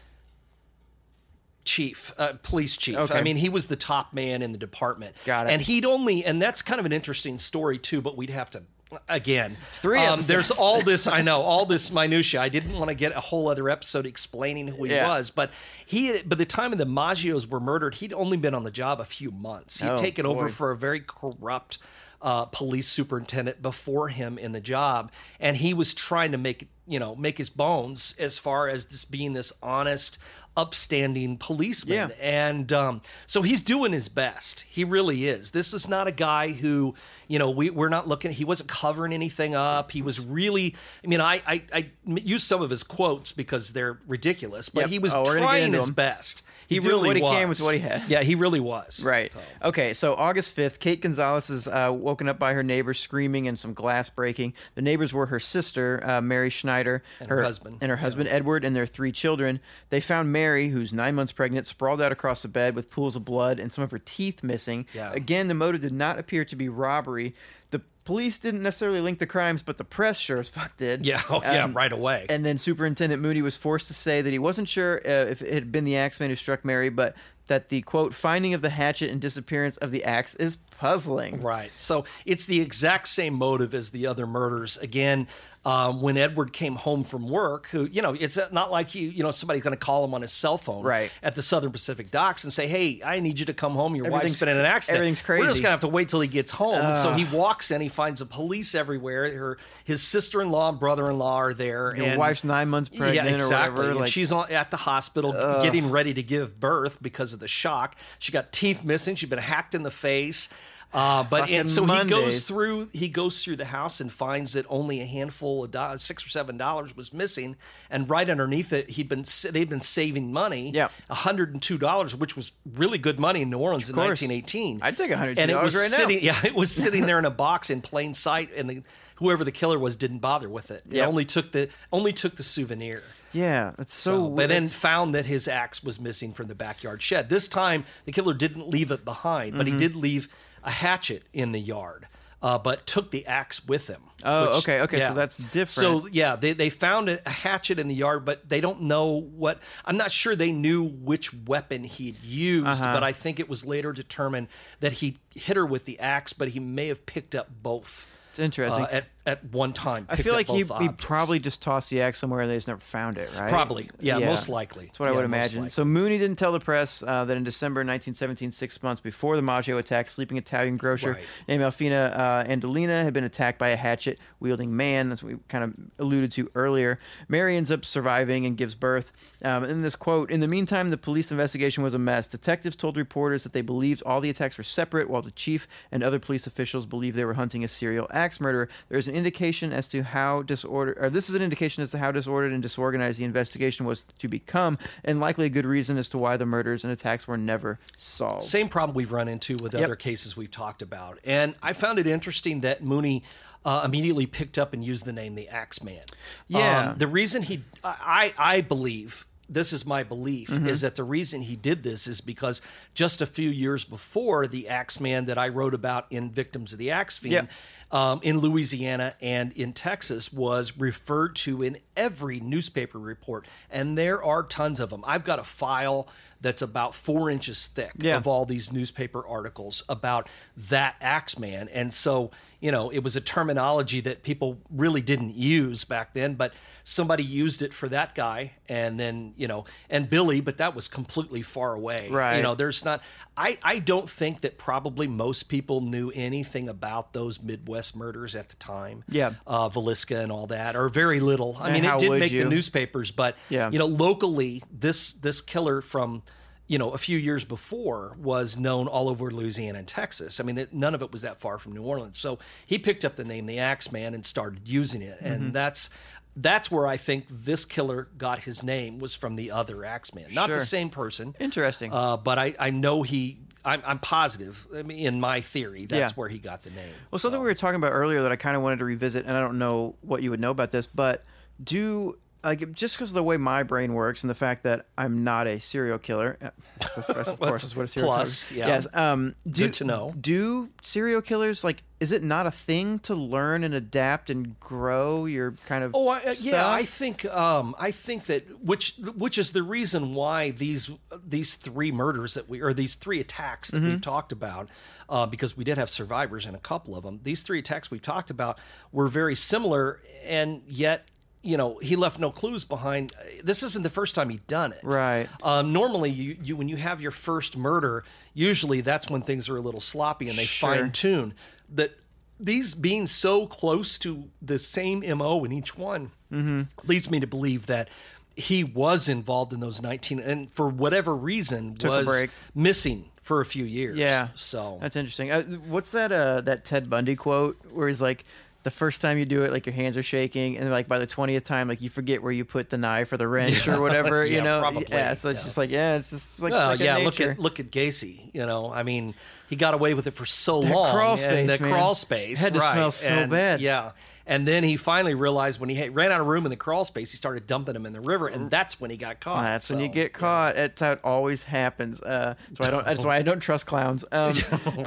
chief, 1.64 2.12
uh, 2.18 2.34
police 2.42 2.76
chief. 2.76 2.96
Okay. 2.96 3.18
I 3.18 3.22
mean, 3.22 3.36
he 3.36 3.48
was 3.48 3.66
the 3.66 3.76
top 3.76 4.12
man 4.12 4.42
in 4.42 4.52
the 4.52 4.58
department. 4.58 5.14
Got 5.24 5.46
it. 5.46 5.50
And 5.52 5.62
he'd 5.62 5.84
only, 5.84 6.24
and 6.24 6.40
that's 6.40 6.62
kind 6.62 6.80
of 6.80 6.86
an 6.86 6.92
interesting 6.92 7.38
story 7.38 7.78
too. 7.78 8.00
But 8.00 8.16
we'd 8.16 8.30
have 8.30 8.50
to. 8.50 8.62
Again, 9.08 9.56
Three 9.80 9.98
um, 9.98 10.20
there's 10.22 10.50
all 10.50 10.82
this. 10.82 11.06
I 11.06 11.20
know 11.22 11.42
all 11.42 11.64
this 11.66 11.92
minutia. 11.92 12.40
I 12.40 12.48
didn't 12.48 12.74
want 12.74 12.88
to 12.88 12.94
get 12.94 13.12
a 13.16 13.20
whole 13.20 13.48
other 13.48 13.68
episode 13.68 14.06
explaining 14.06 14.68
who 14.68 14.84
he 14.84 14.92
Yeah. 14.92 15.08
was, 15.08 15.30
but 15.30 15.50
he. 15.86 16.22
By 16.22 16.36
the 16.36 16.44
time 16.44 16.76
the 16.76 16.84
Maggios 16.84 17.48
were 17.48 17.60
murdered, 17.60 17.94
he'd 17.96 18.12
only 18.14 18.36
been 18.36 18.54
on 18.54 18.64
the 18.64 18.70
job 18.70 19.00
a 19.00 19.04
few 19.04 19.30
months. 19.30 19.80
He'd 19.80 19.88
Oh, 19.90 19.96
taken 19.96 20.26
over 20.26 20.48
for 20.48 20.70
a 20.70 20.76
very 20.76 21.00
corrupt 21.00 21.78
uh, 22.22 22.44
police 22.46 22.86
superintendent 22.88 23.62
before 23.62 24.08
him 24.08 24.36
in 24.38 24.52
the 24.52 24.60
job, 24.60 25.10
and 25.38 25.56
he 25.56 25.72
was 25.72 25.94
trying 25.94 26.32
to 26.32 26.38
make 26.38 26.68
you 26.86 26.98
know 26.98 27.14
make 27.14 27.38
his 27.38 27.48
bones 27.50 28.14
as 28.18 28.38
far 28.38 28.68
as 28.68 28.86
this 28.86 29.04
being 29.04 29.32
this 29.32 29.52
honest, 29.62 30.18
upstanding 30.56 31.36
policeman. 31.36 32.10
Yeah. 32.10 32.16
And 32.20 32.72
um, 32.72 33.02
so 33.26 33.42
he's 33.42 33.62
doing 33.62 33.92
his 33.92 34.08
best. 34.08 34.60
He 34.68 34.84
really 34.84 35.26
is. 35.26 35.50
This 35.52 35.72
is 35.72 35.88
not 35.88 36.06
a 36.08 36.12
guy 36.12 36.52
who, 36.52 36.94
you 37.28 37.38
know, 37.38 37.50
we, 37.50 37.70
we're 37.70 37.88
not 37.88 38.08
looking, 38.08 38.32
he 38.32 38.44
wasn't 38.44 38.68
covering 38.68 39.12
anything 39.12 39.54
up. 39.54 39.90
He 39.92 40.02
was 40.02 40.20
really, 40.20 40.74
I 41.04 41.06
mean, 41.06 41.20
I, 41.20 41.40
I, 41.46 41.62
I 41.72 41.90
use 42.04 42.42
some 42.44 42.62
of 42.62 42.70
his 42.70 42.82
quotes 42.82 43.32
because 43.32 43.72
they're 43.72 43.98
ridiculous, 44.06 44.68
but 44.68 44.82
Yep. 44.82 44.90
he 44.90 44.98
was 44.98 45.14
Oh, 45.14 45.20
we're 45.20 45.34
gonna 45.34 45.40
get 45.40 45.46
trying 45.46 45.72
his 45.72 45.90
best. 45.90 46.42
He's 46.70 46.76
he 46.78 46.88
doing 46.88 47.02
really 47.02 47.08
what 47.08 47.16
he 47.16 47.22
was. 47.22 47.36
can 47.36 47.48
with 47.50 47.60
what 47.60 47.74
he 47.74 47.80
has. 47.80 48.08
Yeah, 48.10 48.22
he 48.22 48.34
really 48.36 48.60
was. 48.60 49.04
Right. 49.04 49.30
So- 49.32 49.40
Okay. 49.64 49.92
So 49.92 50.14
August 50.14 50.56
5th, 50.56 50.78
Kate 50.78 51.00
Gonzalez 51.02 51.50
is 51.50 51.66
uh, 51.68 51.90
woken 51.94 52.28
up 52.28 52.38
by 52.38 52.54
her 52.54 52.62
neighbors 52.62 52.98
screaming 53.00 53.46
and 53.48 53.58
some 53.58 53.74
glass 53.74 54.08
breaking. 54.08 54.54
The 54.76 54.82
neighbors 54.82 55.12
were 55.12 55.26
her 55.26 55.40
sister, 55.40 56.00
uh, 56.04 56.20
Mary 56.20 56.48
Schneider, 56.48 57.02
And 57.18 57.28
her 57.28 57.42
husband. 57.42 57.78
and 57.82 57.90
her 57.90 57.96
husband 57.96 58.28
Edward, 58.30 58.64
and 58.64 58.74
their 58.74 58.86
three 58.86 59.12
children. 59.12 59.60
They 59.90 60.00
found 60.00 60.32
Mary, 60.32 60.68
who's 60.68 60.92
nine 60.92 61.14
months 61.16 61.32
pregnant, 61.32 61.66
sprawled 61.66 62.00
out 62.00 62.12
across 62.12 62.42
the 62.42 62.48
bed 62.48 62.74
with 62.74 62.88
pools 62.90 63.16
of 63.16 63.24
blood 63.24 63.58
and 63.58 63.72
some 63.72 63.84
of 63.84 63.90
her 63.90 63.98
teeth 63.98 64.42
missing. 64.42 64.86
Yeah. 64.94 65.12
Again, 65.12 65.48
the 65.48 65.54
motive 65.54 65.80
did 65.80 65.92
not 65.92 66.18
appear 66.18 66.44
to 66.44 66.54
be 66.56 66.68
robbery. 66.68 67.34
The 67.72 67.82
police 68.04 68.38
didn't 68.38 68.62
necessarily 68.62 69.00
link 69.00 69.18
the 69.18 69.26
crimes, 69.26 69.62
but 69.62 69.78
the 69.78 69.84
press 69.84 70.18
sure 70.18 70.38
as 70.38 70.48
fuck 70.48 70.76
did. 70.76 71.04
Yeah, 71.10 71.20
oh, 71.28 71.40
yeah, 71.42 71.64
Um, 71.64 71.72
right 71.72 71.92
away. 71.92 72.26
And 72.28 72.44
then 72.44 72.58
Superintendent 72.58 73.20
Mooney 73.22 73.42
was 73.42 73.56
forced 73.56 73.88
to 73.88 73.94
say 73.94 74.22
that 74.22 74.30
he 74.32 74.38
wasn't 74.38 74.68
sure 74.68 75.00
uh, 75.04 75.10
if 75.30 75.42
it 75.42 75.52
had 75.52 75.72
been 75.72 75.84
the 75.84 75.96
Axeman 75.96 76.30
who 76.30 76.36
struck 76.36 76.64
Mary, 76.64 76.88
but 76.88 77.14
that 77.46 77.68
the 77.68 77.82
quote 77.82 78.14
finding 78.14 78.54
of 78.54 78.62
the 78.62 78.70
hatchet 78.70 79.10
and 79.10 79.20
disappearance 79.20 79.76
of 79.78 79.90
the 79.90 80.04
axe 80.04 80.36
is 80.36 80.56
puzzling. 80.78 81.40
Right. 81.40 81.72
So 81.74 82.04
it's 82.24 82.46
the 82.46 82.60
exact 82.60 83.08
same 83.08 83.34
motive 83.34 83.74
as 83.74 83.90
the 83.90 84.06
other 84.06 84.26
murders. 84.26 84.76
Again, 84.78 85.26
um, 85.64 86.00
when 86.00 86.16
Edward 86.16 86.54
came 86.54 86.74
home 86.74 87.04
from 87.04 87.28
work, 87.28 87.66
who, 87.68 87.84
you 87.84 88.00
know, 88.00 88.14
it's 88.18 88.38
not 88.50 88.70
like 88.70 88.94
you, 88.94 89.10
you 89.10 89.22
know, 89.22 89.30
somebody's 89.30 89.62
going 89.62 89.76
to 89.76 89.78
call 89.78 90.02
him 90.04 90.14
on 90.14 90.22
his 90.22 90.32
cell 90.32 90.56
phone 90.56 90.82
Right. 90.82 91.12
at 91.22 91.36
the 91.36 91.42
Southern 91.42 91.70
Pacific 91.70 92.10
docks 92.10 92.44
and 92.44 92.52
say, 92.52 92.66
hey, 92.66 93.02
I 93.04 93.20
need 93.20 93.38
you 93.38 93.44
to 93.46 93.52
come 93.52 93.74
home. 93.74 93.94
Your 93.94 94.10
wife's 94.10 94.36
been 94.36 94.48
in 94.48 94.56
an 94.56 94.64
accident. 94.64 94.98
everything's 95.00 95.28
We're 95.28 95.44
just 95.46 95.58
going 95.62 95.64
to 95.64 95.70
have 95.70 95.80
to 95.80 95.88
wait 95.88 96.08
till 96.08 96.20
he 96.20 96.28
gets 96.28 96.50
home. 96.50 96.94
so 96.94 97.12
he 97.12 97.26
walks 97.26 97.70
in, 97.70 97.82
he 97.82 97.88
finds 97.88 98.20
the 98.20 98.26
police 98.26 98.74
everywhere. 98.74 99.36
Her, 99.36 99.58
his 99.84 100.02
sister 100.02 100.40
in 100.40 100.50
law 100.50 100.70
and 100.70 100.80
brother 100.80 101.10
in 101.10 101.18
law 101.18 101.36
are 101.36 101.52
there. 101.52 101.94
Your 101.94 102.06
and 102.06 102.18
wife's 102.18 102.42
nine 102.42 102.70
months 102.70 102.88
pregnant 102.88 103.14
yeah, 103.28 103.34
exactly. 103.34 103.74
or 103.74 103.76
whatever. 103.76 103.90
And 103.90 104.00
like, 104.00 104.10
she's 104.10 104.32
on, 104.32 104.50
at 104.50 104.70
the 104.70 104.78
hospital 104.78 105.32
getting 105.62 105.90
ready 105.90 106.14
to 106.14 106.22
give 106.22 106.58
birth 106.58 107.02
because 107.02 107.34
of 107.34 107.40
the 107.40 107.48
shock. 107.48 107.96
She 108.18 108.32
got 108.32 108.50
teeth 108.50 108.82
missing. 108.82 109.14
She's 109.14 109.28
been 109.28 109.38
hacked 109.38 109.74
in 109.74 109.82
the 109.82 109.90
face. 109.90 110.48
Uh, 110.92 111.22
but 111.22 111.40
Fucking 111.42 111.54
and 111.54 111.70
so 111.70 111.84
he 111.86 112.04
goes 112.04 112.42
through 112.44 112.88
he 112.92 113.06
goes 113.08 113.44
through 113.44 113.54
the 113.56 113.64
house 113.64 114.00
and 114.00 114.10
finds 114.10 114.54
that 114.54 114.66
only 114.68 115.00
a 115.00 115.06
handful 115.06 115.62
of 115.62 115.70
dollars, 115.70 116.02
six 116.02 116.26
or 116.26 116.30
seven 116.30 116.56
dollars 116.56 116.96
was 116.96 117.12
missing, 117.12 117.54
and 117.90 118.10
right 118.10 118.28
underneath 118.28 118.72
it 118.72 118.90
he'd 118.90 119.08
been 119.08 119.24
they'd 119.52 119.68
been 119.68 119.80
saving 119.80 120.32
money, 120.32 120.72
Yeah. 120.74 120.88
hundred 121.08 121.52
and 121.52 121.62
two 121.62 121.78
dollars, 121.78 122.16
which 122.16 122.34
was 122.34 122.50
really 122.74 122.98
good 122.98 123.20
money 123.20 123.42
in 123.42 123.50
New 123.50 123.58
Orleans 123.58 123.88
in 123.88 123.94
nineteen 123.94 124.32
eighteen. 124.32 124.80
I'd 124.82 124.96
take 124.96 125.10
102 125.10 125.40
and 125.40 125.50
it 125.50 125.62
was 125.62 125.76
right 125.76 125.90
now. 125.96 126.08
Yeah, 126.08 126.36
it 126.44 126.54
was 126.56 126.72
sitting 126.82 127.06
there 127.06 127.20
in 127.20 127.24
a 127.24 127.30
box 127.30 127.70
in 127.70 127.82
plain 127.82 128.12
sight, 128.12 128.50
and 128.56 128.68
the, 128.68 128.82
whoever 129.16 129.44
the 129.44 129.52
killer 129.52 129.78
was 129.78 129.94
didn't 129.96 130.18
bother 130.18 130.48
with 130.48 130.72
it. 130.72 130.82
It 130.90 131.02
only 131.02 131.24
took 131.24 131.52
the 131.52 131.68
only 131.92 132.12
took 132.12 132.34
the 132.34 132.42
souvenir. 132.42 133.04
yeah, 133.32 133.72
it's 133.78 133.94
so. 133.94 134.28
But 134.28 134.48
then 134.48 134.66
found 134.66 135.14
that 135.14 135.24
his 135.26 135.46
axe 135.46 135.84
was 135.84 136.00
missing 136.00 136.32
from 136.32 136.48
the 136.48 136.56
backyard 136.56 137.00
shed. 137.00 137.28
This 137.28 137.46
time, 137.46 137.84
the 138.06 138.10
killer 138.12 138.34
didn't 138.34 138.68
leave 138.70 138.90
it 138.90 139.04
behind, 139.04 139.56
but 139.56 139.68
he 139.68 139.72
Mm-hmm. 139.72 139.78
did 139.78 139.94
leave 139.94 140.28
a 140.64 140.70
hatchet 140.70 141.22
in 141.32 141.52
the 141.52 141.60
yard, 141.60 142.06
uh, 142.42 142.58
but 142.58 142.86
took 142.86 143.10
the 143.10 143.26
axe 143.26 143.64
with 143.66 143.86
him. 143.88 144.00
Oh, 144.22 144.58
okay, 144.58 144.80
okay, 144.82 145.00
so 145.00 145.14
that's 145.14 145.36
different. 145.38 145.70
So 145.70 146.06
yeah, 146.12 146.36
they, 146.36 146.52
they 146.52 146.68
found 146.70 147.08
a, 147.08 147.26
a 147.26 147.30
hatchet 147.30 147.78
in 147.78 147.88
the 147.88 147.94
yard, 147.94 148.24
but 148.26 148.46
they 148.48 148.60
don't 148.60 148.82
know 148.82 149.20
what. 149.20 149.58
I'm 149.84 149.96
not 149.96 150.10
sure 150.12 150.36
they 150.36 150.52
knew 150.52 150.82
which 150.84 151.32
weapon 151.32 151.84
he'd 151.84 152.22
used, 152.22 152.82
Uh-huh. 152.82 152.92
but 152.92 153.02
I 153.02 153.12
think 153.12 153.40
it 153.40 153.48
was 153.48 153.64
later 153.64 153.92
determined 153.92 154.48
that 154.80 154.92
he 154.92 155.16
hit 155.34 155.56
her 155.56 155.64
with 155.64 155.86
the 155.86 155.98
axe, 156.00 156.32
but 156.34 156.48
he 156.48 156.60
may 156.60 156.88
have 156.88 157.06
picked 157.06 157.34
up 157.34 157.48
both. 157.62 158.06
it's 158.30 158.38
interesting. 158.38 158.84
Uh, 158.84 158.88
at, 158.90 159.04
at 159.26 159.44
one 159.52 159.72
time. 159.72 160.06
I 160.08 160.16
feel 160.16 160.32
like 160.32 160.46
he, 160.46 160.64
he 160.80 160.88
probably 160.96 161.38
just 161.38 161.60
tossed 161.60 161.90
the 161.90 162.00
axe 162.00 162.18
somewhere 162.18 162.40
and 162.40 162.50
they 162.50 162.56
just 162.56 162.68
never 162.68 162.80
found 162.80 163.18
it, 163.18 163.28
right? 163.36 163.50
Probably. 163.50 163.90
Yeah, 164.00 164.18
most 164.18 164.48
likely. 164.48 164.86
That's 164.86 164.98
what 164.98 165.08
I 165.08 165.12
would 165.12 165.24
imagine. 165.26 165.60
likely. 165.60 165.70
So 165.70 165.84
Mooney 165.84 166.16
didn't 166.18 166.38
tell 166.38 166.52
the 166.52 166.60
press 166.60 167.02
uh, 167.06 167.24
that 167.26 167.36
in 167.36 167.44
December 167.44 167.80
1917, 167.80 168.50
six 168.50 168.82
months 168.82 169.00
before 169.00 169.36
the 169.36 169.42
Maggio 169.42 169.76
attack, 169.78 170.08
sleeping 170.08 170.36
Italian 170.38 170.76
grocer 170.78 171.12
Right. 171.12 171.24
named 171.48 171.62
Alfina 171.62 172.16
uh, 172.18 172.44
Andolina 172.44 173.02
had 173.04 173.12
been 173.12 173.24
attacked 173.24 173.58
by 173.58 173.68
a 173.68 173.76
hatchet-wielding 173.76 174.74
man. 174.74 175.10
That's 175.10 175.22
what 175.22 175.32
we 175.34 175.38
kind 175.48 175.64
of 175.64 175.74
alluded 175.98 176.32
to 176.32 176.50
earlier. 176.54 176.98
Mary 177.28 177.56
ends 177.56 177.70
up 177.70 177.84
surviving 177.84 178.46
and 178.46 178.56
gives 178.56 178.74
birth. 178.74 179.12
Um, 179.44 179.64
in 179.64 179.82
this 179.82 179.96
quote, 179.96 180.30
in 180.30 180.40
the 180.40 180.48
meantime, 180.48 180.90
the 180.90 180.96
police 180.98 181.30
investigation 181.30 181.82
was 181.82 181.94
a 181.94 181.98
mess. 181.98 182.26
Detectives 182.26 182.76
told 182.76 182.96
reporters 182.96 183.42
that 183.42 183.52
they 183.52 183.62
believed 183.62 184.02
all 184.04 184.20
the 184.20 184.30
attacks 184.30 184.58
were 184.58 184.64
separate, 184.64 185.08
while 185.08 185.22
the 185.22 185.30
chief 185.30 185.66
and 185.92 186.02
other 186.02 186.18
police 186.18 186.46
officials 186.46 186.84
believed 186.86 187.16
they 187.16 187.24
were 187.24 187.34
hunting 187.34 187.64
a 187.64 187.68
serial 187.68 188.06
axe 188.12 188.40
murderer. 188.40 188.68
There 188.88 188.98
is 188.98 189.08
an 189.10 189.16
indication 189.16 189.72
as 189.72 189.88
to 189.88 190.02
how 190.02 190.42
disordered, 190.42 190.96
or 190.98 191.10
this 191.10 191.28
is 191.28 191.34
an 191.34 191.42
indication 191.42 191.82
as 191.82 191.90
to 191.90 191.98
how 191.98 192.10
disordered 192.12 192.52
and 192.52 192.62
disorganized 192.62 193.18
the 193.18 193.24
investigation 193.24 193.84
was 193.84 194.02
to 194.20 194.28
become, 194.28 194.78
and 195.04 195.20
likely 195.20 195.46
a 195.46 195.50
good 195.50 195.66
reason 195.66 195.98
as 195.98 196.08
to 196.10 196.18
why 196.18 196.36
the 196.36 196.46
murders 196.46 196.84
and 196.84 196.92
attacks 196.92 197.26
were 197.28 197.36
never 197.36 197.78
solved. 197.96 198.44
Same 198.44 198.68
problem 198.68 198.94
we've 198.94 199.12
run 199.12 199.28
into 199.28 199.56
with 199.62 199.74
Yep. 199.74 199.82
other 199.82 199.96
cases 199.96 200.36
we've 200.36 200.50
talked 200.50 200.80
about. 200.82 201.18
And 201.24 201.54
I 201.62 201.72
found 201.74 201.98
it 201.98 202.06
interesting 202.06 202.60
that 202.62 202.82
Mooney 202.82 203.24
uh, 203.64 203.82
immediately 203.84 204.24
picked 204.26 204.56
up 204.58 204.72
and 204.72 204.82
used 204.82 205.04
the 205.04 205.12
name 205.12 205.34
the 205.34 205.48
Axeman. 205.48 206.00
Yeah. 206.48 206.90
Um, 206.92 206.98
the 206.98 207.06
reason 207.06 207.42
he, 207.42 207.62
I, 207.84 208.32
I 208.38 208.60
believe, 208.62 209.26
this 209.50 209.72
is 209.74 209.84
my 209.84 210.02
belief, 210.02 210.48
Mm-hmm. 210.48 210.66
is 210.66 210.80
that 210.80 210.94
the 210.96 211.04
reason 211.04 211.42
he 211.42 211.56
did 211.56 211.82
this 211.82 212.06
is 212.06 212.20
because 212.22 212.62
just 212.94 213.20
a 213.20 213.26
few 213.26 213.50
years 213.50 213.84
before 213.84 214.46
the 214.46 214.68
Axeman 214.68 215.24
that 215.24 215.36
I 215.38 215.48
wrote 215.48 215.74
about 215.74 216.06
in 216.10 216.30
Victims 216.30 216.72
of 216.72 216.78
the 216.78 216.90
Axe 216.92 217.18
Fiend, 217.18 217.32
Yep. 217.32 217.50
Um, 217.92 218.20
in 218.22 218.38
Louisiana 218.38 219.14
and 219.20 219.52
in 219.52 219.72
Texas 219.72 220.32
was 220.32 220.78
referred 220.78 221.34
to 221.36 221.62
in 221.62 221.78
every 221.96 222.40
newspaper 222.40 222.98
report, 222.98 223.46
and 223.70 223.96
there 223.98 224.22
are 224.22 224.42
tons 224.42 224.80
of 224.80 224.90
them. 224.90 225.02
I've 225.06 225.24
got 225.24 225.38
a 225.38 225.44
file 225.44 226.08
that's 226.40 226.62
about 226.62 226.94
four 226.94 227.28
inches 227.30 227.66
thick 227.68 227.92
Yeah. 227.98 228.16
of 228.16 228.26
all 228.26 228.44
these 228.46 228.72
newspaper 228.72 229.26
articles 229.26 229.82
about 229.88 230.28
that 230.56 230.96
Axeman, 231.00 231.68
and 231.68 231.92
so 231.92 232.30
you 232.60 232.70
know 232.70 232.90
it 232.90 233.00
was 233.02 233.16
a 233.16 233.20
terminology 233.20 234.00
that 234.02 234.22
people 234.22 234.58
really 234.70 235.00
didn't 235.00 235.34
use 235.34 235.84
back 235.84 236.14
then, 236.14 236.34
but 236.34 236.52
somebody 236.84 237.22
used 237.24 237.62
it 237.62 237.72
for 237.72 237.88
that 237.88 238.14
guy, 238.14 238.52
and 238.68 238.98
then 239.00 239.34
you 239.36 239.48
know, 239.48 239.64
and 239.88 240.08
Billy, 240.08 240.40
but 240.40 240.58
that 240.58 240.74
was 240.74 240.88
completely 240.88 241.42
far 241.42 241.74
away. 241.74 242.08
Right. 242.10 242.36
You 242.36 242.42
know, 242.42 242.54
there's 242.54 242.84
not. 242.84 243.02
I 243.36 243.58
I 243.62 243.78
don't 243.78 244.08
think 244.08 244.42
that 244.42 244.58
probably 244.58 245.06
most 245.06 245.44
people 245.44 245.80
knew 245.80 246.10
anything 246.14 246.68
about 246.68 247.12
those 247.12 247.42
Midwest 247.42 247.96
murders 247.96 248.36
at 248.36 248.48
the 248.50 248.56
time. 248.56 249.04
Yeah. 249.08 249.32
uh, 249.46 249.68
Villisca 249.70 250.20
and 250.22 250.30
all 250.30 250.46
that, 250.48 250.76
or 250.76 250.88
very 250.88 251.20
little. 251.20 251.56
I 251.60 251.70
And 251.70 251.82
mean, 251.82 251.84
it 251.92 251.98
did 251.98 252.10
make 252.10 252.32
you? 252.32 252.44
the 252.44 252.50
newspapers, 252.50 253.10
but 253.10 253.36
Yeah. 253.48 253.70
you 253.70 253.78
know, 253.78 253.86
locally, 253.86 254.62
this 254.70 255.12
this 255.14 255.40
killer 255.40 255.80
from 255.80 256.22
you 256.70 256.78
know 256.78 256.90
a 256.92 256.98
few 256.98 257.18
years 257.18 257.44
before 257.44 258.16
was 258.18 258.56
known 258.56 258.86
all 258.86 259.08
over 259.08 259.30
Louisiana 259.30 259.80
and 259.80 259.88
Texas. 259.88 260.38
I 260.40 260.44
mean, 260.44 260.56
it, 260.56 260.72
none 260.72 260.94
of 260.94 261.02
it 261.02 261.10
was 261.10 261.22
that 261.22 261.40
far 261.40 261.58
from 261.58 261.72
New 261.72 261.82
Orleans. 261.82 262.16
So 262.18 262.38
he 262.64 262.78
picked 262.78 263.04
up 263.04 263.16
the 263.16 263.24
name 263.24 263.46
the 263.46 263.58
Axeman 263.58 264.14
and 264.14 264.24
started 264.24 264.60
using 264.68 265.02
it, 265.02 265.18
and 265.20 265.40
Mm-hmm. 265.42 265.52
that's. 265.52 265.90
That's 266.36 266.70
where 266.70 266.86
I 266.86 266.96
think 266.96 267.26
this 267.28 267.64
killer 267.64 268.08
got 268.16 268.38
his 268.38 268.62
name 268.62 269.00
was 269.00 269.16
from 269.16 269.34
the 269.34 269.50
other 269.50 269.84
Axeman, 269.84 270.32
not 270.32 270.46
Sure. 270.46 270.54
the 270.60 270.64
same 270.64 270.88
person. 270.88 271.34
Interesting. 271.40 271.92
Uh, 271.92 272.16
but 272.16 272.38
I, 272.38 272.54
I 272.58 272.70
know 272.70 273.02
he. 273.02 273.40
I'm, 273.64 273.82
I'm 273.84 273.98
positive. 273.98 274.64
I 274.74 274.82
mean, 274.82 274.98
in 275.00 275.20
my 275.20 275.40
theory, 275.40 275.86
that's 275.86 276.12
Yeah. 276.12 276.14
where 276.14 276.28
he 276.28 276.38
got 276.38 276.62
the 276.62 276.70
name. 276.70 276.94
Well, 277.10 277.18
something 277.18 277.38
we 277.40 277.46
were 277.46 277.54
talking 277.54 277.76
about 277.76 277.90
earlier 277.92 278.22
that 278.22 278.30
I 278.30 278.36
kind 278.36 278.56
of 278.56 278.62
wanted 278.62 278.78
to 278.78 278.84
revisit, 278.84 279.26
and 279.26 279.36
I 279.36 279.40
don't 279.40 279.58
know 279.58 279.96
what 280.02 280.22
you 280.22 280.30
would 280.30 280.40
know 280.40 280.52
about 280.52 280.70
this, 280.70 280.86
but 280.86 281.24
do 281.62 282.16
like 282.42 282.72
just 282.72 282.96
because 282.96 283.10
of 283.10 283.14
the 283.14 283.22
way 283.22 283.36
my 283.36 283.62
brain 283.62 283.92
works 283.94 284.22
and 284.22 284.30
the 284.30 284.34
fact 284.34 284.62
that 284.64 284.86
I'm 284.96 285.24
not 285.24 285.46
a 285.46 285.58
serial 285.60 285.98
killer, 285.98 286.38
uh, 286.40 286.50
that's, 286.80 286.96
of- 287.08 287.14
that's 287.16 287.28
of 287.28 287.40
course 287.40 287.64
is 287.64 287.76
what 287.76 287.84
a 287.84 287.88
serial 287.88 288.12
plus, 288.12 288.44
killer. 288.44 288.58
yeah. 288.60 288.66
Yes. 288.68 288.86
Um, 288.94 289.34
do, 289.46 289.64
Good 289.64 289.74
to 289.74 289.84
know. 289.84 290.14
Do 290.20 290.68
serial 290.82 291.22
killers 291.22 291.62
like? 291.64 291.82
Is 292.00 292.12
it 292.12 292.22
not 292.22 292.46
a 292.46 292.50
thing 292.50 292.98
to 293.00 293.14
learn 293.14 293.62
and 293.62 293.74
adapt 293.74 294.30
and 294.30 294.58
grow 294.58 295.26
your 295.26 295.52
kind 295.66 295.84
of? 295.84 295.90
Oh, 295.94 296.08
I, 296.08 296.20
uh, 296.20 296.34
yeah, 296.38 296.66
I 296.66 296.82
think 296.84 297.26
um, 297.26 297.74
I 297.78 297.90
think 297.90 298.24
that 298.24 298.64
which 298.64 298.94
which 299.16 299.36
is 299.36 299.52
the 299.52 299.62
reason 299.62 300.14
why 300.14 300.50
these 300.52 300.90
these 301.26 301.56
three 301.56 301.92
murders 301.92 302.32
that 302.34 302.48
we 302.48 302.62
or 302.62 302.72
these 302.72 302.94
three 302.94 303.20
attacks 303.20 303.70
that 303.72 303.80
Mm-hmm. 303.82 303.88
we've 303.90 304.00
talked 304.00 304.32
about, 304.32 304.70
uh, 305.10 305.26
because 305.26 305.58
we 305.58 305.64
did 305.64 305.76
have 305.76 305.90
survivors 305.90 306.46
in 306.46 306.54
a 306.54 306.58
couple 306.58 306.96
of 306.96 307.04
them. 307.04 307.20
These 307.22 307.42
three 307.42 307.58
attacks 307.58 307.90
we've 307.90 308.00
talked 308.00 308.30
about 308.30 308.58
were 308.92 309.08
very 309.08 309.34
similar, 309.34 310.00
and 310.24 310.62
yet. 310.66 311.06
You 311.42 311.56
know, 311.56 311.78
he 311.82 311.96
left 311.96 312.18
no 312.18 312.30
clues 312.30 312.64
behind. 312.66 313.12
This 313.42 313.62
isn't 313.62 313.82
the 313.82 313.88
first 313.90 314.14
time 314.14 314.28
he'd 314.28 314.46
done 314.46 314.72
it. 314.72 314.80
Right. 314.82 315.26
Um, 315.42 315.72
normally, 315.72 316.10
you, 316.10 316.36
you 316.42 316.56
when 316.56 316.68
you 316.68 316.76
have 316.76 317.00
your 317.00 317.10
first 317.12 317.56
murder, 317.56 318.04
usually 318.34 318.82
that's 318.82 319.08
when 319.08 319.22
things 319.22 319.48
are 319.48 319.56
a 319.56 319.60
little 319.60 319.80
sloppy 319.80 320.28
and 320.28 320.36
they 320.38 320.44
Sure. 320.44 320.74
fine 320.74 320.92
tune. 320.92 321.34
That 321.74 321.92
these 322.38 322.74
being 322.74 323.06
so 323.06 323.46
close 323.46 323.98
to 324.00 324.28
the 324.42 324.58
same 324.58 325.02
mo 325.18 325.44
in 325.44 325.52
each 325.52 325.76
one 325.76 326.10
Mm-hmm. 326.32 326.62
leads 326.88 327.10
me 327.10 327.18
to 327.20 327.26
believe 327.26 327.66
that 327.66 327.88
he 328.36 328.62
was 328.62 329.08
involved 329.08 329.52
in 329.52 329.58
those 329.60 329.82
19 329.82 330.20
and 330.20 330.50
for 330.50 330.68
whatever 330.68 331.14
reason 331.16 331.74
Took 331.76 331.90
was 332.06 332.28
missing 332.54 333.06
for 333.22 333.40
a 333.40 333.44
few 333.44 333.64
years. 333.64 333.98
Yeah. 333.98 334.28
So 334.36 334.78
That's 334.80 334.94
interesting. 334.96 335.30
Uh, 335.32 335.42
what's 335.42 335.90
that? 335.90 336.12
Uh, 336.12 336.40
that 336.42 336.64
Ted 336.64 336.88
Bundy 336.88 337.16
quote 337.16 337.58
where 337.72 337.88
he's 337.88 338.00
like, 338.00 338.24
"The 338.62 338.70
first 338.70 339.00
time 339.00 339.16
you 339.18 339.24
do 339.24 339.42
it, 339.44 339.52
like 339.52 339.64
your 339.66 339.74
hands 339.74 339.96
are 339.96 340.02
shaking, 340.02 340.56
and 340.58 340.70
like 340.70 340.86
by 340.88 340.98
the 340.98 341.06
twentieth 341.06 341.44
time, 341.44 341.68
like 341.68 341.80
you 341.80 341.88
forget 341.90 342.22
where 342.22 342.32
you 342.32 342.44
put 342.44 342.70
the 342.70 342.78
knife 342.78 343.12
or 343.12 343.16
the 343.16 343.26
wrench 343.28 343.66
or 343.68 343.80
whatever. 343.82 344.24
Yeah, 344.26 344.36
you 344.36 344.42
know? 344.42 344.60
probably, 344.60 344.86
Yeah. 344.90 345.14
So 345.14 345.30
it's 345.30 345.40
yeah. 345.40 345.44
just 345.44 345.56
like, 345.56 345.70
yeah, 345.70 345.96
it's 345.96 346.10
just 346.10 346.38
like 346.40 346.52
well, 346.52 346.70
second 346.72 346.84
yeah, 346.84 346.96
look 346.98 347.20
at 347.20 347.38
look 347.38 347.60
at 347.60 347.70
Gacy. 347.70 348.30
You 348.34 348.46
know, 348.46 348.72
I 348.72 348.82
mean, 348.82 349.14
he 349.48 349.56
got 349.56 349.74
away 349.74 349.94
with 349.94 350.06
it 350.06 350.12
for 350.12 350.26
so 350.26 350.60
That 350.60 350.72
long. 350.74 350.94
crawl 350.94 351.12
and 351.12 351.20
space, 351.20 351.56
the 351.58 351.62
man. 351.62 351.72
crawl 351.72 351.94
space 351.94 352.40
Had 352.42 352.54
to 352.54 352.60
right. 352.60 352.72
smell 352.72 352.90
so 352.92 353.08
and, 353.08 353.30
bad. 353.30 353.60
Yeah, 353.60 353.92
and 354.30 354.48
then 354.48 354.64
he 354.64 354.76
finally 354.78 355.12
realized 355.12 355.60
when 355.60 355.68
he 355.68 355.74
had, 355.76 355.94
ran 355.94 356.10
out 356.10 356.22
of 356.22 356.26
room 356.26 356.46
in 356.46 356.50
the 356.50 356.56
crawl 356.56 356.84
space, 356.86 357.10
he 357.10 357.18
started 357.18 357.46
dumping 357.46 357.74
them 357.74 357.84
in 357.84 357.92
the 357.92 358.00
river, 358.00 358.28
and 358.28 358.50
that's 358.50 358.80
when 358.80 358.90
he 358.90 358.96
got 358.96 359.20
caught. 359.20 359.42
That's 359.42 359.68
when 359.68 359.80
you 359.80 359.88
get 359.88 360.14
caught. 360.14 360.54
That's 360.54 360.80
how 360.80 360.92
it 360.92 361.00
always 361.04 361.42
happens. 361.42 362.00
Uh, 362.00 362.34
that's 362.48 362.60
why 362.60 362.66
I 362.66 362.70
don't. 362.70 362.86
That's 362.86 363.04
why 363.04 363.16
I 363.16 363.22
don't 363.22 363.40
trust 363.40 363.66
clowns. 363.66 364.04
Um, 364.12 364.32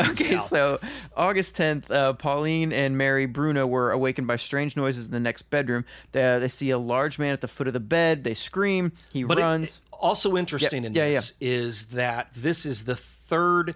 okay, 0.10 0.32
Yeah. 0.32 0.40
so 0.40 0.80
August 1.15 1.56
tenth, 1.56 1.91
uh, 1.91 2.14
Pauline 2.14 2.72
and 2.74 2.98
Mary 2.98 3.26
Bruno 3.28 3.68
were 3.68 3.91
awakened 3.91 4.28
by 4.28 4.38
strange 4.38 4.76
noises 4.76 5.06
in 5.06 5.11
the 5.11 5.20
next 5.20 5.44
bedroom. 5.49 5.86
They, 6.14 6.40
they 6.40 6.48
see 6.48 6.70
a 6.72 6.78
large 6.78 7.20
man 7.20 7.34
at 7.34 7.41
the 7.41 7.48
foot 7.48 7.68
of 7.68 7.74
the 7.74 7.80
bed. 7.80 8.24
They 8.24 8.34
scream. 8.34 8.94
He 9.11 9.24
But 9.24 9.38
it- 9.38 9.41
runs. 9.41 9.82
also 9.91 10.38
interesting 10.38 10.86
in 10.86 10.94
Yeah, 10.94 11.06
yeah, 11.07 11.11
this 11.11 11.34
is 11.41 11.86
that 11.88 12.30
this 12.34 12.65
is 12.65 12.86
the 12.86 12.95
third 12.95 13.76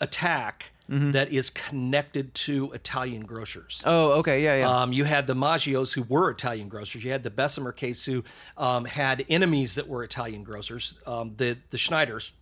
attack 0.00 0.70
Mm-hmm. 0.92 1.12
that 1.12 1.32
is 1.32 1.48
connected 1.48 2.34
to 2.34 2.70
Italian 2.72 3.24
grocers. 3.24 3.82
oh, 3.86 4.18
okay, 4.18 4.44
yeah, 4.44 4.58
yeah. 4.58 4.68
Um, 4.68 4.92
you 4.92 5.04
had 5.04 5.26
the 5.26 5.34
Maggios 5.34 5.94
who 5.94 6.02
were 6.02 6.30
Italian 6.30 6.68
grocers. 6.68 7.02
You 7.02 7.10
had 7.10 7.22
the 7.22 7.30
Besumer 7.30 7.74
case 7.74 8.04
who 8.04 8.22
um, 8.58 8.84
had 8.84 9.24
enemies 9.30 9.76
that 9.76 9.88
were 9.88 10.04
Italian 10.04 10.42
grocers. 10.44 10.98
Um, 11.06 11.32
the 11.38 11.56
the 11.70 11.78
Schneiders, 11.78 12.32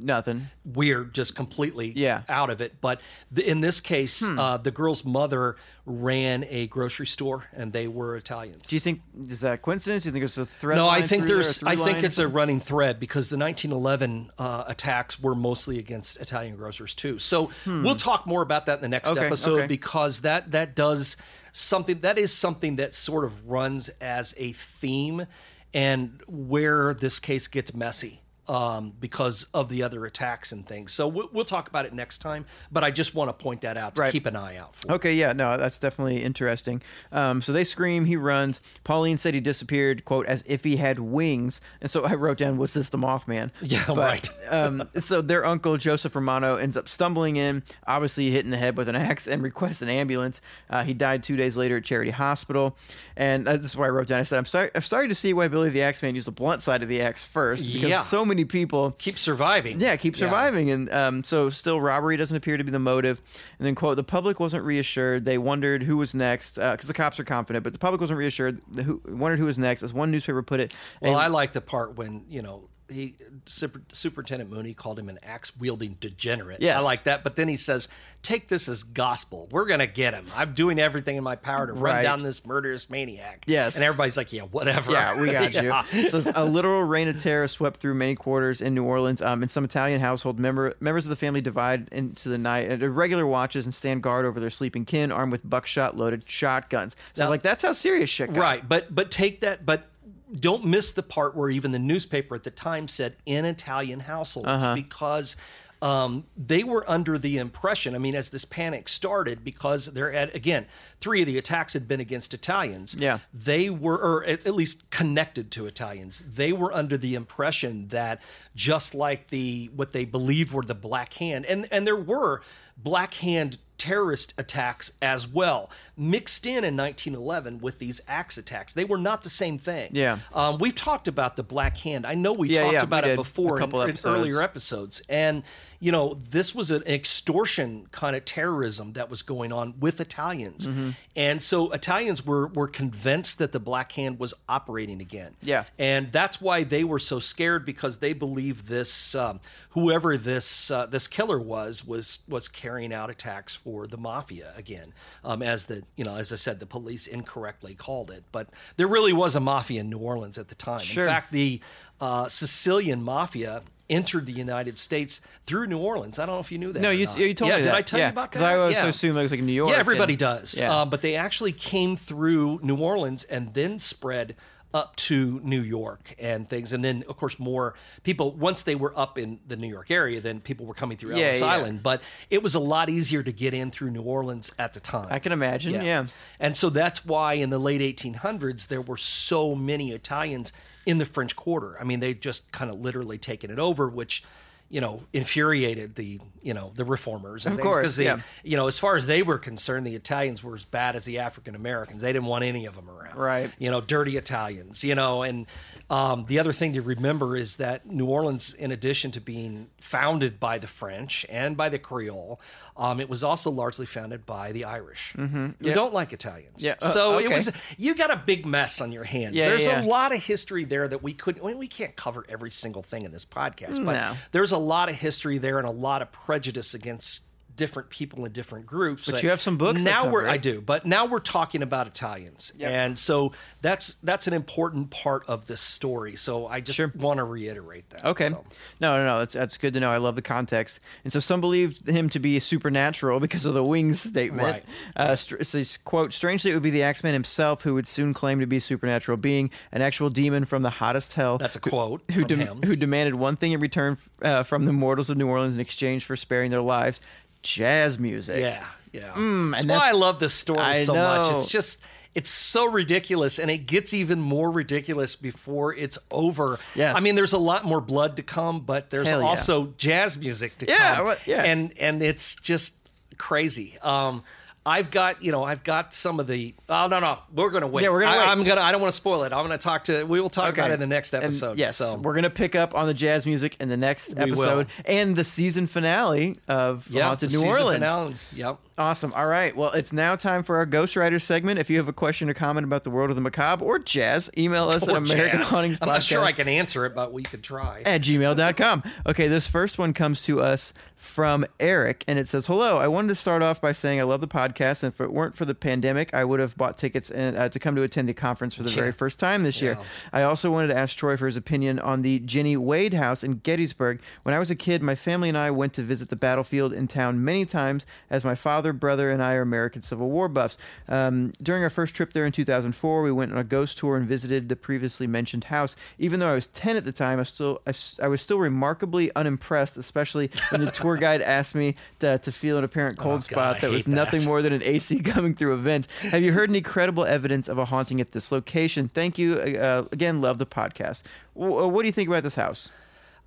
Nothing. 0.00 0.46
weird, 0.64 1.14
just 1.14 1.34
completely 1.34 1.92
Yeah. 1.96 2.20
Hmm. 2.22 2.32
out 2.32 2.50
of 2.50 2.60
it. 2.60 2.80
But 2.80 3.00
the, 3.32 3.48
in 3.48 3.60
this 3.60 3.80
case, 3.80 4.22
uh, 4.26 4.56
the 4.58 4.70
girl's 4.70 5.04
mother 5.04 5.56
ran 5.86 6.44
a 6.50 6.66
grocery 6.66 7.06
store, 7.06 7.46
and 7.54 7.72
they 7.72 7.88
were 7.88 8.16
Italians. 8.16 8.68
Do 8.68 8.76
you 8.76 8.80
think 8.80 9.00
is 9.28 9.40
that 9.40 9.62
coincidence? 9.62 10.02
Do 10.04 10.10
you 10.10 10.12
think 10.12 10.24
it's 10.26 10.36
a 10.38 10.44
thread? 10.46 10.76
No, 10.76 10.86
I 10.88 11.00
think 11.00 11.22
through 11.22 11.28
there, 11.28 11.36
there's. 11.44 11.62
I 11.62 11.76
think 11.76 12.04
it's 12.04 12.18
a 12.18 12.28
running 12.28 12.60
thread 12.60 13.00
because 13.00 13.30
the 13.30 13.38
1911 13.38 14.30
uh, 14.38 14.64
attacks 14.66 15.18
were 15.20 15.34
mostly 15.34 15.78
against 15.78 16.20
Italian 16.20 16.56
grocers 16.56 16.94
too. 16.94 17.18
So 17.18 17.50
we'll 17.66 17.96
talk 17.96 18.26
more 18.26 18.42
about 18.42 18.66
that 18.66 18.76
in 18.78 18.82
the 18.82 18.88
next 18.88 19.08
Hmm. 19.10 19.16
Okay, 19.18 19.26
episode 19.26 19.58
okay. 19.60 19.66
because 19.66 20.20
that 20.20 20.50
that 20.52 20.74
does 20.76 21.16
something. 21.52 22.00
That 22.00 22.18
is 22.18 22.32
something 22.32 22.76
that 22.76 22.94
sort 22.94 23.24
of 23.24 23.48
runs 23.48 23.88
as 24.00 24.34
a 24.36 24.52
theme, 24.52 25.26
and 25.72 26.20
where 26.28 26.92
this 26.94 27.18
case 27.18 27.48
gets 27.48 27.72
messy. 27.74 28.20
Um, 28.48 28.94
because 28.98 29.46
of 29.52 29.68
the 29.68 29.82
other 29.82 30.06
attacks 30.06 30.52
and 30.52 30.66
things. 30.66 30.90
So 30.92 31.06
we'll, 31.06 31.28
we'll 31.34 31.44
talk 31.44 31.68
about 31.68 31.84
it 31.84 31.92
next 31.92 32.18
time. 32.18 32.46
But 32.72 32.82
I 32.82 32.90
just 32.90 33.14
want 33.14 33.28
to 33.28 33.32
point 33.34 33.60
that 33.60 33.76
out 33.76 33.94
to 33.96 34.00
Right. 34.00 34.10
keep 34.12 34.24
an 34.24 34.36
eye 34.36 34.56
out 34.56 34.74
for. 34.74 34.92
Okay, 34.92 35.12
yeah, 35.12 35.34
no, 35.34 35.58
that's 35.58 35.78
definitely 35.78 36.22
interesting. 36.22 36.80
Um, 37.12 37.42
so 37.42 37.52
they 37.52 37.64
scream, 37.64 38.06
he 38.06 38.16
runs. 38.16 38.62
Pauline 38.84 39.18
said 39.18 39.34
he 39.34 39.40
disappeared, 39.40 40.06
quote, 40.06 40.24
as 40.24 40.44
if 40.46 40.64
he 40.64 40.76
had 40.76 40.98
wings. 40.98 41.60
And 41.82 41.90
so 41.90 42.04
I 42.06 42.14
wrote 42.14 42.38
down, 42.38 42.56
was 42.56 42.72
this 42.72 42.88
the 42.88 42.96
Mothman? 42.96 43.50
Yeah, 43.60 43.84
But, 43.86 43.96
right. 43.98 44.30
um, 44.50 44.88
so 44.94 45.20
their 45.20 45.44
uncle, 45.44 45.76
Joseph 45.76 46.14
Romano, 46.14 46.56
ends 46.56 46.76
up 46.78 46.88
stumbling 46.88 47.36
in, 47.36 47.62
obviously 47.86 48.30
hitting 48.30 48.50
the 48.50 48.56
head 48.56 48.78
with 48.78 48.88
an 48.88 48.96
axe, 48.96 49.26
and 49.28 49.42
requests 49.42 49.82
an 49.82 49.90
ambulance. 49.90 50.40
Uh, 50.70 50.84
he 50.84 50.94
died 50.94 51.22
two 51.22 51.36
days 51.36 51.54
later 51.54 51.76
at 51.76 51.84
Charity 51.84 52.12
Hospital. 52.12 52.78
And 53.14 53.46
that's 53.46 53.76
why 53.76 53.88
I 53.88 53.90
wrote 53.90 54.06
down, 54.06 54.20
I 54.20 54.22
said, 54.22 54.38
I'm 54.38 54.46
sorry, 54.46 54.70
I'm 54.74 54.80
sorry 54.80 55.08
to 55.08 55.14
see 55.14 55.34
why 55.34 55.48
Billy 55.48 55.68
the 55.68 55.82
Axeman 55.82 56.14
used 56.14 56.26
the 56.28 56.32
blunt 56.32 56.62
side 56.62 56.82
of 56.82 56.88
the 56.88 57.02
axe 57.02 57.24
first. 57.24 57.66
Because 57.70 57.90
Yeah. 57.90 58.02
so 58.02 58.24
many 58.24 58.37
people 58.44 58.92
Keep 58.98 59.18
surviving. 59.18 59.80
yeah, 59.80 59.96
keep 59.96 60.16
surviving. 60.16 60.70
And 60.70 60.92
um, 60.92 61.24
so 61.24 61.50
still 61.50 61.80
robbery 61.80 62.16
doesn't 62.16 62.36
appear 62.36 62.56
to 62.56 62.64
be 62.64 62.70
the 62.70 62.78
motive. 62.78 63.20
And 63.58 63.66
then, 63.66 63.74
quote, 63.74 63.96
the 63.96 64.04
public 64.04 64.40
wasn't 64.40 64.64
reassured. 64.64 65.24
They 65.24 65.38
wondered 65.38 65.82
who 65.82 65.96
was 65.96 66.14
next 66.14 66.54
because 66.56 66.86
the 66.86 66.94
cops 66.94 67.18
are 67.20 67.24
confident, 67.24 67.64
but 67.64 67.72
the 67.72 67.78
public 67.78 68.00
wasn't 68.00 68.18
reassured. 68.18 68.60
Who, 68.84 69.00
wondered 69.06 69.38
who 69.38 69.46
was 69.46 69.58
next. 69.58 69.82
As 69.82 69.92
one 69.92 70.10
newspaper 70.10 70.42
put 70.42 70.60
it. 70.60 70.74
Well, 71.00 71.16
I 71.16 71.28
like 71.28 71.52
the 71.52 71.60
part 71.60 71.96
when 71.96 72.24
you 72.28 72.42
know 72.42 72.68
he 72.90 73.14
Super, 73.46 73.80
Superintendent 73.92 74.50
Mooney 74.50 74.74
called 74.74 74.98
him 74.98 75.08
an 75.08 75.18
axe 75.22 75.56
wielding 75.56 75.96
degenerate. 76.00 76.60
Yeah, 76.62 76.78
I 76.78 76.82
like 76.82 77.04
that. 77.04 77.22
But 77.24 77.36
then 77.36 77.48
he 77.48 77.56
says, 77.56 77.88
"Take 78.22 78.48
this 78.48 78.68
as 78.68 78.82
gospel. 78.82 79.48
We're 79.50 79.66
gonna 79.66 79.86
get 79.86 80.14
him. 80.14 80.26
I'm 80.34 80.54
doing 80.54 80.78
everything 80.78 81.16
in 81.16 81.24
my 81.24 81.36
power 81.36 81.66
to 81.66 81.72
run 81.72 82.02
down 82.02 82.20
this 82.20 82.46
murderous 82.46 82.88
maniac." 82.90 83.44
Yes. 83.46 83.76
and 83.76 83.84
everybody's 83.84 84.16
like, 84.16 84.32
"Yeah, 84.32 84.42
whatever." 84.42 84.92
Yeah, 84.92 85.20
we 85.20 85.30
got 85.30 85.52
Yeah. 85.62 85.84
you. 85.92 86.08
So 86.08 86.22
a 86.34 86.44
literal 86.44 86.82
reign 86.82 87.08
of 87.08 87.22
terror 87.22 87.46
swept 87.48 87.78
through 87.80 87.94
many 87.94 88.14
quarters 88.14 88.60
in 88.60 88.74
New 88.74 88.84
Orleans. 88.84 89.20
Um, 89.22 89.42
in 89.42 89.48
some 89.48 89.64
Italian 89.64 90.00
household, 90.00 90.38
member, 90.38 90.74
members 90.80 91.04
of 91.04 91.10
the 91.10 91.16
family 91.16 91.40
divide 91.40 91.88
into 91.92 92.28
the 92.28 92.38
night 92.38 92.70
at 92.70 92.80
regular 92.90 93.26
watches 93.26 93.66
and 93.66 93.74
stand 93.74 94.02
guard 94.02 94.24
over 94.26 94.40
their 94.40 94.50
sleeping 94.50 94.84
kin, 94.84 95.12
armed 95.12 95.32
with 95.32 95.48
buckshot-loaded 95.48 96.28
shotguns. 96.28 96.96
So, 97.14 97.24
Now- 97.24 97.28
like, 97.30 97.42
that's 97.42 97.62
how 97.62 97.72
serious 97.72 98.08
shit 98.10 98.32
got. 98.32 98.40
Right, 98.40 98.68
but 98.68 98.94
but 98.94 99.10
take 99.10 99.40
that, 99.42 99.66
but 99.66 99.86
don't 100.34 100.64
miss 100.64 100.92
the 100.92 101.02
part 101.02 101.34
where 101.36 101.50
even 101.50 101.72
the 101.72 101.78
newspaper 101.78 102.34
at 102.34 102.44
the 102.44 102.50
time 102.50 102.88
said 102.88 103.16
in 103.26 103.44
Italian 103.44 104.00
households 104.00 104.48
Uh-huh. 104.48 104.74
because 104.74 105.36
um, 105.80 106.24
they 106.36 106.64
were 106.64 106.84
under 106.90 107.18
the 107.18 107.38
impression. 107.38 107.94
I 107.94 107.98
mean, 107.98 108.16
as 108.16 108.30
this 108.30 108.44
panic 108.44 108.88
started, 108.88 109.44
because 109.44 109.86
there 109.86 110.10
had 110.10 110.34
again 110.34 110.66
three 111.00 111.20
of 111.20 111.28
the 111.28 111.38
attacks 111.38 111.72
had 111.72 111.86
been 111.86 112.00
against 112.00 112.34
Italians. 112.34 112.96
Yeah. 112.98 113.20
they 113.32 113.70
were, 113.70 113.96
or 113.96 114.24
at, 114.24 114.44
at 114.44 114.54
least 114.56 114.90
connected 114.90 115.52
to 115.52 115.66
Italians. 115.66 116.20
They 116.34 116.52
were 116.52 116.72
under 116.74 116.96
the 116.96 117.14
impression 117.14 117.86
that 117.88 118.20
just 118.56 118.92
like 118.92 119.28
the 119.28 119.70
what 119.76 119.92
they 119.92 120.04
believed 120.04 120.52
were 120.52 120.64
the 120.64 120.74
Black 120.74 121.12
Hand, 121.14 121.46
and 121.46 121.68
and 121.70 121.86
there 121.86 121.94
were 121.96 122.42
Black 122.76 123.14
Hand 123.14 123.58
terrorist 123.78 124.34
attacks 124.36 124.92
as 125.00 125.26
well, 125.26 125.70
mixed 125.96 126.46
in 126.46 126.64
in 126.64 126.76
1911 126.76 127.60
with 127.60 127.78
these 127.78 128.00
axe 128.08 128.36
attacks. 128.36 128.74
They 128.74 128.84
were 128.84 128.98
not 128.98 129.22
the 129.22 129.30
same 129.30 129.58
thing. 129.58 129.90
Yeah. 129.92 130.18
Um, 130.34 130.58
we've 130.58 130.74
talked 130.74 131.08
about 131.08 131.36
the 131.36 131.42
Black 131.42 131.76
Hand. 131.78 132.04
I 132.04 132.14
know 132.14 132.32
we 132.32 132.48
Yeah, 132.50 132.62
talked 132.62 132.72
yeah, 132.74 132.82
about 132.82 133.04
we 133.04 133.10
it 133.10 133.16
before 133.16 133.56
A 133.56 133.58
couple 133.60 133.80
in, 133.82 133.90
in 133.90 133.98
earlier 134.04 134.42
episodes. 134.42 135.00
And, 135.08 135.42
you 135.80 135.92
know, 135.92 136.18
this 136.30 136.54
was 136.54 136.70
an 136.70 136.82
extortion 136.84 137.86
kind 137.92 138.16
of 138.16 138.24
terrorism 138.24 138.94
that 138.94 139.08
was 139.08 139.22
going 139.22 139.52
on 139.52 139.74
with 139.78 140.00
Italians. 140.00 140.66
Mm-hmm. 140.66 140.90
And 141.14 141.42
so 141.42 141.70
Italians 141.70 142.26
were, 142.26 142.48
were 142.48 142.66
convinced 142.66 143.38
that 143.38 143.52
the 143.52 143.60
Black 143.60 143.92
Hand 143.92 144.18
was 144.18 144.34
operating 144.48 145.00
again. 145.00 145.34
Yeah. 145.40 145.64
And 145.78 146.10
that's 146.10 146.40
why 146.40 146.64
they 146.64 146.82
were 146.82 146.98
so 146.98 147.20
scared 147.20 147.64
because 147.64 147.98
they 147.98 148.12
believed 148.12 148.66
this, 148.66 149.14
um, 149.14 149.40
whoever 149.70 150.16
this 150.16 150.70
uh, 150.70 150.86
this 150.86 151.06
killer 151.06 151.38
was, 151.38 151.86
was 151.86 152.20
was 152.28 152.48
carrying 152.48 152.92
out 152.92 153.10
attacks 153.10 153.54
for 153.54 153.86
the 153.86 153.96
mafia 153.96 154.52
again, 154.56 154.92
um, 155.24 155.42
as 155.42 155.66
the 155.66 155.82
you 155.96 156.04
know 156.04 156.16
as 156.16 156.32
I 156.32 156.36
said, 156.36 156.60
the 156.60 156.66
police 156.66 157.06
incorrectly 157.06 157.74
called 157.74 158.10
it, 158.10 158.24
but 158.32 158.48
there 158.76 158.88
really 158.88 159.12
was 159.12 159.36
a 159.36 159.40
mafia 159.40 159.80
in 159.80 159.90
New 159.90 159.98
Orleans 159.98 160.38
at 160.38 160.48
the 160.48 160.54
time. 160.54 160.80
Sure. 160.80 161.04
In 161.04 161.08
fact, 161.08 161.32
the 161.32 161.60
uh, 162.00 162.28
Sicilian 162.28 163.02
mafia 163.02 163.62
entered 163.90 164.26
the 164.26 164.32
United 164.32 164.78
States 164.78 165.20
through 165.44 165.66
New 165.66 165.78
Orleans. 165.78 166.18
I 166.18 166.26
don't 166.26 166.36
know 166.36 166.40
if 166.40 166.52
you 166.52 166.58
knew 166.58 166.72
that. 166.72 166.80
No, 166.80 166.90
you, 166.90 167.06
not. 167.06 167.18
you 167.18 167.34
told 167.34 167.50
yeah, 167.50 167.56
me 167.56 167.62
did 167.62 167.72
that. 167.72 167.74
I 167.76 167.82
tell 167.82 167.98
yeah. 167.98 168.06
you 168.06 168.12
about 168.12 168.22
that? 168.22 168.30
Because 168.30 168.42
I 168.42 168.56
always 168.56 168.76
yeah. 168.76 168.86
assumed 168.86 169.16
it 169.16 169.22
was 169.22 169.32
like 169.32 169.40
New 169.40 169.52
York. 169.52 169.72
Yeah, 169.72 169.78
everybody 169.78 170.14
and- 170.14 170.20
does. 170.20 170.60
Yeah. 170.60 170.80
Um, 170.80 170.90
but 170.90 171.02
they 171.02 171.16
actually 171.16 171.52
came 171.52 171.96
through 171.96 172.60
New 172.62 172.76
Orleans 172.76 173.24
and 173.24 173.54
then 173.54 173.78
spread 173.78 174.36
up 174.74 174.94
to 174.96 175.40
New 175.42 175.62
York 175.62 176.14
and 176.18 176.46
things. 176.48 176.72
And 176.72 176.84
then, 176.84 177.02
of 177.08 177.16
course, 177.16 177.38
more 177.38 177.74
people, 178.02 178.32
once 178.32 178.62
they 178.62 178.74
were 178.74 178.92
up 178.98 179.16
in 179.16 179.40
the 179.46 179.56
New 179.56 179.68
York 179.68 179.90
area, 179.90 180.20
then 180.20 180.40
people 180.40 180.66
were 180.66 180.74
coming 180.74 180.98
through 180.98 181.16
Yeah, 181.16 181.26
Ellis 181.26 181.40
yeah. 181.40 181.46
Island. 181.46 181.82
But 181.82 182.02
it 182.28 182.42
was 182.42 182.54
a 182.54 182.60
lot 182.60 182.90
easier 182.90 183.22
to 183.22 183.32
get 183.32 183.54
in 183.54 183.70
through 183.70 183.90
New 183.90 184.02
Orleans 184.02 184.52
at 184.58 184.74
the 184.74 184.80
time. 184.80 185.08
I 185.10 185.20
can 185.20 185.32
imagine. 185.32 185.82
Yeah. 185.82 186.06
And 186.38 186.56
so 186.56 186.68
that's 186.68 187.04
why 187.04 187.34
in 187.34 187.50
the 187.50 187.58
late 187.58 187.80
1800s, 187.80 188.68
there 188.68 188.82
were 188.82 188.98
so 188.98 189.54
many 189.54 189.92
Italians 189.92 190.52
in 190.88 190.96
the 190.96 191.04
French 191.04 191.36
Quarter. 191.36 191.78
I 191.78 191.84
mean, 191.84 192.00
they 192.00 192.14
just 192.14 192.50
kind 192.50 192.70
of 192.70 192.80
literally 192.80 193.18
taken 193.18 193.50
it 193.50 193.58
over, 193.58 193.90
which, 193.90 194.24
you 194.70 194.80
know, 194.80 195.02
infuriated 195.12 195.94
the, 195.96 196.18
you 196.42 196.54
know, 196.54 196.72
the 196.74 196.84
reformers. 196.84 197.44
And 197.44 197.52
Of 197.52 197.58
things, 197.58 197.64
course, 197.66 197.82
Because, 197.82 197.96
they, 197.96 198.04
yeah. 198.06 198.20
you 198.42 198.56
know, 198.56 198.68
as 198.68 198.78
far 198.78 198.96
as 198.96 199.06
they 199.06 199.22
were 199.22 199.36
concerned, 199.36 199.86
the 199.86 199.94
Italians 199.94 200.42
were 200.42 200.54
as 200.54 200.64
bad 200.64 200.96
as 200.96 201.04
the 201.04 201.18
African 201.18 201.54
Americans. 201.54 202.00
They 202.00 202.10
didn't 202.10 202.24
want 202.24 202.44
any 202.44 202.64
of 202.64 202.74
them 202.74 202.88
around. 202.88 203.18
Right. 203.18 203.52
You 203.58 203.70
know, 203.70 203.82
dirty 203.82 204.16
Italians, 204.16 204.82
you 204.82 204.94
know. 204.94 205.22
And 205.22 205.46
um, 205.90 206.26
the 206.26 206.38
other 206.38 206.52
thing 206.52 206.74
to 206.74 206.82
remember 206.82 207.34
is 207.36 207.56
that 207.56 207.86
New 207.86 208.06
Orleans, 208.06 208.52
in 208.52 208.72
addition 208.72 209.10
to 209.12 209.20
being 209.20 209.68
founded 209.80 210.38
by 210.38 210.58
the 210.58 210.66
French 210.66 211.24
and 211.30 211.56
by 211.56 211.70
the 211.70 211.78
Creole, 211.78 212.40
um, 212.76 213.00
it 213.00 213.08
was 213.08 213.24
also 213.24 213.50
largely 213.50 213.86
founded 213.86 214.26
by 214.26 214.52
the 214.52 214.64
Irish, 214.64 215.14
who 215.16 215.54
Yep. 215.60 215.74
don't 215.74 215.94
like 215.94 216.12
Italians. 216.12 216.62
Yeah, 216.62 216.74
uh, 216.82 216.86
so 216.88 217.18
it 217.18 217.30
was 217.30 217.50
you 217.78 217.94
got 217.94 218.10
a 218.10 218.16
big 218.16 218.44
mess 218.44 218.80
on 218.82 218.92
your 218.92 219.04
hands. 219.04 219.34
Yeah, 219.36 219.46
There's 219.48 219.66
yeah. 219.66 219.82
a 219.82 219.86
lot 219.86 220.12
of 220.14 220.22
history 220.22 220.64
there 220.64 220.86
that 220.88 221.02
we 221.02 221.14
could. 221.14 221.40
I 221.40 221.46
mean, 221.46 221.58
we 221.58 221.68
can't 221.68 221.96
cover 221.96 222.24
every 222.28 222.50
single 222.50 222.82
thing 222.82 223.02
in 223.04 223.10
this 223.12 223.24
podcast, 223.24 223.82
but 223.84 223.94
No. 223.94 224.14
there's 224.32 224.52
a 224.52 224.58
lot 224.58 224.90
of 224.90 224.94
history 224.94 225.38
there 225.38 225.58
and 225.58 225.66
a 225.66 225.72
lot 225.72 226.02
of 226.02 226.12
prejudice 226.12 226.74
against 226.74 227.22
different 227.58 227.90
people 227.90 228.24
in 228.24 228.32
different 228.32 228.64
groups. 228.64 229.04
But 229.10 229.22
you 229.22 229.28
have 229.28 229.40
some 229.42 229.58
books 229.58 229.82
Now 229.82 230.08
we're 230.08 230.26
it. 230.26 230.30
I 230.30 230.38
do, 230.38 230.62
but 230.62 230.86
now 230.86 231.04
we're 231.04 231.18
talking 231.20 231.62
about 231.62 231.86
Italians, 231.86 232.54
and 232.58 232.96
so 232.98 233.32
that's 233.60 233.94
that's 234.02 234.26
an 234.26 234.32
important 234.32 234.88
part 234.90 235.26
of 235.28 235.46
this 235.46 235.60
story. 235.60 236.16
So 236.16 236.46
I 236.46 236.60
just 236.60 236.76
Sure. 236.78 236.90
want 236.96 237.18
to 237.18 237.24
reiterate 237.24 237.90
that. 237.90 238.04
Okay. 238.04 238.28
So. 238.28 238.44
No, 238.80 238.96
no, 238.96 239.04
no. 239.04 239.18
That's 239.18 239.34
that's 239.34 239.58
good 239.58 239.74
to 239.74 239.80
know. 239.80 239.90
I 239.90 239.98
love 239.98 240.16
the 240.16 240.22
context. 240.22 240.80
And 241.04 241.12
so 241.12 241.20
some 241.20 241.40
believed 241.42 241.86
him 241.86 242.08
to 242.10 242.18
be 242.18 242.38
supernatural 242.40 243.20
because 243.28 243.44
of 243.44 243.52
the 243.54 243.64
wings 243.64 244.00
statement. 244.00 244.42
Right. 244.42 244.64
Uh, 244.96 245.16
it 245.28 245.78
quote, 245.84 246.12
strangely, 246.12 246.52
it 246.52 246.54
would 246.54 246.62
be 246.62 246.70
the 246.70 246.82
Axeman 246.84 247.12
himself 247.12 247.62
who 247.62 247.74
would 247.74 247.86
soon 247.88 248.14
claim 248.14 248.40
to 248.40 248.46
be 248.46 248.58
a 248.58 248.60
supernatural 248.60 249.16
being, 249.16 249.50
an 249.72 249.82
actual 249.82 250.08
demon 250.10 250.44
from 250.44 250.62
the 250.62 250.70
hottest 250.70 251.14
hell. 251.14 251.38
That's 251.38 251.56
a 251.56 251.60
quote 251.60 252.02
Who, 252.12 252.24
dem- 252.24 252.38
him. 252.40 252.62
who 252.62 252.76
demanded 252.76 253.14
one 253.16 253.36
thing 253.36 253.52
in 253.52 253.60
return 253.60 253.98
uh, 254.22 254.44
from 254.44 254.64
the 254.64 254.72
mortals 254.72 255.10
of 255.10 255.16
New 255.16 255.28
Orleans 255.28 255.54
in 255.54 255.60
exchange 255.60 256.04
for 256.04 256.16
sparing 256.16 256.50
their 256.50 256.60
lives 256.60 257.00
jazz 257.42 257.98
music. 257.98 258.38
Yeah, 258.38 258.64
yeah. 258.92 259.00
that's 259.02 259.18
Mm, 259.18 259.58
and 259.58 259.68
why 259.70 259.88
I 259.88 259.92
love 259.92 260.18
this 260.20 260.34
story 260.34 260.58
I 260.60 260.74
so 260.84 260.94
much. 260.94 261.26
It's 261.34 261.46
just 261.46 261.80
it's 262.14 262.30
so 262.30 262.66
ridiculous 262.70 263.38
and 263.38 263.50
it 263.50 263.58
gets 263.58 263.94
even 263.94 264.18
more 264.20 264.50
ridiculous 264.50 265.14
before 265.14 265.74
it's 265.74 265.98
over. 266.10 266.58
Yes. 266.74 266.96
I 266.96 267.00
mean 267.00 267.14
there's 267.14 267.34
a 267.34 267.38
lot 267.38 267.64
more 267.64 267.80
blood 267.80 268.16
to 268.16 268.22
come, 268.22 268.60
but 268.60 268.90
there's 268.90 269.08
Hell 269.08 269.20
yeah. 269.20 269.26
also 269.26 269.74
jazz 269.76 270.18
music 270.18 270.58
to 270.58 270.66
Yeah, 270.66 270.96
come. 270.96 271.04
what- 271.06 271.26
yeah. 271.26 271.42
And 271.44 271.72
and 271.78 272.02
it's 272.02 272.34
just 272.36 272.74
crazy. 273.18 273.76
Um 273.82 274.22
I've 274.66 274.90
got, 274.90 275.22
you 275.22 275.32
know, 275.32 275.44
I've 275.44 275.64
got 275.64 275.94
some 275.94 276.20
of 276.20 276.26
the. 276.26 276.54
Oh 276.68 276.88
no, 276.88 277.00
no, 277.00 277.18
we're 277.34 277.48
gonna 277.50 277.66
wait. 277.66 277.84
Yeah, 277.84 277.88
we're 277.90 278.00
gonna 278.02 278.16
I, 278.16 278.18
wait. 278.18 278.28
I'm 278.28 278.44
gonna. 278.44 278.60
I 278.60 278.70
don't 278.72 278.80
want 278.82 278.90
to 278.92 278.96
spoil 278.96 279.22
it. 279.24 279.32
I'm 279.32 279.42
gonna 279.44 279.56
talk 279.56 279.84
to. 279.84 280.04
We 280.04 280.20
will 280.20 280.28
talk 280.28 280.52
about 280.54 280.70
it 280.70 280.74
in 280.74 280.80
the 280.80 280.86
next 280.86 281.14
And 281.14 281.24
episode. 281.24 281.56
yes, 281.58 281.76
So 281.76 281.96
we're 281.96 282.14
gonna 282.14 282.28
pick 282.28 282.54
up 282.54 282.74
on 282.74 282.86
the 282.86 282.92
jazz 282.94 283.24
music 283.24 283.56
in 283.60 283.68
the 283.68 283.76
next 283.78 284.08
We 284.14 284.32
will. 284.32 284.42
episode 284.42 284.66
and 284.84 285.16
the 285.16 285.24
season 285.24 285.66
finale 285.68 286.36
of 286.48 286.86
yeah, 286.90 287.04
Haunted 287.04 287.30
the 287.30 287.32
New 287.32 287.38
season 287.38 287.50
Orleans. 287.62 287.78
finale. 287.78 288.14
Yep. 288.34 288.58
Awesome. 288.76 289.12
All 289.14 289.26
right. 289.26 289.56
Well, 289.56 289.72
it's 289.72 289.92
now 289.92 290.14
time 290.14 290.44
for 290.44 290.56
our 290.56 290.66
Ghostwriter 290.66 291.20
segment. 291.20 291.58
If 291.58 291.68
you 291.68 291.78
have 291.78 291.88
a 291.88 291.92
question 291.92 292.30
or 292.30 292.34
comment 292.34 292.62
about 292.64 292.84
the 292.84 292.90
world 292.90 293.10
of 293.10 293.16
the 293.16 293.22
macabre 293.22 293.64
or 293.64 293.78
jazz, 293.80 294.30
email 294.38 294.68
us 294.68 294.86
Or 294.86 294.92
at 294.92 294.96
American 294.98 295.40
jazz. 295.40 295.50
Hauntings 295.50 295.78
I'm 295.82 295.88
not 295.88 296.02
sure 296.02 296.22
I 296.22 296.30
can 296.30 296.46
answer 296.46 296.84
it, 296.86 296.94
but 296.94 297.12
we 297.12 297.24
could 297.24 297.42
try. 297.42 297.82
at 297.86 298.02
gmail.com. 298.02 298.82
Okay, 299.08 299.26
this 299.26 299.48
first 299.48 299.78
one 299.78 299.92
comes 299.94 300.22
to 300.24 300.40
us 300.40 300.72
from 300.98 301.46
Eric, 301.60 302.04
and 302.08 302.18
it 302.18 302.26
says, 302.26 302.48
Hello, 302.48 302.76
I 302.76 302.88
wanted 302.88 303.08
to 303.08 303.14
start 303.14 303.40
off 303.40 303.60
by 303.60 303.70
saying 303.70 304.00
I 304.00 304.02
love 304.02 304.20
the 304.20 304.28
podcast, 304.28 304.82
and 304.82 304.92
if 304.92 305.00
it 305.00 305.12
weren't 305.12 305.36
for 305.36 305.44
the 305.44 305.54
pandemic, 305.54 306.12
I 306.12 306.24
would 306.24 306.40
have 306.40 306.56
bought 306.56 306.76
tickets 306.76 307.08
and, 307.10 307.36
uh, 307.36 307.48
to 307.48 307.58
come 307.60 307.76
to 307.76 307.82
attend 307.82 308.08
the 308.08 308.14
conference 308.14 308.56
for 308.56 308.64
the 308.64 308.68
very 308.70 308.90
first 308.92 309.18
time 309.18 309.44
this 309.44 309.62
year. 309.62 309.78
I 310.12 310.22
also 310.22 310.50
wanted 310.50 310.68
to 310.68 310.76
ask 310.76 310.96
Troy 310.98 311.16
for 311.16 311.26
his 311.26 311.36
opinion 311.36 311.78
on 311.78 312.02
the 312.02 312.18
Jenny 312.18 312.56
Wade 312.56 312.94
house 312.94 313.22
in 313.22 313.36
Gettysburg. 313.38 314.00
When 314.24 314.34
I 314.34 314.40
was 314.40 314.50
a 314.50 314.56
kid, 314.56 314.82
my 314.82 314.96
family 314.96 315.28
and 315.28 315.38
I 315.38 315.52
went 315.52 315.72
to 315.74 315.82
visit 315.82 316.08
the 316.08 316.16
battlefield 316.16 316.72
in 316.72 316.88
town 316.88 317.24
many 317.24 317.46
times, 317.46 317.86
as 318.10 318.24
my 318.24 318.34
father, 318.34 318.72
brother, 318.72 319.10
and 319.10 319.22
I 319.22 319.34
are 319.34 319.42
American 319.42 319.82
Civil 319.82 320.10
War 320.10 320.28
buffs. 320.28 320.58
Um, 320.88 321.32
during 321.40 321.62
our 321.62 321.70
first 321.70 321.94
trip 321.94 322.12
there 322.12 322.26
in 322.26 322.32
2004, 322.32 323.02
we 323.02 323.12
went 323.12 323.30
on 323.30 323.38
a 323.38 323.44
ghost 323.44 323.78
tour 323.78 323.96
and 323.96 324.06
visited 324.06 324.48
the 324.48 324.56
previously 324.56 325.06
mentioned 325.06 325.44
house. 325.44 325.76
Even 325.98 326.18
though 326.18 326.28
I 326.28 326.34
was 326.34 326.48
10 326.48 326.76
at 326.76 326.84
the 326.84 326.92
time, 326.92 327.20
I 327.20 327.22
still 327.22 327.60
I, 327.66 327.72
I 328.02 328.08
was 328.08 328.20
still 328.20 328.38
remarkably 328.38 329.14
unimpressed, 329.14 329.76
especially 329.76 330.30
when 330.50 330.64
the 330.64 330.70
tour 330.72 330.87
guide 330.96 331.20
asked 331.22 331.54
me 331.54 331.74
to, 332.00 332.18
to 332.18 332.32
feel 332.32 332.56
an 332.58 332.64
apparent 332.64 332.98
cold 332.98 333.18
Oh, 333.18 333.20
spot 333.20 333.56
I 333.56 333.60
that 333.60 333.70
was 333.70 333.84
that. 333.84 333.90
nothing 333.90 334.24
more 334.24 334.42
than 334.42 334.52
an 334.52 334.62
AC 334.62 335.00
coming 335.04 335.34
through 335.34 335.52
a 335.52 335.56
vent. 335.58 335.86
Have 336.02 336.22
you 336.22 336.32
heard 336.32 336.48
any 336.50 336.60
credible 336.60 337.04
evidence 337.04 337.48
of 337.48 337.58
a 337.58 337.64
haunting 337.66 338.00
at 338.00 338.12
this 338.12 338.32
location? 338.32 338.88
Thank 338.88 339.18
you. 339.18 339.34
Uh, 339.38 339.84
again, 339.92 340.20
love 340.20 340.38
the 340.38 340.46
podcast. 340.46 341.02
W- 341.36 341.58
uh, 341.64 341.66
what 341.68 341.82
do 341.82 341.86
you 341.86 341.92
think 341.92 342.08
about 342.08 342.22
this 342.22 342.34
house? 342.36 342.68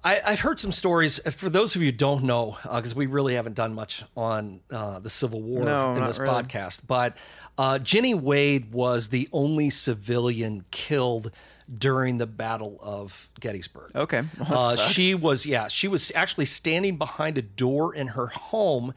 I, 0.03 0.19
I've 0.25 0.39
heard 0.39 0.59
some 0.59 0.71
stories. 0.71 1.19
For 1.31 1.47
those 1.47 1.75
of 1.75 1.83
you 1.83 1.89
who 1.89 1.97
don't 1.97 2.23
know, 2.23 2.57
because 2.63 2.95
we 2.95 3.05
really 3.05 3.35
haven't 3.35 3.53
done 3.53 3.75
much 3.75 4.03
on 4.17 4.59
uh, 4.71 4.97
the 4.97 5.11
Civil 5.11 5.43
War 5.43 5.63
No, 5.63 5.93
in 5.95 6.03
this 6.03 6.17
really. 6.17 6.33
podcast, 6.33 6.81
but 6.87 7.15
uh, 7.59 7.77
Jenny 7.77 8.15
Wade 8.15 8.71
was 8.73 9.09
the 9.09 9.29
only 9.31 9.69
civilian 9.69 10.65
killed 10.71 11.31
during 11.73 12.17
the 12.17 12.27
Battle 12.27 12.77
of 12.81 13.29
Gettysburg. 13.39 13.91
Okay. 13.95 14.23
Well, 14.49 14.59
Uh, 14.59 14.75
she 14.77 15.13
was, 15.15 15.45
yeah, 15.45 15.67
she 15.67 15.87
was 15.87 16.11
actually 16.15 16.45
standing 16.45 16.97
behind 16.97 17.37
a 17.37 17.41
door 17.41 17.95
in 17.95 18.07
her 18.07 18.27
home, 18.27 18.93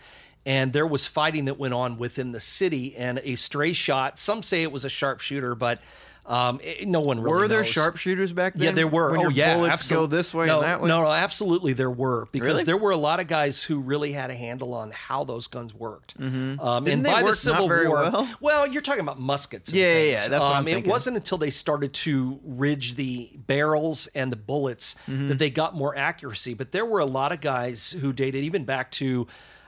and 0.46 0.72
there 0.72 0.86
was 0.86 1.06
fighting 1.06 1.44
that 1.46 1.58
went 1.58 1.74
on 1.74 1.98
within 1.98 2.32
the 2.32 2.40
city, 2.40 2.96
and 2.96 3.20
a 3.22 3.34
stray 3.36 3.72
shot. 3.72 4.18
Some 4.18 4.42
say 4.42 4.62
it 4.62 4.72
was 4.72 4.84
a 4.84 4.88
sharpshooter, 4.90 5.54
but 5.54 5.80
um, 6.26 6.58
it- 6.62 6.88
no 6.88 7.00
one 7.00 7.20
really 7.20 7.30
Were 7.42 7.48
there 7.48 7.58
knows. 7.58 7.68
sharpshooters 7.68 8.32
back 8.32 8.54
then? 8.54 8.62
Yeah, 8.62 8.70
there 8.72 8.86
were. 8.88 9.10
When 9.12 9.26
oh, 9.26 9.28
yeah, 9.28 9.54
bullets 9.56 9.72
absolutely. 9.74 10.08
go 10.08 10.16
this 10.16 10.34
way 10.34 10.46
no, 10.46 10.54
and 10.60 10.64
that 10.64 10.80
way. 10.80 10.88
No, 10.88 11.02
no, 11.02 11.12
absolutely, 11.12 11.72
there 11.74 11.90
were 11.90 12.26
because 12.32 12.48
Really? 12.48 12.64
there 12.64 12.76
were 12.76 12.92
a 12.92 12.96
lot 12.96 13.20
of 13.20 13.26
guys 13.26 13.62
who 13.62 13.80
really 13.80 14.12
had 14.12 14.30
a 14.30 14.34
handle 14.34 14.72
on 14.74 14.90
how 14.90 15.24
those 15.24 15.46
guns 15.46 15.74
worked. 15.74 16.14
Um, 16.18 16.56
Didn't 16.84 16.88
and 16.88 17.02
by 17.04 17.22
the 17.22 17.34
Civil 17.34 17.68
War, 17.68 18.26
well? 18.40 18.66
you're 18.66 18.80
talking 18.82 19.02
about 19.02 19.20
muskets. 19.20 19.70
And 19.70 19.78
Yeah, 19.78 19.98
yeah, 19.98 20.10
yeah, 20.10 20.28
that's 20.28 20.40
what 20.42 20.52
I'm 20.52 20.62
um, 20.62 20.68
It 20.68 20.86
wasn't 20.86 21.16
until 21.16 21.38
they 21.38 21.50
started 21.50 21.92
to 21.92 22.40
ridge 22.44 22.94
the 22.94 23.30
barrels 23.46 24.06
and 24.14 24.32
the 24.32 24.36
bullets 24.36 24.96
Mm-hmm. 25.08 25.26
that 25.28 25.38
they 25.38 25.50
got 25.50 25.74
more 25.74 25.96
accuracy. 25.96 26.54
But 26.54 26.72
there 26.72 26.84
were 26.86 27.00
a 27.00 27.06
lot 27.06 27.32
of 27.32 27.40
guys 27.40 27.90
who 27.90 28.12
dated 28.12 28.44
even 28.44 28.64
back 28.64 28.90
to. 28.92 29.26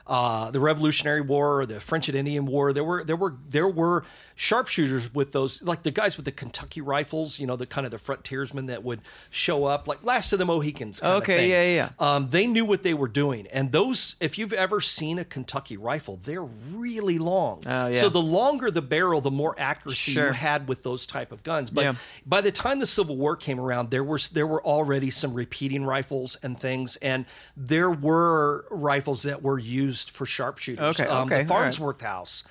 Uh, 0.09 0.49
the 0.51 0.59
Revolutionary 0.61 1.19
War, 1.19 1.65
the 1.65 1.81
French 1.81 2.07
and 2.07 2.17
Indian 2.17 2.45
War. 2.45 2.71
There 2.71 2.83
were 2.85 3.03
there 3.03 3.17
were 3.17 3.35
there 3.49 3.67
were 3.67 4.05
sharpshooters 4.39 5.11
with 5.15 5.31
those, 5.31 5.63
like 5.63 5.81
the 5.81 5.89
guys 5.89 6.15
with 6.15 6.25
the 6.25 6.31
Kentucky 6.31 6.79
rifles. 6.79 7.39
You 7.39 7.47
know, 7.47 7.55
the 7.55 7.65
kind 7.65 7.85
of 7.85 7.91
the 7.91 7.97
frontiersmen 7.97 8.67
that 8.67 8.83
would 8.83 9.01
show 9.31 9.65
up, 9.65 9.87
like 9.87 10.03
Last 10.03 10.31
of 10.31 10.37
the 10.39 10.45
Mohicans. 10.45 11.01
Okay, 11.01 11.49
yeah, 11.49 11.75
yeah, 11.75 11.89
Um, 12.15 12.29
they 12.29 12.45
knew 12.45 12.63
what 12.63 12.83
they 12.83 12.93
were 12.93 13.07
doing, 13.07 13.47
and 13.47 13.71
those. 13.71 14.15
If 14.19 14.37
you've 14.37 14.53
ever 14.53 14.79
seen 14.79 15.17
a 15.19 15.25
Kentucky 15.25 15.75
rifle, 15.75 16.19
they're 16.23 16.43
really 16.43 17.17
long. 17.17 17.63
Oh, 17.65 17.87
yeah. 17.87 17.99
So 17.99 18.09
the 18.09 18.21
longer 18.21 18.69
the 18.69 18.81
barrel, 18.81 19.21
the 19.21 19.31
more 19.31 19.55
accuracy 19.57 20.13
Sure. 20.13 20.27
you 20.27 20.33
had 20.33 20.67
with 20.67 20.83
those 20.83 21.07
type 21.07 21.31
of 21.31 21.41
guns. 21.43 21.71
But 21.71 21.83
Yeah. 21.83 21.93
by 22.25 22.41
the 22.41 22.51
time 22.51 22.79
the 22.79 22.85
Civil 22.85 23.17
War 23.17 23.35
came 23.35 23.59
around, 23.59 23.89
there 23.89 24.03
were 24.03 24.19
there 24.31 24.45
were 24.47 24.63
already 24.63 25.09
some 25.09 25.33
repeating 25.33 25.83
rifles 25.83 26.37
and 26.43 26.59
things, 26.59 26.95
and 26.97 27.25
there 27.55 27.89
were 27.89 28.65
rifles 28.69 29.23
that 29.23 29.41
were 29.41 29.57
used 29.57 30.11
for 30.11 30.25
sharpshooters. 30.27 30.99
Okay, 30.99 31.09
Um, 31.09 31.25
okay, 31.27 31.43
the 31.43 31.53
all 31.53 31.59
right. 31.59 31.63
Farnsworth 31.63 32.01
House 32.01 32.43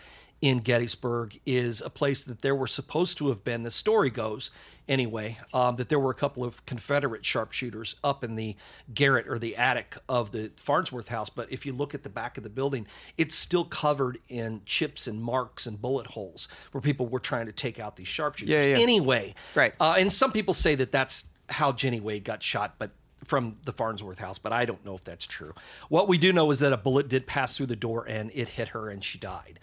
in 0.46 0.60
Gettysburg 0.60 1.38
is 1.44 1.80
a 1.80 1.90
place 1.90 2.24
that 2.24 2.40
there 2.40 2.54
were 2.54 2.66
supposed 2.66 3.18
to 3.18 3.28
have 3.28 3.42
been. 3.42 3.62
The 3.62 3.70
story 3.70 4.10
goes. 4.10 4.50
Anyway, 4.88 5.36
um, 5.52 5.74
that 5.74 5.88
there 5.88 5.98
were 5.98 6.12
a 6.12 6.14
couple 6.14 6.44
of 6.44 6.64
Confederate 6.64 7.24
sharpshooters 7.24 7.96
up 8.04 8.22
in 8.22 8.36
the 8.36 8.54
garret 8.94 9.26
or 9.26 9.36
the 9.36 9.56
attic 9.56 9.96
of 10.08 10.30
the 10.30 10.52
Farnsworth 10.56 11.08
house. 11.08 11.28
But 11.28 11.50
if 11.50 11.66
you 11.66 11.72
look 11.72 11.92
at 11.92 12.04
the 12.04 12.08
back 12.08 12.36
of 12.38 12.44
the 12.44 12.50
building, 12.50 12.86
it's 13.18 13.34
still 13.34 13.64
covered 13.64 14.18
in 14.28 14.62
chips 14.64 15.08
and 15.08 15.20
marks 15.20 15.66
and 15.66 15.80
bullet 15.82 16.06
holes 16.06 16.46
where 16.70 16.80
people 16.80 17.08
were 17.08 17.18
trying 17.18 17.46
to 17.46 17.52
take 17.52 17.80
out 17.80 17.96
these 17.96 18.06
sharpshooters. 18.06 18.52
Yeah, 18.52 18.76
yeah. 18.76 18.82
Anyway, 18.82 19.34
Right. 19.56 19.74
Uh, 19.80 19.96
and 19.98 20.12
some 20.12 20.30
people 20.30 20.54
say 20.54 20.76
that 20.76 20.92
that's 20.92 21.24
how 21.48 21.72
Jenny 21.72 21.98
Wade 21.98 22.22
got 22.22 22.40
shot, 22.40 22.76
but 22.78 22.92
from 23.24 23.56
the 23.64 23.72
Farnsworth 23.72 24.20
house, 24.20 24.38
but 24.38 24.52
I 24.52 24.64
don't 24.64 24.84
know 24.84 24.94
if 24.94 25.02
that's 25.02 25.26
true. 25.26 25.52
What 25.88 26.06
we 26.06 26.16
do 26.16 26.32
know 26.32 26.48
is 26.50 26.60
that 26.60 26.72
a 26.72 26.76
bullet 26.76 27.08
did 27.08 27.26
pass 27.26 27.56
through 27.56 27.66
the 27.66 27.76
door 27.76 28.04
and 28.08 28.30
it 28.34 28.50
hit 28.50 28.68
her 28.68 28.88
and 28.88 29.02
she 29.02 29.18
died. 29.18 29.58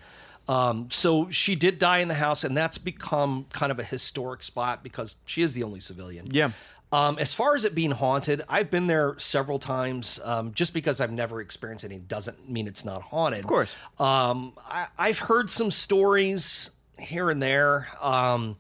Um, 0.48 0.90
so 0.92 1.30
she 1.30 1.56
did 1.56 1.80
die 1.80 2.00
in 2.00 2.08
the 2.08 2.14
house, 2.14 2.44
and 2.44 2.56
that's 2.56 2.78
become 2.78 3.46
kind 3.54 3.72
of 3.72 3.80
a 3.80 3.84
historic 3.84 4.44
spot 4.44 4.84
because 4.84 5.16
she 5.26 5.42
is 5.42 5.54
the 5.54 5.64
only 5.64 5.80
civilian. 5.80 6.28
Yeah. 6.32 6.52
Um, 6.92 7.18
as 7.18 7.34
far 7.34 7.56
as 7.56 7.66
it 7.66 7.74
being 7.74 7.90
haunted, 7.90 8.44
I've 8.48 8.70
been 8.70 8.86
there 8.86 9.16
several 9.18 9.58
times. 9.58 10.20
Um, 10.24 10.54
just 10.54 10.76
because 10.76 11.02
I've 11.02 11.12
never 11.12 11.42
experienced 11.42 11.86
any 11.86 11.98
doesn't 11.98 12.48
mean 12.48 12.68
it's 12.68 12.86
not 12.86 13.02
haunted. 13.02 13.40
Of 13.40 13.48
course. 13.48 13.76
Um, 14.00 14.54
I, 14.64 14.88
I've 14.98 15.18
heard 15.18 15.50
some 15.50 15.72
stories 15.72 16.70
here 17.00 17.32
and 17.32 17.42
there. 17.42 17.88
Um, 18.00 18.58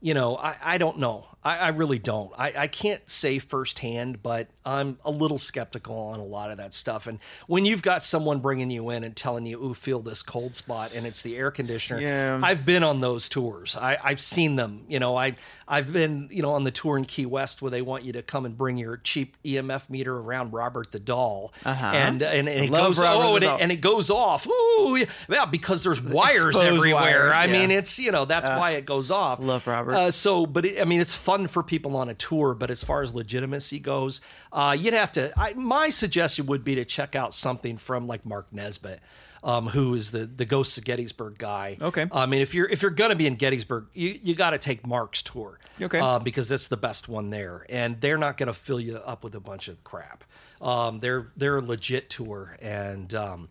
you 0.00 0.14
know, 0.14 0.36
I, 0.36 0.56
I 0.64 0.78
don't 0.78 0.98
know. 0.98 1.26
I, 1.46 1.58
I 1.58 1.68
really 1.68 1.98
don't. 1.98 2.32
I, 2.36 2.52
I 2.56 2.66
can't 2.66 3.00
say 3.08 3.38
firsthand, 3.38 4.22
but 4.22 4.48
I'm 4.64 4.98
a 5.04 5.10
little 5.10 5.38
skeptical 5.38 5.96
on 5.96 6.18
a 6.18 6.24
lot 6.24 6.50
of 6.50 6.56
that 6.58 6.74
stuff. 6.74 7.06
And 7.06 7.18
when 7.46 7.64
you've 7.64 7.82
got 7.82 8.02
someone 8.02 8.40
bringing 8.40 8.70
you 8.70 8.90
in 8.90 9.04
and 9.04 9.14
telling 9.14 9.46
you, 9.46 9.62
"Ooh, 9.62 9.74
feel 9.74 10.00
this 10.00 10.22
cold 10.22 10.56
spot," 10.56 10.92
and 10.94 11.06
it's 11.06 11.22
the 11.22 11.36
air 11.36 11.50
conditioner, 11.50 12.00
Yeah. 12.00 12.40
I've 12.42 12.66
been 12.66 12.82
on 12.82 13.00
those 13.00 13.28
tours. 13.28 13.76
I, 13.76 13.96
I've 14.02 14.20
seen 14.20 14.56
them. 14.56 14.80
You 14.88 14.98
know, 14.98 15.16
I 15.16 15.36
I've 15.68 15.92
been 15.92 16.28
you 16.32 16.42
know 16.42 16.54
on 16.54 16.64
the 16.64 16.70
tour 16.72 16.98
in 16.98 17.04
Key 17.04 17.26
West 17.26 17.62
where 17.62 17.70
they 17.70 17.82
want 17.82 18.04
you 18.04 18.12
to 18.14 18.22
come 18.22 18.44
and 18.44 18.56
bring 18.58 18.76
your 18.76 18.96
cheap 18.96 19.36
EMF 19.44 19.88
meter 19.88 20.16
around 20.16 20.52
Robert 20.52 20.90
the 20.90 20.98
Doll, 21.00 21.52
Uh-huh. 21.64 21.86
and 21.94 22.22
and, 22.22 22.48
and 22.48 22.64
it 22.64 22.70
Love 22.70 22.88
goes 22.88 23.00
Robert 23.00 23.24
oh, 23.24 23.34
and 23.36 23.44
it, 23.44 23.60
and 23.60 23.72
it 23.72 23.80
goes 23.80 24.10
off. 24.10 24.46
Ooh, 24.48 24.96
yeah, 25.28 25.44
because 25.44 25.84
there's 25.84 26.00
wires 26.02 26.56
Exposed 26.56 26.76
everywhere. 26.78 27.28
wires, 27.30 27.32
I 27.34 27.46
mean, 27.46 27.70
it's 27.70 27.98
you 27.98 28.10
know 28.10 28.24
that's 28.24 28.48
why 28.48 28.72
it 28.72 28.84
goes 28.84 29.10
off. 29.10 29.38
love 29.40 29.66
Robert. 29.66 29.94
Uh, 29.94 30.10
so, 30.10 30.44
but 30.46 30.64
it, 30.64 30.80
I 30.80 30.84
mean, 30.84 31.00
it's 31.00 31.14
fun 31.14 31.35
for 31.46 31.62
people 31.62 31.96
on 31.96 32.08
a 32.08 32.14
tour. 32.14 32.54
But 32.54 32.70
as 32.70 32.82
far 32.82 33.02
as 33.02 33.14
legitimacy 33.14 33.78
goes, 33.80 34.20
uh, 34.52 34.76
you'd 34.78 34.94
have 34.94 35.12
to. 35.12 35.32
I, 35.38 35.52
my 35.54 35.90
suggestion 35.90 36.46
would 36.46 36.64
be 36.64 36.76
to 36.76 36.84
check 36.84 37.14
out 37.14 37.34
something 37.34 37.76
from 37.76 38.06
like 38.06 38.24
Mark 38.24 38.52
Nesbitt. 38.52 39.00
Um, 39.44 39.68
who 39.68 39.94
is 39.94 40.10
the 40.10 40.26
the 40.26 40.44
Ghosts 40.44 40.76
of 40.78 40.84
Gettysburg 40.84 41.38
guy? 41.38 41.76
Okay. 41.80 42.06
I 42.10 42.26
mean, 42.26 42.42
if 42.42 42.54
you're 42.54 42.68
if 42.68 42.82
you're 42.82 42.90
gonna 42.90 43.14
be 43.14 43.26
in 43.26 43.36
Gettysburg, 43.36 43.86
you 43.92 44.18
you 44.20 44.34
got 44.34 44.50
to 44.50 44.58
take 44.58 44.84
Mark's 44.86 45.22
tour. 45.22 45.60
Okay. 45.80 46.00
Uh, 46.00 46.18
because 46.18 46.48
that's 46.48 46.66
the 46.68 46.76
best 46.76 47.08
one 47.08 47.30
there, 47.30 47.64
and 47.68 48.00
they're 48.00 48.18
not 48.18 48.38
gonna 48.38 48.54
fill 48.54 48.80
you 48.80 48.96
up 48.96 49.22
with 49.22 49.34
a 49.34 49.40
bunch 49.40 49.68
of 49.68 49.84
crap. 49.84 50.24
Um, 50.60 50.98
they're 51.00 51.28
they're 51.36 51.58
a 51.58 51.62
legit 51.62 52.10
tour, 52.10 52.56
and 52.60 53.14
um, 53.14 53.48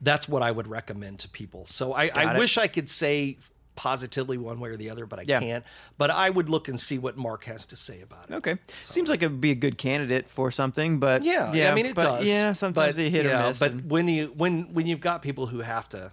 that's 0.00 0.28
what 0.28 0.42
I 0.42 0.50
would 0.50 0.66
recommend 0.66 1.20
to 1.20 1.28
people. 1.28 1.66
So 1.66 1.92
I, 1.92 2.10
I 2.14 2.38
wish 2.38 2.58
I 2.58 2.66
could 2.66 2.88
say 2.88 3.38
positively 3.76 4.38
one 4.38 4.58
way 4.58 4.70
or 4.70 4.76
the 4.76 4.90
other, 4.90 5.06
but 5.06 5.18
I 5.20 5.24
Yeah. 5.26 5.38
can't. 5.40 5.64
But 5.98 6.10
I 6.10 6.28
would 6.28 6.48
look 6.48 6.68
and 6.68 6.80
see 6.80 6.98
what 6.98 7.16
Mark 7.16 7.44
has 7.44 7.66
to 7.66 7.76
say 7.76 8.00
about 8.00 8.30
it. 8.30 8.34
Okay. 8.34 8.56
Seems 8.82 9.08
like 9.08 9.22
it 9.22 9.30
would 9.30 9.40
be 9.40 9.52
a 9.52 9.56
good 9.56 9.78
candidate 9.78 10.28
for 10.28 10.50
something, 10.50 10.98
but 10.98 11.22
Yeah, 11.22 11.52
yeah 11.52 11.70
I 11.70 11.74
mean 11.74 11.86
it 11.86 11.94
but, 11.94 12.02
does. 12.02 12.28
Yeah, 12.28 12.52
sometimes 12.54 12.88
but, 12.90 12.96
they 12.96 13.10
hit 13.10 13.26
yeah, 13.26 13.44
or 13.44 13.48
miss. 13.48 13.58
But 13.58 13.72
and 13.72 13.90
when 13.90 14.08
you 14.08 14.32
when 14.36 14.72
when 14.74 14.86
you've 14.86 15.00
got 15.00 15.22
people 15.22 15.46
who 15.46 15.60
have 15.60 15.88
to 15.90 16.10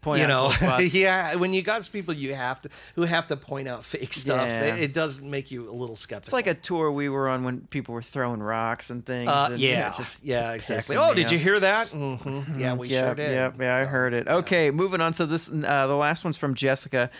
point 0.00 0.20
you 0.20 0.26
out 0.26 0.60
know, 0.60 0.78
yeah, 0.78 1.34
when 1.34 1.52
you 1.52 1.62
got 1.62 1.88
people 1.92 2.14
you 2.14 2.34
have 2.34 2.60
to 2.62 2.68
who 2.94 3.02
have 3.02 3.26
to 3.28 3.36
point 3.36 3.68
out 3.68 3.84
fake 3.84 4.12
stuff, 4.14 4.48
Yeah. 4.48 4.74
it, 4.76 4.82
it 4.84 4.92
does 4.94 5.20
make 5.20 5.50
you 5.50 5.70
a 5.70 5.72
little 5.72 5.96
skeptical. 5.96 6.28
It's 6.38 6.46
like 6.46 6.46
a 6.46 6.58
tour 6.58 6.90
we 6.90 7.08
were 7.08 7.28
on 7.28 7.44
when 7.44 7.60
people 7.62 7.94
were 7.94 8.02
throwing 8.02 8.42
rocks 8.42 8.90
and 8.90 9.04
things. 9.04 9.28
uh, 9.28 9.48
and, 9.52 9.60
you 9.60 9.72
know, 9.72 9.78
yeah, 9.78 9.92
just 9.96 10.24
yeah, 10.24 10.52
exactly. 10.52 10.96
Oh, 10.96 11.10
me 11.10 11.14
did 11.16 11.30
you 11.30 11.38
hear 11.38 11.60
that? 11.60 11.88
hmm 11.88 12.58
Yeah, 12.58 12.74
we 12.74 12.88
yeah, 12.88 13.00
sure 13.06 13.14
did. 13.14 13.32
Yeah, 13.32 13.52
yeah, 13.58 13.76
I 13.76 13.84
heard 13.84 14.14
it. 14.14 14.28
Okay, 14.28 14.70
moving 14.70 15.00
on. 15.00 15.12
So 15.14 15.26
this, 15.26 15.48
uh, 15.48 15.86
the 15.86 15.96
last 15.96 16.24
one's 16.24 16.36
from 16.36 16.54
Jessica. 16.54 17.10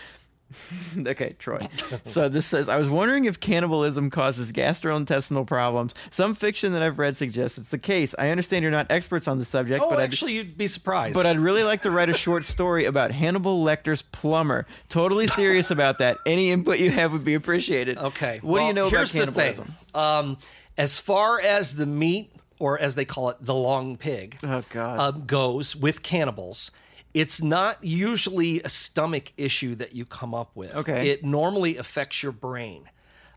okay, 1.07 1.35
Troy. 1.39 1.59
So 2.03 2.29
this 2.29 2.45
says, 2.45 2.67
I 2.69 2.77
was 2.77 2.89
wondering 2.89 3.25
if 3.25 3.39
cannibalism 3.39 4.09
causes 4.09 4.51
gastrointestinal 4.51 5.45
problems. 5.45 5.93
Some 6.09 6.35
fiction 6.35 6.73
that 6.73 6.81
I've 6.81 6.99
read 6.99 7.15
suggests 7.17 7.57
it's 7.57 7.69
the 7.69 7.77
case. 7.77 8.15
I 8.17 8.29
understand 8.29 8.63
you're 8.63 8.71
not 8.71 8.87
experts 8.89 9.27
on 9.27 9.37
the 9.39 9.45
subject, 9.45 9.83
Oh, 9.83 9.89
but 9.89 9.99
I'd, 9.99 10.03
actually, 10.03 10.33
you'd 10.33 10.57
be 10.57 10.67
surprised. 10.67 11.15
but 11.17 11.25
I'd 11.25 11.39
really 11.39 11.63
like 11.63 11.81
to 11.83 11.91
write 11.91 12.09
a 12.09 12.13
short 12.13 12.43
story 12.55 12.85
about 12.85 13.11
Hannibal 13.11 13.63
Lecter's 13.63 14.01
plumber. 14.01 14.65
Totally 14.89 15.27
serious 15.27 15.71
about 15.71 15.99
that. 15.99 16.17
Any 16.25 16.51
input 16.51 16.79
you 16.79 16.91
have 16.91 17.13
would 17.13 17.25
be 17.25 17.33
appreciated. 17.35 17.97
Okay. 17.97 18.39
What 18.41 18.59
do 18.59 18.61
you 18.63 18.67
well, 18.67 18.73
know 18.73 18.87
about 18.87 18.97
here's 18.97 19.13
the 19.13 19.25
thing. 19.27 19.53
cannibalism? 19.53 19.73
Um, 19.93 20.37
as 20.77 20.99
far 20.99 21.39
as 21.41 21.75
the 21.75 21.85
meat, 21.85 22.31
or 22.59 22.79
as 22.79 22.95
they 22.95 23.05
call 23.05 23.29
it, 23.29 23.37
the 23.41 23.55
long 23.55 23.97
pig, 23.97 24.37
Oh, 24.43 24.63
God. 24.69 24.99
um, 24.99 25.25
goes 25.25 25.75
with 25.75 26.03
cannibals, 26.03 26.71
it's 27.13 27.41
not 27.41 27.83
usually 27.83 28.61
a 28.61 28.69
stomach 28.69 29.33
issue 29.37 29.75
that 29.75 29.95
you 29.95 30.05
come 30.05 30.33
up 30.33 30.51
with. 30.55 30.75
Okay. 30.75 31.09
It 31.09 31.23
normally 31.23 31.77
affects 31.77 32.23
your 32.23 32.31
brain. 32.31 32.83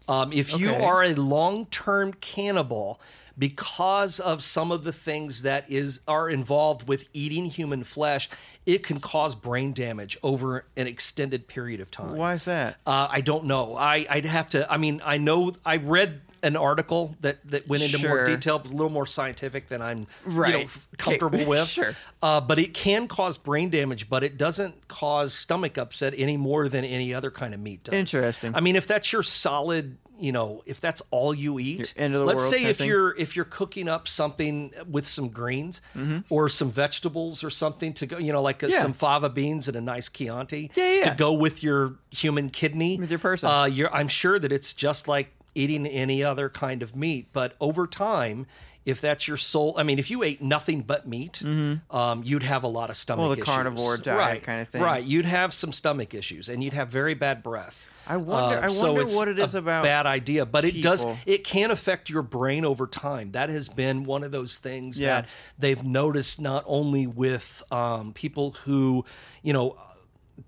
Um, 0.08 0.32
if 0.32 0.58
you 0.58 0.72
are 0.72 1.02
a 1.02 1.14
long-term 1.14 2.14
cannibal, 2.14 3.00
because 3.38 4.20
of 4.20 4.42
some 4.42 4.70
of 4.70 4.84
the 4.84 4.92
things 4.92 5.42
that 5.42 5.70
is 5.70 6.00
are 6.06 6.28
involved 6.30 6.88
with 6.88 7.08
eating 7.12 7.46
human 7.46 7.84
flesh, 7.84 8.28
it 8.66 8.82
can 8.82 9.00
cause 9.00 9.34
brain 9.34 9.72
damage 9.72 10.16
over 10.22 10.66
an 10.76 10.86
extended 10.86 11.48
period 11.48 11.80
of 11.80 11.90
time. 11.90 12.16
Why 12.16 12.34
is 12.34 12.44
that? 12.44 12.76
Uh, 12.86 13.08
I 13.10 13.20
don't 13.22 13.44
know. 13.46 13.76
I, 13.76 14.06
I'd 14.08 14.24
have 14.24 14.50
to. 14.50 14.70
I 14.70 14.76
mean, 14.76 15.02
I 15.04 15.18
know. 15.18 15.52
I 15.64 15.76
read 15.76 16.20
an 16.44 16.56
article 16.56 17.16
that 17.20 17.38
that 17.50 17.66
went 17.66 17.82
into 17.82 17.98
more 18.06 18.24
detail, 18.24 18.58
but 18.60 18.70
a 18.70 18.74
little 18.74 18.90
more 18.92 19.06
scientific 19.06 19.66
than 19.68 19.82
I'm, 19.82 20.06
you 20.26 20.32
know, 20.32 20.64
comfortable 20.98 21.40
Okay. 21.40 21.44
with. 21.48 21.66
Sure. 21.66 21.94
Uh, 22.22 22.40
but 22.40 22.58
it 22.60 22.72
can 22.74 23.08
cause 23.08 23.36
brain 23.38 23.70
damage, 23.70 24.08
but 24.08 24.22
it 24.22 24.36
doesn't 24.36 24.86
cause 24.88 25.32
stomach 25.34 25.78
upset 25.78 26.14
any 26.16 26.36
more 26.36 26.68
than 26.68 26.84
any 26.84 27.12
other 27.12 27.30
kind 27.30 27.54
of 27.54 27.60
meat 27.60 27.82
does. 27.84 27.94
Interesting. 27.94 28.54
I 28.54 28.60
mean, 28.60 28.76
if 28.76 28.86
that's 28.86 29.12
your 29.12 29.22
solid, 29.22 29.96
you 30.20 30.30
know, 30.30 30.62
if 30.64 30.80
that's 30.80 31.02
all 31.10 31.34
you 31.34 31.58
eat, 31.58 31.92
end 31.96 32.14
of 32.14 32.20
the 32.20 32.26
let's 32.26 32.48
say 32.48 32.64
if 32.64 32.80
you're 32.80 33.16
if 33.16 33.34
you're 33.34 33.44
cooking 33.44 33.88
up 33.88 34.06
something 34.06 34.72
with 34.88 35.06
some 35.06 35.28
greens 35.28 35.82
or 36.30 36.48
some 36.48 36.70
vegetables 36.70 37.42
or 37.42 37.50
something 37.50 37.92
to 37.94 38.06
go, 38.06 38.18
you 38.18 38.32
know, 38.32 38.40
like 38.42 38.58
Mm-hmm. 38.60 38.70
Yeah. 38.72 38.80
some 38.82 38.92
fava 38.92 39.28
beans 39.28 39.66
and 39.68 39.76
a 39.76 39.80
nice 39.80 40.08
Chianti 40.08 40.70
Yeah, 40.76 40.92
yeah, 40.94 41.02
to 41.10 41.16
go 41.16 41.32
with 41.32 41.62
your 41.62 41.96
human 42.10 42.48
kidney 42.50 42.98
With 42.98 43.10
your 43.10 43.18
person. 43.18 43.48
Uh, 43.48 43.64
you're, 43.64 43.92
I'm 43.92 44.08
sure 44.08 44.38
that 44.38 44.52
it's 44.52 44.72
just 44.72 45.08
like 45.08 45.34
eating 45.54 45.86
any 45.86 46.22
other 46.24 46.48
kind 46.48 46.82
of 46.82 46.94
meat, 46.96 47.28
but 47.32 47.54
over 47.60 47.86
time. 47.86 48.46
If 48.86 49.00
that's 49.00 49.26
your 49.26 49.38
sole, 49.38 49.76
I 49.78 49.82
mean, 49.82 49.98
if 49.98 50.10
you 50.10 50.22
ate 50.22 50.42
nothing 50.42 50.82
but 50.82 51.08
meat, 51.08 51.42
um, 51.90 52.22
you'd 52.22 52.42
have 52.42 52.64
a 52.64 52.68
lot 52.68 52.90
of 52.90 52.96
stomach 52.98 53.20
Mm-hmm. 53.22 53.28
Well, 53.28 53.34
the 53.36 53.40
issues. 53.40 53.54
carnivore 53.54 53.96
diet 53.96 54.18
right, 54.18 54.42
kind 54.42 54.60
of 54.60 54.68
thing. 54.68 54.82
Right, 54.82 55.02
you'd 55.02 55.24
have 55.24 55.54
some 55.54 55.72
stomach 55.72 56.12
issues, 56.12 56.50
and 56.50 56.62
you'd 56.62 56.74
have 56.74 56.90
very 56.90 57.14
bad 57.14 57.42
breath. 57.42 57.86
I 58.06 58.18
wonder- 58.18 58.60
I 58.62 58.68
so 58.68 58.92
wonder 58.92 59.10
what 59.16 59.28
it 59.28 59.38
is 59.38 59.54
a 59.54 59.58
about 59.60 59.84
bad 59.84 60.04
idea, 60.04 60.44
but 60.44 60.66
it 60.66 60.82
does. 60.82 61.06
It 61.24 61.44
can 61.44 61.70
affect 61.70 62.10
your 62.10 62.20
brain 62.20 62.66
over 62.66 62.86
time. 62.86 63.32
That 63.32 63.48
has 63.48 63.70
been 63.70 64.04
one 64.04 64.22
of 64.22 64.32
those 64.32 64.58
things 64.58 65.00
Yeah. 65.00 65.22
that 65.22 65.30
they've 65.58 65.82
noticed 65.82 66.38
not 66.42 66.62
only 66.66 67.06
with 67.06 67.62
um, 67.72 68.12
people 68.12 68.50
who, 68.66 69.06
you 69.42 69.54
know, 69.54 69.78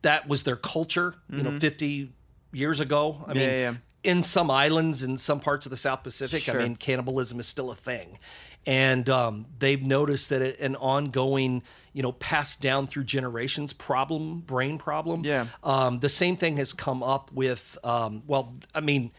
that 0.02 0.28
was 0.28 0.42
their 0.42 0.56
culture, 0.56 1.14
you 1.30 1.42
know, 1.42 1.58
50 1.58 2.12
years 2.52 2.80
ago. 2.80 3.24
I 3.26 3.32
mean, 3.32 3.42
Mm-hmm. 3.48 3.74
yeah. 3.74 3.74
In 4.06 4.22
some 4.22 4.50
islands 4.50 5.02
in 5.02 5.16
some 5.16 5.40
parts 5.40 5.66
of 5.66 5.70
the 5.70 5.76
South 5.76 6.02
Pacific, 6.02 6.42
Sure. 6.42 6.60
I 6.60 6.62
mean, 6.62 6.76
cannibalism 6.76 7.40
is 7.40 7.46
still 7.46 7.70
a 7.70 7.74
thing. 7.74 8.18
And 8.66 9.08
um, 9.10 9.46
they've 9.58 9.82
noticed 9.82 10.30
that 10.30 10.42
it, 10.42 10.60
an 10.60 10.74
ongoing, 10.76 11.62
you 11.92 12.02
know, 12.02 12.12
passed 12.12 12.60
down 12.60 12.86
through 12.86 13.04
generations 13.04 13.72
problem, 13.72 14.40
brain 14.40 14.78
problem. 14.78 15.24
Yeah. 15.24 15.46
Um, 15.62 16.00
the 16.00 16.08
same 16.08 16.36
thing 16.36 16.56
has 16.56 16.72
come 16.72 17.02
up 17.02 17.30
with, 17.32 17.78
um, 17.84 18.22
well, 18.26 18.54
I 18.74 18.80
mean, 18.80 19.12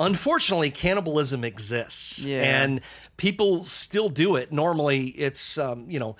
unfortunately, 0.00 0.70
cannibalism 0.70 1.44
exists, 1.44 2.24
Yeah. 2.24 2.42
and 2.62 2.80
people 3.18 3.62
still 3.62 4.08
do 4.08 4.36
it. 4.36 4.52
Normally, 4.52 5.08
it's 5.08 5.58
um, 5.58 5.90
you 5.90 5.98
know, 5.98 6.16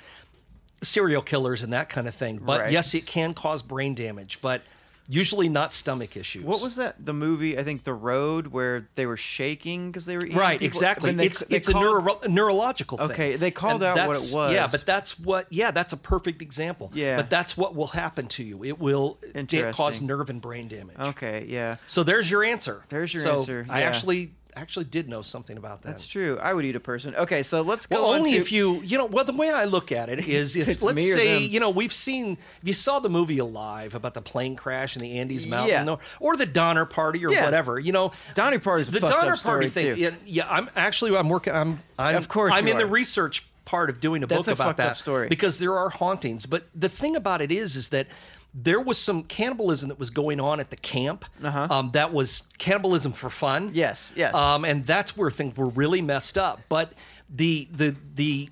serial 0.82 1.22
killers 1.22 1.62
and 1.62 1.72
that 1.72 1.88
kind 1.88 2.06
of 2.06 2.14
thing. 2.14 2.36
But 2.38 2.60
Right. 2.60 2.72
yes, 2.72 2.94
it 2.94 3.06
can 3.06 3.32
cause 3.34 3.62
brain 3.62 3.94
damage, 3.94 4.40
but 4.42 4.60
usually 5.08 5.48
not 5.48 5.72
stomach 5.74 6.16
issues. 6.16 6.44
What 6.44 6.62
was 6.62 6.76
that? 6.76 7.04
The 7.04 7.12
movie, 7.12 7.58
I 7.58 7.62
think, 7.64 7.84
The 7.84 7.92
Road, 7.92 8.46
where 8.48 8.88
they 8.94 9.04
were 9.06 9.16
shaking 9.16 9.90
because 9.90 10.06
they 10.06 10.16
were 10.16 10.24
eating 10.24 10.36
Right, 10.38 10.58
people? 10.58 10.66
exactly. 10.66 11.12
They- 11.12 11.26
it's 11.26 11.40
they 11.40 11.56
it's 11.56 11.68
a 11.68 11.72
neuro- 11.74 12.20
neurological 12.26 12.98
thing. 12.98 13.10
Okay, 13.10 13.36
they 13.36 13.50
called 13.50 13.82
And 13.82 13.98
out 13.98 14.08
what 14.08 14.16
it 14.16 14.34
was. 14.34 14.52
Yeah, 14.54 14.66
but 14.70 14.86
that's 14.86 15.18
what. 15.18 15.46
Yeah, 15.50 15.70
that's 15.72 15.92
a 15.92 15.96
perfect 15.98 16.40
example. 16.42 16.90
Yeah. 16.94 17.16
but 17.16 17.28
that's 17.30 17.56
what 17.56 17.74
will 17.74 17.88
happen 17.88 18.26
to 18.28 18.42
you. 18.44 18.64
It 18.64 18.78
will 18.78 19.18
da- 19.46 19.72
cause 19.72 20.00
nerve 20.00 20.30
and 20.30 20.40
brain 20.40 20.68
damage. 20.68 20.96
Okay, 20.98 21.46
yeah, 21.48 21.76
So 21.86 22.02
there's 22.02 22.30
your 22.30 22.42
answer. 22.44 22.84
There's 22.88 23.12
your 23.12 23.22
So 23.22 23.38
answer, 23.40 23.66
I 23.68 23.82
actually 23.82 24.32
actually 24.56 24.84
did 24.86 25.08
know 25.08 25.22
something 25.22 25.56
about 25.56 25.82
that. 25.82 25.90
that's 25.90 26.06
true. 26.06 26.38
I 26.40 26.52
would 26.54 26.64
eat 26.64 26.76
a 26.76 26.80
person. 26.80 27.14
Okay, 27.14 27.42
so 27.42 27.62
let's 27.62 27.86
go 27.86 27.96
Well, 28.02 28.10
on 28.12 28.18
only 28.18 28.32
to- 28.32 28.36
if 28.38 28.52
you, 28.52 28.80
you 28.82 28.96
know, 28.98 29.06
well, 29.06 29.24
the 29.24 29.32
way 29.32 29.50
I 29.50 29.64
look 29.64 29.92
at 29.92 30.08
it 30.08 30.26
is 30.28 30.56
if, 30.56 30.82
let's 30.82 31.12
say, 31.12 31.38
you 31.38 31.60
know, 31.60 31.70
we've 31.70 31.92
seen, 31.92 32.32
if 32.62 32.68
you 32.68 32.72
saw 32.72 32.98
the 33.00 33.08
movie 33.08 33.38
Alive 33.38 33.94
about 33.94 34.14
the 34.14 34.22
plane 34.22 34.56
crash 34.56 34.96
in 34.96 35.02
the 35.02 35.18
Andes 35.18 35.46
Mountain 35.46 35.86
Yeah. 35.86 35.92
or, 35.92 35.98
or 36.20 36.36
the 36.36 36.46
Donner 36.46 36.84
Party 36.86 37.24
or 37.24 37.30
Yeah. 37.32 37.44
whatever, 37.44 37.78
you 37.78 37.92
know, 37.92 38.12
Donner 38.34 38.58
Party, 38.58 38.84
the 38.84 39.00
Donner 39.00 39.36
Party 39.36 39.68
thing. 39.68 39.96
Yeah, 39.96 40.10
yeah, 40.24 40.46
I'm 40.48 40.70
actually, 40.76 41.16
I'm 41.16 41.28
working, 41.28 41.54
I'm, 41.54 41.78
I'm, 41.98 42.16
Of 42.16 42.28
course 42.28 42.52
I'm 42.54 42.66
in 42.68 42.78
the 42.78 42.86
research 42.86 43.46
part 43.64 43.88
of 43.88 43.98
doing 43.98 44.22
a 44.22 44.26
That's 44.26 44.42
book 44.46 44.48
a 44.58 44.62
about 44.62 44.76
that 44.76 44.98
story. 44.98 45.26
because 45.28 45.58
there 45.58 45.72
are 45.76 45.88
hauntings. 45.88 46.44
But 46.44 46.64
the 46.74 46.88
thing 46.90 47.16
about 47.16 47.40
it 47.40 47.50
is, 47.50 47.76
is 47.76 47.88
that 47.88 48.06
there 48.54 48.80
was 48.80 48.98
some 48.98 49.24
cannibalism 49.24 49.88
that 49.88 49.98
was 49.98 50.10
going 50.10 50.40
on 50.40 50.60
at 50.60 50.70
the 50.70 50.76
camp. 50.76 51.24
Uh-huh. 51.42 51.66
Um, 51.70 51.90
that 51.92 52.12
was 52.12 52.44
cannibalism 52.58 53.12
for 53.12 53.28
fun. 53.28 53.70
Yes, 53.74 54.12
yes. 54.16 54.34
Um, 54.34 54.64
and 54.64 54.86
that's 54.86 55.16
where 55.16 55.30
things 55.30 55.56
were 55.56 55.66
really 55.70 56.00
messed 56.02 56.38
up. 56.38 56.60
But 56.68 56.92
the 57.28 57.66
the 57.72 57.96
the 58.14 58.48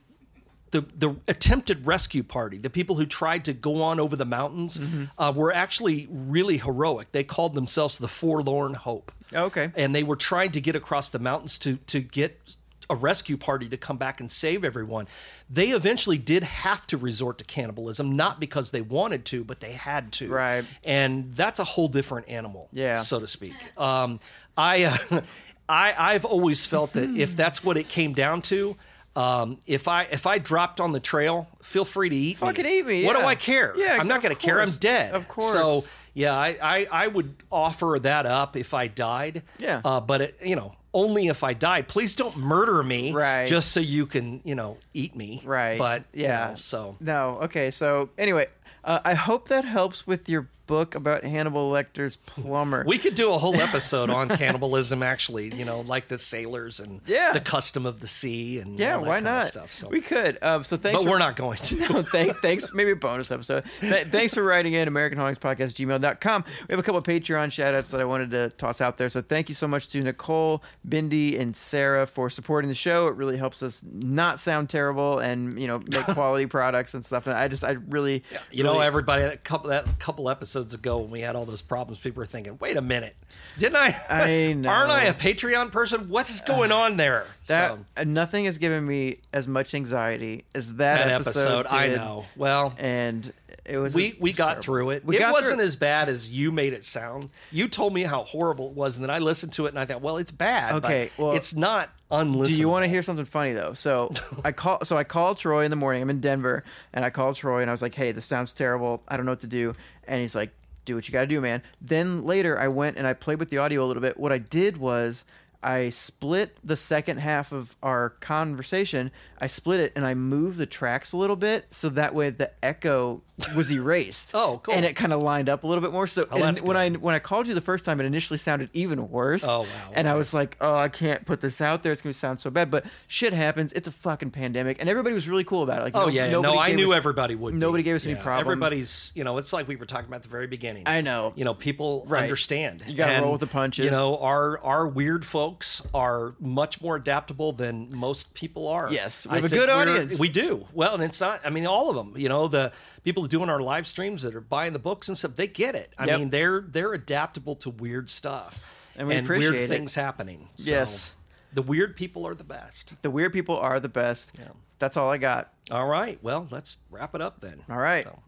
the 0.73 0.81
the 0.97 1.15
attempted 1.29 1.87
rescue 1.87 2.23
party, 2.23 2.59
the 2.59 2.71
people 2.71 2.97
who 2.97 3.07
tried 3.07 3.45
to 3.45 3.53
go 3.53 3.83
on 3.83 4.01
over 4.01 4.17
the 4.17 4.25
mountains, 4.25 4.79
Mm-hmm. 4.79 5.05
uh, 5.19 5.33
were 5.37 5.55
actually 5.55 6.09
really 6.11 6.57
heroic. 6.59 7.13
They 7.13 7.25
called 7.25 7.55
themselves 7.55 7.99
the 7.99 8.09
Forlorn 8.09 8.75
Hope. 8.75 9.13
Okay. 9.35 9.71
And 9.77 9.95
they 9.95 10.03
were 10.03 10.17
trying 10.17 10.51
to 10.53 10.61
get 10.61 10.75
across 10.77 11.11
the 11.11 11.19
mountains 11.19 11.59
to 11.61 11.77
to 11.77 12.01
get 12.01 12.57
a 12.93 12.95
rescue 12.95 13.37
party 13.37 13.69
to 13.71 13.77
come 13.77 13.97
back 13.97 14.21
and 14.21 14.31
save 14.31 14.65
everyone. 14.65 15.09
They 15.51 15.71
eventually 15.71 16.19
did 16.19 16.43
have 16.43 16.87
to 16.89 16.97
resort 16.97 17.39
to 17.39 17.45
cannibalism, 17.45 18.15
not 18.17 18.39
because 18.39 18.71
they 18.71 18.83
wanted 18.83 19.25
to, 19.27 19.45
but 19.45 19.61
they 19.61 19.73
had 19.73 20.13
to. 20.13 20.29
Right. 20.29 20.65
And 20.85 21.35
that's 21.35 21.59
a 21.59 21.65
whole 21.65 21.89
different 21.89 22.29
animal, 22.29 22.69
Yeah. 22.73 23.01
so 23.01 23.19
to 23.21 23.27
speak. 23.27 23.55
Um, 23.79 24.21
I, 24.57 24.85
uh, 24.85 25.21
I, 25.69 25.95
I've 25.97 26.25
always 26.25 26.67
felt 26.67 26.93
that 26.93 27.09
if 27.11 27.35
that's 27.35 27.65
what 27.65 27.77
it 27.77 27.89
came 27.89 28.13
down 28.13 28.43
to, 28.43 28.77
um, 29.17 29.59
if 29.67 29.89
I 29.89 30.05
if 30.05 30.27
I 30.27 30.39
dropped 30.39 30.81
on 30.81 30.93
the 30.93 31.01
trail, 31.01 31.47
feel 31.63 31.85
free 31.85 32.09
to 32.09 32.17
eat 32.17 32.39
Fucking 32.39 32.65
me. 32.65 32.79
eat 32.79 32.87
me, 32.87 33.05
What 33.05 33.19
do. 33.19 33.25
I 33.27 33.35
care? 33.35 33.75
Yeah, 33.77 33.99
I'm 34.01 34.09
not 34.09 34.23
going 34.23 34.35
to 34.35 34.41
care. 34.41 34.61
I'm 34.61 34.71
dead. 34.73 35.15
Of 35.15 35.29
course. 35.29 35.53
So 35.53 35.85
yeah, 36.15 36.35
I, 36.35 36.57
I, 36.63 36.87
I 36.91 37.07
would 37.09 37.35
offer 37.51 37.99
that 38.03 38.25
up 38.27 38.57
if 38.57 38.73
I 38.75 38.87
died. 38.89 39.43
Yeah. 39.59 39.81
Uh, 39.85 40.01
but 40.01 40.21
it, 40.23 40.37
you 40.43 40.57
know, 40.57 40.75
only 40.95 41.29
if 41.29 41.43
I 41.43 41.55
died. 41.55 41.89
Please 41.89 42.17
don't 42.17 42.37
murder 42.37 42.83
me. 42.83 43.13
Right. 43.13 43.47
Just 43.47 43.73
so 43.73 43.81
you 43.81 44.07
can, 44.07 44.41
you 44.45 44.55
know, 44.55 44.77
eat 44.95 45.17
me. 45.17 45.41
Right. 45.45 45.79
But 45.79 46.05
you 46.13 46.25
yeah. 46.25 46.49
know, 46.51 46.55
so 46.57 46.97
No. 47.01 47.39
Okay. 47.43 47.71
So 47.71 48.11
anyway, 48.19 48.47
uh, 48.85 49.01
I 49.05 49.15
hope 49.15 49.49
that 49.49 49.65
helps 49.65 50.07
with 50.07 50.29
your 50.29 50.49
book 50.67 50.95
about 50.95 51.25
Hannibal 51.25 51.71
Lecter's 51.71 52.17
plumber. 52.17 52.85
We 52.87 52.99
could 52.99 53.15
do 53.15 53.31
a 53.33 53.39
whole 53.39 53.57
episode 53.61 54.11
on 54.11 54.29
cannibalism, 54.29 55.03
actually. 55.03 55.55
You 55.55 55.65
know, 55.65 55.81
like 55.83 56.09
the 56.09 56.19
sailors 56.19 56.81
and 56.81 57.01
Yeah. 57.07 57.33
the 57.33 57.41
custom 57.41 57.85
of 57.87 58.01
the 58.01 58.07
sea 58.07 58.59
and 58.61 58.79
yeah, 58.79 58.95
all 58.97 59.03
that 59.03 59.09
why 59.09 59.21
not? 59.21 59.43
stuff. 59.45 59.73
So, 59.73 59.89
We 59.89 60.01
could. 60.01 60.39
Um, 60.43 60.65
so 60.65 60.77
thanks. 60.77 60.99
but 60.99 61.05
for- 61.05 61.11
we're 61.11 61.19
not 61.19 61.37
going 61.37 61.59
to. 61.59 61.77
No, 61.93 62.03
thank, 62.03 62.37
thanks. 62.39 62.73
Maybe 62.73 62.93
a 62.93 62.97
bonus 62.97 63.31
episode. 63.33 63.65
Th- 63.81 64.07
thanks 64.07 64.35
for 64.35 64.43
writing 64.43 64.75
in 64.75 64.87
American 64.89 65.19
Podcast 65.19 65.73
gmail.com. 65.75 66.45
We 66.69 66.73
have 66.73 66.79
a 66.79 66.83
couple 66.83 66.99
of 66.99 67.05
Patreon 67.05 67.51
shout 67.51 67.75
outs 67.75 67.91
that 67.91 68.01
I 68.01 68.05
wanted 68.05 68.31
to 68.31 68.51
toss 68.57 68.81
out 68.81 68.97
there. 68.99 69.09
So 69.11 69.21
thank 69.21 69.49
you 69.49 69.55
so 69.55 69.67
much 69.67 69.89
to 69.89 70.01
Nicole, 70.01 70.63
Bindi, 70.89 71.39
and 71.41 71.55
Sarah 71.57 72.07
for 72.07 72.31
supporting 72.31 72.69
the 72.69 72.75
show. 72.75 73.09
It 73.09 73.17
really 73.17 73.37
helps 73.37 73.63
us 73.63 73.83
not 73.85 74.39
sound 74.39 74.71
terrible 74.71 75.19
and, 75.19 75.61
you 75.61 75.67
know, 75.67 75.79
make 75.81 76.05
quality 76.15 76.47
products 76.47 76.95
and 76.95 77.05
stuff. 77.05 77.27
And 77.27 77.37
I 77.37 77.49
just, 77.49 77.65
I 77.65 77.73
really, 77.73 78.23
You 78.53 78.63
know, 78.63 78.79
everybody, 78.81 79.25
a 79.25 79.37
couple 79.37 79.71
that 79.71 79.99
couple 79.99 80.31
episodes 80.31 80.52
ago 80.57 80.99
when 80.99 81.11
we 81.11 81.21
had 81.21 81.37
all 81.37 81.45
those 81.45 81.63
problems, 81.63 81.99
people 82.01 82.21
were 82.21 82.27
thinking, 82.27 82.57
"Wait 82.61 82.77
a 82.77 82.83
minute, 82.83 83.17
didn't 83.59 83.77
I? 83.77 84.01
I 84.09 84.53
know. 84.53 84.69
Aren't 84.71 84.91
I 84.91 85.05
a 85.05 85.15
Patreon 85.15 85.73
person? 85.73 86.09
What's 86.09 86.41
going 86.43 86.73
on 86.83 86.97
there?" 86.97 87.27
that 87.47 87.71
So, 87.73 87.79
uh, 87.97 88.05
nothing 88.05 88.45
has 88.45 88.59
given 88.59 88.87
me 88.87 89.19
as 89.33 89.49
much 89.49 89.75
anxiety 89.75 90.45
as 90.55 90.77
that, 90.77 90.99
that 91.07 91.11
episode. 91.11 91.67
episode, 91.67 91.67
I 91.67 91.89
know. 91.89 92.25
Well, 92.37 92.75
And 92.79 93.33
it 93.65 93.79
was 93.79 93.95
we 93.95 94.17
we 94.19 94.33
got 94.33 94.47
terrible. 94.47 94.63
through 94.63 94.91
it. 94.91 95.05
We 95.05 95.19
it 95.19 95.31
wasn't 95.31 95.61
as 95.61 95.77
bad 95.77 96.09
as 96.09 96.29
you 96.29 96.51
made 96.51 96.73
it 96.73 96.85
sound. 96.85 97.31
You 97.51 97.69
told 97.69 97.95
me 97.95 98.03
how 98.03 98.25
horrible 98.25 98.71
it 98.71 98.75
was, 98.75 98.97
and 98.97 99.05
then 99.05 99.11
I 99.11 99.21
listened 99.21 99.53
to 99.55 99.67
it 99.67 99.71
and 99.71 99.79
I 99.79 99.85
thought, 99.85 100.03
well, 100.03 100.17
it's 100.17 100.33
bad. 100.33 100.73
but 100.73 100.85
Okay, 100.85 101.11
well, 101.17 101.33
it's 101.33 101.55
not 101.55 101.91
unlistenable. 102.11 102.49
Do 102.49 102.55
you 102.57 102.69
want 102.69 102.85
to 102.85 102.89
hear 102.89 103.03
something 103.03 103.25
funny 103.25 103.53
though? 103.53 103.73
So 103.73 104.13
I 104.45 104.53
call 104.53 104.85
so 104.85 104.97
I 104.97 105.05
called 105.05 105.39
Troy 105.39 105.65
in 105.65 105.71
the 105.71 105.77
morning. 105.77 106.03
I'm 106.03 106.11
in 106.11 106.21
Denver, 106.21 106.65
and 106.93 107.05
I 107.05 107.11
called 107.11 107.37
Troy 107.37 107.61
and 107.61 107.71
I 107.71 107.73
was 107.73 107.83
like, 107.83 107.95
"Hey, 107.95 108.13
this 108.13 108.27
sounds 108.27 108.53
terrible. 108.53 109.03
I 109.07 109.17
don't 109.17 109.27
know 109.27 109.33
what 109.33 109.41
to 109.41 109.47
do." 109.47 109.75
And 110.09 110.21
he's 110.21 110.35
like, 110.35 110.53
"Do 110.85 110.97
what 110.97 111.07
you 111.07 111.13
got 111.13 111.21
to 111.21 111.27
do, 111.29 111.41
man." 111.41 111.63
Then 111.81 112.25
later, 112.25 112.59
I 112.59 112.69
went 112.69 112.97
and 112.97 113.07
I 113.07 113.13
played 113.13 113.39
with 113.39 113.51
the 113.51 113.59
audio 113.59 113.85
a 113.85 113.87
little 113.87 114.03
bit. 114.03 114.19
What 114.19 114.33
I 114.33 114.39
did 114.39 114.77
was 114.79 115.25
I 115.63 115.91
split 115.91 116.57
the 116.65 116.77
second 116.77 117.19
half 117.19 117.53
of 117.53 117.77
our 117.83 118.11
conversation. 118.11 119.13
I 119.43 119.49
split 119.49 119.81
it 119.81 119.93
and 119.97 120.07
I 120.07 120.15
moved 120.15 120.57
the 120.59 120.67
tracks 120.67 121.13
a 121.13 121.17
little 121.17 121.35
bit 121.37 121.67
so 121.71 121.89
that 121.91 122.15
way 122.15 122.31
the 122.31 122.53
echo 122.65 123.23
was 123.57 123.73
erased. 123.73 124.31
Oh, 124.43 124.61
cool. 124.63 124.73
And 124.75 124.85
it 124.85 124.95
kind 124.97 125.13
of 125.13 125.21
lined 125.21 125.49
up 125.49 125.65
a 125.65 125.67
little 125.67 125.83
bit 125.83 125.93
more. 125.93 126.07
So 126.07 126.27
Oh, 126.31 126.53
when 126.63 126.77
I 126.77 126.91
when 126.91 127.15
I 127.15 127.19
called 127.19 127.47
you 127.49 127.55
the 127.55 127.61
first 127.61 127.85
time, 127.85 128.01
it 128.01 128.05
initially 128.05 128.39
sounded 128.39 128.71
even 128.73 129.11
worse. 129.11 129.45
Oh, 129.47 129.63
wow, 129.63 129.67
And 129.95 130.09
I 130.09 130.15
was 130.15 130.33
like, 130.33 130.57
oh, 130.61 130.75
I 130.75 130.89
can't 130.89 131.25
put 131.27 131.41
this 131.41 131.61
out 131.61 131.83
there. 131.83 131.93
It's 131.93 132.01
gonna 132.03 132.13
sound 132.15 132.39
so 132.41 132.51
bad. 132.51 132.71
But 132.71 132.85
shit 133.09 133.33
happens. 133.33 133.73
It's 133.73 133.89
a 133.89 133.93
fucking 133.93 134.31
pandemic, 134.31 134.79
and 134.81 134.89
everybody 134.89 135.15
was 135.15 135.29
really 135.29 135.45
cool 135.45 135.63
about 135.65 135.81
it. 135.81 135.85
Like, 135.85 135.97
Oh 135.97 136.03
no- 136.03 136.09
yeah, 136.09 136.31
no, 136.31 136.59
I 136.59 136.73
knew 136.73 136.93
us- 136.93 136.97
everybody 136.97 137.35
would. 137.35 137.53
be. 137.55 137.59
nobody 137.61 137.83
gave 137.83 137.97
us 137.97 138.05
any 138.07 138.15
Yeah, 138.15 138.23
problems. 138.23 138.47
Everybody's, 138.47 139.13
you 139.15 139.25
know, 139.25 139.37
it's 139.39 139.53
like 139.53 139.67
we 139.69 139.77
were 139.77 139.87
talking 139.87 140.07
about 140.07 140.17
at 140.19 140.23
the 140.23 140.29
very 140.29 140.47
beginning. 140.47 140.85
I 140.87 141.01
know. 141.01 141.33
You 141.37 141.45
know, 141.45 141.55
people 141.55 142.05
Right. 142.07 142.23
understand. 142.23 142.85
You 142.87 142.95
gotta 142.95 143.13
And, 143.13 143.23
roll 143.23 143.33
with 143.33 143.41
the 143.41 143.47
punches. 143.49 143.85
You 143.87 143.91
know, 143.91 144.19
our 144.19 144.59
our 144.61 144.87
weird 144.87 145.25
folks 145.25 145.83
are 145.93 146.35
much 146.41 146.81
more 146.81 146.97
adaptable 146.97 147.53
than 147.53 147.91
most 147.95 148.35
people 148.35 148.69
are. 148.69 148.89
Yes, 148.93 149.27
we 149.33 149.39
I 149.39 149.41
have 149.43 149.53
a 149.53 149.55
good 149.55 149.69
audience. 149.69 150.19
We 150.19 150.29
do. 150.29 150.67
Well, 150.73 150.95
and 150.95 151.03
it's 151.03 151.21
not. 151.21 151.41
I 151.45 151.51
mean, 151.51 151.67
all 151.67 151.91
of 151.91 151.97
them. 151.97 152.15
You 152.17 152.29
know, 152.29 152.49
the 152.49 152.73
people 153.05 153.25
doing 153.27 153.49
our 153.49 153.61
live 153.61 153.87
streams 153.87 154.23
that 154.23 154.35
are 154.35 154.41
buying 154.41 154.73
the 154.73 154.79
books 154.79 155.09
and 155.09 155.17
stuff. 155.19 155.37
They 155.37 155.47
get 155.47 155.75
it. 155.75 155.93
I 155.99 156.07
Yep. 156.07 156.19
mean, 156.19 156.31
they're 156.31 156.61
they're 156.61 156.93
adaptable 156.93 157.57
to 157.57 157.71
weird 157.71 158.09
stuff 158.11 158.61
And 158.97 159.09
we 159.09 159.17
appreciate 159.17 159.51
weird 159.51 159.63
it. 159.65 159.69
things 159.69 159.95
happening. 159.95 160.49
So 160.57 160.71
Yes. 160.71 161.15
The 161.55 161.63
weird 161.63 161.97
people 161.97 162.27
are 162.27 162.35
the 162.35 162.45
best. 162.45 163.03
The 163.03 163.11
weird 163.11 163.33
people 163.33 163.59
are 163.59 163.79
the 163.81 163.89
best. 163.89 164.33
Yeah. 164.39 164.49
That's 164.79 164.97
all 164.97 165.11
I 165.11 165.19
got. 165.19 165.53
All 165.71 165.87
right. 165.87 166.19
Well, 166.23 166.49
let's 166.51 166.79
wrap 166.91 167.15
it 167.15 167.21
up 167.21 167.41
then. 167.41 167.63
All 167.71 167.77
right. 167.77 168.05
So, 168.05 168.19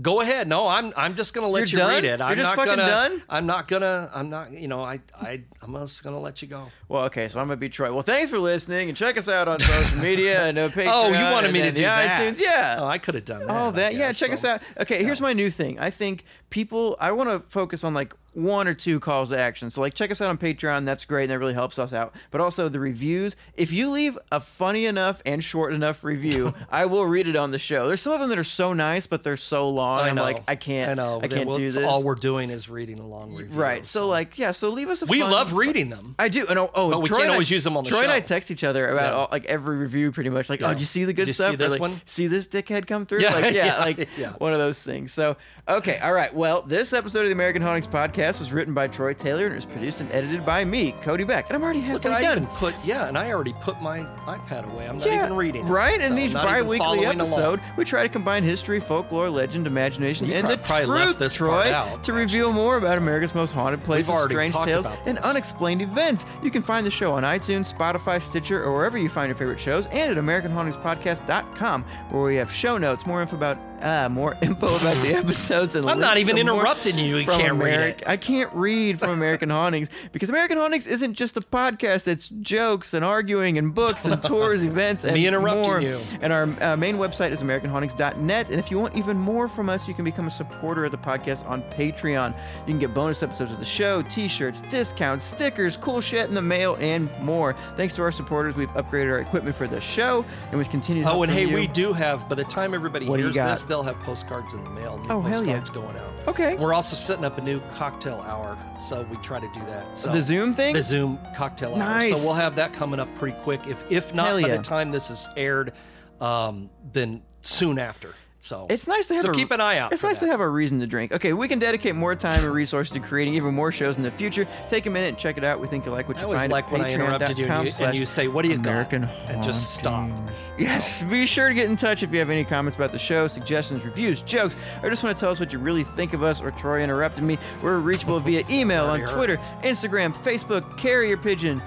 Go 0.00 0.20
ahead. 0.20 0.48
No, 0.48 0.68
I'm 0.68 0.92
I'm 0.96 1.14
just 1.14 1.34
gonna 1.34 1.48
let 1.48 1.72
You're 1.72 1.80
you 1.80 1.86
done? 1.86 1.94
read 1.94 2.04
it. 2.04 2.18
You're 2.18 2.28
I'm 2.28 2.36
just 2.36 2.56
not 2.56 2.56
fucking 2.56 2.76
gonna, 2.76 2.90
done? 2.90 3.22
I'm 3.28 3.46
not 3.46 3.68
gonna. 3.68 4.10
I'm 4.14 4.30
not. 4.30 4.52
You 4.52 4.68
know, 4.68 4.82
I 4.82 5.00
I 5.20 5.42
I'm 5.62 5.74
just 5.74 6.04
gonna 6.04 6.20
let 6.20 6.40
you 6.42 6.48
go. 6.48 6.66
Well, 6.88 7.04
okay, 7.06 7.28
so 7.28 7.40
I'm 7.40 7.48
gonna 7.48 7.56
be 7.56 7.68
Troy. 7.68 7.92
Well, 7.92 8.02
thanks 8.02 8.30
for 8.30 8.38
listening, 8.38 8.88
and 8.88 8.96
check 8.96 9.16
us 9.16 9.28
out 9.28 9.48
on 9.48 9.58
social 9.60 9.98
media 9.98 10.46
and 10.46 10.58
uh, 10.58 10.68
Patreon. 10.68 10.90
Oh, 10.92 11.08
you 11.08 11.32
wanted 11.32 11.46
and 11.46 11.52
me 11.52 11.60
to 11.60 11.64
then 11.66 11.74
do 11.74 11.82
the 11.82 11.86
that? 11.88 12.20
iTunes. 12.20 12.42
Yeah. 12.42 12.76
Oh, 12.80 12.86
I 12.86 12.98
could 12.98 13.14
have 13.14 13.24
done 13.24 13.40
that. 13.40 13.50
All 13.50 13.72
that, 13.72 13.94
yeah. 13.94 14.12
Check 14.12 14.28
so. 14.28 14.34
us 14.34 14.44
out. 14.44 14.62
Okay, 14.80 15.02
here's 15.02 15.20
my 15.20 15.32
new 15.32 15.50
thing. 15.50 15.78
I 15.78 15.90
think 15.90 16.24
people. 16.50 16.96
I 17.00 17.12
want 17.12 17.30
to 17.30 17.40
focus 17.40 17.82
on 17.82 17.94
like 17.94 18.14
one 18.34 18.68
or 18.68 18.74
two 18.74 19.00
calls 19.00 19.30
to 19.30 19.38
action. 19.38 19.68
So 19.70 19.80
like, 19.80 19.94
check 19.94 20.10
us 20.10 20.20
out 20.20 20.28
on 20.28 20.38
Patreon. 20.38 20.84
That's 20.84 21.04
great, 21.04 21.24
and 21.24 21.30
that 21.32 21.38
really 21.38 21.54
helps 21.54 21.78
us 21.78 21.92
out. 21.92 22.14
But 22.30 22.40
also 22.40 22.68
the 22.68 22.78
reviews. 22.78 23.34
If 23.56 23.72
you 23.72 23.90
leave 23.90 24.16
a 24.30 24.38
funny 24.38 24.86
enough 24.86 25.20
and 25.26 25.42
short 25.42 25.72
enough 25.72 26.04
review, 26.04 26.54
I 26.70 26.86
will 26.86 27.04
read 27.06 27.26
it 27.26 27.34
on 27.36 27.50
the 27.50 27.58
show. 27.58 27.88
There's 27.88 28.00
some 28.00 28.12
of 28.12 28.20
them 28.20 28.28
that 28.28 28.38
are 28.38 28.44
so 28.44 28.72
nice, 28.72 29.06
but 29.06 29.24
they're 29.24 29.36
so 29.36 29.68
long. 29.68 30.00
I 30.00 30.08
I'm 30.10 30.14
know. 30.14 30.22
like, 30.22 30.42
I 30.46 30.54
can't. 30.54 30.90
I 30.92 30.94
know. 30.94 31.20
I 31.22 31.28
can't 31.28 31.48
Well, 31.48 31.56
do 31.58 31.68
this. 31.68 31.84
All 31.84 32.02
we're 32.02 32.14
doing 32.14 32.50
is 32.50 32.68
reading 32.68 32.98
a 33.00 33.06
long 33.06 33.34
review. 33.34 33.58
right. 33.58 33.84
So, 33.84 34.06
like, 34.06 34.38
yeah. 34.38 34.52
So 34.52 34.68
leave 34.70 34.88
us 34.88 35.02
a. 35.02 35.06
we 35.06 35.20
fun- 35.20 35.30
love 35.30 35.52
reading 35.54 35.88
them. 35.88 36.14
I 36.18 36.28
do. 36.28 36.46
And 36.48 36.58
oh, 36.58 36.70
oh 36.74 36.90
But 36.90 37.00
we 37.00 37.08
Troy 37.08 37.18
can't 37.18 37.30
I- 37.30 37.32
always 37.32 37.50
use 37.50 37.64
them 37.64 37.76
on 37.76 37.84
the 37.84 37.90
show. 37.90 37.96
Troy 37.96 38.04
and 38.04 38.12
I 38.12 38.20
text 38.20 38.50
each 38.50 38.62
other 38.62 38.88
about 38.90 39.12
Yeah. 39.12 39.18
all, 39.18 39.28
like 39.32 39.46
every 39.46 39.78
review, 39.78 40.12
pretty 40.12 40.30
much. 40.30 40.48
Like, 40.48 40.60
Yeah. 40.60 40.66
oh, 40.68 40.70
did 40.74 40.80
you 40.80 40.86
see 40.86 41.04
the 41.04 41.12
good 41.12 41.22
Did 41.22 41.28
you 41.28 41.34
stuff? 41.34 41.48
see 41.48 41.54
Or, 41.54 41.56
this 41.56 41.72
like, 41.72 41.80
one? 41.80 42.00
See 42.04 42.26
this 42.28 42.46
dickhead 42.46 42.86
come 42.86 43.04
through? 43.06 43.20
Yeah, 43.22 43.34
like, 43.34 43.54
yeah, 43.54 43.78
like 43.80 44.08
one 44.40 44.52
of 44.52 44.58
those 44.58 44.80
things. 44.82 45.12
So, 45.12 45.36
okay, 45.66 45.98
all 45.98 46.12
right. 46.12 46.32
Well, 46.34 46.62
this 46.62 46.92
episode 46.92 47.20
of 47.22 47.26
the 47.26 47.32
American 47.32 47.62
Hauntings 47.62 47.86
podcast 47.86 48.27
was 48.38 48.52
written 48.52 48.74
by 48.74 48.86
Troy 48.88 49.14
Taylor 49.14 49.44
and 49.44 49.52
it 49.52 49.56
was 49.56 49.64
produced 49.64 50.00
and 50.00 50.12
edited 50.12 50.44
by 50.44 50.64
me, 50.64 50.92
Cody 51.02 51.24
Beck. 51.24 51.46
And 51.48 51.56
I'm 51.56 51.62
already 51.62 51.80
Look, 51.80 52.02
halfway 52.04 52.10
and 52.10 52.16
I 52.16 52.22
done. 52.22 52.38
even 52.42 52.48
put 52.56 52.74
yeah, 52.84 53.08
and 53.08 53.16
I 53.16 53.30
already 53.32 53.54
put 53.60 53.80
my 53.80 54.00
iPad 54.26 54.70
away. 54.72 54.86
I'm 54.88 54.98
not 54.98 55.06
yeah, 55.06 55.24
even 55.24 55.36
reading. 55.36 55.66
it. 55.66 55.70
right. 55.70 55.98
So 56.00 56.06
and 56.06 56.18
each 56.18 56.34
bi-weekly 56.34 56.78
following 56.78 57.20
along. 57.20 57.32
episode, 57.32 57.60
we 57.76 57.84
try 57.84 58.02
to 58.02 58.08
combine 58.08 58.42
history, 58.44 58.80
folklore, 58.80 59.30
legend, 59.30 59.66
imagination, 59.66 60.26
You 60.26 60.34
and 60.34 60.48
the 60.48 60.58
probably 60.58 60.86
truth, 60.86 60.98
left 61.06 61.18
this 61.18 61.34
Troy, 61.34 61.72
out, 61.72 62.04
to 62.04 62.12
reveal 62.12 62.52
more 62.52 62.76
about 62.76 62.98
America's 62.98 63.34
most 63.34 63.52
haunted 63.52 63.82
places, 63.82 64.14
strange 64.24 64.52
tales, 64.52 64.86
and 65.06 65.16
unexplained 65.18 65.80
events. 65.80 66.26
You 66.42 66.50
can 66.50 66.62
find 66.62 66.84
the 66.86 66.90
show 66.90 67.12
on 67.12 67.22
iTunes, 67.22 67.72
Spotify, 67.72 68.20
Stitcher, 68.20 68.62
or 68.62 68.74
wherever 68.74 68.98
you 68.98 69.08
find 69.08 69.28
your 69.28 69.36
favorite 69.36 69.60
shows, 69.60 69.86
and 69.86 70.10
at 70.10 70.22
AmericanHauntingsPodcast.com, 70.22 71.84
where 72.10 72.22
we 72.22 72.34
have 72.36 72.52
show 72.52 72.76
notes, 72.78 73.06
more 73.06 73.22
info 73.22 73.36
about 73.36 73.56
uh, 73.82 74.08
more 74.10 74.36
info 74.42 74.66
about 74.66 74.96
the 75.02 75.14
episodes, 75.16 75.74
and 75.74 75.88
I'm 75.88 76.00
not 76.00 76.18
even 76.18 76.38
interrupting 76.38 76.98
you. 76.98 77.16
You 77.18 77.26
can't 77.26 77.60
read 77.62 77.80
it. 77.80 78.02
I 78.06 78.16
can't 78.16 78.52
read 78.52 78.98
from 78.98 79.10
American 79.10 79.50
Hauntings 79.58 79.88
because 80.12 80.28
American 80.30 80.58
Hauntings 80.58 80.86
isn't 80.86 81.14
just 81.14 81.36
a 81.36 81.40
podcast. 81.40 82.06
It's 82.08 82.28
jokes 82.28 82.94
and 82.94 83.04
arguing 83.04 83.58
and 83.58 83.74
books 83.74 84.04
and 84.04 84.22
tours, 84.22 84.62
events, 84.64 85.04
and 85.04 85.14
Me 85.14 85.26
interrupting 85.26 85.62
more. 85.62 85.80
you. 85.80 86.00
And 86.20 86.32
our 86.32 86.44
uh, 86.60 86.76
main 86.76 86.96
website 86.96 87.30
is 87.30 87.42
AmericanHauntings.net. 87.42 88.50
And 88.50 88.58
if 88.58 88.70
you 88.70 88.78
want 88.78 88.96
even 88.96 89.16
more 89.16 89.48
from 89.48 89.68
us, 89.68 89.86
you 89.88 89.94
can 89.94 90.04
become 90.04 90.26
a 90.26 90.30
supporter 90.30 90.84
of 90.84 90.90
the 90.92 90.98
podcast 90.98 91.46
on 91.48 91.62
Patreon. 91.70 92.34
You 92.66 92.72
can 92.72 92.78
get 92.78 92.94
bonus 92.94 93.22
episodes 93.22 93.52
of 93.52 93.58
the 93.58 93.64
show, 93.64 94.02
T-shirts, 94.02 94.60
discounts, 94.62 95.24
stickers, 95.24 95.76
cool 95.76 96.00
shit 96.00 96.28
in 96.28 96.34
the 96.34 96.42
mail, 96.42 96.76
and 96.80 97.10
more. 97.20 97.54
Thanks 97.76 97.94
to 97.96 98.02
our 98.02 98.12
supporters, 98.12 98.54
we've 98.56 98.68
upgraded 98.70 99.10
our 99.10 99.18
equipment 99.18 99.56
for 99.56 99.66
the 99.66 99.80
show, 99.80 100.24
and 100.50 100.58
we've 100.58 100.70
continued. 100.70 101.04
to 101.04 101.10
Oh, 101.12 101.22
and 101.22 101.32
hey, 101.32 101.46
you. 101.46 101.54
we 101.54 101.66
do 101.66 101.92
have. 101.92 102.28
By 102.28 102.34
the 102.34 102.44
time 102.44 102.74
everybody 102.74 103.06
What 103.08 103.16
do 103.16 103.22
you 103.22 103.26
hears 103.28 103.36
got? 103.36 103.50
this, 103.50 103.64
they'll 103.68 103.82
have 103.82 103.98
postcards 104.00 104.54
in 104.54 104.64
the 104.64 104.70
mail. 104.70 104.98
New 104.98 105.06
Oh, 105.10 105.20
hell 105.20 105.44
yeah. 105.44 105.58
postcards 105.60 105.70
going 105.70 105.96
out. 105.96 106.12
Okay. 106.28 106.56
We're 106.56 106.74
also 106.74 106.96
setting 106.96 107.24
up 107.24 107.38
a 107.38 107.40
new 107.40 107.60
cocktail 107.72 108.24
hour, 108.26 108.56
so 108.80 109.02
we 109.10 109.16
try 109.18 109.38
to 109.40 109.48
do 109.52 109.60
that. 109.66 109.96
So 109.96 110.10
the 110.10 110.22
Zoom 110.22 110.54
thing. 110.54 110.74
the 110.74 110.82
Zoom 110.82 111.18
cocktail 111.36 111.72
hour. 111.72 111.78
Nice. 111.78 112.10
So 112.10 112.16
we'll 112.24 112.34
have 112.34 112.54
that 112.56 112.72
coming 112.72 112.98
up 112.98 113.14
pretty 113.14 113.36
quick. 113.42 113.66
If 113.66 113.84
if 113.90 114.14
not 114.14 114.26
Hell 114.28 114.42
by 114.42 114.48
yeah. 114.48 114.56
the 114.56 114.62
time 114.62 114.90
this 114.90 115.10
is 115.10 115.28
aired, 115.36 115.72
um, 116.20 116.70
then 116.92 117.22
soon 117.42 117.78
after. 117.78 118.14
So 118.40 118.66
It's 118.70 118.86
nice 118.86 119.06
to 119.08 119.14
have. 119.14 119.22
So 119.22 119.30
a, 119.30 119.34
keep 119.34 119.50
an 119.50 119.60
eye 119.60 119.78
out. 119.78 119.92
It's 119.92 120.02
nice 120.02 120.20
that. 120.20 120.26
to 120.26 120.30
have 120.30 120.40
a 120.40 120.48
reason 120.48 120.78
to 120.80 120.86
drink. 120.86 121.12
Okay, 121.12 121.32
we 121.32 121.48
can 121.48 121.58
dedicate 121.58 121.94
more 121.94 122.14
time 122.14 122.44
and 122.44 122.52
resources 122.52 122.92
to 122.92 123.00
creating 123.00 123.34
even 123.34 123.52
more 123.52 123.72
shows 123.72 123.96
in 123.96 124.02
the 124.02 124.12
future. 124.12 124.46
Take 124.68 124.86
a 124.86 124.90
minute 124.90 125.08
and 125.08 125.18
check 125.18 125.38
it 125.38 125.44
out. 125.44 125.60
We 125.60 125.66
think 125.66 125.84
you 125.84 125.90
like 125.90 126.08
what 126.08 126.16
I 126.16 126.20
you 126.20 126.26
always 126.26 126.40
find 126.40 126.52
like 126.52 126.70
when 126.70 126.80
I 126.80 126.92
interrupted 126.92 127.36
you 127.36 127.46
and, 127.46 127.66
you 127.66 127.84
and 127.84 127.96
you 127.96 128.06
say, 128.06 128.28
"What 128.28 128.42
do 128.42 128.48
you 128.48 128.54
American 128.54 129.02
got?" 129.02 129.10
and 129.28 129.42
just 129.42 129.74
stop. 129.74 130.10
Yes, 130.56 131.02
be 131.10 131.26
sure 131.26 131.48
to 131.48 131.54
get 131.54 131.68
in 131.68 131.76
touch 131.76 132.02
if 132.02 132.12
you 132.12 132.18
have 132.20 132.30
any 132.30 132.44
comments 132.44 132.76
about 132.76 132.92
the 132.92 132.98
show, 132.98 133.26
suggestions, 133.26 133.84
reviews, 133.84 134.22
jokes, 134.22 134.54
or 134.82 134.90
just 134.90 135.02
want 135.02 135.16
to 135.16 135.20
tell 135.20 135.30
us 135.30 135.40
what 135.40 135.52
you 135.52 135.58
really 135.58 135.84
think 135.84 136.12
of 136.12 136.22
us 136.22 136.40
or 136.40 136.52
Troy 136.52 136.82
interrupted 136.82 137.24
me. 137.24 137.38
We're 137.60 137.78
reachable 137.78 138.20
via 138.20 138.44
email 138.48 138.84
on 138.84 139.00
Twitter, 139.00 139.38
Instagram, 139.62 140.14
Facebook, 140.14 140.78
Carrier 140.78 141.16
Pigeon. 141.16 141.60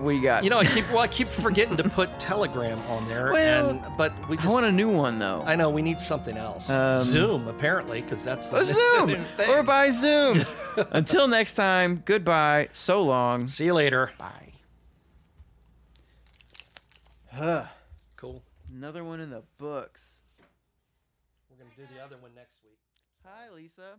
What 0.00 0.14
you 0.14 0.22
got? 0.22 0.44
You 0.44 0.50
know, 0.50 0.58
I 0.58 0.64
keep 0.64 0.88
well, 0.90 1.00
I 1.00 1.08
keep 1.08 1.28
forgetting 1.28 1.76
to 1.76 1.84
put 1.84 2.18
Telegram 2.18 2.78
on 2.88 3.06
there, 3.08 3.32
Well, 3.32 3.70
and 3.70 3.96
but 3.98 4.12
we 4.28 4.38
I 4.38 4.46
want 4.46 4.64
a 4.64 4.72
new 4.72 4.90
one 4.90 5.18
though. 5.18 5.42
I 5.46 5.56
know 5.56 5.68
we 5.70 5.82
need 5.82 6.00
something 6.00 6.36
else. 6.36 6.70
Um, 6.70 6.98
Zoom 6.98 7.48
apparently, 7.48 8.00
because 8.00 8.24
that's 8.24 8.48
the 8.48 8.56
a 8.58 8.64
Zoom 8.64 9.06
new 9.08 9.16
thing. 9.22 9.50
or 9.50 9.62
by 9.62 9.90
Zoom. 9.90 10.42
Until 10.90 11.28
next 11.28 11.54
time, 11.54 12.02
goodbye. 12.06 12.68
So 12.72 13.02
long. 13.02 13.46
See 13.46 13.66
you 13.66 13.74
later. 13.74 14.10
Bye. 14.18 14.52
Huh. 17.32 17.66
Cool. 18.16 18.42
Another 18.74 19.04
one 19.04 19.20
in 19.20 19.30
the 19.30 19.42
books. 19.58 20.16
We're 21.50 21.56
gonna 21.62 21.76
do 21.76 21.94
the 21.94 22.02
other 22.02 22.16
one 22.16 22.30
next 22.34 22.58
week. 22.64 22.78
Hi, 23.24 23.54
Lisa. 23.54 23.96